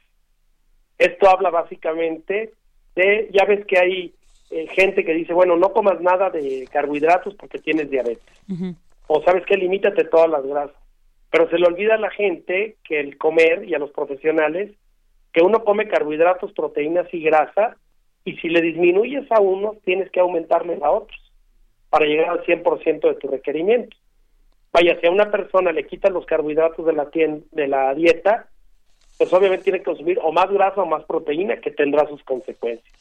Esto 0.97 1.29
habla 1.29 1.49
básicamente 1.49 2.53
de, 2.95 3.29
ya 3.31 3.45
ves 3.45 3.65
que 3.65 3.77
hay 3.77 4.13
eh, 4.55 4.67
gente 4.67 5.03
que 5.03 5.13
dice, 5.13 5.33
bueno, 5.33 5.57
no 5.57 5.73
comas 5.73 5.99
nada 5.99 6.29
de 6.29 6.65
carbohidratos 6.71 7.35
porque 7.35 7.59
tienes 7.59 7.89
diabetes. 7.89 8.23
O 9.07 9.21
sabes 9.21 9.45
que 9.45 9.57
limítate 9.57 10.05
todas 10.05 10.29
las 10.29 10.45
grasas. 10.45 10.77
Pero 11.29 11.49
se 11.49 11.59
le 11.59 11.67
olvida 11.67 11.95
a 11.95 11.99
la 11.99 12.09
gente 12.09 12.77
que 12.85 13.01
el 13.01 13.17
comer 13.17 13.65
y 13.67 13.73
a 13.73 13.79
los 13.79 13.91
profesionales 13.91 14.71
que 15.33 15.43
uno 15.43 15.65
come 15.65 15.89
carbohidratos, 15.89 16.53
proteínas 16.53 17.13
y 17.13 17.21
grasa 17.21 17.75
y 18.23 18.37
si 18.37 18.47
le 18.47 18.61
disminuyes 18.61 19.29
a 19.29 19.41
uno 19.41 19.75
tienes 19.83 20.09
que 20.09 20.21
aumentarle 20.21 20.79
a 20.81 20.89
otros 20.89 21.19
para 21.89 22.05
llegar 22.05 22.29
al 22.29 22.45
100% 22.45 23.01
de 23.01 23.15
tu 23.15 23.27
requerimiento. 23.27 23.97
Vaya, 24.71 24.97
si 25.01 25.07
a 25.07 25.11
una 25.11 25.29
persona 25.31 25.73
le 25.73 25.85
quitan 25.85 26.13
los 26.13 26.25
carbohidratos 26.25 26.85
de 26.85 26.93
la, 26.93 27.09
de 27.11 27.67
la 27.67 27.93
dieta, 27.93 28.47
pues 29.17 29.31
obviamente 29.33 29.63
tiene 29.63 29.79
que 29.79 29.85
consumir 29.85 30.19
o 30.21 30.31
más 30.31 30.49
grasa 30.49 30.81
o 30.81 30.85
más 30.85 31.03
proteína 31.05 31.57
que 31.57 31.71
tendrá 31.71 32.07
sus 32.07 32.21
consecuencias. 32.23 32.93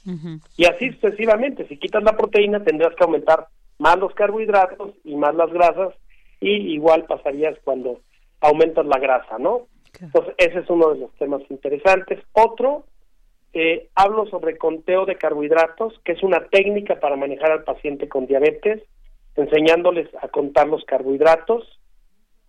Y 0.57 0.65
así 0.65 0.91
sucesivamente, 0.93 1.66
si 1.66 1.77
quitas 1.77 2.03
la 2.03 2.16
proteína 2.16 2.62
tendrás 2.62 2.95
que 2.95 3.05
aumentar 3.05 3.49
más 3.78 3.99
los 3.99 4.15
carbohidratos 4.15 4.93
y 5.05 5.16
más 5.16 5.35
las 5.35 5.53
grasas 5.53 5.95
y 6.41 6.74
igual 6.74 7.05
pasarías 7.05 7.59
cuando 7.65 8.01
aumentas 8.41 8.86
la 8.86 8.99
grasa, 8.99 9.39
¿no? 9.39 9.66
Entonces, 10.01 10.35
ese 10.39 10.61
es 10.61 10.70
uno 10.70 10.91
de 10.93 11.01
los 11.01 11.15
temas 11.15 11.43
interesantes. 11.49 12.20
Otro, 12.32 12.85
eh, 13.53 13.89
hablo 13.95 14.27
sobre 14.27 14.59
conteo 14.59 15.07
de 15.07 15.16
carbohidratos, 15.16 15.99
que 16.05 16.12
es 16.12 16.23
una 16.23 16.45
técnica 16.49 17.01
para 17.01 17.16
manejar 17.16 17.53
al 17.53 17.65
paciente 17.65 18.09
con 18.09 18.27
diabetes, 18.27 18.82
enseñándoles 19.36 20.09
a 20.20 20.28
contar 20.28 20.69
los 20.69 20.85
carbohidratos, 20.85 21.81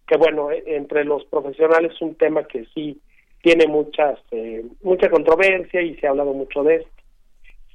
que 0.07 0.17
bueno, 0.17 0.51
eh, 0.51 0.63
entre 0.67 1.03
los 1.03 1.23
profesionales 1.25 1.93
es 1.93 2.01
un 2.01 2.15
tema 2.15 2.43
que 2.43 2.65
sí 2.73 3.01
tiene 3.45 3.67
muchas, 3.67 4.17
eh, 4.31 4.65
mucha 4.81 5.07
controversia 5.07 5.79
y 5.79 5.95
se 5.97 6.07
ha 6.07 6.09
hablado 6.09 6.33
mucho 6.33 6.63
de 6.63 6.77
esto. 6.77 6.89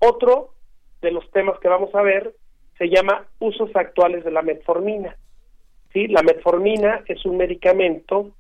Otro 0.01 0.51
de 1.01 1.13
los 1.13 1.31
temas 1.31 1.61
que 1.61 1.69
vamos 1.69 1.95
a 1.95 2.03
ver 2.03 2.35
se 2.77 2.89
llama 2.89 3.25
usos 3.39 3.71
actuales 3.77 4.25
de 4.25 4.33
la 4.33 4.43
metformina. 4.43 5.17
¿sí? 5.93 6.09
La 6.09 6.23
metformina 6.23 7.05
es 7.07 7.25
un 7.25 7.37
medicamento 7.37 8.33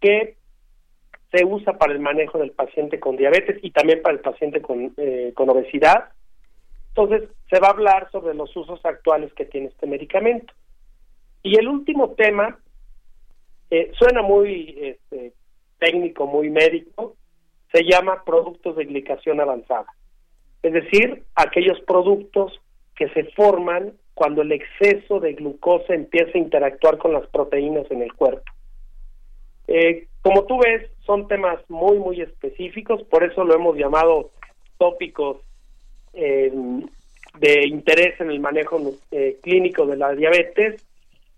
que 0.00 0.36
se 1.30 1.44
usa 1.44 1.76
para 1.76 1.92
el 1.92 2.00
manejo 2.00 2.38
del 2.38 2.52
paciente 2.52 2.98
con 2.98 3.18
diabetes 3.18 3.58
y 3.62 3.70
también 3.70 4.00
para 4.00 4.14
el 4.14 4.20
paciente 4.20 4.62
con, 4.62 4.94
eh, 4.96 5.32
con 5.34 5.50
obesidad. 5.50 6.08
Entonces, 6.88 7.28
se 7.50 7.60
va 7.60 7.66
a 7.66 7.72
hablar 7.72 8.10
sobre 8.10 8.32
los 8.32 8.56
usos 8.56 8.82
actuales 8.86 9.30
que 9.34 9.44
tiene 9.44 9.66
este 9.66 9.86
medicamento. 9.86 10.54
Y 11.42 11.58
el 11.58 11.68
último 11.68 12.12
tema 12.12 12.58
eh, 13.68 13.92
suena 13.98 14.22
muy 14.22 14.74
este, 14.80 15.34
técnico, 15.82 16.28
muy 16.28 16.48
médico, 16.48 17.16
se 17.72 17.82
llama 17.82 18.22
productos 18.24 18.76
de 18.76 18.84
glicación 18.84 19.40
avanzada. 19.40 19.86
Es 20.62 20.72
decir, 20.72 21.24
aquellos 21.34 21.80
productos 21.80 22.60
que 22.94 23.08
se 23.08 23.24
forman 23.32 23.94
cuando 24.14 24.42
el 24.42 24.52
exceso 24.52 25.18
de 25.18 25.32
glucosa 25.32 25.94
empieza 25.94 26.30
a 26.34 26.38
interactuar 26.38 26.98
con 26.98 27.12
las 27.12 27.26
proteínas 27.26 27.90
en 27.90 28.02
el 28.02 28.12
cuerpo. 28.12 28.44
Eh, 29.66 30.06
como 30.22 30.44
tú 30.44 30.58
ves, 30.58 30.88
son 31.04 31.26
temas 31.26 31.58
muy, 31.68 31.98
muy 31.98 32.20
específicos, 32.20 33.02
por 33.04 33.24
eso 33.24 33.42
lo 33.42 33.54
hemos 33.54 33.76
llamado 33.76 34.30
tópicos 34.78 35.38
eh, 36.12 36.52
de 37.40 37.66
interés 37.66 38.20
en 38.20 38.30
el 38.30 38.38
manejo 38.38 38.78
eh, 39.10 39.38
clínico 39.42 39.86
de 39.86 39.96
la 39.96 40.14
diabetes, 40.14 40.86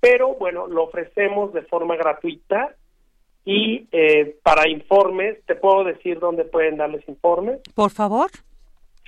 pero 0.01 0.35
bueno, 0.35 0.67
lo 0.67 0.83
ofrecemos 0.83 1.55
de 1.55 1.63
forma 1.63 1.97
gratuita 1.97 2.75
y 3.45 3.89
para 4.43 4.69
informes, 4.69 5.39
¿te 5.47 5.55
puedo 5.55 5.85
decir 5.85 6.19
dónde 6.19 6.45
pueden 6.45 6.79
darles 6.79 7.07
informes? 7.09 7.61
Por 7.75 7.91
favor. 7.91 8.31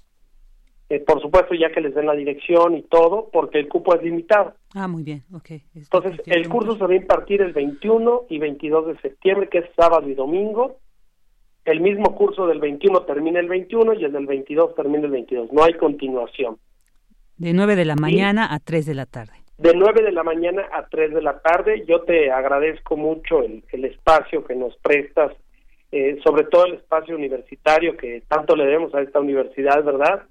Eh, 0.89 1.01
por 1.01 1.21
supuesto 1.21 1.53
ya 1.53 1.69
que 1.69 1.81
les 1.81 1.93
den 1.93 2.05
la 2.05 2.13
dirección 2.13 2.77
y 2.77 2.83
todo, 2.83 3.29
porque 3.33 3.59
el 3.59 3.67
cupo 3.67 3.93
es 3.93 4.01
limitado. 4.01 4.53
Ah, 4.73 4.87
muy 4.87 5.03
bien, 5.03 5.23
ok. 5.33 5.51
Entonces, 5.75 6.21
el 6.25 6.47
curso 6.47 6.77
se 6.77 6.85
va 6.85 6.93
a 6.93 6.95
impartir 6.95 7.41
el 7.41 7.51
21 7.51 8.27
y 8.29 8.39
22 8.39 8.87
de 8.87 8.97
septiembre, 8.99 9.49
que 9.49 9.57
es 9.59 9.65
sábado 9.75 10.07
y 10.07 10.15
domingo. 10.15 10.77
El 11.65 11.81
mismo 11.81 12.15
curso 12.15 12.47
del 12.47 12.61
21 12.61 13.01
termina 13.01 13.41
el 13.41 13.49
21 13.49 13.95
y 13.95 14.05
el 14.05 14.13
del 14.13 14.25
22 14.25 14.75
termina 14.75 15.03
el 15.03 15.11
22. 15.11 15.51
No 15.51 15.63
hay 15.63 15.73
continuación. 15.73 16.57
De 17.35 17.51
9 17.51 17.75
de 17.75 17.83
la 17.83 17.95
mañana 17.97 18.47
a 18.49 18.59
3 18.59 18.85
de 18.85 18.93
la 18.93 19.05
tarde. 19.05 19.33
De 19.57 19.73
9 19.73 20.03
de 20.03 20.11
la 20.11 20.23
mañana 20.23 20.67
a 20.71 20.87
3 20.87 21.13
de 21.13 21.21
la 21.21 21.39
tarde. 21.39 21.83
Yo 21.87 22.01
te 22.01 22.31
agradezco 22.31 22.95
mucho 22.95 23.41
el, 23.41 23.63
el 23.71 23.85
espacio 23.85 24.45
que 24.45 24.55
nos 24.55 24.75
prestas, 24.77 25.31
eh, 25.91 26.19
sobre 26.23 26.43
todo 26.43 26.65
el 26.65 26.75
espacio 26.75 27.15
universitario 27.15 27.97
que 27.97 28.21
tanto 28.27 28.55
le 28.55 28.65
debemos 28.65 28.93
a 28.93 29.01
esta 29.01 29.19
universidad, 29.19 29.83
¿verdad? 29.83 30.23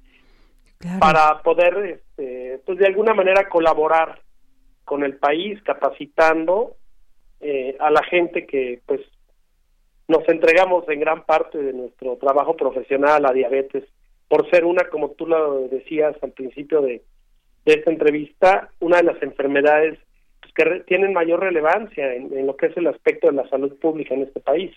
para 1.01 1.43
poder, 1.43 1.77
este, 1.79 2.61
pues 2.65 2.79
de 2.79 2.87
alguna 2.87 3.15
manera 3.15 3.49
colaborar 3.49 4.21
con 4.85 5.03
el 5.03 5.17
país, 5.17 5.61
capacitando 5.63 6.77
eh, 7.41 7.77
a 7.81 7.91
la 7.91 8.03
gente 8.05 8.47
que, 8.47 8.81
pues, 8.87 9.01
nos 10.09 10.29
entregamos 10.29 10.89
en 10.89 11.01
gran 11.01 11.25
parte 11.25 11.59
de 11.59 11.73
nuestro 11.73 12.17
trabajo 12.17 12.57
profesional 12.57 13.17
a 13.17 13.29
la 13.29 13.33
diabetes, 13.33 13.85
por 14.29 14.49
ser 14.51 14.65
una, 14.65 14.89
como 14.89 15.11
tú 15.13 15.27
lo 15.27 15.67
decías 15.69 16.15
al 16.23 16.33
principio 16.33 16.81
de, 16.83 17.03
de 17.67 17.75
esta 17.75 17.91
entrevista, 17.91 18.71
una 18.81 18.99
de 18.99 19.03
las 19.03 19.23
enfermedades 19.23 19.99
pues, 20.41 20.55
que 20.55 20.85
tienen 20.87 21.13
mayor 21.13 21.41
relevancia 21.41 22.15
en, 22.15 22.33
en, 22.37 22.47
lo 22.47 22.57
que 22.57 22.67
es 22.67 22.77
el 22.77 22.87
aspecto 22.87 23.27
de 23.27 23.35
la 23.35 23.49
salud 23.49 23.77
pública 23.79 24.15
en 24.15 24.23
este 24.23 24.41
país. 24.41 24.73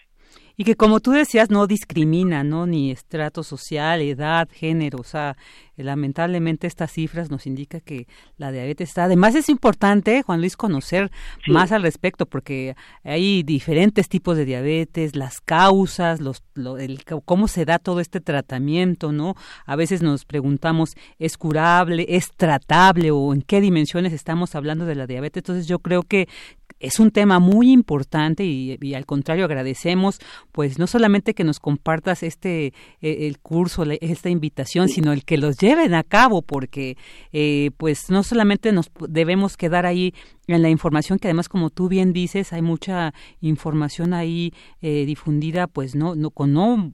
Y 0.59 0.65
que 0.65 0.75
como 0.75 0.99
tú 0.99 1.11
decías, 1.11 1.49
no 1.49 1.67
discrimina, 1.67 2.43
¿no? 2.43 2.67
Ni 2.67 2.91
estrato 2.91 3.43
social, 3.43 4.01
edad, 4.01 4.49
género, 4.51 4.99
o 4.99 5.05
sea, 5.05 5.37
lamentablemente 5.77 6.67
estas 6.67 6.91
cifras 6.91 7.31
nos 7.31 7.47
indican 7.47 7.79
que 7.79 8.07
la 8.35 8.51
diabetes 8.51 8.89
está. 8.89 9.05
Además 9.05 9.35
es 9.35 9.47
importante, 9.47 10.21
Juan 10.21 10.41
Luis, 10.41 10.57
conocer 10.57 11.11
más 11.47 11.71
al 11.71 11.83
respecto, 11.83 12.25
porque 12.25 12.75
hay 13.05 13.43
diferentes 13.43 14.09
tipos 14.09 14.35
de 14.35 14.43
diabetes, 14.43 15.15
las 15.15 15.39
causas, 15.39 16.19
los, 16.19 16.43
el, 16.77 17.05
cómo 17.23 17.47
se 17.47 17.63
da 17.63 17.79
todo 17.79 18.01
este 18.01 18.19
tratamiento, 18.19 19.13
¿no? 19.13 19.35
A 19.65 19.77
veces 19.77 20.01
nos 20.01 20.25
preguntamos, 20.25 20.97
¿es 21.19 21.37
curable? 21.37 22.05
¿Es 22.09 22.31
tratable? 22.35 23.11
¿O 23.11 23.33
en 23.33 23.43
qué 23.43 23.61
dimensiones 23.61 24.11
estamos 24.11 24.55
hablando 24.55 24.85
de 24.85 24.95
la 24.95 25.07
diabetes? 25.07 25.39
Entonces 25.39 25.67
yo 25.67 25.79
creo 25.79 26.03
que 26.03 26.27
es 26.79 26.99
un 26.99 27.11
tema 27.11 27.39
muy 27.39 27.71
importante 27.71 28.45
y, 28.45 28.77
al 28.93 29.05
contrario 29.05 29.45
agradecemos 29.45 30.19
pues 30.51 30.79
no 30.79 30.87
solamente 30.87 31.33
que 31.33 31.43
nos 31.43 31.59
compartas 31.59 32.23
este 32.23 32.67
eh, 33.01 33.27
el 33.27 33.39
curso 33.39 33.83
esta 34.01 34.29
invitación 34.29 34.89
sino 34.89 35.13
el 35.13 35.25
que 35.25 35.37
los 35.37 35.57
lleven 35.57 35.93
a 35.93 36.03
cabo 36.03 36.41
porque 36.41 36.97
eh, 37.31 37.71
pues 37.77 38.09
no 38.09 38.23
solamente 38.23 38.71
nos 38.71 38.91
debemos 39.07 39.57
quedar 39.57 39.85
ahí 39.85 40.13
en 40.47 40.61
la 40.61 40.69
información 40.69 41.19
que 41.19 41.27
además 41.27 41.49
como 41.49 41.69
tú 41.69 41.87
bien 41.87 42.13
dices 42.13 42.53
hay 42.53 42.61
mucha 42.61 43.13
información 43.41 44.13
ahí 44.13 44.53
eh, 44.81 45.05
difundida 45.05 45.67
pues 45.67 45.95
no 45.95 46.15
no 46.15 46.31
con 46.31 46.53
no 46.53 46.93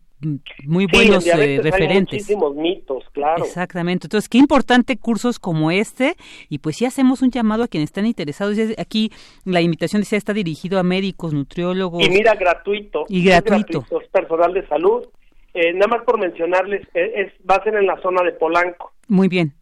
muy 0.66 0.88
buenos 0.88 1.26
eh, 1.28 1.60
referentes. 1.62 2.14
muchísimos 2.14 2.56
mitos, 2.56 3.04
claro. 3.12 3.44
Exactamente. 3.44 4.08
Entonces, 4.08 4.30
qué 4.30 4.38
importante 4.38 4.98
cursos 4.98 5.40
como 5.40 5.72
este 5.72 6.16
y 6.50 6.60
pues 6.60 6.78
sí 6.78 6.86
hacemos 6.86 7.22
un 7.22 7.32
llamado 7.32 7.64
a 7.64 7.68
quienes 7.68 7.90
están 7.90 8.06
interesados. 8.06 8.58
Aquí 8.78 9.12
la 9.44 9.62
invitación 9.62 10.02
decía 10.02 10.18
está 10.18 10.34
dirigido 10.34 10.80
a 10.80 10.84
médicos, 10.84 11.34
nutriólogos. 11.34 12.06
Y 12.06 12.10
mira, 12.10 12.36
gratuito. 12.36 13.06
Y 13.10 13.24
gratuito. 13.24 13.86
Es 14.02 14.08
personal 14.10 14.54
de 14.54 14.66
salud. 14.68 15.06
Eh, 15.54 15.74
nada 15.74 15.88
más 15.88 16.04
por 16.04 16.20
mencionarles, 16.20 16.82
eh, 16.94 17.14
es, 17.16 17.34
va 17.50 17.56
a 17.56 17.64
ser 17.64 17.76
en 17.76 17.86
la 17.86 18.00
zona 18.02 18.24
de 18.24 18.34
Polanco. 18.34 18.92
Muy 19.08 19.30
bien. 19.30 19.54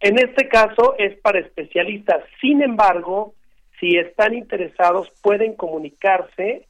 En 0.00 0.18
este 0.18 0.48
caso 0.48 0.94
es 0.98 1.16
para 1.20 1.38
especialistas. 1.38 2.24
Sin 2.40 2.62
embargo, 2.62 3.34
si 3.80 3.96
están 3.96 4.34
interesados, 4.34 5.10
pueden 5.22 5.54
comunicarse 5.54 6.66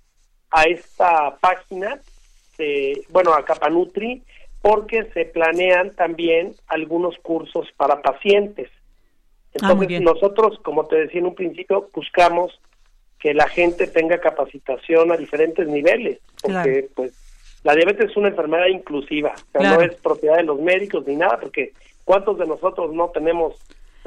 a 0.51 0.65
esta 0.65 1.37
página, 1.39 2.01
de, 2.59 3.03
bueno, 3.11 3.33
a 3.35 3.45
Capanutri, 3.45 4.23
porque 4.63 5.05
se 5.15 5.25
planean 5.27 5.95
también 5.95 6.55
algunos 6.67 7.17
cursos 7.19 7.69
para 7.77 8.03
pacientes. 8.03 8.71
Ah, 9.63 9.71
Entonces, 9.71 10.01
nosotros, 10.01 10.59
como 10.63 10.87
te 10.87 10.97
decía 10.97 11.21
en 11.21 11.27
un 11.27 11.35
principio, 11.35 11.89
buscamos 11.95 12.59
que 13.19 13.35
la 13.35 13.49
gente 13.49 13.87
tenga 13.87 14.19
capacitación 14.19 15.11
a 15.11 15.17
diferentes 15.17 15.67
niveles, 15.67 16.19
porque 16.43 16.89
pues 16.95 17.13
la 17.67 17.75
diabetes 17.75 18.11
es 18.11 18.17
una 18.17 18.29
enfermedad 18.29 18.67
inclusiva, 18.67 19.35
o 19.53 19.59
sea, 19.61 19.75
no 19.75 19.81
es 19.81 19.93
propiedad 19.97 20.37
de 20.37 20.45
los 20.45 20.61
médicos 20.61 21.05
ni 21.05 21.17
nada, 21.17 21.41
porque 21.41 21.73
¿cuántos 22.05 22.39
de 22.39 22.47
nosotros 22.47 22.95
no 22.95 23.09
tenemos 23.09 23.57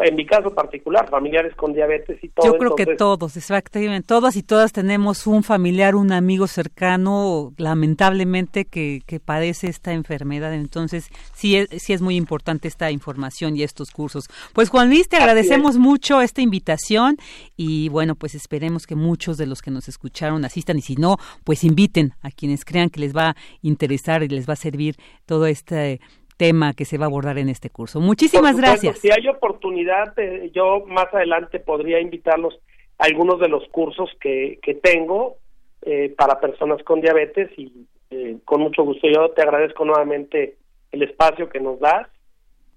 en 0.04 0.16
mi 0.16 0.26
caso 0.26 0.54
particular, 0.54 1.10
familiares 1.10 1.56
con 1.56 1.74
diabetes 1.74 2.24
y 2.24 2.30
todo. 2.30 2.46
Yo 2.46 2.58
creo 2.58 2.76
que 2.76 2.96
todos, 2.96 3.38
exactamente, 3.38 4.06
todas 4.08 4.36
y 4.36 4.44
todas 4.44 4.72
tenemos 4.72 5.28
un 5.28 5.44
familiar, 5.44 5.96
un 5.96 6.12
amigo 6.12 6.48
cercano, 6.48 7.54
lamentablemente, 7.58 8.66
que, 8.66 9.02
que 9.06 9.20
padece 9.20 9.68
esta 9.68 9.94
enfermedad. 9.94 10.54
Entonces, 10.54 11.10
sí 11.34 11.56
es, 11.56 11.70
sí 11.82 11.94
es 11.94 12.02
muy 12.02 12.16
importante 12.16 12.68
esta 12.68 12.92
información 12.92 13.56
y 13.56 13.64
estos 13.64 13.92
cursos. 13.92 14.26
Pues 14.54 14.70
Juan 14.70 14.90
Luis, 14.90 15.10
te 15.10 15.18
agradecemos 15.18 15.78
mucho 15.78 16.22
esta 16.22 16.42
invitación 16.42 17.18
y 17.56 17.90
bueno, 17.90 18.16
pues 18.16 18.36
esperemos 18.36 18.88
que 18.88 18.96
muchos 18.96 19.38
de 19.38 19.46
los 19.46 19.62
que 19.62 19.72
nos 19.72 19.88
escucharon 19.88 20.46
asistan 20.46 20.78
y 20.78 20.82
si 20.82 20.96
no, 20.96 21.18
pues 21.44 21.64
inviten 21.64 22.14
a 22.22 22.32
quienes 22.32 22.66
crean 22.66 22.90
que 22.90 23.00
les 23.00 23.16
va 23.16 23.30
a 23.30 23.36
interesar 23.62 24.24
y 24.24 24.28
les 24.28 24.48
va 24.48 24.54
a 24.54 24.58
servir 24.58 24.96
todo 25.26 25.46
este 25.46 26.00
tema 26.40 26.74
que 26.74 26.86
se 26.86 26.98
va 26.98 27.06
a 27.06 27.08
abordar 27.08 27.38
en 27.38 27.50
este 27.50 27.70
curso. 27.70 28.00
Muchísimas 28.00 28.56
gracias. 28.58 29.00
Si 29.00 29.12
hay 29.12 29.28
oportunidad, 29.28 30.18
eh, 30.18 30.50
yo 30.56 30.86
más 30.88 31.14
adelante 31.14 31.60
podría 31.60 32.00
invitarlos 32.00 32.58
a 32.98 33.06
algunos 33.06 33.42
de 33.42 33.50
los 33.50 33.68
cursos 33.68 34.10
que, 34.22 34.58
que 34.64 34.74
tengo 34.74 35.36
eh, 35.82 36.16
para 36.18 36.40
personas 36.40 36.82
con 36.84 37.02
diabetes 37.02 37.52
y 37.58 37.86
eh, 38.10 38.38
con 38.46 38.62
mucho 38.62 38.84
gusto 38.84 39.08
yo 39.08 39.30
te 39.32 39.42
agradezco 39.42 39.84
nuevamente 39.84 40.56
el 40.94 41.04
espacio 41.04 41.50
que 41.50 41.60
nos 41.60 41.80
das 41.80 42.08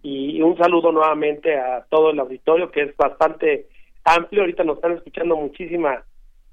y 0.03 0.43
un 0.43 0.59
saludo 0.59 0.91
nuevamente 0.91 1.57
a 1.57 1.87
todo 1.89 2.11
el 2.11 2.19
auditorio 2.19 2.73
que 2.73 2.83
es 2.83 2.97
bastante 2.97 3.69
amplio. 4.03 4.43
Ahorita 4.43 4.65
nos 4.65 4.79
están 4.79 4.93
escuchando 4.93 5.37
muchísima 5.37 6.05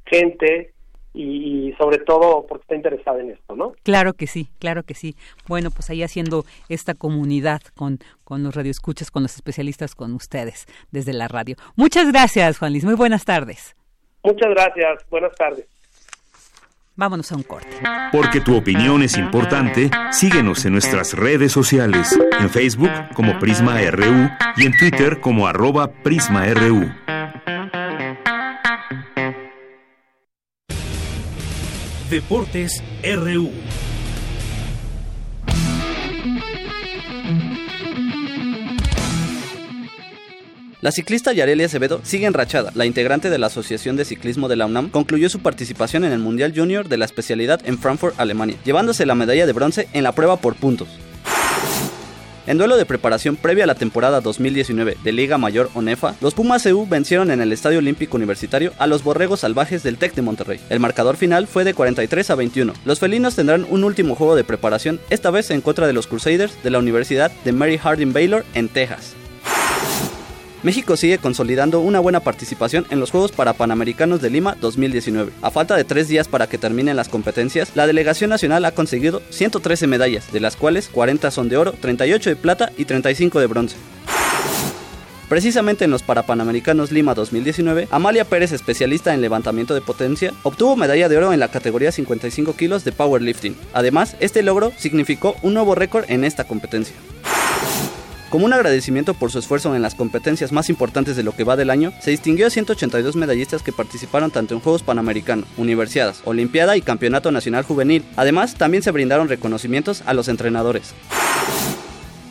gente 0.06 0.74
y, 1.14 1.74
sobre 1.78 1.98
todo 2.00 2.46
porque 2.48 2.64
está 2.64 2.76
interesada 2.76 3.20
en 3.20 3.32
esto, 3.32 3.56
¿no? 3.56 3.74
Claro 3.84 4.14
que 4.14 4.28
sí, 4.28 4.50
claro 4.60 4.84
que 4.84 4.94
sí. 4.94 5.16
Bueno, 5.48 5.72
pues 5.72 5.90
ahí 5.90 6.04
haciendo 6.04 6.46
esta 6.70 6.94
comunidad 6.94 7.62
con, 7.76 8.00
con 8.24 8.44
los 8.44 8.56
radioescuchas, 8.56 9.12
con 9.12 9.24
los 9.24 9.36
especialistas, 9.36 9.96
con 9.96 10.14
ustedes 10.14 10.68
desde 10.92 11.14
la 11.14 11.28
radio. 11.28 11.56
Muchas 11.76 12.12
gracias, 12.12 12.60
Juan 12.60 12.72
Luis. 12.74 12.86
Muy 12.86 12.96
buenas 12.96 13.26
tardes. 13.26 13.76
Muchas 14.24 14.50
gracias. 14.50 15.06
Buenas 15.10 15.36
tardes. 15.36 15.66
Vámonos 17.00 17.32
a 17.32 17.38
un 17.38 17.44
corte. 17.44 17.70
Porque 18.12 18.42
tu 18.42 18.58
opinión 18.58 19.02
es 19.02 19.18
importante, 19.18 19.90
síguenos 20.12 20.66
en 20.66 20.74
nuestras 20.74 21.14
redes 21.14 21.54
sociales, 21.54 22.20
en 22.42 22.50
Facebook 22.50 22.92
como 23.16 23.40
Prisma 23.40 23.80
RU 23.90 24.30
y 24.58 24.66
en 24.66 24.78
Twitter 24.78 25.22
como 25.22 25.48
arroba 25.48 25.94
PrismaRU. 26.04 26.92
Deportes 32.10 32.84
RU. 33.04 33.52
La 40.82 40.92
ciclista 40.92 41.34
Yareli 41.34 41.66
Acevedo 41.66 42.00
sigue 42.04 42.26
enrachada. 42.26 42.72
La 42.74 42.88
integrante 42.88 43.30
de 43.30 43.38
la 43.38 43.48
Asociación 43.48 43.96
de 43.96 44.06
Ciclismo 44.06 44.48
de 44.48 44.56
la 44.56 44.66
UNAM 44.66 44.90
concluyó 44.90 45.30
su 45.30 45.40
participación 45.42 46.04
en 46.04 46.12
el 46.12 46.20
Mundial 46.20 46.52
Junior 46.56 46.90
de 46.90 46.98
la 46.98 47.06
especialidad 47.06 47.62
en 47.66 47.78
Frankfurt, 47.78 48.20
Alemania, 48.20 48.58
llevándose 48.66 49.06
la 49.06 49.14
medalla 49.14 49.46
de 49.46 49.54
bronce 49.54 49.88
en 49.94 50.04
la 50.04 50.14
prueba 50.14 50.38
por 50.38 50.56
puntos. 50.56 50.88
En 52.50 52.58
duelo 52.58 52.78
de 52.78 52.86
preparación 52.88 53.36
previa 53.36 53.66
a 53.66 53.68
la 53.68 53.76
temporada 53.76 54.22
2019 54.22 54.98
de 55.04 55.12
Liga 55.12 55.38
Mayor 55.38 55.70
ONEFA, 55.76 56.16
los 56.20 56.34
Pumas 56.34 56.66
EU 56.66 56.88
vencieron 56.88 57.30
en 57.30 57.42
el 57.42 57.52
Estadio 57.52 57.78
Olímpico 57.78 58.18
Universitario 58.18 58.74
a 58.80 58.88
los 58.88 59.04
Borregos 59.04 59.42
Salvajes 59.42 59.84
del 59.84 60.00
TEC 60.00 60.16
de 60.16 60.24
Monterrey. 60.24 60.60
El 60.72 60.80
marcador 60.80 61.16
final 61.16 61.46
fue 61.46 61.64
de 61.64 61.76
43 61.76 62.28
a 62.32 62.34
21. 62.34 62.74
Los 62.86 63.00
felinos 63.00 63.36
tendrán 63.36 63.68
un 63.70 63.84
último 63.84 64.16
juego 64.16 64.36
de 64.36 64.44
preparación, 64.44 65.00
esta 65.12 65.30
vez 65.30 65.52
en 65.52 65.62
contra 65.62 65.86
de 65.86 65.94
los 65.94 66.08
Crusaders 66.08 66.58
de 66.64 66.72
la 66.72 66.80
Universidad 66.80 67.32
de 67.46 67.52
Mary 67.52 67.78
Harding 67.78 68.14
Baylor 68.14 68.44
en 68.56 68.68
Texas. 68.68 69.14
México 70.62 70.98
sigue 70.98 71.20
consolidando 71.20 71.80
una 71.80 72.02
buena 72.02 72.20
participación 72.20 72.86
en 72.90 73.00
los 73.00 73.12
Juegos 73.12 73.32
para 73.32 73.54
Panamericanos 73.54 74.22
de 74.22 74.30
Lima 74.30 74.58
2019. 74.60 75.32
A 75.42 75.52
falta 75.52 75.78
de 75.78 75.86
tres 75.86 76.10
días 76.10 76.28
para 76.28 76.48
que 76.48 76.58
terminen 76.58 76.98
las 76.98 77.08
competencias, 77.08 77.72
la 77.76 77.88
delegación 77.88 78.30
nacional 78.30 78.66
ha 78.66 78.74
conseguido 78.74 79.22
113 79.30 79.88
medallas, 79.88 80.34
de 80.34 80.42
las 80.42 80.58
cuales 80.58 80.90
40 80.90 81.32
son 81.32 81.48
de 81.48 81.56
oro, 81.56 81.72
38 81.72 82.32
de 82.32 82.36
plata 82.36 82.72
y 82.78 82.84
35 82.84 83.40
de 83.40 83.48
bronce. 83.48 83.78
Precisamente 85.30 85.86
en 85.86 85.92
los 85.92 86.04
Parapanamericanos 86.04 86.92
Lima 86.92 87.14
2019, 87.14 87.88
Amalia 87.92 88.26
Pérez, 88.26 88.52
especialista 88.52 89.14
en 89.14 89.22
levantamiento 89.22 89.76
de 89.76 89.82
potencia, 89.82 90.34
obtuvo 90.44 90.76
medalla 90.76 91.08
de 91.08 91.18
oro 91.18 91.32
en 91.32 91.40
la 91.40 91.50
categoría 91.50 91.94
55 91.94 92.54
kilos 92.58 92.84
de 92.84 92.92
powerlifting. 92.92 93.56
Además, 93.72 94.18
este 94.20 94.42
logro 94.42 94.74
significó 94.76 95.36
un 95.42 95.54
nuevo 95.54 95.76
récord 95.76 96.04
en 96.10 96.26
esta 96.26 96.44
competencia. 96.44 96.96
Como 98.30 98.46
un 98.46 98.54
agradecimiento 98.54 99.16
por 99.16 99.32
su 99.32 99.40
esfuerzo 99.40 99.76
en 99.76 99.82
las 99.82 99.96
competencias 99.96 100.52
más 100.52 100.70
importantes 100.70 101.16
de 101.16 101.24
lo 101.24 101.36
que 101.36 101.44
va 101.44 101.56
del 101.56 101.72
año, 101.72 101.92
se 102.00 102.12
distinguió 102.12 102.46
a 102.46 102.52
182 102.52 103.16
medallistas 103.16 103.64
que 103.64 103.72
participaron 103.72 104.30
tanto 104.30 104.54
en 104.54 104.60
Juegos 104.60 104.84
Panamericanos, 104.84 105.48
Universiadas, 105.58 106.22
Olimpiada 106.26 106.78
y 106.78 106.84
Campeonato 106.84 107.32
Nacional 107.32 107.64
Juvenil. 107.64 108.06
Además, 108.16 108.54
también 108.54 108.84
se 108.84 108.92
brindaron 108.92 109.30
reconocimientos 109.30 110.04
a 110.06 110.14
los 110.14 110.28
entrenadores. 110.28 110.94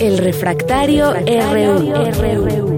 el 0.00 0.18
refractario, 0.18 1.12
RU. 1.12 2.76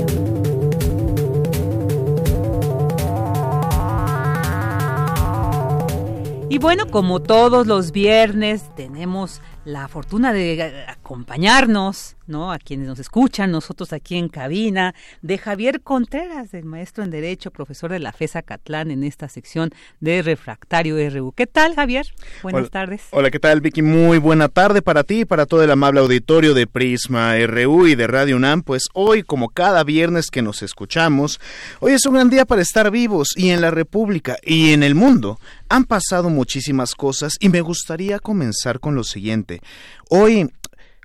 Y 6.50 6.58
bueno, 6.58 6.86
como 6.90 7.20
todos 7.20 7.66
los 7.66 7.92
viernes, 7.92 8.74
tenemos 8.74 9.42
la 9.64 9.86
fortuna 9.88 10.32
de 10.32 10.84
acompañarnos, 10.88 12.16
¿no? 12.28 12.52
A 12.52 12.58
quienes 12.58 12.86
nos 12.86 12.98
escuchan, 12.98 13.50
nosotros 13.50 13.92
aquí 13.92 14.16
en 14.16 14.28
cabina, 14.28 14.94
de 15.22 15.38
Javier 15.38 15.80
Contreras, 15.80 16.54
el 16.54 16.64
maestro 16.64 17.02
en 17.04 17.10
Derecho, 17.10 17.50
profesor 17.50 17.90
de 17.90 17.98
la 17.98 18.12
FESA 18.12 18.42
Catlán, 18.42 18.90
en 18.90 19.04
esta 19.04 19.28
sección 19.28 19.70
de 20.00 20.22
Refractario 20.22 20.96
RU. 21.10 21.32
¿Qué 21.32 21.46
tal, 21.46 21.74
Javier? 21.74 22.06
Buenas 22.42 22.70
tardes. 22.70 23.02
Hola, 23.10 23.30
¿qué 23.30 23.38
tal, 23.38 23.60
Vicky? 23.60 23.82
Muy 23.82 24.18
buena 24.18 24.48
tarde 24.48 24.82
para 24.82 25.04
ti 25.04 25.20
y 25.20 25.24
para 25.24 25.46
todo 25.46 25.64
el 25.64 25.70
amable 25.70 26.00
auditorio 26.00 26.54
de 26.54 26.66
Prisma 26.66 27.34
RU 27.46 27.86
y 27.86 27.94
de 27.94 28.06
Radio 28.06 28.36
UNAM. 28.36 28.62
Pues 28.62 28.84
hoy, 28.94 29.22
como 29.22 29.48
cada 29.48 29.82
viernes 29.84 30.26
que 30.30 30.42
nos 30.42 30.62
escuchamos, 30.62 31.40
hoy 31.80 31.92
es 31.92 32.06
un 32.06 32.14
gran 32.14 32.30
día 32.30 32.44
para 32.44 32.62
estar 32.62 32.90
vivos 32.90 33.28
y 33.36 33.50
en 33.50 33.60
la 33.60 33.70
República 33.70 34.36
y 34.42 34.72
en 34.72 34.82
el 34.82 34.94
mundo 34.94 35.38
han 35.68 35.84
pasado 35.84 36.30
muchísimas 36.30 36.94
cosas 36.94 37.34
y 37.40 37.48
me 37.48 37.60
gustaría 37.60 38.18
comenzar 38.18 38.80
con 38.80 38.94
lo 38.94 39.04
siguiente. 39.04 39.60
Hoy 40.08 40.50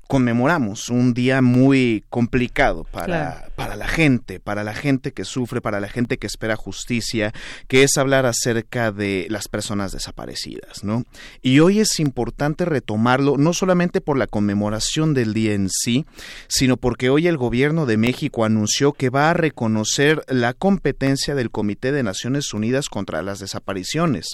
conmemoramos 0.07 0.89
un 0.89 1.13
día 1.13 1.41
muy 1.41 2.03
complicado 2.09 2.83
para, 2.83 3.49
para 3.55 3.75
la 3.75 3.87
gente, 3.87 4.39
para 4.39 4.63
la 4.63 4.73
gente 4.73 5.11
que 5.11 5.25
sufre, 5.25 5.61
para 5.61 5.79
la 5.79 5.89
gente 5.89 6.17
que 6.17 6.27
espera 6.27 6.55
justicia, 6.55 7.33
que 7.67 7.83
es 7.83 7.97
hablar 7.97 8.25
acerca 8.25 8.91
de 8.91 9.27
las 9.29 9.47
personas 9.47 9.91
desaparecidas, 9.91 10.83
¿no? 10.83 11.03
Y 11.41 11.59
hoy 11.59 11.79
es 11.79 11.99
importante 11.99 12.65
retomarlo, 12.65 13.37
no 13.37 13.53
solamente 13.53 14.01
por 14.01 14.17
la 14.17 14.27
conmemoración 14.27 15.13
del 15.13 15.33
día 15.33 15.53
en 15.53 15.69
sí, 15.69 16.05
sino 16.47 16.77
porque 16.77 17.09
hoy 17.09 17.27
el 17.27 17.37
gobierno 17.37 17.85
de 17.85 17.97
México 17.97 18.45
anunció 18.45 18.93
que 18.93 19.09
va 19.09 19.29
a 19.29 19.33
reconocer 19.33 20.23
la 20.27 20.53
competencia 20.53 21.35
del 21.35 21.51
Comité 21.51 21.91
de 21.91 22.03
Naciones 22.03 22.53
Unidas 22.53 22.89
contra 22.89 23.21
las 23.21 23.39
Desapariciones. 23.39 24.27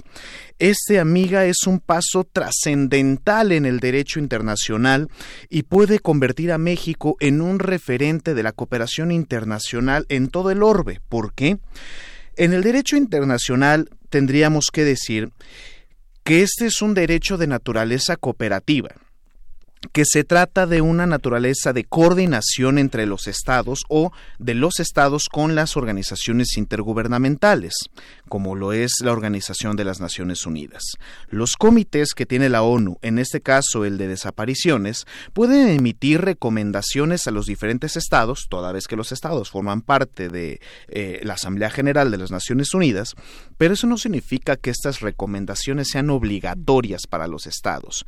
Este, 0.58 1.00
amiga, 1.00 1.46
es 1.46 1.68
un 1.68 1.80
paso 1.80 2.26
trascendental 2.26 3.52
en 3.52 3.66
el 3.66 3.80
derecho 3.80 4.20
internacional 4.20 5.10
y 5.50 5.59
puede 5.64 6.00
convertir 6.00 6.52
a 6.52 6.58
México 6.58 7.18
en 7.20 7.42
un 7.42 7.60
referente 7.60 8.34
de 8.34 8.44
la 8.44 8.52
cooperación 8.52 9.12
internacional 9.12 10.06
en 10.10 10.30
todo 10.30 10.52
el 10.52 10.64
orbe. 10.64 11.02
¿Por 11.10 11.34
qué? 11.34 11.58
En 12.36 12.54
el 12.54 12.64
derecho 12.64 12.96
internacional 12.96 13.90
tendríamos 14.10 14.68
que 14.72 14.84
decir 14.84 15.32
que 16.24 16.42
este 16.44 16.68
es 16.68 16.82
un 16.82 16.94
derecho 16.94 17.38
de 17.38 17.48
naturaleza 17.48 18.16
cooperativa 18.16 18.90
que 19.94 20.04
se 20.06 20.24
trata 20.24 20.68
de 20.68 20.82
una 20.82 21.08
naturaleza 21.08 21.72
de 21.72 21.86
coordinación 21.86 22.78
entre 22.78 23.06
los 23.06 23.28
estados 23.28 23.84
o 23.88 24.12
de 24.38 24.54
los 24.54 24.80
estados 24.80 25.30
con 25.32 25.56
las 25.56 25.78
organizaciones 25.78 26.58
intergubernamentales, 26.58 27.74
como 28.28 28.56
lo 28.56 28.74
es 28.74 28.96
la 29.02 29.14
Organización 29.14 29.78
de 29.78 29.86
las 29.86 30.02
Naciones 30.02 30.46
Unidas. 30.46 30.84
Los 31.30 31.54
comités 31.54 32.14
que 32.14 32.26
tiene 32.26 32.50
la 32.50 32.62
ONU, 32.62 32.98
en 33.02 33.20
este 33.20 33.42
caso 33.42 33.86
el 33.86 33.98
de 33.98 34.10
desapariciones, 34.10 35.06
pueden 35.34 35.70
emitir 35.70 36.22
recomendaciones 36.22 37.28
a 37.28 37.32
los 37.32 37.46
diferentes 37.46 37.96
estados, 37.96 38.48
toda 38.50 38.74
vez 38.74 38.86
que 38.88 38.98
los 38.98 39.12
estados 39.14 39.50
forman 39.50 39.82
parte 39.82 40.28
de 40.28 40.60
eh, 40.90 41.22
la 41.24 41.36
Asamblea 41.36 41.70
General 41.70 42.12
de 42.12 42.18
las 42.18 42.32
Naciones 42.32 42.74
Unidas, 42.74 43.16
pero 43.58 43.74
eso 43.74 43.88
no 43.88 43.98
significa 43.98 44.58
que 44.58 44.72
estas 44.72 45.00
recomendaciones 45.00 45.90
sean 45.90 46.10
obligatorias 46.10 47.08
para 47.08 47.28
los 47.28 47.48
estados. 47.48 48.06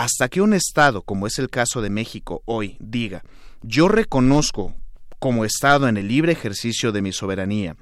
Hasta 0.00 0.30
que 0.30 0.40
un 0.40 0.54
Estado, 0.54 1.02
como 1.02 1.26
es 1.26 1.38
el 1.38 1.50
caso 1.50 1.82
de 1.82 1.90
México 1.90 2.40
hoy, 2.46 2.78
diga, 2.80 3.22
yo 3.60 3.86
reconozco 3.86 4.74
como 5.18 5.44
Estado 5.44 5.88
en 5.88 5.98
el 5.98 6.08
libre 6.08 6.32
ejercicio 6.32 6.90
de 6.90 7.02
mi 7.02 7.12
soberanía 7.12 7.76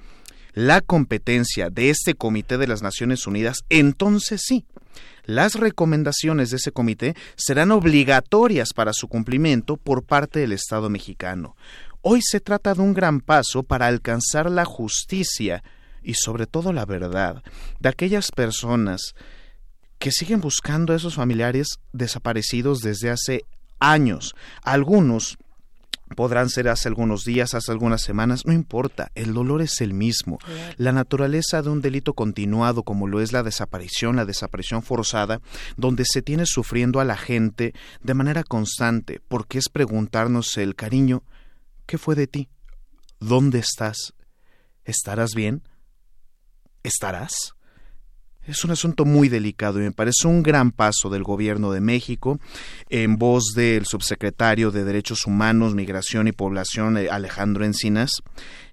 la 0.52 0.80
competencia 0.80 1.70
de 1.70 1.90
este 1.90 2.14
Comité 2.14 2.58
de 2.58 2.66
las 2.66 2.82
Naciones 2.82 3.28
Unidas, 3.28 3.58
entonces 3.68 4.42
sí, 4.44 4.66
las 5.26 5.54
recomendaciones 5.54 6.50
de 6.50 6.56
ese 6.56 6.72
comité 6.72 7.14
serán 7.36 7.70
obligatorias 7.70 8.72
para 8.74 8.92
su 8.94 9.06
cumplimiento 9.06 9.76
por 9.76 10.02
parte 10.02 10.40
del 10.40 10.50
Estado 10.50 10.90
mexicano. 10.90 11.54
Hoy 12.00 12.18
se 12.20 12.40
trata 12.40 12.74
de 12.74 12.80
un 12.80 12.94
gran 12.94 13.20
paso 13.20 13.62
para 13.62 13.86
alcanzar 13.86 14.50
la 14.50 14.64
justicia 14.64 15.62
y 16.02 16.14
sobre 16.14 16.48
todo 16.48 16.72
la 16.72 16.84
verdad 16.84 17.44
de 17.78 17.88
aquellas 17.88 18.32
personas 18.32 19.14
que 19.98 20.12
siguen 20.12 20.40
buscando 20.40 20.92
a 20.92 20.96
esos 20.96 21.14
familiares 21.14 21.78
desaparecidos 21.92 22.80
desde 22.80 23.10
hace 23.10 23.44
años. 23.80 24.34
Algunos 24.62 25.38
podrán 26.16 26.48
ser 26.48 26.68
hace 26.68 26.88
algunos 26.88 27.24
días, 27.24 27.54
hace 27.54 27.70
algunas 27.70 28.02
semanas, 28.02 28.46
no 28.46 28.52
importa, 28.52 29.10
el 29.14 29.34
dolor 29.34 29.62
es 29.62 29.80
el 29.80 29.92
mismo. 29.92 30.38
La 30.76 30.92
naturaleza 30.92 31.62
de 31.62 31.68
un 31.68 31.82
delito 31.82 32.14
continuado 32.14 32.82
como 32.82 33.06
lo 33.06 33.20
es 33.20 33.32
la 33.32 33.42
desaparición, 33.42 34.16
la 34.16 34.24
desaparición 34.24 34.82
forzada, 34.82 35.40
donde 35.76 36.04
se 36.06 36.22
tiene 36.22 36.46
sufriendo 36.46 37.00
a 37.00 37.04
la 37.04 37.16
gente 37.16 37.74
de 38.02 38.14
manera 38.14 38.42
constante, 38.42 39.20
porque 39.28 39.58
es 39.58 39.68
preguntarnos 39.68 40.56
el 40.56 40.74
cariño, 40.74 41.22
¿qué 41.86 41.98
fue 41.98 42.14
de 42.14 42.26
ti? 42.26 42.48
¿Dónde 43.20 43.58
estás? 43.58 44.14
¿Estarás 44.84 45.34
bien? 45.34 45.62
¿Estarás? 46.82 47.54
Es 48.48 48.64
un 48.64 48.70
asunto 48.70 49.04
muy 49.04 49.28
delicado 49.28 49.78
y 49.78 49.82
me 49.82 49.92
parece 49.92 50.26
un 50.26 50.42
gran 50.42 50.72
paso 50.72 51.10
del 51.10 51.22
gobierno 51.22 51.70
de 51.70 51.82
México 51.82 52.40
en 52.88 53.18
voz 53.18 53.52
del 53.54 53.84
subsecretario 53.84 54.70
de 54.70 54.84
Derechos 54.84 55.26
Humanos, 55.26 55.74
Migración 55.74 56.28
y 56.28 56.32
Población, 56.32 56.96
eh, 56.96 57.10
Alejandro 57.10 57.66
Encinas, 57.66 58.10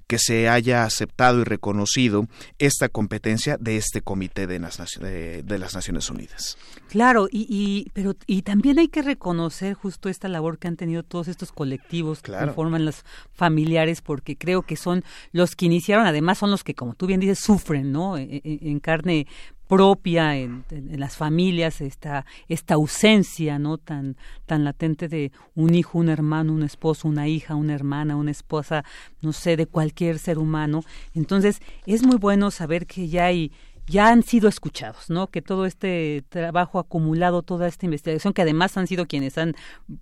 que 0.07 0.17
se 0.19 0.47
haya 0.49 0.83
aceptado 0.83 1.41
y 1.41 1.43
reconocido 1.43 2.27
esta 2.59 2.89
competencia 2.89 3.57
de 3.59 3.77
este 3.77 4.01
comité 4.01 4.47
de 4.47 4.59
las, 4.59 4.77
de, 4.99 5.43
las 5.59 5.73
Naciones 5.73 6.09
Unidas. 6.09 6.57
Claro, 6.89 7.27
y, 7.31 7.47
y, 7.49 7.89
pero, 7.93 8.15
y 8.27 8.43
también 8.43 8.77
hay 8.79 8.87
que 8.87 9.01
reconocer 9.01 9.73
justo 9.73 10.09
esta 10.09 10.27
labor 10.27 10.59
que 10.59 10.67
han 10.67 10.77
tenido 10.77 11.03
todos 11.03 11.27
estos 11.27 11.51
colectivos 11.51 12.21
que 12.21 12.31
conforman 12.31 12.85
los 12.85 13.03
familiares, 13.33 14.01
porque 14.01 14.37
creo 14.37 14.61
que 14.61 14.75
son 14.75 15.03
los 15.31 15.55
que 15.55 15.65
iniciaron, 15.65 16.05
además 16.05 16.37
son 16.37 16.51
los 16.51 16.63
que, 16.63 16.75
como 16.75 16.93
tú 16.93 17.07
bien 17.07 17.19
dices, 17.19 17.39
sufren, 17.39 17.91
¿no? 17.91 18.17
E, 18.17 18.41
e, 18.43 18.59
en 18.69 18.79
carne 18.79 19.27
propia 19.67 20.37
en, 20.37 20.63
las 20.71 21.17
familias 21.17 21.81
esta 21.81 22.25
esta 22.47 22.75
ausencia 22.75 23.59
no 23.59 23.77
tan 23.77 24.17
tan 24.45 24.63
latente 24.63 25.07
de 25.07 25.31
un 25.55 25.75
hijo 25.75 25.97
un 25.97 26.09
hermano 26.09 26.53
un 26.53 26.63
esposo 26.63 27.07
una 27.07 27.27
hija 27.27 27.55
una 27.55 27.73
hermana 27.73 28.15
una 28.15 28.31
esposa 28.31 28.83
no 29.21 29.33
sé 29.33 29.57
de 29.57 29.65
cualquier 29.65 30.19
ser 30.19 30.37
humano 30.37 30.83
entonces 31.13 31.61
es 31.85 32.03
muy 32.03 32.17
bueno 32.17 32.51
saber 32.51 32.85
que 32.85 33.07
ya 33.07 33.25
hay 33.25 33.51
ya 33.87 34.09
han 34.09 34.23
sido 34.23 34.49
escuchados, 34.49 35.09
¿no? 35.09 35.27
Que 35.27 35.41
todo 35.41 35.65
este 35.65 36.23
trabajo 36.29 36.79
acumulado, 36.79 37.43
toda 37.43 37.67
esta 37.67 37.85
investigación, 37.85 38.33
que 38.33 38.41
además 38.41 38.77
han 38.77 38.87
sido 38.87 39.05
quienes 39.05 39.37
han 39.37 39.55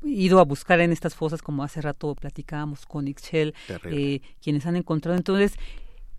ido 0.04 0.40
a 0.40 0.46
buscar 0.46 0.80
en 0.80 0.92
estas 0.92 1.16
fosas, 1.16 1.42
como 1.42 1.64
hace 1.64 1.82
rato 1.82 2.16
platicábamos 2.16 2.86
con 2.86 3.08
Ixchel, 3.08 3.54
eh, 3.86 4.22
quienes 4.42 4.66
han 4.66 4.78
encontrado. 4.78 5.18
Entonces, 5.18 5.56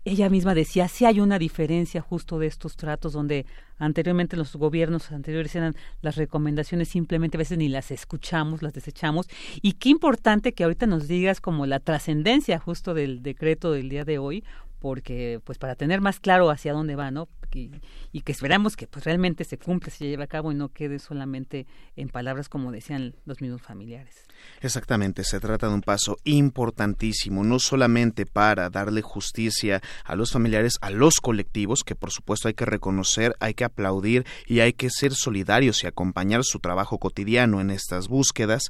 ella 0.05 0.29
misma 0.29 0.53
decía, 0.53 0.87
sí 0.87 1.05
hay 1.05 1.19
una 1.19 1.39
diferencia 1.39 1.99
justo 1.99 2.37
de 2.37 2.47
estos 2.47 2.77
tratos 2.77 3.13
donde 3.13 3.45
anteriormente 3.79 4.37
los 4.37 4.55
gobiernos 4.55 5.11
anteriores 5.11 5.55
eran 5.55 5.75
las 6.01 6.15
recomendaciones 6.15 6.89
simplemente 6.89 7.37
a 7.37 7.39
veces 7.39 7.57
ni 7.57 7.67
las 7.67 7.89
escuchamos, 7.91 8.61
las 8.61 8.73
desechamos 8.73 9.27
y 9.61 9.73
qué 9.73 9.89
importante 9.89 10.53
que 10.53 10.63
ahorita 10.63 10.85
nos 10.85 11.07
digas 11.07 11.41
como 11.41 11.65
la 11.65 11.79
trascendencia 11.79 12.59
justo 12.59 12.93
del 12.93 13.23
decreto 13.23 13.71
del 13.71 13.89
día 13.89 14.05
de 14.05 14.19
hoy 14.19 14.43
porque 14.79 15.41
pues 15.43 15.57
para 15.57 15.75
tener 15.75 15.99
más 15.99 16.19
claro 16.19 16.51
hacia 16.51 16.71
dónde 16.71 16.95
va, 16.95 17.09
¿no? 17.09 17.27
Y, 17.55 18.21
que 18.21 18.31
esperamos 18.31 18.75
que 18.75 18.87
pues 18.87 19.05
realmente 19.05 19.43
se 19.43 19.57
cumpla, 19.57 19.91
se 19.91 20.05
lleve 20.05 20.23
a 20.23 20.27
cabo 20.27 20.51
y 20.51 20.55
no 20.55 20.69
quede 20.69 20.99
solamente 20.99 21.67
en 21.95 22.09
palabras 22.09 22.49
como 22.49 22.71
decían 22.71 23.15
los 23.25 23.39
mismos 23.39 23.61
familiares. 23.61 24.25
Exactamente, 24.61 25.23
se 25.23 25.39
trata 25.39 25.67
de 25.67 25.75
un 25.75 25.81
paso 25.81 26.17
importantísimo, 26.23 27.43
no 27.43 27.59
solamente 27.59 28.25
para 28.25 28.69
darle 28.69 29.01
justicia 29.01 29.81
a 30.03 30.15
los 30.15 30.31
familiares, 30.31 30.77
a 30.81 30.89
los 30.89 31.15
colectivos, 31.21 31.83
que 31.83 31.95
por 31.95 32.11
supuesto 32.11 32.47
hay 32.47 32.53
que 32.53 32.65
reconocer, 32.65 33.35
hay 33.39 33.53
que 33.53 33.63
aplaudir 33.63 34.25
y 34.47 34.59
hay 34.59 34.73
que 34.73 34.89
ser 34.89 35.13
solidarios 35.13 35.83
y 35.83 35.87
acompañar 35.87 36.43
su 36.43 36.59
trabajo 36.59 36.97
cotidiano 36.97 37.61
en 37.61 37.69
estas 37.69 38.07
búsquedas, 38.07 38.63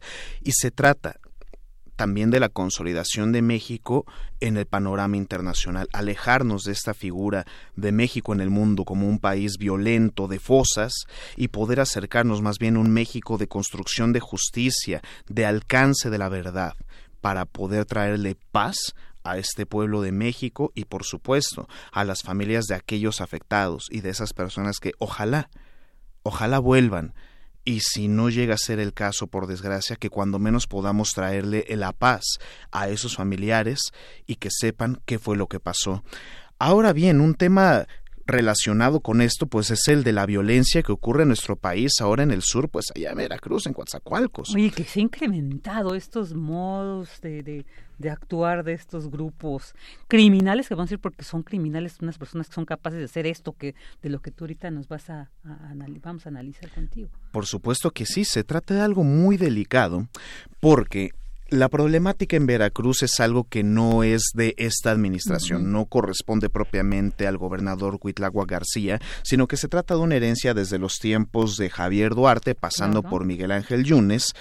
y 0.43 0.51
se 0.51 0.71
trata 0.71 1.19
también 1.95 2.29
de 2.29 2.39
la 2.39 2.49
consolidación 2.49 3.31
de 3.31 3.41
México 3.41 4.05
en 4.39 4.57
el 4.57 4.65
panorama 4.65 5.17
internacional, 5.17 5.87
alejarnos 5.93 6.63
de 6.63 6.73
esta 6.73 6.93
figura 6.93 7.45
de 7.75 7.91
México 7.91 8.33
en 8.33 8.41
el 8.41 8.49
mundo 8.49 8.85
como 8.85 9.07
un 9.07 9.19
país 9.19 9.57
violento 9.57 10.27
de 10.27 10.39
fosas 10.39 10.93
y 11.35 11.49
poder 11.49 11.79
acercarnos 11.79 12.41
más 12.41 12.57
bien 12.59 12.75
a 12.75 12.79
un 12.79 12.91
México 12.91 13.37
de 13.37 13.47
construcción 13.47 14.13
de 14.13 14.19
justicia, 14.19 15.01
de 15.27 15.45
alcance 15.45 16.09
de 16.09 16.17
la 16.17 16.29
verdad, 16.29 16.73
para 17.21 17.45
poder 17.45 17.85
traerle 17.85 18.37
paz 18.51 18.93
a 19.23 19.37
este 19.37 19.65
pueblo 19.65 20.01
de 20.01 20.11
México 20.11 20.71
y 20.75 20.85
por 20.85 21.03
supuesto 21.03 21.67
a 21.91 22.03
las 22.03 22.21
familias 22.21 22.65
de 22.65 22.75
aquellos 22.75 23.21
afectados 23.21 23.87
y 23.89 24.01
de 24.01 24.09
esas 24.09 24.33
personas 24.33 24.79
que 24.79 24.91
ojalá, 24.99 25.49
ojalá 26.23 26.59
vuelvan 26.59 27.13
y 27.65 27.79
si 27.81 28.07
no 28.07 28.29
llega 28.29 28.53
a 28.53 28.59
ser 28.59 28.79
el 28.79 28.93
caso, 28.93 29.27
por 29.27 29.47
desgracia, 29.47 29.95
que 29.95 30.11
cuando 30.11 30.37
menos 30.37 30.67
podamos 30.67 31.09
traerle 31.09 31.65
la 31.69 31.91
paz 31.91 32.23
a 32.71 32.87
esos 32.87 33.15
familiares 33.15 33.91
y 34.27 34.35
que 34.35 34.49
sepan 34.51 35.01
qué 35.05 35.17
fue 35.17 35.35
lo 35.35 35.47
que 35.47 35.59
pasó. 35.59 36.03
Ahora 36.59 36.93
bien, 36.93 37.19
un 37.19 37.33
tema 37.33 37.87
relacionado 38.27 39.01
con 39.01 39.21
esto, 39.21 39.47
pues 39.47 39.71
es 39.71 39.87
el 39.87 40.03
de 40.03 40.13
la 40.13 40.25
violencia 40.25 40.83
que 40.83 40.91
ocurre 40.91 41.23
en 41.23 41.29
nuestro 41.29 41.55
país, 41.55 41.93
ahora 41.99 42.23
en 42.23 42.31
el 42.31 42.41
sur, 42.41 42.69
pues 42.69 42.91
allá 42.95 43.11
en 43.11 43.17
Veracruz, 43.17 43.65
en 43.65 43.73
Coatzacoalcos. 43.73 44.53
Oye, 44.55 44.71
que 44.71 44.83
se 44.83 44.99
ha 44.99 45.03
incrementado 45.03 45.95
estos 45.95 46.33
modos 46.33 47.19
de, 47.21 47.43
de 47.43 47.65
actuar 48.09 48.63
de 48.63 48.73
estos 48.73 49.09
grupos 49.09 49.73
criminales, 50.07 50.67
que 50.67 50.75
vamos 50.75 50.87
a 50.87 50.89
decir 50.89 50.99
porque 50.99 51.23
son 51.23 51.43
criminales, 51.43 51.97
unas 52.01 52.17
personas 52.17 52.47
que 52.47 52.53
son 52.53 52.65
capaces 52.65 52.99
de 52.99 53.05
hacer 53.05 53.25
esto, 53.25 53.53
que 53.53 53.75
de 54.01 54.09
lo 54.09 54.19
que 54.19 54.31
tú 54.31 54.43
ahorita 54.45 54.71
nos 54.71 54.87
vas 54.87 55.09
a, 55.09 55.29
vamos 56.01 56.25
a 56.25 56.29
analizar 56.29 56.69
contigo. 56.71 57.09
Por 57.31 57.45
supuesto 57.45 57.91
que 57.91 58.05
sí, 58.05 58.25
se 58.25 58.43
trata 58.43 58.73
de 58.73 58.81
algo 58.81 59.03
muy 59.03 59.37
delicado, 59.37 60.07
porque 60.59 61.11
la 61.49 61.69
problemática 61.69 62.35
en 62.35 62.47
Veracruz 62.47 63.03
es 63.03 63.19
algo 63.19 63.43
que 63.43 63.63
no 63.63 64.03
es 64.03 64.31
de 64.33 64.55
esta 64.57 64.89
administración, 64.89 65.71
no 65.71 65.85
corresponde 65.85 66.49
propiamente 66.49 67.27
al 67.27 67.37
gobernador 67.37 67.99
Huitlagua 68.01 68.45
García, 68.47 68.99
sino 69.23 69.47
que 69.47 69.55
se 69.55 69.67
trata 69.67 69.93
de 69.93 69.99
una 69.99 70.15
herencia 70.15 70.55
desde 70.55 70.79
los 70.79 70.97
tiempos 70.97 71.57
de 71.57 71.69
Javier 71.69 72.15
Duarte, 72.15 72.55
pasando 72.55 73.03
por 73.03 73.25
Miguel 73.25 73.51
Ángel 73.51 73.83
Yunes, 73.83 74.33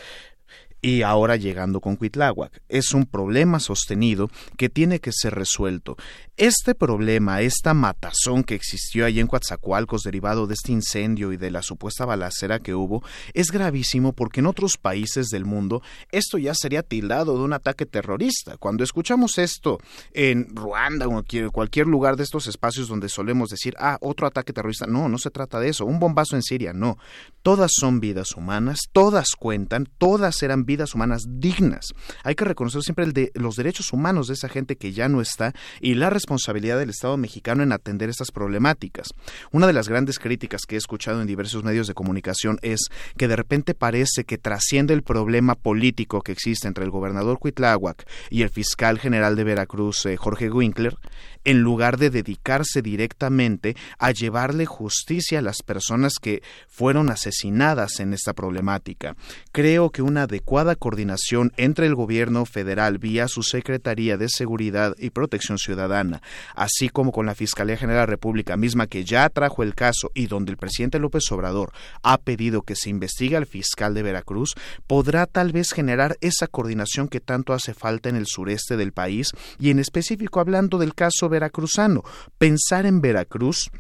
y 0.84 1.00
ahora 1.00 1.36
llegando 1.36 1.80
con 1.80 1.96
Cuitláhuac. 1.96 2.60
Es 2.68 2.92
un 2.92 3.06
problema 3.06 3.58
sostenido 3.58 4.28
que 4.58 4.68
tiene 4.68 5.00
que 5.00 5.12
ser 5.12 5.34
resuelto. 5.34 5.96
Este 6.36 6.74
problema, 6.74 7.42
esta 7.42 7.74
matazón 7.74 8.42
que 8.42 8.56
existió 8.56 9.06
allí 9.06 9.20
en 9.20 9.28
Coatzacoalcos 9.28 10.02
derivado 10.02 10.48
de 10.48 10.54
este 10.54 10.72
incendio 10.72 11.32
y 11.32 11.36
de 11.36 11.52
la 11.52 11.62
supuesta 11.62 12.06
balacera 12.06 12.58
que 12.58 12.74
hubo, 12.74 13.04
es 13.34 13.52
gravísimo 13.52 14.14
porque 14.14 14.40
en 14.40 14.46
otros 14.46 14.76
países 14.76 15.28
del 15.28 15.44
mundo 15.44 15.80
esto 16.10 16.36
ya 16.36 16.52
sería 16.52 16.82
tildado 16.82 17.38
de 17.38 17.44
un 17.44 17.52
ataque 17.52 17.86
terrorista. 17.86 18.56
Cuando 18.56 18.82
escuchamos 18.82 19.38
esto 19.38 19.78
en 20.12 20.48
Ruanda 20.56 21.06
o 21.06 21.22
en 21.24 21.50
cualquier 21.50 21.86
lugar 21.86 22.16
de 22.16 22.24
estos 22.24 22.48
espacios 22.48 22.88
donde 22.88 23.08
solemos 23.08 23.50
decir, 23.50 23.76
ah, 23.78 23.98
otro 24.00 24.26
ataque 24.26 24.52
terrorista, 24.52 24.86
no, 24.86 25.08
no 25.08 25.18
se 25.18 25.30
trata 25.30 25.60
de 25.60 25.68
eso, 25.68 25.86
un 25.86 26.00
bombazo 26.00 26.34
en 26.34 26.42
Siria, 26.42 26.72
no. 26.72 26.98
Todas 27.42 27.70
son 27.72 28.00
vidas 28.00 28.32
humanas, 28.36 28.80
todas 28.90 29.36
cuentan, 29.38 29.88
todas 29.98 30.42
eran 30.42 30.64
vidas 30.64 30.96
humanas 30.96 31.26
dignas. 31.28 31.92
Hay 32.24 32.34
que 32.34 32.44
reconocer 32.44 32.82
siempre 32.82 33.30
los 33.34 33.54
derechos 33.54 33.92
humanos 33.92 34.26
de 34.26 34.34
esa 34.34 34.48
gente 34.48 34.74
que 34.74 34.92
ya 34.92 35.08
no 35.08 35.20
está 35.20 35.54
y 35.80 35.94
la 35.94 36.10
responsabilidad 36.24 36.78
del 36.78 36.88
Estado 36.88 37.18
mexicano 37.18 37.62
en 37.62 37.72
atender 37.72 38.08
estas 38.08 38.30
problemáticas. 38.30 39.08
Una 39.52 39.66
de 39.66 39.74
las 39.74 39.90
grandes 39.90 40.18
críticas 40.18 40.62
que 40.66 40.76
he 40.76 40.78
escuchado 40.78 41.20
en 41.20 41.26
diversos 41.26 41.64
medios 41.64 41.86
de 41.86 41.92
comunicación 41.92 42.58
es 42.62 42.88
que 43.18 43.28
de 43.28 43.36
repente 43.36 43.74
parece 43.74 44.24
que 44.24 44.38
trasciende 44.38 44.94
el 44.94 45.02
problema 45.02 45.54
político 45.54 46.22
que 46.22 46.32
existe 46.32 46.66
entre 46.66 46.84
el 46.84 46.90
gobernador 46.90 47.38
Cuitláhuac 47.38 48.08
y 48.30 48.40
el 48.40 48.48
fiscal 48.48 48.98
general 48.98 49.36
de 49.36 49.44
Veracruz, 49.44 50.06
eh, 50.06 50.16
Jorge 50.16 50.50
Winkler, 50.50 50.96
en 51.44 51.60
lugar 51.60 51.98
de 51.98 52.10
dedicarse 52.10 52.82
directamente 52.82 53.76
a 53.98 54.10
llevarle 54.10 54.66
justicia 54.66 55.38
a 55.38 55.42
las 55.42 55.62
personas 55.62 56.14
que 56.20 56.42
fueron 56.68 57.10
asesinadas 57.10 58.00
en 58.00 58.12
esta 58.12 58.32
problemática. 58.32 59.16
Creo 59.52 59.90
que 59.90 60.02
una 60.02 60.22
adecuada 60.22 60.76
coordinación 60.76 61.52
entre 61.56 61.86
el 61.86 61.94
gobierno 61.94 62.44
federal 62.46 62.98
vía 62.98 63.28
su 63.28 63.42
Secretaría 63.42 64.16
de 64.16 64.28
Seguridad 64.28 64.94
y 64.98 65.10
Protección 65.10 65.58
Ciudadana, 65.58 66.22
así 66.54 66.88
como 66.88 67.12
con 67.12 67.26
la 67.26 67.34
Fiscalía 67.34 67.76
General 67.76 67.94
de 67.94 68.02
la 68.02 68.06
República 68.06 68.56
misma 68.56 68.86
que 68.86 69.04
ya 69.04 69.28
trajo 69.28 69.62
el 69.62 69.74
caso 69.74 70.10
y 70.14 70.26
donde 70.26 70.50
el 70.50 70.56
presidente 70.56 70.98
López 70.98 71.30
Obrador 71.30 71.72
ha 72.02 72.18
pedido 72.18 72.62
que 72.62 72.76
se 72.76 72.90
investigue 72.90 73.36
al 73.36 73.46
fiscal 73.46 73.94
de 73.94 74.02
Veracruz, 74.02 74.54
podrá 74.86 75.26
tal 75.26 75.52
vez 75.52 75.72
generar 75.72 76.16
esa 76.20 76.46
coordinación 76.46 77.08
que 77.08 77.20
tanto 77.20 77.52
hace 77.52 77.74
falta 77.74 78.08
en 78.08 78.16
el 78.16 78.26
sureste 78.26 78.76
del 78.76 78.92
país 78.92 79.30
y 79.58 79.70
en 79.70 79.78
específico 79.78 80.40
hablando 80.40 80.78
del 80.78 80.94
caso 80.94 81.28
veracruzano. 81.34 82.02
Pensar 82.38 82.86
en 82.86 83.00
Veracruz 83.00 83.70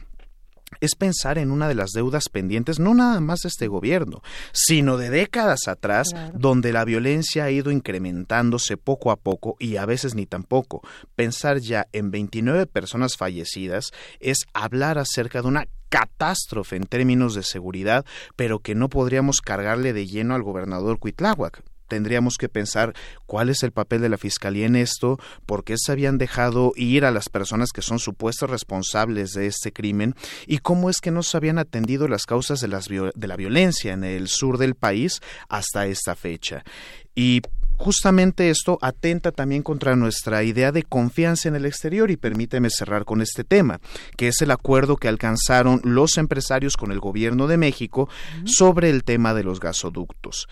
es 0.80 0.94
pensar 0.96 1.38
en 1.38 1.50
una 1.50 1.68
de 1.68 1.74
las 1.74 1.92
deudas 1.92 2.28
pendientes, 2.28 2.78
no 2.78 2.94
nada 2.94 3.20
más 3.20 3.40
de 3.40 3.48
este 3.48 3.68
gobierno, 3.68 4.22
sino 4.52 4.96
de 4.96 5.10
décadas 5.10 5.68
atrás, 5.68 6.08
donde 6.34 6.72
la 6.72 6.84
violencia 6.84 7.44
ha 7.44 7.50
ido 7.50 7.70
incrementándose 7.70 8.76
poco 8.76 9.10
a 9.10 9.16
poco 9.16 9.56
y 9.58 9.76
a 9.76 9.86
veces 9.86 10.14
ni 10.14 10.26
tampoco. 10.26 10.82
Pensar 11.14 11.58
ya 11.58 11.86
en 11.92 12.10
29 12.10 12.66
personas 12.66 13.16
fallecidas 13.16 13.92
es 14.20 14.38
hablar 14.52 14.98
acerca 14.98 15.42
de 15.42 15.48
una 15.48 15.68
catástrofe 15.88 16.76
en 16.76 16.84
términos 16.84 17.34
de 17.34 17.44
seguridad, 17.44 18.04
pero 18.34 18.58
que 18.58 18.74
no 18.74 18.88
podríamos 18.88 19.40
cargarle 19.40 19.92
de 19.92 20.06
lleno 20.06 20.34
al 20.34 20.42
gobernador 20.42 20.98
Cuitláhuac 20.98 21.62
tendríamos 21.94 22.38
que 22.38 22.48
pensar 22.48 22.92
cuál 23.24 23.50
es 23.50 23.62
el 23.62 23.70
papel 23.70 24.00
de 24.00 24.08
la 24.08 24.18
Fiscalía 24.18 24.66
en 24.66 24.74
esto, 24.74 25.16
por 25.46 25.62
qué 25.62 25.76
se 25.78 25.92
habían 25.92 26.18
dejado 26.18 26.72
ir 26.74 27.04
a 27.04 27.12
las 27.12 27.28
personas 27.28 27.70
que 27.70 27.82
son 27.82 28.00
supuestos 28.00 28.50
responsables 28.50 29.30
de 29.30 29.46
este 29.46 29.72
crimen 29.72 30.16
y 30.48 30.58
cómo 30.58 30.90
es 30.90 30.96
que 31.00 31.12
no 31.12 31.22
se 31.22 31.36
habían 31.36 31.56
atendido 31.56 32.08
las 32.08 32.26
causas 32.26 32.58
de, 32.58 32.66
las, 32.66 32.88
de 32.88 33.28
la 33.28 33.36
violencia 33.36 33.92
en 33.92 34.02
el 34.02 34.26
sur 34.26 34.58
del 34.58 34.74
país 34.74 35.20
hasta 35.48 35.86
esta 35.86 36.16
fecha. 36.16 36.64
Y 37.14 37.42
justamente 37.76 38.50
esto 38.50 38.76
atenta 38.82 39.30
también 39.30 39.62
contra 39.62 39.94
nuestra 39.94 40.42
idea 40.42 40.72
de 40.72 40.82
confianza 40.82 41.48
en 41.48 41.54
el 41.54 41.66
exterior 41.66 42.10
y 42.10 42.16
permíteme 42.16 42.70
cerrar 42.70 43.04
con 43.04 43.22
este 43.22 43.44
tema, 43.44 43.78
que 44.16 44.26
es 44.26 44.42
el 44.42 44.50
acuerdo 44.50 44.96
que 44.96 45.06
alcanzaron 45.06 45.80
los 45.84 46.18
empresarios 46.18 46.76
con 46.76 46.90
el 46.90 46.98
gobierno 46.98 47.46
de 47.46 47.56
México 47.56 48.08
sobre 48.46 48.90
el 48.90 49.04
tema 49.04 49.32
de 49.32 49.44
los 49.44 49.60
gasoductos 49.60 50.48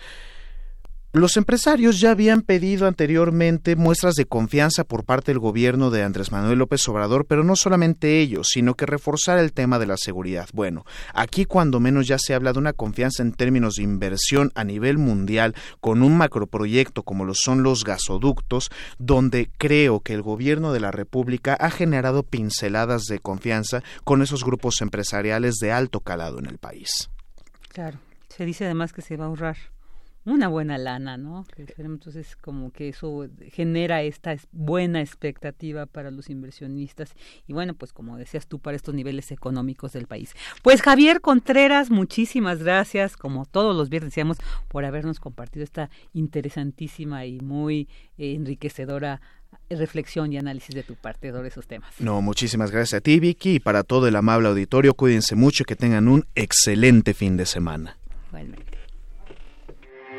Los 1.15 1.37
empresarios 1.37 1.99
ya 1.99 2.09
habían 2.09 2.41
pedido 2.41 2.87
anteriormente 2.87 3.75
muestras 3.75 4.15
de 4.15 4.25
confianza 4.25 4.83
por 4.83 5.03
parte 5.03 5.29
del 5.31 5.37
gobierno 5.37 5.91
de 5.91 6.01
Andrés 6.01 6.31
Manuel 6.31 6.57
López 6.57 6.89
Obrador, 6.89 7.27
pero 7.27 7.43
no 7.43 7.55
solamente 7.55 8.19
ellos, 8.19 8.47
sino 8.51 8.73
que 8.73 8.87
reforzar 8.87 9.37
el 9.37 9.53
tema 9.53 9.77
de 9.77 9.85
la 9.85 9.95
seguridad. 9.95 10.49
Bueno, 10.53 10.85
aquí 11.13 11.45
cuando 11.45 11.79
menos 11.79 12.07
ya 12.07 12.17
se 12.17 12.33
habla 12.33 12.51
de 12.51 12.57
una 12.57 12.73
confianza 12.73 13.21
en 13.21 13.31
términos 13.31 13.75
de 13.75 13.83
inversión 13.83 14.51
a 14.55 14.63
nivel 14.63 14.97
mundial 14.97 15.53
con 15.81 16.01
un 16.01 16.17
macroproyecto 16.17 17.03
como 17.03 17.25
lo 17.25 17.35
son 17.35 17.61
los 17.61 17.83
gasoductos, 17.83 18.71
donde 18.97 19.51
creo 19.59 19.99
que 19.99 20.13
el 20.13 20.23
gobierno 20.23 20.73
de 20.73 20.79
la 20.79 20.89
República 20.89 21.53
ha 21.53 21.69
generado 21.69 22.23
pinceladas 22.23 23.03
de 23.03 23.19
confianza 23.19 23.83
con 24.03 24.23
esos 24.23 24.43
grupos 24.43 24.81
empresariales 24.81 25.57
de 25.57 25.73
alto 25.73 25.99
calado 25.99 26.39
en 26.39 26.47
el 26.47 26.57
país. 26.57 27.11
Claro, 27.67 27.99
se 28.29 28.45
dice 28.45 28.65
además 28.65 28.93
que 28.93 29.03
se 29.03 29.15
va 29.15 29.25
a 29.25 29.27
ahorrar 29.27 29.57
una 30.25 30.47
buena 30.47 30.77
lana, 30.77 31.17
¿no? 31.17 31.45
Entonces, 31.77 32.35
como 32.37 32.71
que 32.71 32.89
eso 32.89 33.27
genera 33.51 34.01
esta 34.03 34.35
buena 34.51 35.01
expectativa 35.01 35.85
para 35.85 36.11
los 36.11 36.29
inversionistas 36.29 37.13
y 37.47 37.53
bueno, 37.53 37.73
pues 37.73 37.93
como 37.93 38.17
decías 38.17 38.47
tú, 38.47 38.59
para 38.59 38.75
estos 38.75 38.95
niveles 38.95 39.31
económicos 39.31 39.93
del 39.93 40.07
país. 40.07 40.33
Pues 40.61 40.81
Javier 40.81 41.21
Contreras, 41.21 41.89
muchísimas 41.89 42.63
gracias, 42.63 43.17
como 43.17 43.45
todos 43.45 43.75
los 43.75 43.89
viernes 43.89 44.11
decíamos, 44.11 44.37
por 44.67 44.85
habernos 44.85 45.19
compartido 45.19 45.63
esta 45.63 45.89
interesantísima 46.13 47.25
y 47.25 47.39
muy 47.39 47.89
eh, 48.17 48.33
enriquecedora 48.35 49.21
reflexión 49.69 50.31
y 50.33 50.37
análisis 50.37 50.73
de 50.75 50.83
tu 50.83 50.95
parte 50.95 51.31
sobre 51.31 51.47
esos 51.47 51.67
temas. 51.67 51.93
No, 51.99 52.21
muchísimas 52.21 52.71
gracias 52.71 52.99
a 52.99 53.01
ti, 53.01 53.19
Vicky, 53.19 53.55
y 53.55 53.59
para 53.59 53.83
todo 53.83 54.07
el 54.07 54.15
amable 54.15 54.49
auditorio, 54.49 54.93
cuídense 54.93 55.35
mucho 55.35 55.63
y 55.63 55.65
que 55.65 55.75
tengan 55.75 56.07
un 56.07 56.25
excelente 56.35 57.13
fin 57.13 57.37
de 57.37 57.45
semana. 57.45 57.97
Igualmente. 58.27 58.72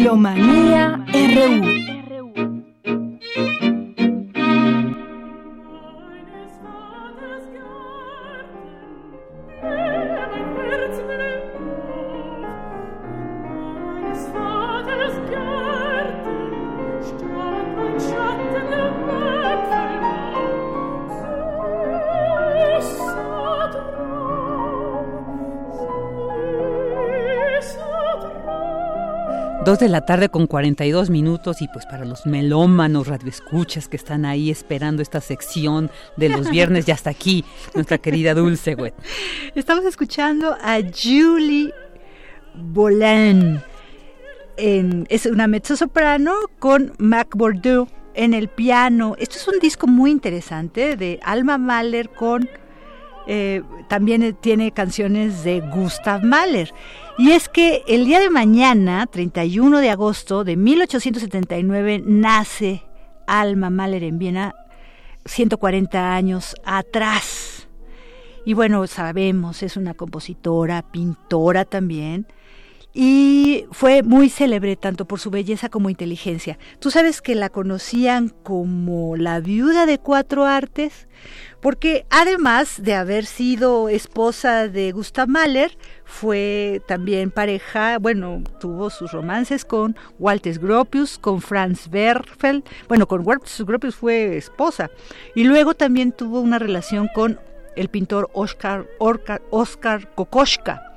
Melomanía 0.00 1.04
RU. 1.12 1.89
Dos 29.70 29.78
de 29.78 29.88
la 29.88 30.00
tarde 30.00 30.30
con 30.30 30.48
42 30.48 31.10
minutos 31.10 31.62
y 31.62 31.68
pues 31.68 31.86
para 31.86 32.04
los 32.04 32.26
melómanos 32.26 33.06
radioescuchas 33.06 33.86
que 33.86 33.96
están 33.96 34.24
ahí 34.24 34.50
esperando 34.50 35.00
esta 35.00 35.20
sección 35.20 35.92
de 36.16 36.28
los 36.28 36.50
viernes 36.50 36.86
ya 36.86 36.94
hasta 36.94 37.10
aquí, 37.10 37.44
nuestra 37.72 37.98
querida 37.98 38.34
Dulce, 38.34 38.74
güey. 38.74 38.92
Estamos 39.54 39.84
escuchando 39.84 40.56
a 40.60 40.80
Julie 40.80 41.72
Bolan. 42.56 43.62
es 44.56 45.26
una 45.26 45.46
mezzosoprano 45.46 46.34
con 46.58 46.92
Mac 46.98 47.36
Bordeaux 47.36 47.88
en 48.14 48.34
el 48.34 48.48
piano. 48.48 49.14
Esto 49.20 49.36
es 49.36 49.46
un 49.46 49.60
disco 49.60 49.86
muy 49.86 50.10
interesante 50.10 50.96
de 50.96 51.20
Alma 51.22 51.58
Mahler 51.58 52.10
con... 52.10 52.50
Eh, 53.28 53.62
también 53.88 54.36
tiene 54.40 54.72
canciones 54.72 55.44
de 55.44 55.60
Gustav 55.60 56.24
Mahler. 56.24 56.74
Y 57.20 57.32
es 57.32 57.50
que 57.50 57.84
el 57.86 58.06
día 58.06 58.18
de 58.18 58.30
mañana, 58.30 59.06
31 59.06 59.80
de 59.80 59.90
agosto 59.90 60.42
de 60.42 60.56
1879, 60.56 62.02
nace 62.02 62.82
Alma 63.26 63.68
Mahler 63.68 64.04
en 64.04 64.18
Viena, 64.18 64.54
140 65.26 66.14
años 66.14 66.54
atrás. 66.64 67.68
Y 68.46 68.54
bueno, 68.54 68.86
sabemos, 68.86 69.62
es 69.62 69.76
una 69.76 69.92
compositora, 69.92 70.80
pintora 70.80 71.66
también, 71.66 72.26
y 72.92 73.66
fue 73.70 74.02
muy 74.02 74.28
célebre 74.28 74.76
tanto 74.76 75.04
por 75.04 75.20
su 75.20 75.30
belleza 75.30 75.68
como 75.68 75.90
inteligencia. 75.90 76.58
Tú 76.80 76.90
sabes 76.90 77.22
que 77.22 77.34
la 77.34 77.48
conocían 77.48 78.30
como 78.42 79.16
la 79.16 79.40
viuda 79.40 79.86
de 79.86 79.98
cuatro 79.98 80.44
artes, 80.44 81.06
porque 81.60 82.04
además 82.10 82.82
de 82.82 82.94
haber 82.94 83.26
sido 83.26 83.88
esposa 83.88 84.66
de 84.66 84.92
Gustav 84.92 85.28
Mahler, 85.28 85.76
fue 86.04 86.82
también 86.88 87.30
pareja, 87.30 87.98
bueno, 87.98 88.42
tuvo 88.58 88.90
sus 88.90 89.12
romances 89.12 89.64
con 89.64 89.96
Walter 90.18 90.58
Gropius, 90.58 91.18
con 91.18 91.40
Franz 91.40 91.88
Werfel, 91.92 92.64
bueno, 92.88 93.06
con 93.06 93.24
Walter 93.24 93.64
Gropius 93.64 93.94
fue 93.94 94.36
esposa, 94.36 94.90
y 95.34 95.44
luego 95.44 95.74
también 95.74 96.12
tuvo 96.12 96.40
una 96.40 96.58
relación 96.58 97.08
con 97.14 97.38
el 97.76 97.88
pintor 97.88 98.28
Oscar, 98.32 98.86
Oscar 98.98 100.14
Kokoschka, 100.14 100.89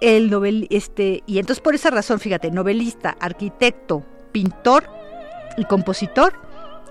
el 0.00 0.30
novel, 0.30 0.66
este, 0.70 1.22
y 1.26 1.38
entonces 1.38 1.62
por 1.62 1.74
esa 1.74 1.90
razón, 1.90 2.20
fíjate, 2.20 2.50
novelista, 2.50 3.16
arquitecto, 3.20 4.04
pintor 4.32 4.88
y 5.56 5.64
compositor, 5.64 6.34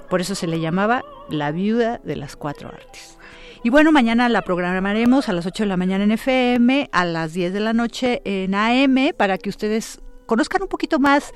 por 0.10 0.22
eso 0.22 0.36
se 0.36 0.48
le 0.48 0.60
llamaba 0.60 1.04
la 1.30 1.52
viuda 1.52 2.00
de 2.04 2.16
las 2.16 2.36
cuatro 2.36 2.70
artes. 2.70 3.18
Y 3.64 3.70
bueno, 3.70 3.92
mañana 3.92 4.30
la 4.30 4.44
programaremos 4.44 5.30
a 5.30 5.34
las 5.34 5.46
8 5.46 5.64
de 5.64 5.68
la 5.68 5.78
mañana 5.78 6.04
en 6.04 6.12
FM, 6.12 6.90
a 6.92 7.06
las 7.06 7.34
10 7.34 7.54
de 7.54 7.60
la 7.60 7.74
noche 7.74 8.22
en 8.24 8.56
AM, 8.56 9.14
para 9.18 9.38
que 9.38 9.50
ustedes 9.50 10.00
conozcan 10.26 10.62
un 10.62 10.68
poquito 10.68 11.00
más 11.00 11.34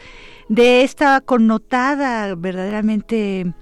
de 0.48 0.84
esta 0.84 1.22
connotada 1.22 2.36
verdaderamente 2.36 3.54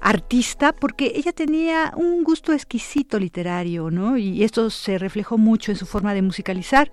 artista, 0.00 0.72
porque 0.72 1.12
ella 1.16 1.32
tenía 1.32 1.92
un 1.96 2.22
gusto 2.22 2.52
exquisito 2.52 3.18
literario, 3.18 3.90
¿no? 3.90 4.16
Y 4.16 4.44
esto 4.44 4.70
se 4.70 4.96
reflejó 4.96 5.36
mucho 5.36 5.72
en 5.72 5.76
su 5.76 5.86
forma 5.86 6.14
de 6.14 6.22
musicalizar. 6.22 6.92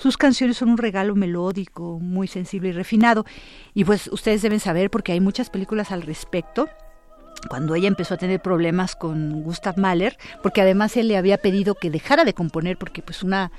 Sus 0.00 0.16
canciones 0.16 0.56
son 0.56 0.70
un 0.70 0.78
regalo 0.78 1.14
melódico, 1.14 1.98
muy 2.00 2.26
sensible 2.26 2.70
y 2.70 2.72
refinado. 2.72 3.26
Y 3.74 3.84
pues 3.84 4.08
ustedes 4.10 4.40
deben 4.40 4.58
saber, 4.58 4.90
porque 4.90 5.12
hay 5.12 5.20
muchas 5.20 5.50
películas 5.50 5.92
al 5.92 6.00
respecto, 6.00 6.70
cuando 7.50 7.74
ella 7.74 7.88
empezó 7.88 8.14
a 8.14 8.16
tener 8.16 8.40
problemas 8.40 8.96
con 8.96 9.42
Gustav 9.42 9.76
Mahler, 9.76 10.16
porque 10.42 10.62
además 10.62 10.96
él 10.96 11.08
le 11.08 11.18
había 11.18 11.36
pedido 11.36 11.74
que 11.74 11.90
dejara 11.90 12.24
de 12.24 12.32
componer 12.32 12.78
porque 12.78 13.02
pues 13.02 13.22
una 13.22 13.52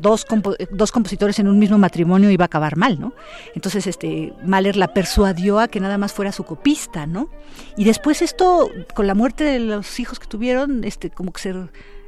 dos, 0.00 0.26
dos 0.70 0.92
compositores 0.92 1.38
en 1.38 1.48
un 1.48 1.58
mismo 1.58 1.76
matrimonio 1.76 2.30
iba 2.30 2.44
a 2.44 2.46
acabar 2.46 2.78
mal, 2.78 2.98
¿no? 2.98 3.12
Entonces 3.54 3.86
este 3.86 4.32
Mahler 4.44 4.76
la 4.76 4.94
persuadió 4.94 5.60
a 5.60 5.68
que 5.68 5.78
nada 5.78 5.98
más 5.98 6.14
fuera 6.14 6.32
su 6.32 6.44
copista, 6.44 7.06
¿no? 7.06 7.28
Y 7.76 7.84
después 7.84 8.22
esto 8.22 8.70
con 8.94 9.06
la 9.06 9.14
muerte 9.14 9.44
de 9.44 9.60
los 9.60 10.00
hijos 10.00 10.18
que 10.18 10.26
tuvieron, 10.26 10.84
este 10.84 11.10
como 11.10 11.32
que 11.32 11.40
se 11.40 11.54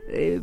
eh, 0.09 0.41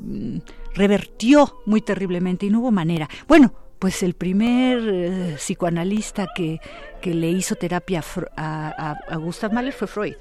revertió 0.74 1.62
muy 1.66 1.82
terriblemente 1.82 2.46
y 2.46 2.50
no 2.50 2.60
hubo 2.60 2.72
manera. 2.72 3.10
Bueno, 3.28 3.54
pues 3.80 4.02
el 4.02 4.14
primer 4.14 4.80
eh, 4.88 5.36
psicoanalista 5.38 6.28
que, 6.34 6.60
que, 7.02 7.14
le 7.14 7.30
hizo 7.30 7.56
terapia 7.56 8.02
a, 8.38 9.18
Gustav 9.18 9.52
Mahler 9.52 9.74
fue 9.74 9.88
Freud. 9.88 10.16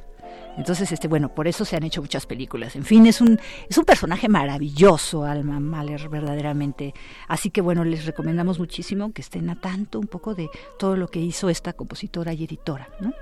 Entonces, 0.57 0.91
este, 0.91 1.09
bueno, 1.09 1.33
por 1.35 1.47
eso 1.47 1.65
se 1.65 1.77
han 1.77 1.85
hecho 1.85 2.03
muchas 2.03 2.27
películas. 2.27 2.75
En 2.77 2.85
fin, 2.85 3.07
es 3.07 3.21
un, 3.21 3.39
es 3.69 3.79
un 3.79 3.85
personaje 3.85 4.29
maravilloso, 4.29 5.25
Alma 5.25 5.61
Mahler, 5.61 6.09
verdaderamente. 6.09 6.93
Así 7.29 7.51
que, 7.51 7.61
bueno, 7.61 7.85
les 7.85 8.05
recomendamos 8.05 8.59
muchísimo 8.59 9.13
que 9.13 9.23
estén 9.23 9.49
a 9.49 9.61
tanto 9.61 10.01
un 10.01 10.09
poco 10.09 10.35
de 10.35 10.51
todo 10.79 10.97
lo 10.97 11.09
que 11.09 11.21
hizo 11.21 11.49
esta 11.49 11.73
compositora 11.73 12.33
y 12.33 12.45
editora. 12.45 12.89
¿no? 13.01 13.15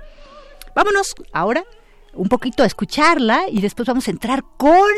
Vámonos 0.75 1.13
ahora 1.31 1.63
un 2.13 2.27
poquito 2.27 2.63
a 2.63 2.65
escucharla 2.65 3.43
y 3.49 3.61
después 3.61 3.87
vamos 3.87 4.07
a 4.07 4.11
entrar 4.11 4.43
con 4.57 4.89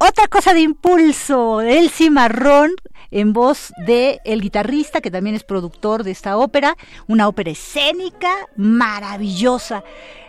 otra 0.00 0.28
cosa 0.28 0.54
de 0.54 0.60
impulso, 0.60 1.60
El 1.60 1.90
Cimarrón, 1.90 2.70
en 3.10 3.34
voz 3.34 3.72
de 3.86 4.18
el 4.24 4.40
guitarrista 4.40 5.02
que 5.02 5.10
también 5.10 5.36
es 5.36 5.44
productor 5.44 6.04
de 6.04 6.10
esta 6.10 6.38
ópera, 6.38 6.76
una 7.06 7.28
ópera 7.28 7.50
escénica 7.50 8.30
maravillosa. 8.56 9.84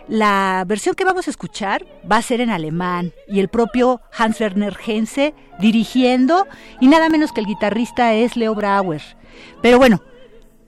La 0.08 0.64
versión 0.66 0.94
que 0.94 1.06
vamos 1.06 1.26
a 1.26 1.30
escuchar 1.30 1.86
va 2.10 2.16
a 2.18 2.22
ser 2.22 2.42
en 2.42 2.50
alemán 2.50 3.12
y 3.28 3.40
el 3.40 3.48
propio 3.48 4.02
Hans 4.16 4.40
Werner 4.40 4.76
Henze 4.84 5.32
dirigiendo 5.58 6.46
y 6.80 6.88
nada 6.88 7.08
menos 7.08 7.32
que 7.32 7.40
el 7.40 7.46
guitarrista 7.46 8.12
es 8.12 8.36
Leo 8.36 8.54
Brauer. 8.54 9.02
Pero 9.62 9.78
bueno, 9.78 10.02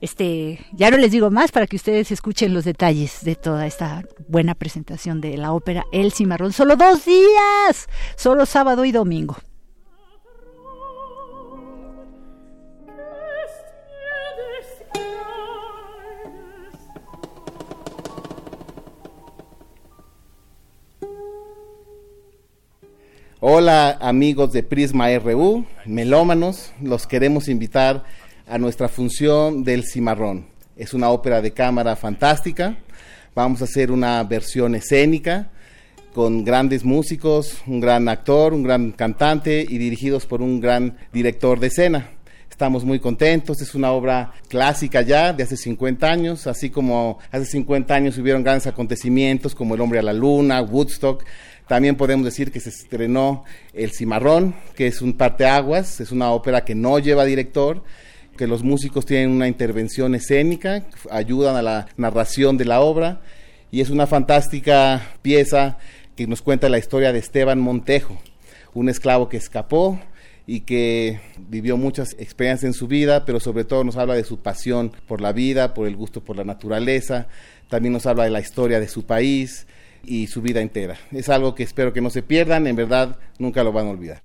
este, 0.05 0.59
ya 0.71 0.91
no 0.91 0.97
les 0.97 1.11
digo 1.11 1.31
más 1.31 1.51
para 1.51 1.65
que 1.65 1.77
ustedes 1.77 2.11
escuchen 2.11 2.53
los 2.53 2.63
detalles 2.63 3.23
de 3.23 3.35
toda 3.35 3.65
esta 3.65 4.03
buena 4.27 4.53
presentación 4.53 5.19
de 5.19 5.35
la 5.35 5.51
ópera 5.51 5.83
El 5.91 6.11
Cimarrón. 6.11 6.53
Solo 6.53 6.75
dos 6.75 7.05
días, 7.05 7.87
solo 8.15 8.45
sábado 8.45 8.85
y 8.85 8.91
domingo. 8.91 9.35
Hola 23.39 23.97
amigos 24.01 24.53
de 24.53 24.61
Prisma 24.61 25.07
RU, 25.17 25.65
melómanos, 25.85 26.73
los 26.79 27.07
queremos 27.07 27.47
invitar 27.47 28.03
a 28.47 28.57
nuestra 28.57 28.87
función 28.87 29.63
del 29.63 29.83
Cimarrón. 29.85 30.45
Es 30.75 30.93
una 30.93 31.09
ópera 31.09 31.41
de 31.41 31.51
cámara 31.51 31.95
fantástica, 31.95 32.77
vamos 33.33 33.61
a 33.61 33.65
hacer 33.65 33.91
una 33.91 34.23
versión 34.23 34.75
escénica 34.75 35.49
con 36.13 36.45
grandes 36.45 36.83
músicos, 36.83 37.57
un 37.67 37.79
gran 37.79 38.07
actor, 38.07 38.53
un 38.53 38.63
gran 38.63 38.91
cantante 38.91 39.65
y 39.67 39.77
dirigidos 39.77 40.25
por 40.25 40.41
un 40.41 40.61
gran 40.61 40.97
director 41.11 41.59
de 41.59 41.67
escena. 41.67 42.09
Estamos 42.49 42.85
muy 42.85 42.99
contentos, 42.99 43.61
es 43.61 43.75
una 43.75 43.91
obra 43.91 44.31
clásica 44.47 45.01
ya 45.01 45.33
de 45.33 45.43
hace 45.43 45.57
50 45.57 46.09
años, 46.09 46.47
así 46.47 46.69
como 46.69 47.19
hace 47.31 47.45
50 47.45 47.93
años 47.93 48.17
hubieron 48.17 48.43
grandes 48.43 48.67
acontecimientos 48.67 49.53
como 49.53 49.75
El 49.75 49.81
hombre 49.81 49.99
a 49.99 50.03
la 50.03 50.13
luna, 50.13 50.61
Woodstock, 50.61 51.25
también 51.67 51.97
podemos 51.97 52.23
decir 52.23 52.51
que 52.51 52.59
se 52.59 52.69
estrenó 52.69 53.43
El 53.73 53.91
Cimarrón, 53.91 54.55
que 54.75 54.87
es 54.87 55.01
un 55.01 55.13
parteaguas, 55.13 55.99
es 55.99 56.11
una 56.11 56.31
ópera 56.31 56.63
que 56.63 56.75
no 56.75 56.99
lleva 56.99 57.25
director, 57.25 57.83
que 58.37 58.47
los 58.47 58.63
músicos 58.63 59.05
tienen 59.05 59.31
una 59.31 59.47
intervención 59.47 60.15
escénica, 60.15 60.85
ayudan 61.09 61.55
a 61.55 61.61
la 61.61 61.87
narración 61.97 62.57
de 62.57 62.65
la 62.65 62.81
obra, 62.81 63.21
y 63.71 63.81
es 63.81 63.89
una 63.89 64.07
fantástica 64.07 65.01
pieza 65.21 65.77
que 66.15 66.27
nos 66.27 66.41
cuenta 66.41 66.69
la 66.69 66.77
historia 66.77 67.11
de 67.11 67.19
Esteban 67.19 67.59
Montejo, 67.59 68.19
un 68.73 68.89
esclavo 68.89 69.29
que 69.29 69.37
escapó 69.37 69.99
y 70.47 70.61
que 70.61 71.19
vivió 71.49 71.75
muchas 71.77 72.15
experiencias 72.19 72.65
en 72.65 72.73
su 72.73 72.87
vida, 72.87 73.25
pero 73.25 73.39
sobre 73.39 73.63
todo 73.63 73.83
nos 73.83 73.97
habla 73.97 74.13
de 74.13 74.23
su 74.23 74.39
pasión 74.39 74.91
por 75.07 75.21
la 75.21 75.33
vida, 75.33 75.73
por 75.73 75.87
el 75.87 75.95
gusto 75.95 76.23
por 76.23 76.37
la 76.37 76.43
naturaleza, 76.43 77.27
también 77.69 77.93
nos 77.93 78.05
habla 78.05 78.25
de 78.25 78.29
la 78.29 78.41
historia 78.41 78.79
de 78.79 78.87
su 78.87 79.05
país, 79.05 79.65
y 80.07 80.27
su 80.27 80.41
vida 80.41 80.61
entera. 80.61 80.97
Es 81.11 81.29
algo 81.29 81.55
que 81.55 81.63
espero 81.63 81.93
que 81.93 82.01
no 82.01 82.09
se 82.09 82.21
pierdan, 82.21 82.67
en 82.67 82.75
verdad 82.75 83.17
nunca 83.39 83.63
lo 83.63 83.71
van 83.71 83.87
a 83.87 83.91
olvidar. 83.91 84.24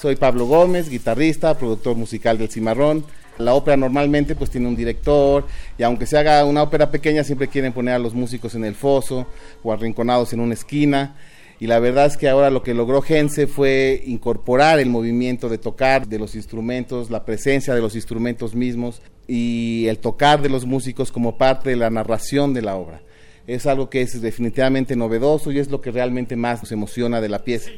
Soy 0.00 0.16
Pablo 0.16 0.46
Gómez, 0.46 0.88
guitarrista, 0.90 1.56
productor 1.56 1.96
musical 1.96 2.36
del 2.36 2.50
Cimarrón. 2.50 3.04
La 3.38 3.54
ópera 3.54 3.76
normalmente 3.76 4.34
pues 4.34 4.50
tiene 4.50 4.68
un 4.68 4.76
director 4.76 5.46
y 5.78 5.82
aunque 5.82 6.06
se 6.06 6.18
haga 6.18 6.44
una 6.44 6.62
ópera 6.62 6.90
pequeña 6.90 7.24
siempre 7.24 7.48
quieren 7.48 7.72
poner 7.72 7.94
a 7.94 7.98
los 7.98 8.12
músicos 8.12 8.54
en 8.54 8.64
el 8.64 8.74
foso 8.74 9.26
o 9.62 9.72
arrinconados 9.72 10.32
en 10.32 10.40
una 10.40 10.54
esquina. 10.54 11.16
Y 11.58 11.68
la 11.68 11.78
verdad 11.78 12.06
es 12.06 12.16
que 12.16 12.28
ahora 12.28 12.50
lo 12.50 12.62
que 12.62 12.74
logró 12.74 13.00
Gense 13.00 13.46
fue 13.46 14.02
incorporar 14.04 14.80
el 14.80 14.90
movimiento 14.90 15.48
de 15.48 15.58
tocar 15.58 16.08
de 16.08 16.18
los 16.18 16.34
instrumentos, 16.34 17.08
la 17.08 17.24
presencia 17.24 17.72
de 17.74 17.80
los 17.80 17.94
instrumentos 17.94 18.54
mismos 18.54 19.00
y 19.26 19.86
el 19.88 19.98
tocar 19.98 20.42
de 20.42 20.48
los 20.48 20.66
músicos 20.66 21.12
como 21.12 21.38
parte 21.38 21.70
de 21.70 21.76
la 21.76 21.90
narración 21.90 22.54
de 22.54 22.62
la 22.62 22.76
obra. 22.76 23.02
Es 23.46 23.66
algo 23.66 23.90
que 23.90 24.02
es 24.02 24.20
definitivamente 24.20 24.94
novedoso 24.96 25.50
y 25.50 25.58
es 25.58 25.70
lo 25.70 25.80
que 25.80 25.90
realmente 25.90 26.36
más 26.36 26.62
nos 26.62 26.72
emociona 26.72 27.20
de 27.20 27.28
la 27.28 27.42
pieza. 27.42 27.70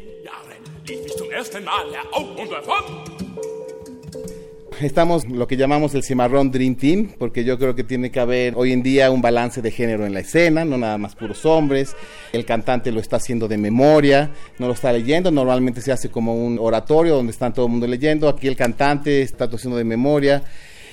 Estamos 4.81 5.27
lo 5.29 5.47
que 5.47 5.57
llamamos 5.57 5.95
el 5.95 6.03
cimarrón 6.03 6.51
Dream 6.51 6.75
Team, 6.75 7.13
porque 7.17 7.45
yo 7.45 7.59
creo 7.59 7.75
que 7.75 7.85
tiene 7.85 8.11
que 8.11 8.19
haber 8.19 8.55
hoy 8.57 8.73
en 8.73 8.83
día 8.83 9.11
un 9.11 9.23
balance 9.23 9.63
de 9.63 9.71
género 9.71 10.05
en 10.05 10.13
la 10.13 10.21
escena, 10.21 10.65
no 10.65 10.77
nada 10.77 10.99
más 10.99 11.15
puros 11.15 11.47
hombres. 11.47 11.95
El 12.33 12.45
cantante 12.45 12.91
lo 12.91 13.01
está 13.01 13.17
haciendo 13.17 13.47
de 13.47 13.57
memoria, 13.57 14.33
no 14.59 14.67
lo 14.67 14.73
está 14.73 14.93
leyendo. 14.93 15.31
Normalmente 15.31 15.81
se 15.81 15.93
hace 15.93 16.11
como 16.11 16.35
un 16.35 16.59
oratorio 16.59 17.15
donde 17.15 17.31
están 17.31 17.55
todo 17.55 17.67
el 17.67 17.73
mundo 17.73 17.87
leyendo. 17.87 18.29
Aquí 18.29 18.49
el 18.49 18.57
cantante 18.57 19.23
está 19.23 19.45
haciendo 19.45 19.79
de 19.79 19.85
memoria 19.85 20.43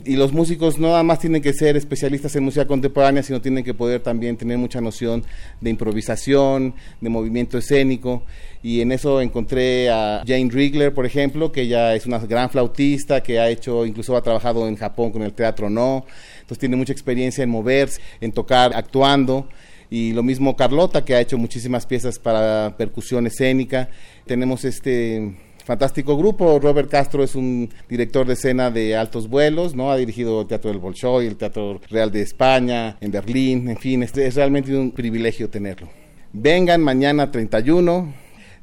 y 0.06 0.16
los 0.16 0.34
músicos 0.34 0.80
no 0.80 0.90
nada 0.90 1.04
más 1.04 1.20
tienen 1.20 1.42
que 1.42 1.54
ser 1.54 1.78
especialistas 1.78 2.36
en 2.36 2.44
música 2.44 2.66
contemporánea, 2.66 3.24
sino 3.24 3.42
tienen 3.42 3.64
que 3.64 3.74
poder 3.74 4.02
también 4.02 4.38
tener 4.38 4.58
mucha 4.58 4.82
noción 4.82 5.24
de 5.60 5.70
improvisación, 5.70 6.74
de 7.00 7.10
movimiento 7.10 7.58
escénico. 7.58 8.24
Y 8.64 8.82
en 8.82 8.92
eso 8.92 9.22
encontré 9.22 9.90
a 9.90 10.24
Jane 10.26 10.50
Rigler, 10.52 10.94
por 10.94 11.06
ejemplo, 11.06 11.52
que 11.52 11.62
ella 11.62 11.96
es 11.96 12.06
una 12.06 12.20
gran 12.20 12.50
flautista, 12.50 13.22
que 13.22 13.40
ha 13.40 13.50
hecho, 13.50 13.86
incluso 13.86 14.16
ha 14.16 14.22
trabajado 14.22 14.68
en 14.68 14.76
Japón 14.76 15.12
con 15.12 15.24
el 15.24 15.34
teatro 15.34 15.70
No, 15.70 16.06
entonces 16.36 16.60
tiene 16.60 16.76
mucha 16.76 16.94
experiencia 16.94 17.44
en 17.44 17.50
moverse, 17.50 18.02
en 18.20 18.32
tocar, 18.32 18.72
actuando 18.76 19.48
y 19.92 20.14
lo 20.14 20.24
mismo 20.24 20.56
Carlota 20.56 21.04
que 21.04 21.14
ha 21.16 21.20
hecho 21.20 21.38
muchísimas 21.38 21.86
piezas 21.86 22.18
para 22.18 22.76
percusión 22.78 23.28
escénica. 23.28 23.90
Tenemos 24.26 24.64
este 24.64 25.36
fantástico 25.64 26.18
grupo. 26.18 26.60
Robert 26.60 26.90
Castro 26.90 27.24
es 27.24 27.36
un 27.36 27.70
director 27.90 28.26
de 28.26 28.34
escena 28.34 28.72
de 28.72 28.96
altos 28.96 29.28
vuelos, 29.28 29.76
¿no? 29.76 29.92
Ha 29.92 29.98
dirigido 29.98 30.42
el 30.42 30.48
Teatro 30.48 30.72
del 30.72 30.80
Bolshoi, 30.80 31.28
el 31.28 31.38
Teatro 31.38 31.80
Real 31.90 32.12
de 32.12 32.22
España, 32.22 32.98
en 33.02 33.12
Berlín, 33.12 33.70
en 33.70 33.78
fin, 33.78 34.04
es, 34.04 34.36
realmente 34.36 34.76
un 34.76 34.92
privilegio 34.92 35.50
tenerlo. 35.50 35.90
Vengan 36.34 36.82
mañana 36.82 37.32
31, 37.32 38.14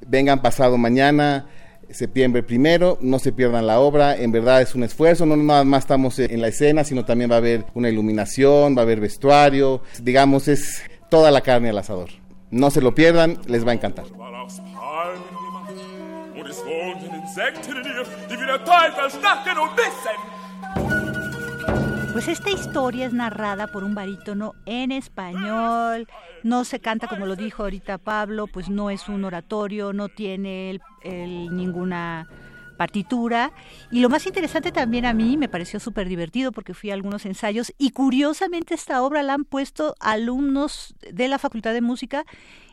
vengan 0.07 0.43
pasado 0.43 0.79
mañana 0.79 1.47
septiembre 1.91 2.43
primero, 2.43 2.99
no 3.01 3.19
se 3.19 3.33
pierdan 3.33 3.67
la 3.67 3.81
obra, 3.81 4.17
en 4.17 4.31
verdad 4.31 4.61
es 4.61 4.75
un 4.75 4.83
esfuerzo, 4.83 5.25
no 5.25 5.37
nada 5.37 5.65
más 5.65 5.85
estamos 5.85 6.19
en 6.19 6.41
la 6.41 6.49
escena, 6.49 6.85
sino 6.85 7.05
también 7.05 7.31
va 7.31 7.37
a 7.37 7.39
haber 7.39 7.65
una 7.75 7.89
iluminación, 7.89 8.77
va 8.77 8.81
a 8.81 8.85
haber 8.85 9.01
vestuario, 9.01 9.83
digamos 10.03 10.49
es 10.49 10.83
toda 11.09 11.31
la 11.31 11.41
carne 11.41 11.71
al 11.71 11.79
asador. 11.79 12.11
No 12.51 12.71
se 12.71 12.81
lo 12.81 12.95
pierdan, 12.95 13.39
les 13.47 13.67
va 13.67 13.73
a 13.73 13.75
encantar. 13.75 14.07
Pues 22.13 22.29
esta 22.29 22.51
historia 22.51 23.07
es 23.07 23.13
narrada 23.13 23.69
por 23.69 23.85
un 23.85 23.95
barítono 23.95 24.55
en 24.67 24.93
español, 24.93 26.09
no 26.43 26.65
se 26.65 26.81
canta 26.81 27.07
como 27.07 27.27
lo 27.27 27.37
dijo 27.37 27.63
ahorita 27.63 27.99
Pablo, 27.99 28.47
pues 28.47 28.69
no 28.69 28.91
es 28.91 29.09
un 29.09 29.25
oratorio, 29.25 29.93
no 29.93 30.09
tiene 30.09 30.81
ninguna 31.05 32.27
partitura. 32.77 33.53
Y 33.91 34.01
lo 34.01 34.09
más 34.09 34.27
interesante 34.27 34.73
también 34.73 35.05
a 35.05 35.13
mí 35.13 35.37
me 35.37 35.49
pareció 35.49 35.81
súper 35.81 36.09
divertido 36.09 36.51
porque 36.53 36.75
fui 36.75 36.91
a 36.91 36.95
algunos 36.95 37.27
ensayos 37.27 37.73
y 37.77 37.91
curiosamente 37.91 38.75
esta 38.75 39.03
obra 39.03 39.23
la 39.23 39.35
han 39.35 39.45
puesto 39.45 39.95
alumnos 40.01 40.95
de 41.13 41.29
la 41.29 41.39
Facultad 41.39 41.73
de 41.73 41.83
Música 41.83 42.25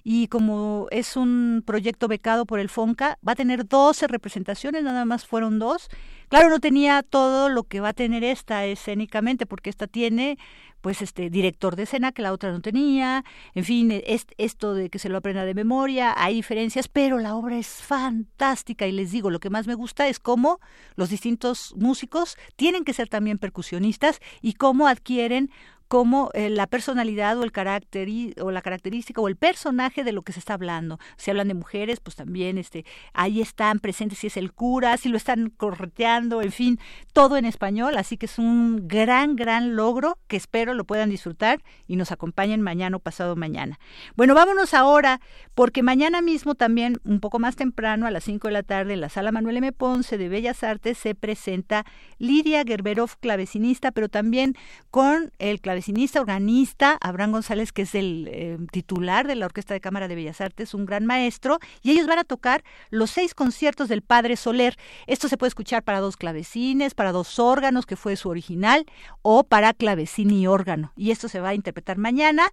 y 0.07 0.27
como 0.27 0.85
es 0.91 1.17
un 1.17 1.63
proyecto 1.65 2.07
becado 2.07 2.45
por 2.45 2.59
el 2.59 2.69
FONCA, 2.69 3.17
va 3.27 3.31
a 3.31 3.35
tener 3.35 3.67
12 3.67 4.07
representaciones, 4.07 4.83
nada 4.83 5.03
más 5.03 5.25
fueron 5.25 5.57
dos. 5.57 5.89
Claro, 6.29 6.49
no 6.49 6.59
tenía 6.59 7.01
todo 7.01 7.49
lo 7.49 7.63
que 7.63 7.79
va 7.79 7.89
a 7.89 7.93
tener 7.93 8.23
esta 8.23 8.65
escénicamente, 8.65 9.47
porque 9.47 9.71
esta 9.71 9.87
tiene 9.87 10.37
pues 10.81 11.01
este 11.01 11.31
director 11.31 11.75
de 11.75 11.83
escena 11.83 12.11
que 12.11 12.21
la 12.21 12.31
otra 12.31 12.51
no 12.51 12.61
tenía, 12.61 13.25
en 13.55 13.63
fin, 13.63 13.91
es, 14.05 14.27
esto 14.37 14.75
de 14.75 14.91
que 14.91 14.99
se 14.99 15.09
lo 15.09 15.17
aprenda 15.17 15.43
de 15.43 15.55
memoria, 15.55 16.13
hay 16.15 16.35
diferencias, 16.35 16.87
pero 16.87 17.17
la 17.17 17.35
obra 17.35 17.57
es 17.57 17.67
fantástica 17.67 18.85
y 18.85 18.91
les 18.91 19.09
digo, 19.09 19.31
lo 19.31 19.39
que 19.39 19.49
más 19.49 19.65
me 19.65 19.73
gusta 19.73 20.07
es 20.07 20.19
cómo 20.19 20.59
los 20.95 21.09
distintos 21.09 21.73
músicos 21.75 22.37
tienen 22.55 22.83
que 22.83 22.93
ser 22.93 23.09
también 23.09 23.39
percusionistas 23.39 24.19
y 24.43 24.53
cómo 24.53 24.85
adquieren 24.85 25.49
como 25.87 26.31
eh, 26.33 26.49
la 26.49 26.67
personalidad 26.67 27.37
o 27.37 27.43
el 27.43 27.51
carácter 27.51 28.09
o 28.41 28.51
la 28.51 28.61
característica 28.61 29.21
o 29.21 29.27
el 29.27 29.35
personaje 29.35 30.03
de 30.03 30.11
lo 30.11 30.21
que 30.23 30.33
se 30.33 30.39
está 30.39 30.55
hablando. 30.55 30.99
Si 31.17 31.29
hablan 31.29 31.47
de 31.47 31.53
mujeres, 31.53 31.99
pues 31.99 32.15
también 32.15 32.57
este 32.57 32.85
ahí 33.13 33.41
están 33.41 33.79
presentes 33.79 34.19
si 34.19 34.27
es 34.27 34.37
el 34.37 34.51
cura, 34.51 34.97
si 34.97 35.09
lo 35.09 35.17
están 35.17 35.49
correteando, 35.49 36.41
en 36.41 36.51
fin, 36.51 36.79
todo 37.13 37.37
en 37.37 37.45
español, 37.45 37.97
así 37.97 38.17
que 38.17 38.25
es 38.25 38.39
un 38.39 38.87
gran 38.87 39.35
gran 39.35 39.75
logro 39.75 40.17
que 40.27 40.37
espero 40.37 40.73
lo 40.73 40.85
puedan 40.85 41.09
disfrutar 41.09 41.61
y 41.87 41.95
nos 41.95 42.11
acompañen 42.11 42.61
mañana 42.61 42.97
o 42.97 42.99
pasado 42.99 43.35
mañana. 43.35 43.79
Bueno, 44.15 44.33
vámonos 44.33 44.73
ahora 44.73 45.21
porque 45.53 45.83
mañana 45.83 46.21
mismo 46.21 46.55
también 46.55 46.97
un 47.03 47.19
poco 47.19 47.39
más 47.39 47.55
temprano 47.55 48.07
a 48.07 48.11
las 48.11 48.23
5 48.23 48.47
de 48.47 48.53
la 48.53 48.63
tarde 48.63 48.93
en 48.93 49.01
la 49.01 49.09
Sala 49.09 49.31
Manuel 49.31 49.57
M. 49.57 49.71
Ponce 49.71 50.17
de 50.17 50.29
Bellas 50.29 50.63
Artes 50.63 50.97
se 50.97 51.15
presenta 51.15 51.85
Lidia 52.17 52.63
Gerberov, 52.65 53.17
clavecinista, 53.19 53.91
pero 53.91 54.09
también 54.09 54.55
con 54.89 55.31
el 55.39 55.61
clavecinista 55.61 55.74
clavecinista, 55.75 56.21
organista, 56.21 56.97
Abraham 57.01 57.33
González, 57.33 57.73
que 57.73 57.81
es 57.81 57.95
el 57.95 58.29
eh, 58.31 58.57
titular 58.71 59.27
de 59.27 59.35
la 59.35 59.45
Orquesta 59.45 59.73
de 59.73 59.81
Cámara 59.81 60.07
de 60.07 60.15
Bellas 60.15 60.39
Artes, 60.39 60.73
un 60.73 60.85
gran 60.85 61.05
maestro, 61.05 61.59
y 61.83 61.91
ellos 61.91 62.07
van 62.07 62.17
a 62.17 62.23
tocar 62.23 62.63
los 62.91 63.11
seis 63.11 63.33
conciertos 63.33 63.89
del 63.89 64.01
Padre 64.01 64.37
Soler. 64.37 64.77
Esto 65.05 65.27
se 65.27 65.35
puede 65.35 65.49
escuchar 65.49 65.83
para 65.83 65.99
dos 65.99 66.15
clavecines, 66.15 66.93
para 66.93 67.11
dos 67.11 67.39
órganos, 67.39 67.85
que 67.85 67.97
fue 67.97 68.15
su 68.15 68.29
original, 68.29 68.85
o 69.21 69.43
para 69.43 69.73
clavecín 69.73 70.31
y 70.31 70.47
órgano. 70.47 70.93
Y 70.95 71.11
esto 71.11 71.27
se 71.27 71.41
va 71.41 71.49
a 71.49 71.55
interpretar 71.55 71.97
mañana. 71.97 72.47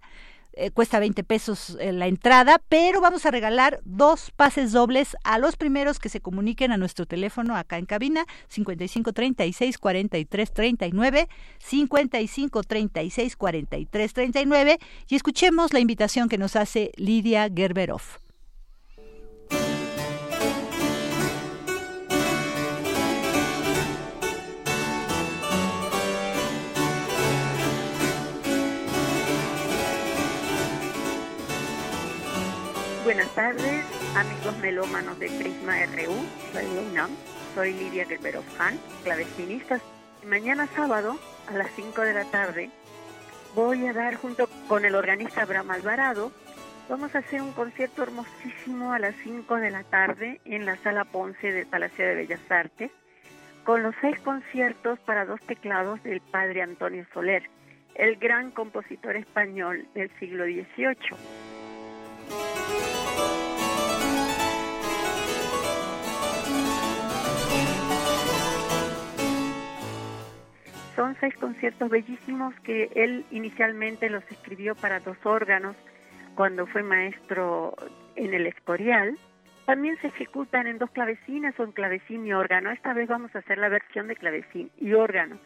Eh, 0.55 0.69
cuesta 0.69 0.99
20 0.99 1.23
pesos 1.23 1.77
eh, 1.79 1.91
la 1.91 2.07
entrada, 2.07 2.61
pero 2.69 3.01
vamos 3.01 3.25
a 3.25 3.31
regalar 3.31 3.81
dos 3.85 4.31
pases 4.35 4.71
dobles 4.71 5.17
a 5.23 5.39
los 5.39 5.55
primeros 5.55 5.99
que 5.99 6.09
se 6.09 6.21
comuniquen 6.21 6.71
a 6.71 6.77
nuestro 6.77 7.07
teléfono 7.07 7.55
acá 7.55 7.79
en 7.79 7.85
cabina 7.85 8.25
55 8.49 9.13
36 9.13 9.77
43 9.79 10.53
39 10.53 11.27
55 11.57 12.63
36 12.63 13.35
43 13.35 14.13
39 14.13 14.79
y 15.07 15.15
escuchemos 15.15 15.73
la 15.73 15.79
invitación 15.79 16.29
que 16.29 16.37
nos 16.37 16.55
hace 16.55 16.91
Lidia 16.97 17.49
Gerberov. 17.53 18.22
Buenas 33.03 33.35
tardes, 33.35 33.83
amigos 34.15 34.57
melómanos 34.61 35.19
de 35.19 35.27
Prisma 35.27 35.75
RU, 35.87 36.15
soy 36.53 36.65
UNAM, 36.89 37.11
soy 37.53 37.73
Lidia 37.73 38.05
Gerberov 38.05 38.45
Han, 38.59 38.79
clavecinista. 39.03 39.81
Mañana 40.25 40.67
sábado 40.67 41.19
a 41.47 41.51
las 41.51 41.69
5 41.75 42.01
de 42.01 42.13
la 42.13 42.23
tarde 42.31 42.69
voy 43.55 43.85
a 43.87 43.93
dar 43.93 44.15
junto 44.15 44.47
con 44.69 44.85
el 44.85 44.95
organista 44.95 45.41
Abraham 45.41 45.71
Alvarado, 45.71 46.31
vamos 46.87 47.13
a 47.13 47.17
hacer 47.17 47.41
un 47.41 47.51
concierto 47.51 48.03
hermosísimo 48.03 48.93
a 48.93 48.99
las 48.99 49.15
5 49.21 49.57
de 49.57 49.71
la 49.71 49.83
tarde 49.83 50.39
en 50.45 50.65
la 50.65 50.77
sala 50.77 51.03
Ponce 51.03 51.51
del 51.51 51.65
Palacio 51.65 52.05
de 52.05 52.15
Bellas 52.15 52.49
Artes, 52.49 52.89
con 53.65 53.83
los 53.83 53.95
seis 53.99 54.17
conciertos 54.19 54.97
para 54.99 55.25
dos 55.25 55.41
teclados 55.41 56.01
del 56.03 56.21
padre 56.21 56.61
Antonio 56.61 57.05
Soler, 57.13 57.49
el 57.95 58.15
gran 58.15 58.51
compositor 58.51 59.17
español 59.17 59.85
del 59.93 60.09
siglo 60.19 60.45
XVIII. 60.45 61.17
Son 70.95 71.15
seis 71.19 71.35
conciertos 71.35 71.89
bellísimos 71.89 72.53
que 72.61 72.91
él 72.95 73.25
inicialmente 73.31 74.09
los 74.09 74.23
escribió 74.31 74.75
para 74.75 74.99
dos 74.99 75.17
órganos 75.25 75.75
cuando 76.35 76.67
fue 76.67 76.83
maestro 76.83 77.75
en 78.15 78.33
el 78.33 78.45
Escorial. 78.45 79.17
También 79.65 79.97
se 80.01 80.07
ejecutan 80.07 80.67
en 80.67 80.77
dos 80.77 80.91
clavecines 80.91 81.59
o 81.59 81.63
en 81.63 81.71
clavecín 81.71 82.27
y 82.27 82.33
órgano. 82.33 82.69
Esta 82.69 82.93
vez 82.93 83.07
vamos 83.07 83.35
a 83.35 83.39
hacer 83.39 83.57
la 83.57 83.69
versión 83.69 84.07
de 84.07 84.15
clavecín 84.15 84.69
y 84.77 84.93
órgano. 84.93 85.39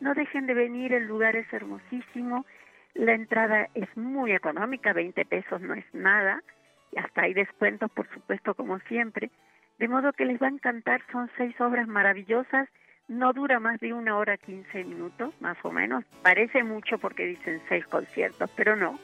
No 0.00 0.14
dejen 0.14 0.46
de 0.46 0.54
venir, 0.54 0.92
el 0.94 1.06
lugar 1.06 1.36
es 1.36 1.52
hermosísimo. 1.52 2.46
La 2.94 3.12
entrada 3.12 3.68
es 3.74 3.94
muy 3.96 4.32
económica, 4.32 4.92
20 4.92 5.24
pesos 5.26 5.60
no 5.60 5.74
es 5.74 5.84
nada. 5.92 6.42
Y 6.92 6.98
hasta 6.98 7.22
hay 7.22 7.34
descuentos, 7.34 7.90
por 7.90 8.08
supuesto, 8.08 8.54
como 8.54 8.78
siempre. 8.80 9.30
De 9.78 9.88
modo 9.88 10.12
que 10.12 10.24
les 10.24 10.40
va 10.40 10.46
a 10.46 10.50
encantar, 10.50 11.02
son 11.12 11.28
seis 11.36 11.60
obras 11.60 11.88
maravillosas 11.88 12.68
no 13.08 13.32
dura 13.32 13.60
más 13.60 13.80
de 13.80 13.92
una 13.92 14.16
hora 14.16 14.36
quince 14.36 14.84
minutos, 14.84 15.34
más 15.40 15.56
o 15.62 15.70
menos. 15.70 16.04
Parece 16.22 16.62
mucho 16.62 16.98
porque 16.98 17.26
dicen 17.26 17.60
seis 17.68 17.86
conciertos, 17.86 18.50
pero 18.56 18.76
no. 18.76 18.98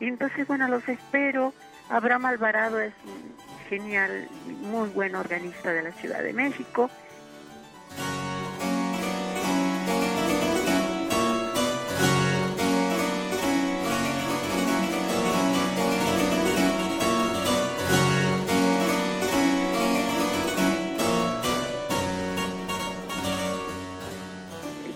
Y 0.00 0.06
entonces, 0.06 0.46
bueno, 0.46 0.68
los 0.68 0.88
espero. 0.88 1.54
Abraham 1.88 2.26
Alvarado 2.26 2.80
es 2.80 2.94
un 3.04 3.34
genial, 3.68 4.28
muy 4.62 4.88
buen 4.88 5.14
organista 5.14 5.72
de 5.72 5.82
la 5.82 5.92
Ciudad 5.92 6.22
de 6.22 6.32
México. 6.32 6.90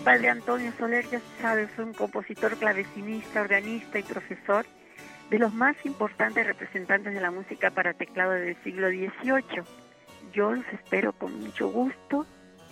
Padre 0.06 0.30
Antonio 0.30 0.72
Soler, 0.78 1.04
ya 1.10 1.18
se 1.18 1.42
sabe, 1.42 1.66
fue 1.66 1.82
un 1.82 1.92
compositor 1.92 2.56
clavecinista, 2.56 3.40
organista 3.40 3.98
y 3.98 4.04
profesor 4.04 4.64
de 5.30 5.38
los 5.40 5.52
más 5.52 5.74
importantes 5.84 6.46
representantes 6.46 7.12
de 7.12 7.20
la 7.20 7.32
música 7.32 7.72
para 7.72 7.92
teclado 7.92 8.30
del 8.30 8.56
siglo 8.62 8.88
XVIII. 8.88 9.64
Yo 10.32 10.52
los 10.52 10.64
espero 10.72 11.12
con 11.12 11.36
mucho 11.40 11.70
gusto. 11.70 12.24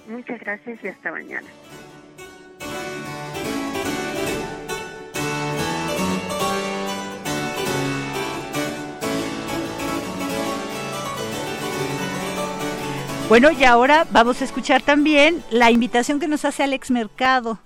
Muchas 0.07 0.39
gracias 0.39 0.79
y 0.85 0.87
hasta 0.87 1.11
mañana. 1.11 1.49
Bueno, 13.29 13.51
y 13.51 13.65
ahora 13.65 14.07
vamos 14.11 14.43
a 14.43 14.45
escuchar 14.45 14.83
también 14.83 15.43
la 15.51 15.71
invitación 15.71 16.21
que 16.21 16.29
nos 16.29 16.45
hace 16.45 16.63
Alex 16.63 16.91
Mercado. 16.91 17.59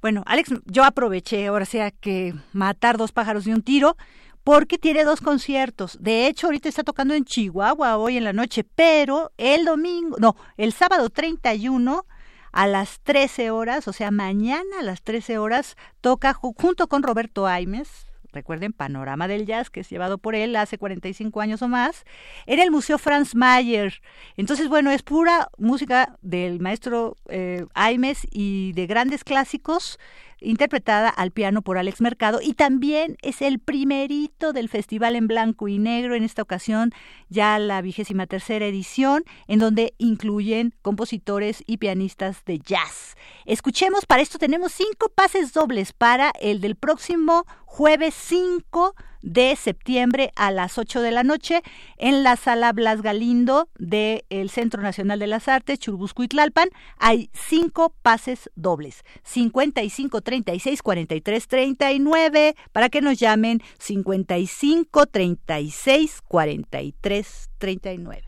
Bueno, 0.00 0.22
Alex, 0.26 0.54
yo 0.64 0.82
aproveché 0.82 1.46
ahora 1.46 1.66
sea 1.66 1.90
que 1.90 2.34
matar 2.52 2.96
dos 2.96 3.12
pájaros 3.12 3.44
de 3.44 3.52
un 3.52 3.62
tiro 3.62 3.96
porque 4.44 4.78
tiene 4.78 5.04
dos 5.04 5.20
conciertos. 5.20 5.98
De 6.00 6.26
hecho, 6.26 6.46
ahorita 6.46 6.70
está 6.70 6.84
tocando 6.84 7.12
en 7.14 7.26
Chihuahua 7.26 7.98
hoy 7.98 8.16
en 8.16 8.24
la 8.24 8.32
noche, 8.32 8.64
pero 8.64 9.30
el 9.36 9.66
domingo, 9.66 10.16
no, 10.18 10.36
el 10.56 10.72
sábado 10.72 11.10
31 11.10 12.06
a 12.52 12.66
las 12.66 13.00
13 13.00 13.50
horas, 13.50 13.86
o 13.88 13.92
sea, 13.92 14.10
mañana 14.10 14.80
a 14.80 14.82
las 14.82 15.02
13 15.02 15.36
horas, 15.36 15.76
toca 16.00 16.32
junto 16.32 16.88
con 16.88 17.02
Roberto 17.02 17.46
Aimes, 17.46 18.06
recuerden, 18.34 18.72
Panorama 18.72 19.28
del 19.28 19.46
Jazz, 19.46 19.70
que 19.70 19.80
es 19.80 19.90
llevado 19.90 20.18
por 20.18 20.34
él 20.34 20.54
hace 20.56 20.78
45 20.78 21.40
años 21.40 21.62
o 21.62 21.68
más, 21.68 22.04
en 22.46 22.60
el 22.60 22.70
Museo 22.70 22.98
Franz 22.98 23.34
Mayer. 23.34 24.02
Entonces, 24.36 24.68
bueno, 24.68 24.90
es 24.90 25.02
pura 25.02 25.48
música 25.56 26.16
del 26.20 26.60
maestro 26.60 27.16
eh, 27.28 27.64
Aimes 27.74 28.26
y 28.30 28.72
de 28.72 28.86
grandes 28.86 29.24
clásicos 29.24 29.98
interpretada 30.44 31.08
al 31.08 31.30
piano 31.30 31.62
por 31.62 31.78
Alex 31.78 32.00
Mercado 32.00 32.40
y 32.42 32.54
también 32.54 33.16
es 33.22 33.42
el 33.42 33.58
primerito 33.58 34.52
del 34.52 34.68
festival 34.68 35.16
en 35.16 35.26
blanco 35.26 35.68
y 35.68 35.78
negro, 35.78 36.14
en 36.14 36.22
esta 36.22 36.42
ocasión 36.42 36.92
ya 37.28 37.58
la 37.58 37.82
vigésima 37.82 38.26
tercera 38.26 38.66
edición, 38.66 39.24
en 39.48 39.58
donde 39.58 39.94
incluyen 39.98 40.74
compositores 40.82 41.62
y 41.66 41.78
pianistas 41.78 42.44
de 42.44 42.58
jazz. 42.58 43.16
Escuchemos, 43.46 44.06
para 44.06 44.22
esto 44.22 44.38
tenemos 44.38 44.72
cinco 44.72 45.10
pases 45.14 45.52
dobles 45.52 45.92
para 45.92 46.32
el 46.40 46.60
del 46.60 46.76
próximo 46.76 47.44
jueves 47.64 48.14
5 48.14 48.94
de 49.24 49.56
septiembre 49.56 50.30
a 50.36 50.50
las 50.50 50.78
8 50.78 51.00
de 51.00 51.10
la 51.10 51.24
noche 51.24 51.62
en 51.96 52.22
la 52.22 52.36
sala 52.36 52.72
Blas 52.72 53.02
Galindo 53.02 53.68
del 53.78 54.50
Centro 54.50 54.82
Nacional 54.82 55.18
de 55.18 55.26
las 55.26 55.48
Artes, 55.48 55.78
Churubusco 55.78 56.22
y 56.22 56.28
Tlalpan. 56.28 56.68
Hay 56.98 57.30
cinco 57.32 57.94
pases 58.02 58.50
dobles, 58.54 59.02
55 59.24 60.20
36 60.20 60.82
43 60.82 61.48
39, 61.48 62.54
para 62.72 62.88
que 62.90 63.00
nos 63.00 63.18
llamen 63.18 63.62
55 63.78 65.06
36 65.06 66.22
43 66.28 67.50
39. 67.58 68.22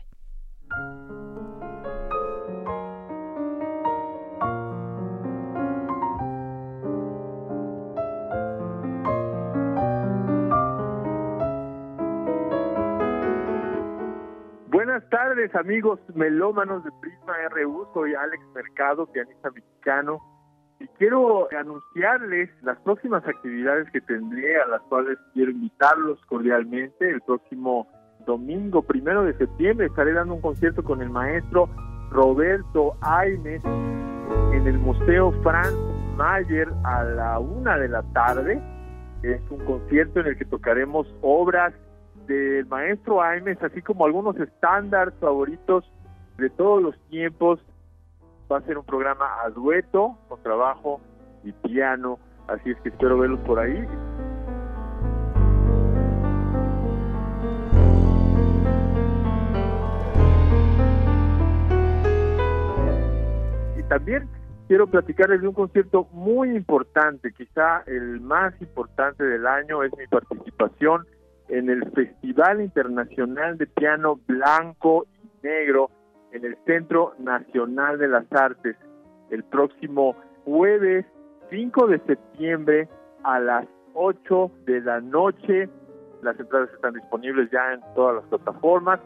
Buenas 14.69 15.01
tardes, 15.09 15.55
amigos 15.55 15.97
melómanos 16.13 16.83
de 16.83 16.91
Prisma 16.99 17.33
RU. 17.51 17.87
Soy 17.93 18.13
Alex 18.13 18.43
Mercado, 18.53 19.07
pianista 19.07 19.49
mexicano, 19.49 20.19
y 20.81 20.87
quiero 20.97 21.47
anunciarles 21.57 22.49
las 22.63 22.77
próximas 22.79 23.25
actividades 23.25 23.89
que 23.91 24.01
tendré, 24.01 24.61
a 24.61 24.67
las 24.67 24.81
cuales 24.89 25.17
quiero 25.33 25.51
invitarlos 25.51 26.19
cordialmente. 26.25 27.09
El 27.09 27.21
próximo 27.21 27.87
domingo, 28.25 28.81
primero 28.81 29.23
de 29.23 29.37
septiembre, 29.37 29.87
estaré 29.87 30.11
dando 30.11 30.33
un 30.33 30.41
concierto 30.41 30.83
con 30.83 31.01
el 31.01 31.09
maestro 31.09 31.69
Roberto 32.11 32.97
Aimes 32.99 33.63
en 33.63 34.67
el 34.67 34.77
Museo 34.79 35.31
Franz 35.43 35.73
Mayer 36.17 36.67
a 36.83 37.03
la 37.05 37.39
una 37.39 37.77
de 37.77 37.87
la 37.87 38.03
tarde. 38.11 38.61
Es 39.23 39.39
un 39.49 39.63
concierto 39.63 40.19
en 40.19 40.27
el 40.27 40.37
que 40.37 40.45
tocaremos 40.45 41.07
obras 41.21 41.73
del 42.27 42.65
maestro 42.67 43.21
Aimes, 43.21 43.61
así 43.63 43.81
como 43.81 44.05
algunos 44.05 44.37
estándares 44.37 45.13
favoritos 45.19 45.89
de 46.37 46.49
todos 46.49 46.81
los 46.81 46.99
tiempos. 47.09 47.59
Va 48.51 48.57
a 48.57 48.61
ser 48.61 48.77
un 48.77 48.85
programa 48.85 49.25
a 49.43 49.49
dueto, 49.49 50.17
con 50.29 50.41
trabajo 50.41 51.01
y 51.43 51.51
piano 51.51 52.19
Así 52.47 52.71
es 52.71 52.77
que 52.79 52.89
espero 52.89 53.17
verlos 53.17 53.41
por 53.41 53.59
ahí. 53.59 53.85
Y 63.77 63.83
también 63.89 64.29
quiero 64.69 64.87
platicarles 64.87 65.41
de 65.41 65.47
un 65.49 65.53
concierto 65.53 66.07
muy 66.13 66.55
importante, 66.55 67.33
quizá 67.33 67.83
el 67.85 68.21
más 68.21 68.53
importante 68.61 69.25
del 69.25 69.45
año, 69.45 69.83
es 69.83 69.91
mi 69.97 70.07
participación 70.07 71.05
en 71.49 71.69
el 71.69 71.89
Festival 71.91 72.61
Internacional 72.61 73.57
de 73.57 73.67
Piano 73.67 74.19
Blanco 74.27 75.05
y 75.23 75.45
Negro 75.47 75.89
en 76.31 76.45
el 76.45 76.57
Centro 76.65 77.13
Nacional 77.19 77.97
de 77.97 78.07
las 78.07 78.25
Artes 78.31 78.75
el 79.29 79.43
próximo 79.43 80.15
jueves 80.45 81.05
5 81.49 81.87
de 81.87 81.99
septiembre 81.99 82.89
a 83.23 83.39
las 83.39 83.65
8 83.93 84.51
de 84.65 84.81
la 84.81 85.01
noche. 85.01 85.69
Las 86.21 86.39
entradas 86.39 86.69
están 86.73 86.93
disponibles 86.93 87.49
ya 87.51 87.73
en 87.73 87.81
todas 87.95 88.15
las 88.15 88.25
plataformas. 88.25 88.99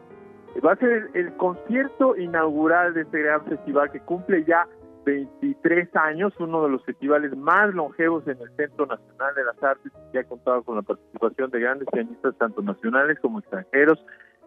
Va 0.64 0.72
a 0.72 0.76
ser 0.76 1.08
el, 1.14 1.32
concierto 1.36 2.16
inaugural 2.16 2.94
de 2.94 3.02
este 3.02 3.22
gran 3.22 3.44
festival 3.46 3.90
que 3.90 4.00
cumple 4.00 4.44
ya 4.44 4.66
23 5.04 5.94
años, 5.96 6.32
uno 6.38 6.62
de 6.62 6.70
los 6.70 6.84
festivales 6.84 7.36
más 7.36 7.74
longevos 7.74 8.26
en 8.26 8.38
el 8.40 8.50
Centro 8.56 8.86
Nacional 8.86 9.34
de 9.34 9.44
las 9.44 9.62
Artes, 9.62 9.92
que 10.12 10.18
ha 10.18 10.24
contado 10.24 10.62
con 10.62 10.76
la 10.76 10.82
participación 10.82 11.50
de 11.50 11.60
grandes 11.60 11.88
pianistas, 11.92 12.36
tanto 12.38 12.62
nacionales 12.62 13.18
como 13.20 13.40
extranjeros. 13.40 14.04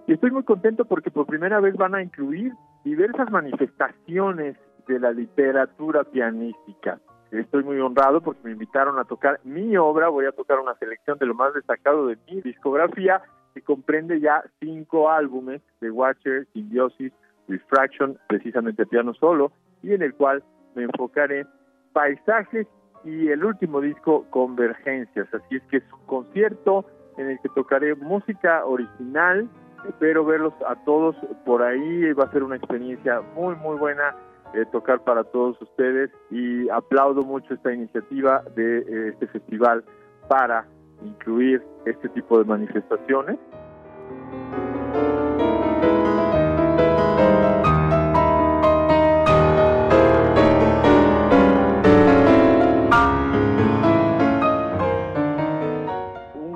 Y 0.07 0.14
estoy 0.14 0.32
muy 0.32 0.44
contento 0.44 0.86
porque 0.86 1.11
por 1.11 1.26
primera 1.26 1.60
vez 1.60 1.76
van 1.76 1.95
a 1.95 2.02
incluir 2.02 2.53
diversas 2.84 3.30
manifestaciones 3.32 4.56
de 4.88 4.99
la 4.99 5.11
literatura 5.11 6.03
pianística. 6.03 6.99
Estoy 7.32 7.64
muy 7.64 7.80
honrado 7.80 8.22
porque 8.22 8.41
me 8.44 8.52
invitaron 8.52 8.99
a 8.99 9.03
tocar 9.03 9.40
mi 9.44 9.76
obra, 9.77 10.10
voy 10.10 10.26
a 10.26 10.32
tocar 10.32 10.60
una 10.60 10.76
selección 10.76 11.18
de 11.18 11.26
lo 11.26 11.34
más 11.34 11.53
destacado 11.53 12.07
de 12.07 12.18
mi 12.30 12.41
discografía, 12.41 13.22
que 13.53 13.61
comprende 13.61 14.19
ya 14.19 14.44
cinco 14.60 15.10
álbumes 15.10 15.61
de 15.82 15.90
Watcher, 15.90 16.48
Symbiosis, 16.53 17.11
Refraction, 17.48 18.18
precisamente 18.27 18.86
piano 18.86 19.14
solo, 19.14 19.52
y 19.86 19.94
en 19.94 20.02
el 20.02 20.14
cual 20.16 20.44
me 20.74 20.84
enfocaré 20.84 21.45
paisajes 21.94 22.68
y 23.03 23.30
el 23.30 23.45
último 23.45 23.82
disco 23.82 24.26
Convergencias. 24.32 25.28
Así 25.32 25.57
es 25.57 25.64
que 25.70 25.78
es 25.78 25.84
un 25.94 26.06
concierto 26.07 26.86
en 27.18 27.30
el 27.30 27.40
que 27.40 27.49
tocaré 27.49 27.94
música 27.95 28.66
original. 28.66 29.48
Espero 29.88 30.26
verlos 30.26 30.53
a 30.68 30.76
todos 30.84 31.16
por 31.45 31.62
ahí. 31.62 32.12
Va 32.14 32.24
a 32.24 32.32
ser 32.32 32.41
una 32.44 32.56
experiencia 32.56 33.22
muy, 33.36 33.56
muy 33.57 33.78
buena 33.78 34.16
eh, 34.56 34.66
tocar 34.72 35.03
para 35.03 35.24
todos 35.24 35.62
ustedes 35.62 36.10
y 36.32 36.68
aplaudo 36.70 37.24
mucho 37.24 37.53
esta 37.53 37.72
iniciativa 37.72 38.44
de 38.56 38.80
eh, 38.80 39.10
este 39.10 39.28
festival 39.28 39.84
para 40.28 40.66
incluir 41.03 41.62
este 41.86 42.10
tipo 42.10 42.40
de 42.40 42.45
manifestaciones. 42.45 43.38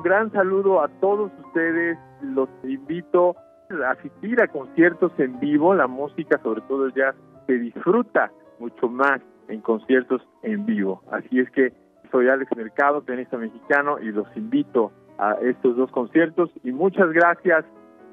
Gran 0.09 0.31
saludo 0.31 0.81
a 0.81 0.87
todos 1.01 1.31
ustedes, 1.45 1.95
los 2.23 2.49
invito 2.63 3.35
a 3.69 3.91
asistir 3.91 4.41
a 4.41 4.47
conciertos 4.47 5.11
en 5.19 5.39
vivo, 5.39 5.75
la 5.75 5.85
música, 5.85 6.39
sobre 6.41 6.61
todo 6.61 6.87
el 6.87 6.93
jazz, 6.95 7.15
se 7.45 7.53
disfruta 7.59 8.31
mucho 8.57 8.89
más 8.89 9.21
en 9.49 9.61
conciertos 9.61 10.27
en 10.41 10.65
vivo. 10.65 11.03
Así 11.11 11.39
es 11.39 11.51
que 11.51 11.73
soy 12.09 12.27
Alex 12.27 12.49
Mercado, 12.57 13.03
pianista 13.03 13.37
mexicano, 13.37 13.99
y 13.99 14.05
los 14.05 14.25
invito 14.35 14.91
a 15.19 15.33
estos 15.43 15.77
dos 15.77 15.91
conciertos 15.91 16.49
y 16.63 16.71
muchas 16.71 17.11
gracias 17.11 17.63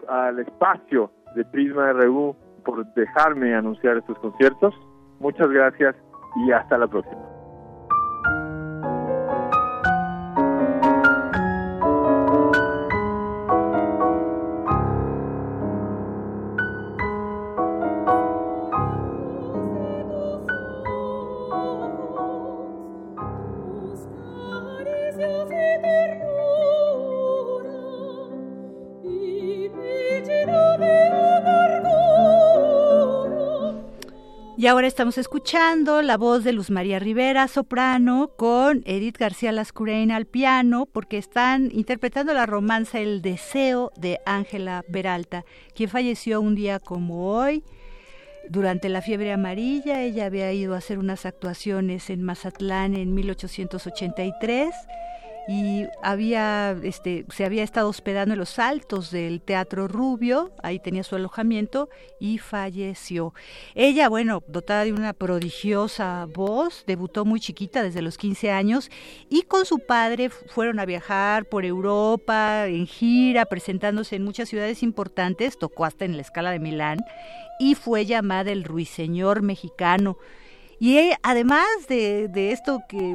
al 0.07 0.39
espacio 0.39 1.11
de 1.35 1.47
Prisma 1.47 1.95
RU 1.95 2.37
por 2.63 2.85
dejarme 2.93 3.55
anunciar 3.55 3.97
estos 3.97 4.19
conciertos. 4.19 4.75
Muchas 5.19 5.49
gracias 5.49 5.97
y 6.45 6.53
hasta 6.53 6.77
la 6.77 6.89
próxima. 6.89 7.36
Y 34.67 34.69
ahora 34.69 34.89
estamos 34.89 35.17
escuchando 35.17 36.03
la 36.03 36.17
voz 36.17 36.43
de 36.43 36.53
Luz 36.53 36.71
María 36.71 36.99
Rivera, 36.99 37.47
soprano, 37.47 38.33
con 38.37 38.83
Edith 38.85 39.17
García 39.17 39.53
Lascurain 39.53 40.11
al 40.11 40.27
piano, 40.27 40.87
porque 40.87 41.19
están 41.19 41.71
interpretando 41.73 42.35
la 42.35 42.47
romanza 42.47 42.99
El 42.99 43.23
Deseo 43.23 43.93
de 43.97 44.19
Ángela 44.27 44.83
Peralta, 44.91 45.45
quien 45.73 45.89
falleció 45.89 46.41
un 46.41 46.57
día 46.57 46.81
como 46.81 47.29
hoy. 47.29 47.63
Durante 48.49 48.89
la 48.89 49.03
fiebre 49.03 49.33
amarilla, 49.33 50.03
ella 50.03 50.27
había 50.27 50.53
ido 50.53 50.75
a 50.75 50.79
hacer 50.79 50.99
unas 50.99 51.27
actuaciones 51.27 52.11
en 52.11 52.25
Mazatlán 52.25 52.97
en 52.97 53.15
1883 53.15 54.75
y 55.49 55.87
había 56.03 56.77
este 56.83 57.25
se 57.33 57.45
había 57.45 57.63
estado 57.63 57.89
hospedando 57.89 58.35
en 58.35 58.41
los 58.41 58.59
altos 58.59 59.11
del 59.11 59.41
Teatro 59.41 59.87
Rubio, 59.87 60.53
ahí 60.63 60.81
tenía 60.81 61.05
su 61.05 61.15
alojamiento 61.15 61.89
y 62.19 62.39
falleció. 62.39 63.33
Ella, 63.75 64.09
bueno, 64.09 64.43
dotada 64.49 64.85
de 64.85 64.93
una 64.93 65.13
prodigiosa 65.13 66.27
voz, 66.35 66.85
debutó 66.87 67.25
muy 67.25 67.39
chiquita 67.39 67.83
desde 67.83 68.03
los 68.03 68.19
15 68.19 68.51
años 68.51 68.91
y 69.29 69.43
con 69.43 69.67
su 69.67 69.79
padre 69.79 70.31
fueron 70.31 70.81
a 70.81 70.85
viajar 70.85 71.45
por 71.45 71.65
Europa 71.65 72.67
en 72.67 72.87
gira, 72.87 73.47
presentándose 73.47 74.17
en 74.17 74.25
muchas 74.25 74.49
ciudades 74.49 74.83
importantes, 74.83 75.59
tocó 75.59 75.85
hasta 75.85 76.05
en 76.05 76.17
la 76.17 76.23
escala 76.23 76.51
de 76.51 76.59
Milán 76.59 76.99
y 77.61 77.75
fue 77.77 78.05
llamada 78.05 78.51
el 78.51 78.65
ruiseñor 78.65 79.43
mexicano. 79.43 80.19
Y 80.79 81.13
además 81.23 81.67
de, 81.89 82.29
de 82.29 82.53
esto 82.53 82.81
que 82.89 83.15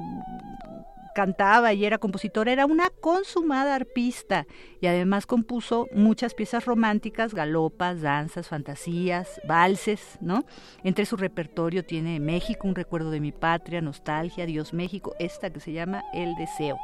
cantaba 1.14 1.74
y 1.74 1.86
era 1.86 1.98
compositora, 1.98 2.52
era 2.52 2.66
una 2.66 2.90
consumada 2.90 3.76
arpista 3.76 4.46
y 4.80 4.88
además 4.88 5.26
compuso 5.26 5.88
muchas 5.94 6.34
piezas 6.34 6.66
románticas, 6.66 7.34
galopas, 7.34 8.02
danzas, 8.02 8.48
fantasías, 8.48 9.42
valses, 9.48 10.18
¿no? 10.22 10.46
Entre 10.84 11.06
su 11.06 11.18
repertorio 11.18 11.84
tiene 11.86 12.20
México, 12.20 12.68
un 12.68 12.76
recuerdo 12.76 13.12
de 13.12 13.20
mi 13.20 13.32
patria, 13.32 13.82
nostalgia, 13.82 14.46
Dios 14.46 14.74
México, 14.74 15.14
esta 15.20 15.50
que 15.50 15.60
se 15.60 15.74
llama 15.74 16.04
El 16.14 16.36
Deseo. 16.36 16.78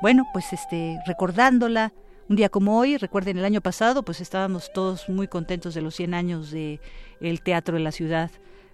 Bueno, 0.00 0.24
pues 0.32 0.52
este 0.52 0.98
recordándola 1.06 1.92
un 2.28 2.36
día 2.36 2.48
como 2.48 2.78
hoy, 2.78 2.96
recuerden 2.96 3.38
el 3.38 3.44
año 3.44 3.60
pasado, 3.60 4.04
pues 4.04 4.20
estábamos 4.20 4.72
todos 4.72 5.08
muy 5.08 5.28
contentos 5.28 5.74
de 5.74 5.82
los 5.82 5.94
100 5.96 6.14
años 6.14 6.50
de 6.50 6.80
el 7.20 7.42
Teatro 7.42 7.76
de 7.76 7.82
la 7.82 7.92
Ciudad, 7.92 8.30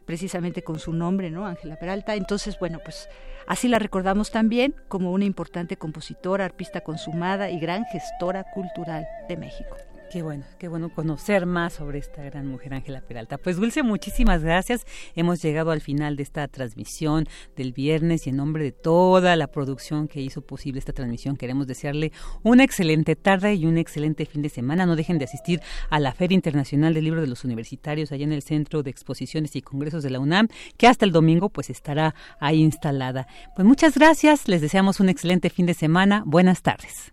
precisamente 0.09 0.65
con 0.65 0.79
su 0.79 0.95
nombre, 0.95 1.31
¿no? 1.31 1.47
Ángela 1.47 1.79
Peralta. 1.79 2.17
Entonces, 2.17 2.59
bueno, 2.59 2.81
pues 2.83 3.11
Así 3.49 3.67
la 3.67 3.79
recordamos 3.79 4.31
también 4.31 4.75
como 4.89 5.11
una 5.11 5.25
importante 5.25 5.79
compositora, 5.79 6.45
arpista 6.45 6.83
consumada 6.83 7.49
y 7.49 7.59
gran 7.59 7.87
gestora 7.87 8.45
cultural 8.53 9.07
de 9.27 9.39
México. 9.39 9.75
Qué 10.11 10.23
bueno, 10.23 10.45
qué 10.59 10.69
bueno 10.69 10.89
conocer 10.89 11.45
más 11.45 11.75
sobre 11.75 11.99
esta 11.99 12.23
gran 12.23 12.47
mujer 12.47 12.73
Ángela 12.73 13.03
Peralta. 13.03 13.37
Pues 13.37 13.57
Dulce, 13.57 13.83
muchísimas 13.83 14.43
gracias. 14.43 14.87
Hemos 15.15 15.43
llegado 15.43 15.71
al 15.71 15.83
final 15.83 16.17
de 16.17 16.23
esta 16.23 16.49
transmisión 16.49 17.29
del 17.57 17.75
viernes 17.75 18.27
y 18.27 18.31
en 18.31 18.37
nombre 18.37 18.65
de 18.65 18.73
toda 18.73 19.37
la 19.37 19.49
producción 19.49 20.09
que 20.09 20.23
hizo 20.23 20.41
posible 20.41 20.79
esta 20.79 20.95
transmisión 20.95 21.37
queremos 21.37 21.67
desearle 21.67 22.13
una 22.43 22.65
excelente 22.65 23.17
tarde 23.17 23.55
y 23.55 23.67
un 23.67 23.77
excelente 23.77 24.25
fin 24.25 24.41
de 24.41 24.49
semana. 24.49 24.87
No 24.87 24.97
dejen 24.97 25.19
de 25.19 25.27
asistir 25.27 25.61
a 25.91 26.01
la 26.01 26.15
Feria 26.15 26.37
Internacional 26.37 26.95
del 26.95 27.05
Libro 27.05 27.21
de 27.21 27.27
los 27.27 27.45
Universitarios 27.45 28.11
allá 28.11 28.25
en 28.25 28.33
el 28.33 28.43
Centro 28.43 28.83
de 28.83 28.91
Exposiciones 28.91 29.57
y 29.57 29.63
Congresos 29.63 30.03
de 30.03 30.09
la 30.09 30.21
UNAM, 30.21 30.49
que 30.79 30.87
hasta 30.87 31.05
el 31.05 31.13
domingo 31.13 31.51
pues 31.51 31.69
estará 31.69 32.15
ahí 32.41 32.63
instalada. 32.63 33.27
Pues 33.55 33.69
muchas 33.69 33.95
gracias, 33.95 34.49
les 34.49 34.63
deseamos 34.63 35.01
un 35.01 35.11
excelente 35.11 35.51
fin 35.51 35.67
de 35.67 35.75
semana. 35.75 36.23
Buenas 36.25 36.63
tardes. 36.63 37.13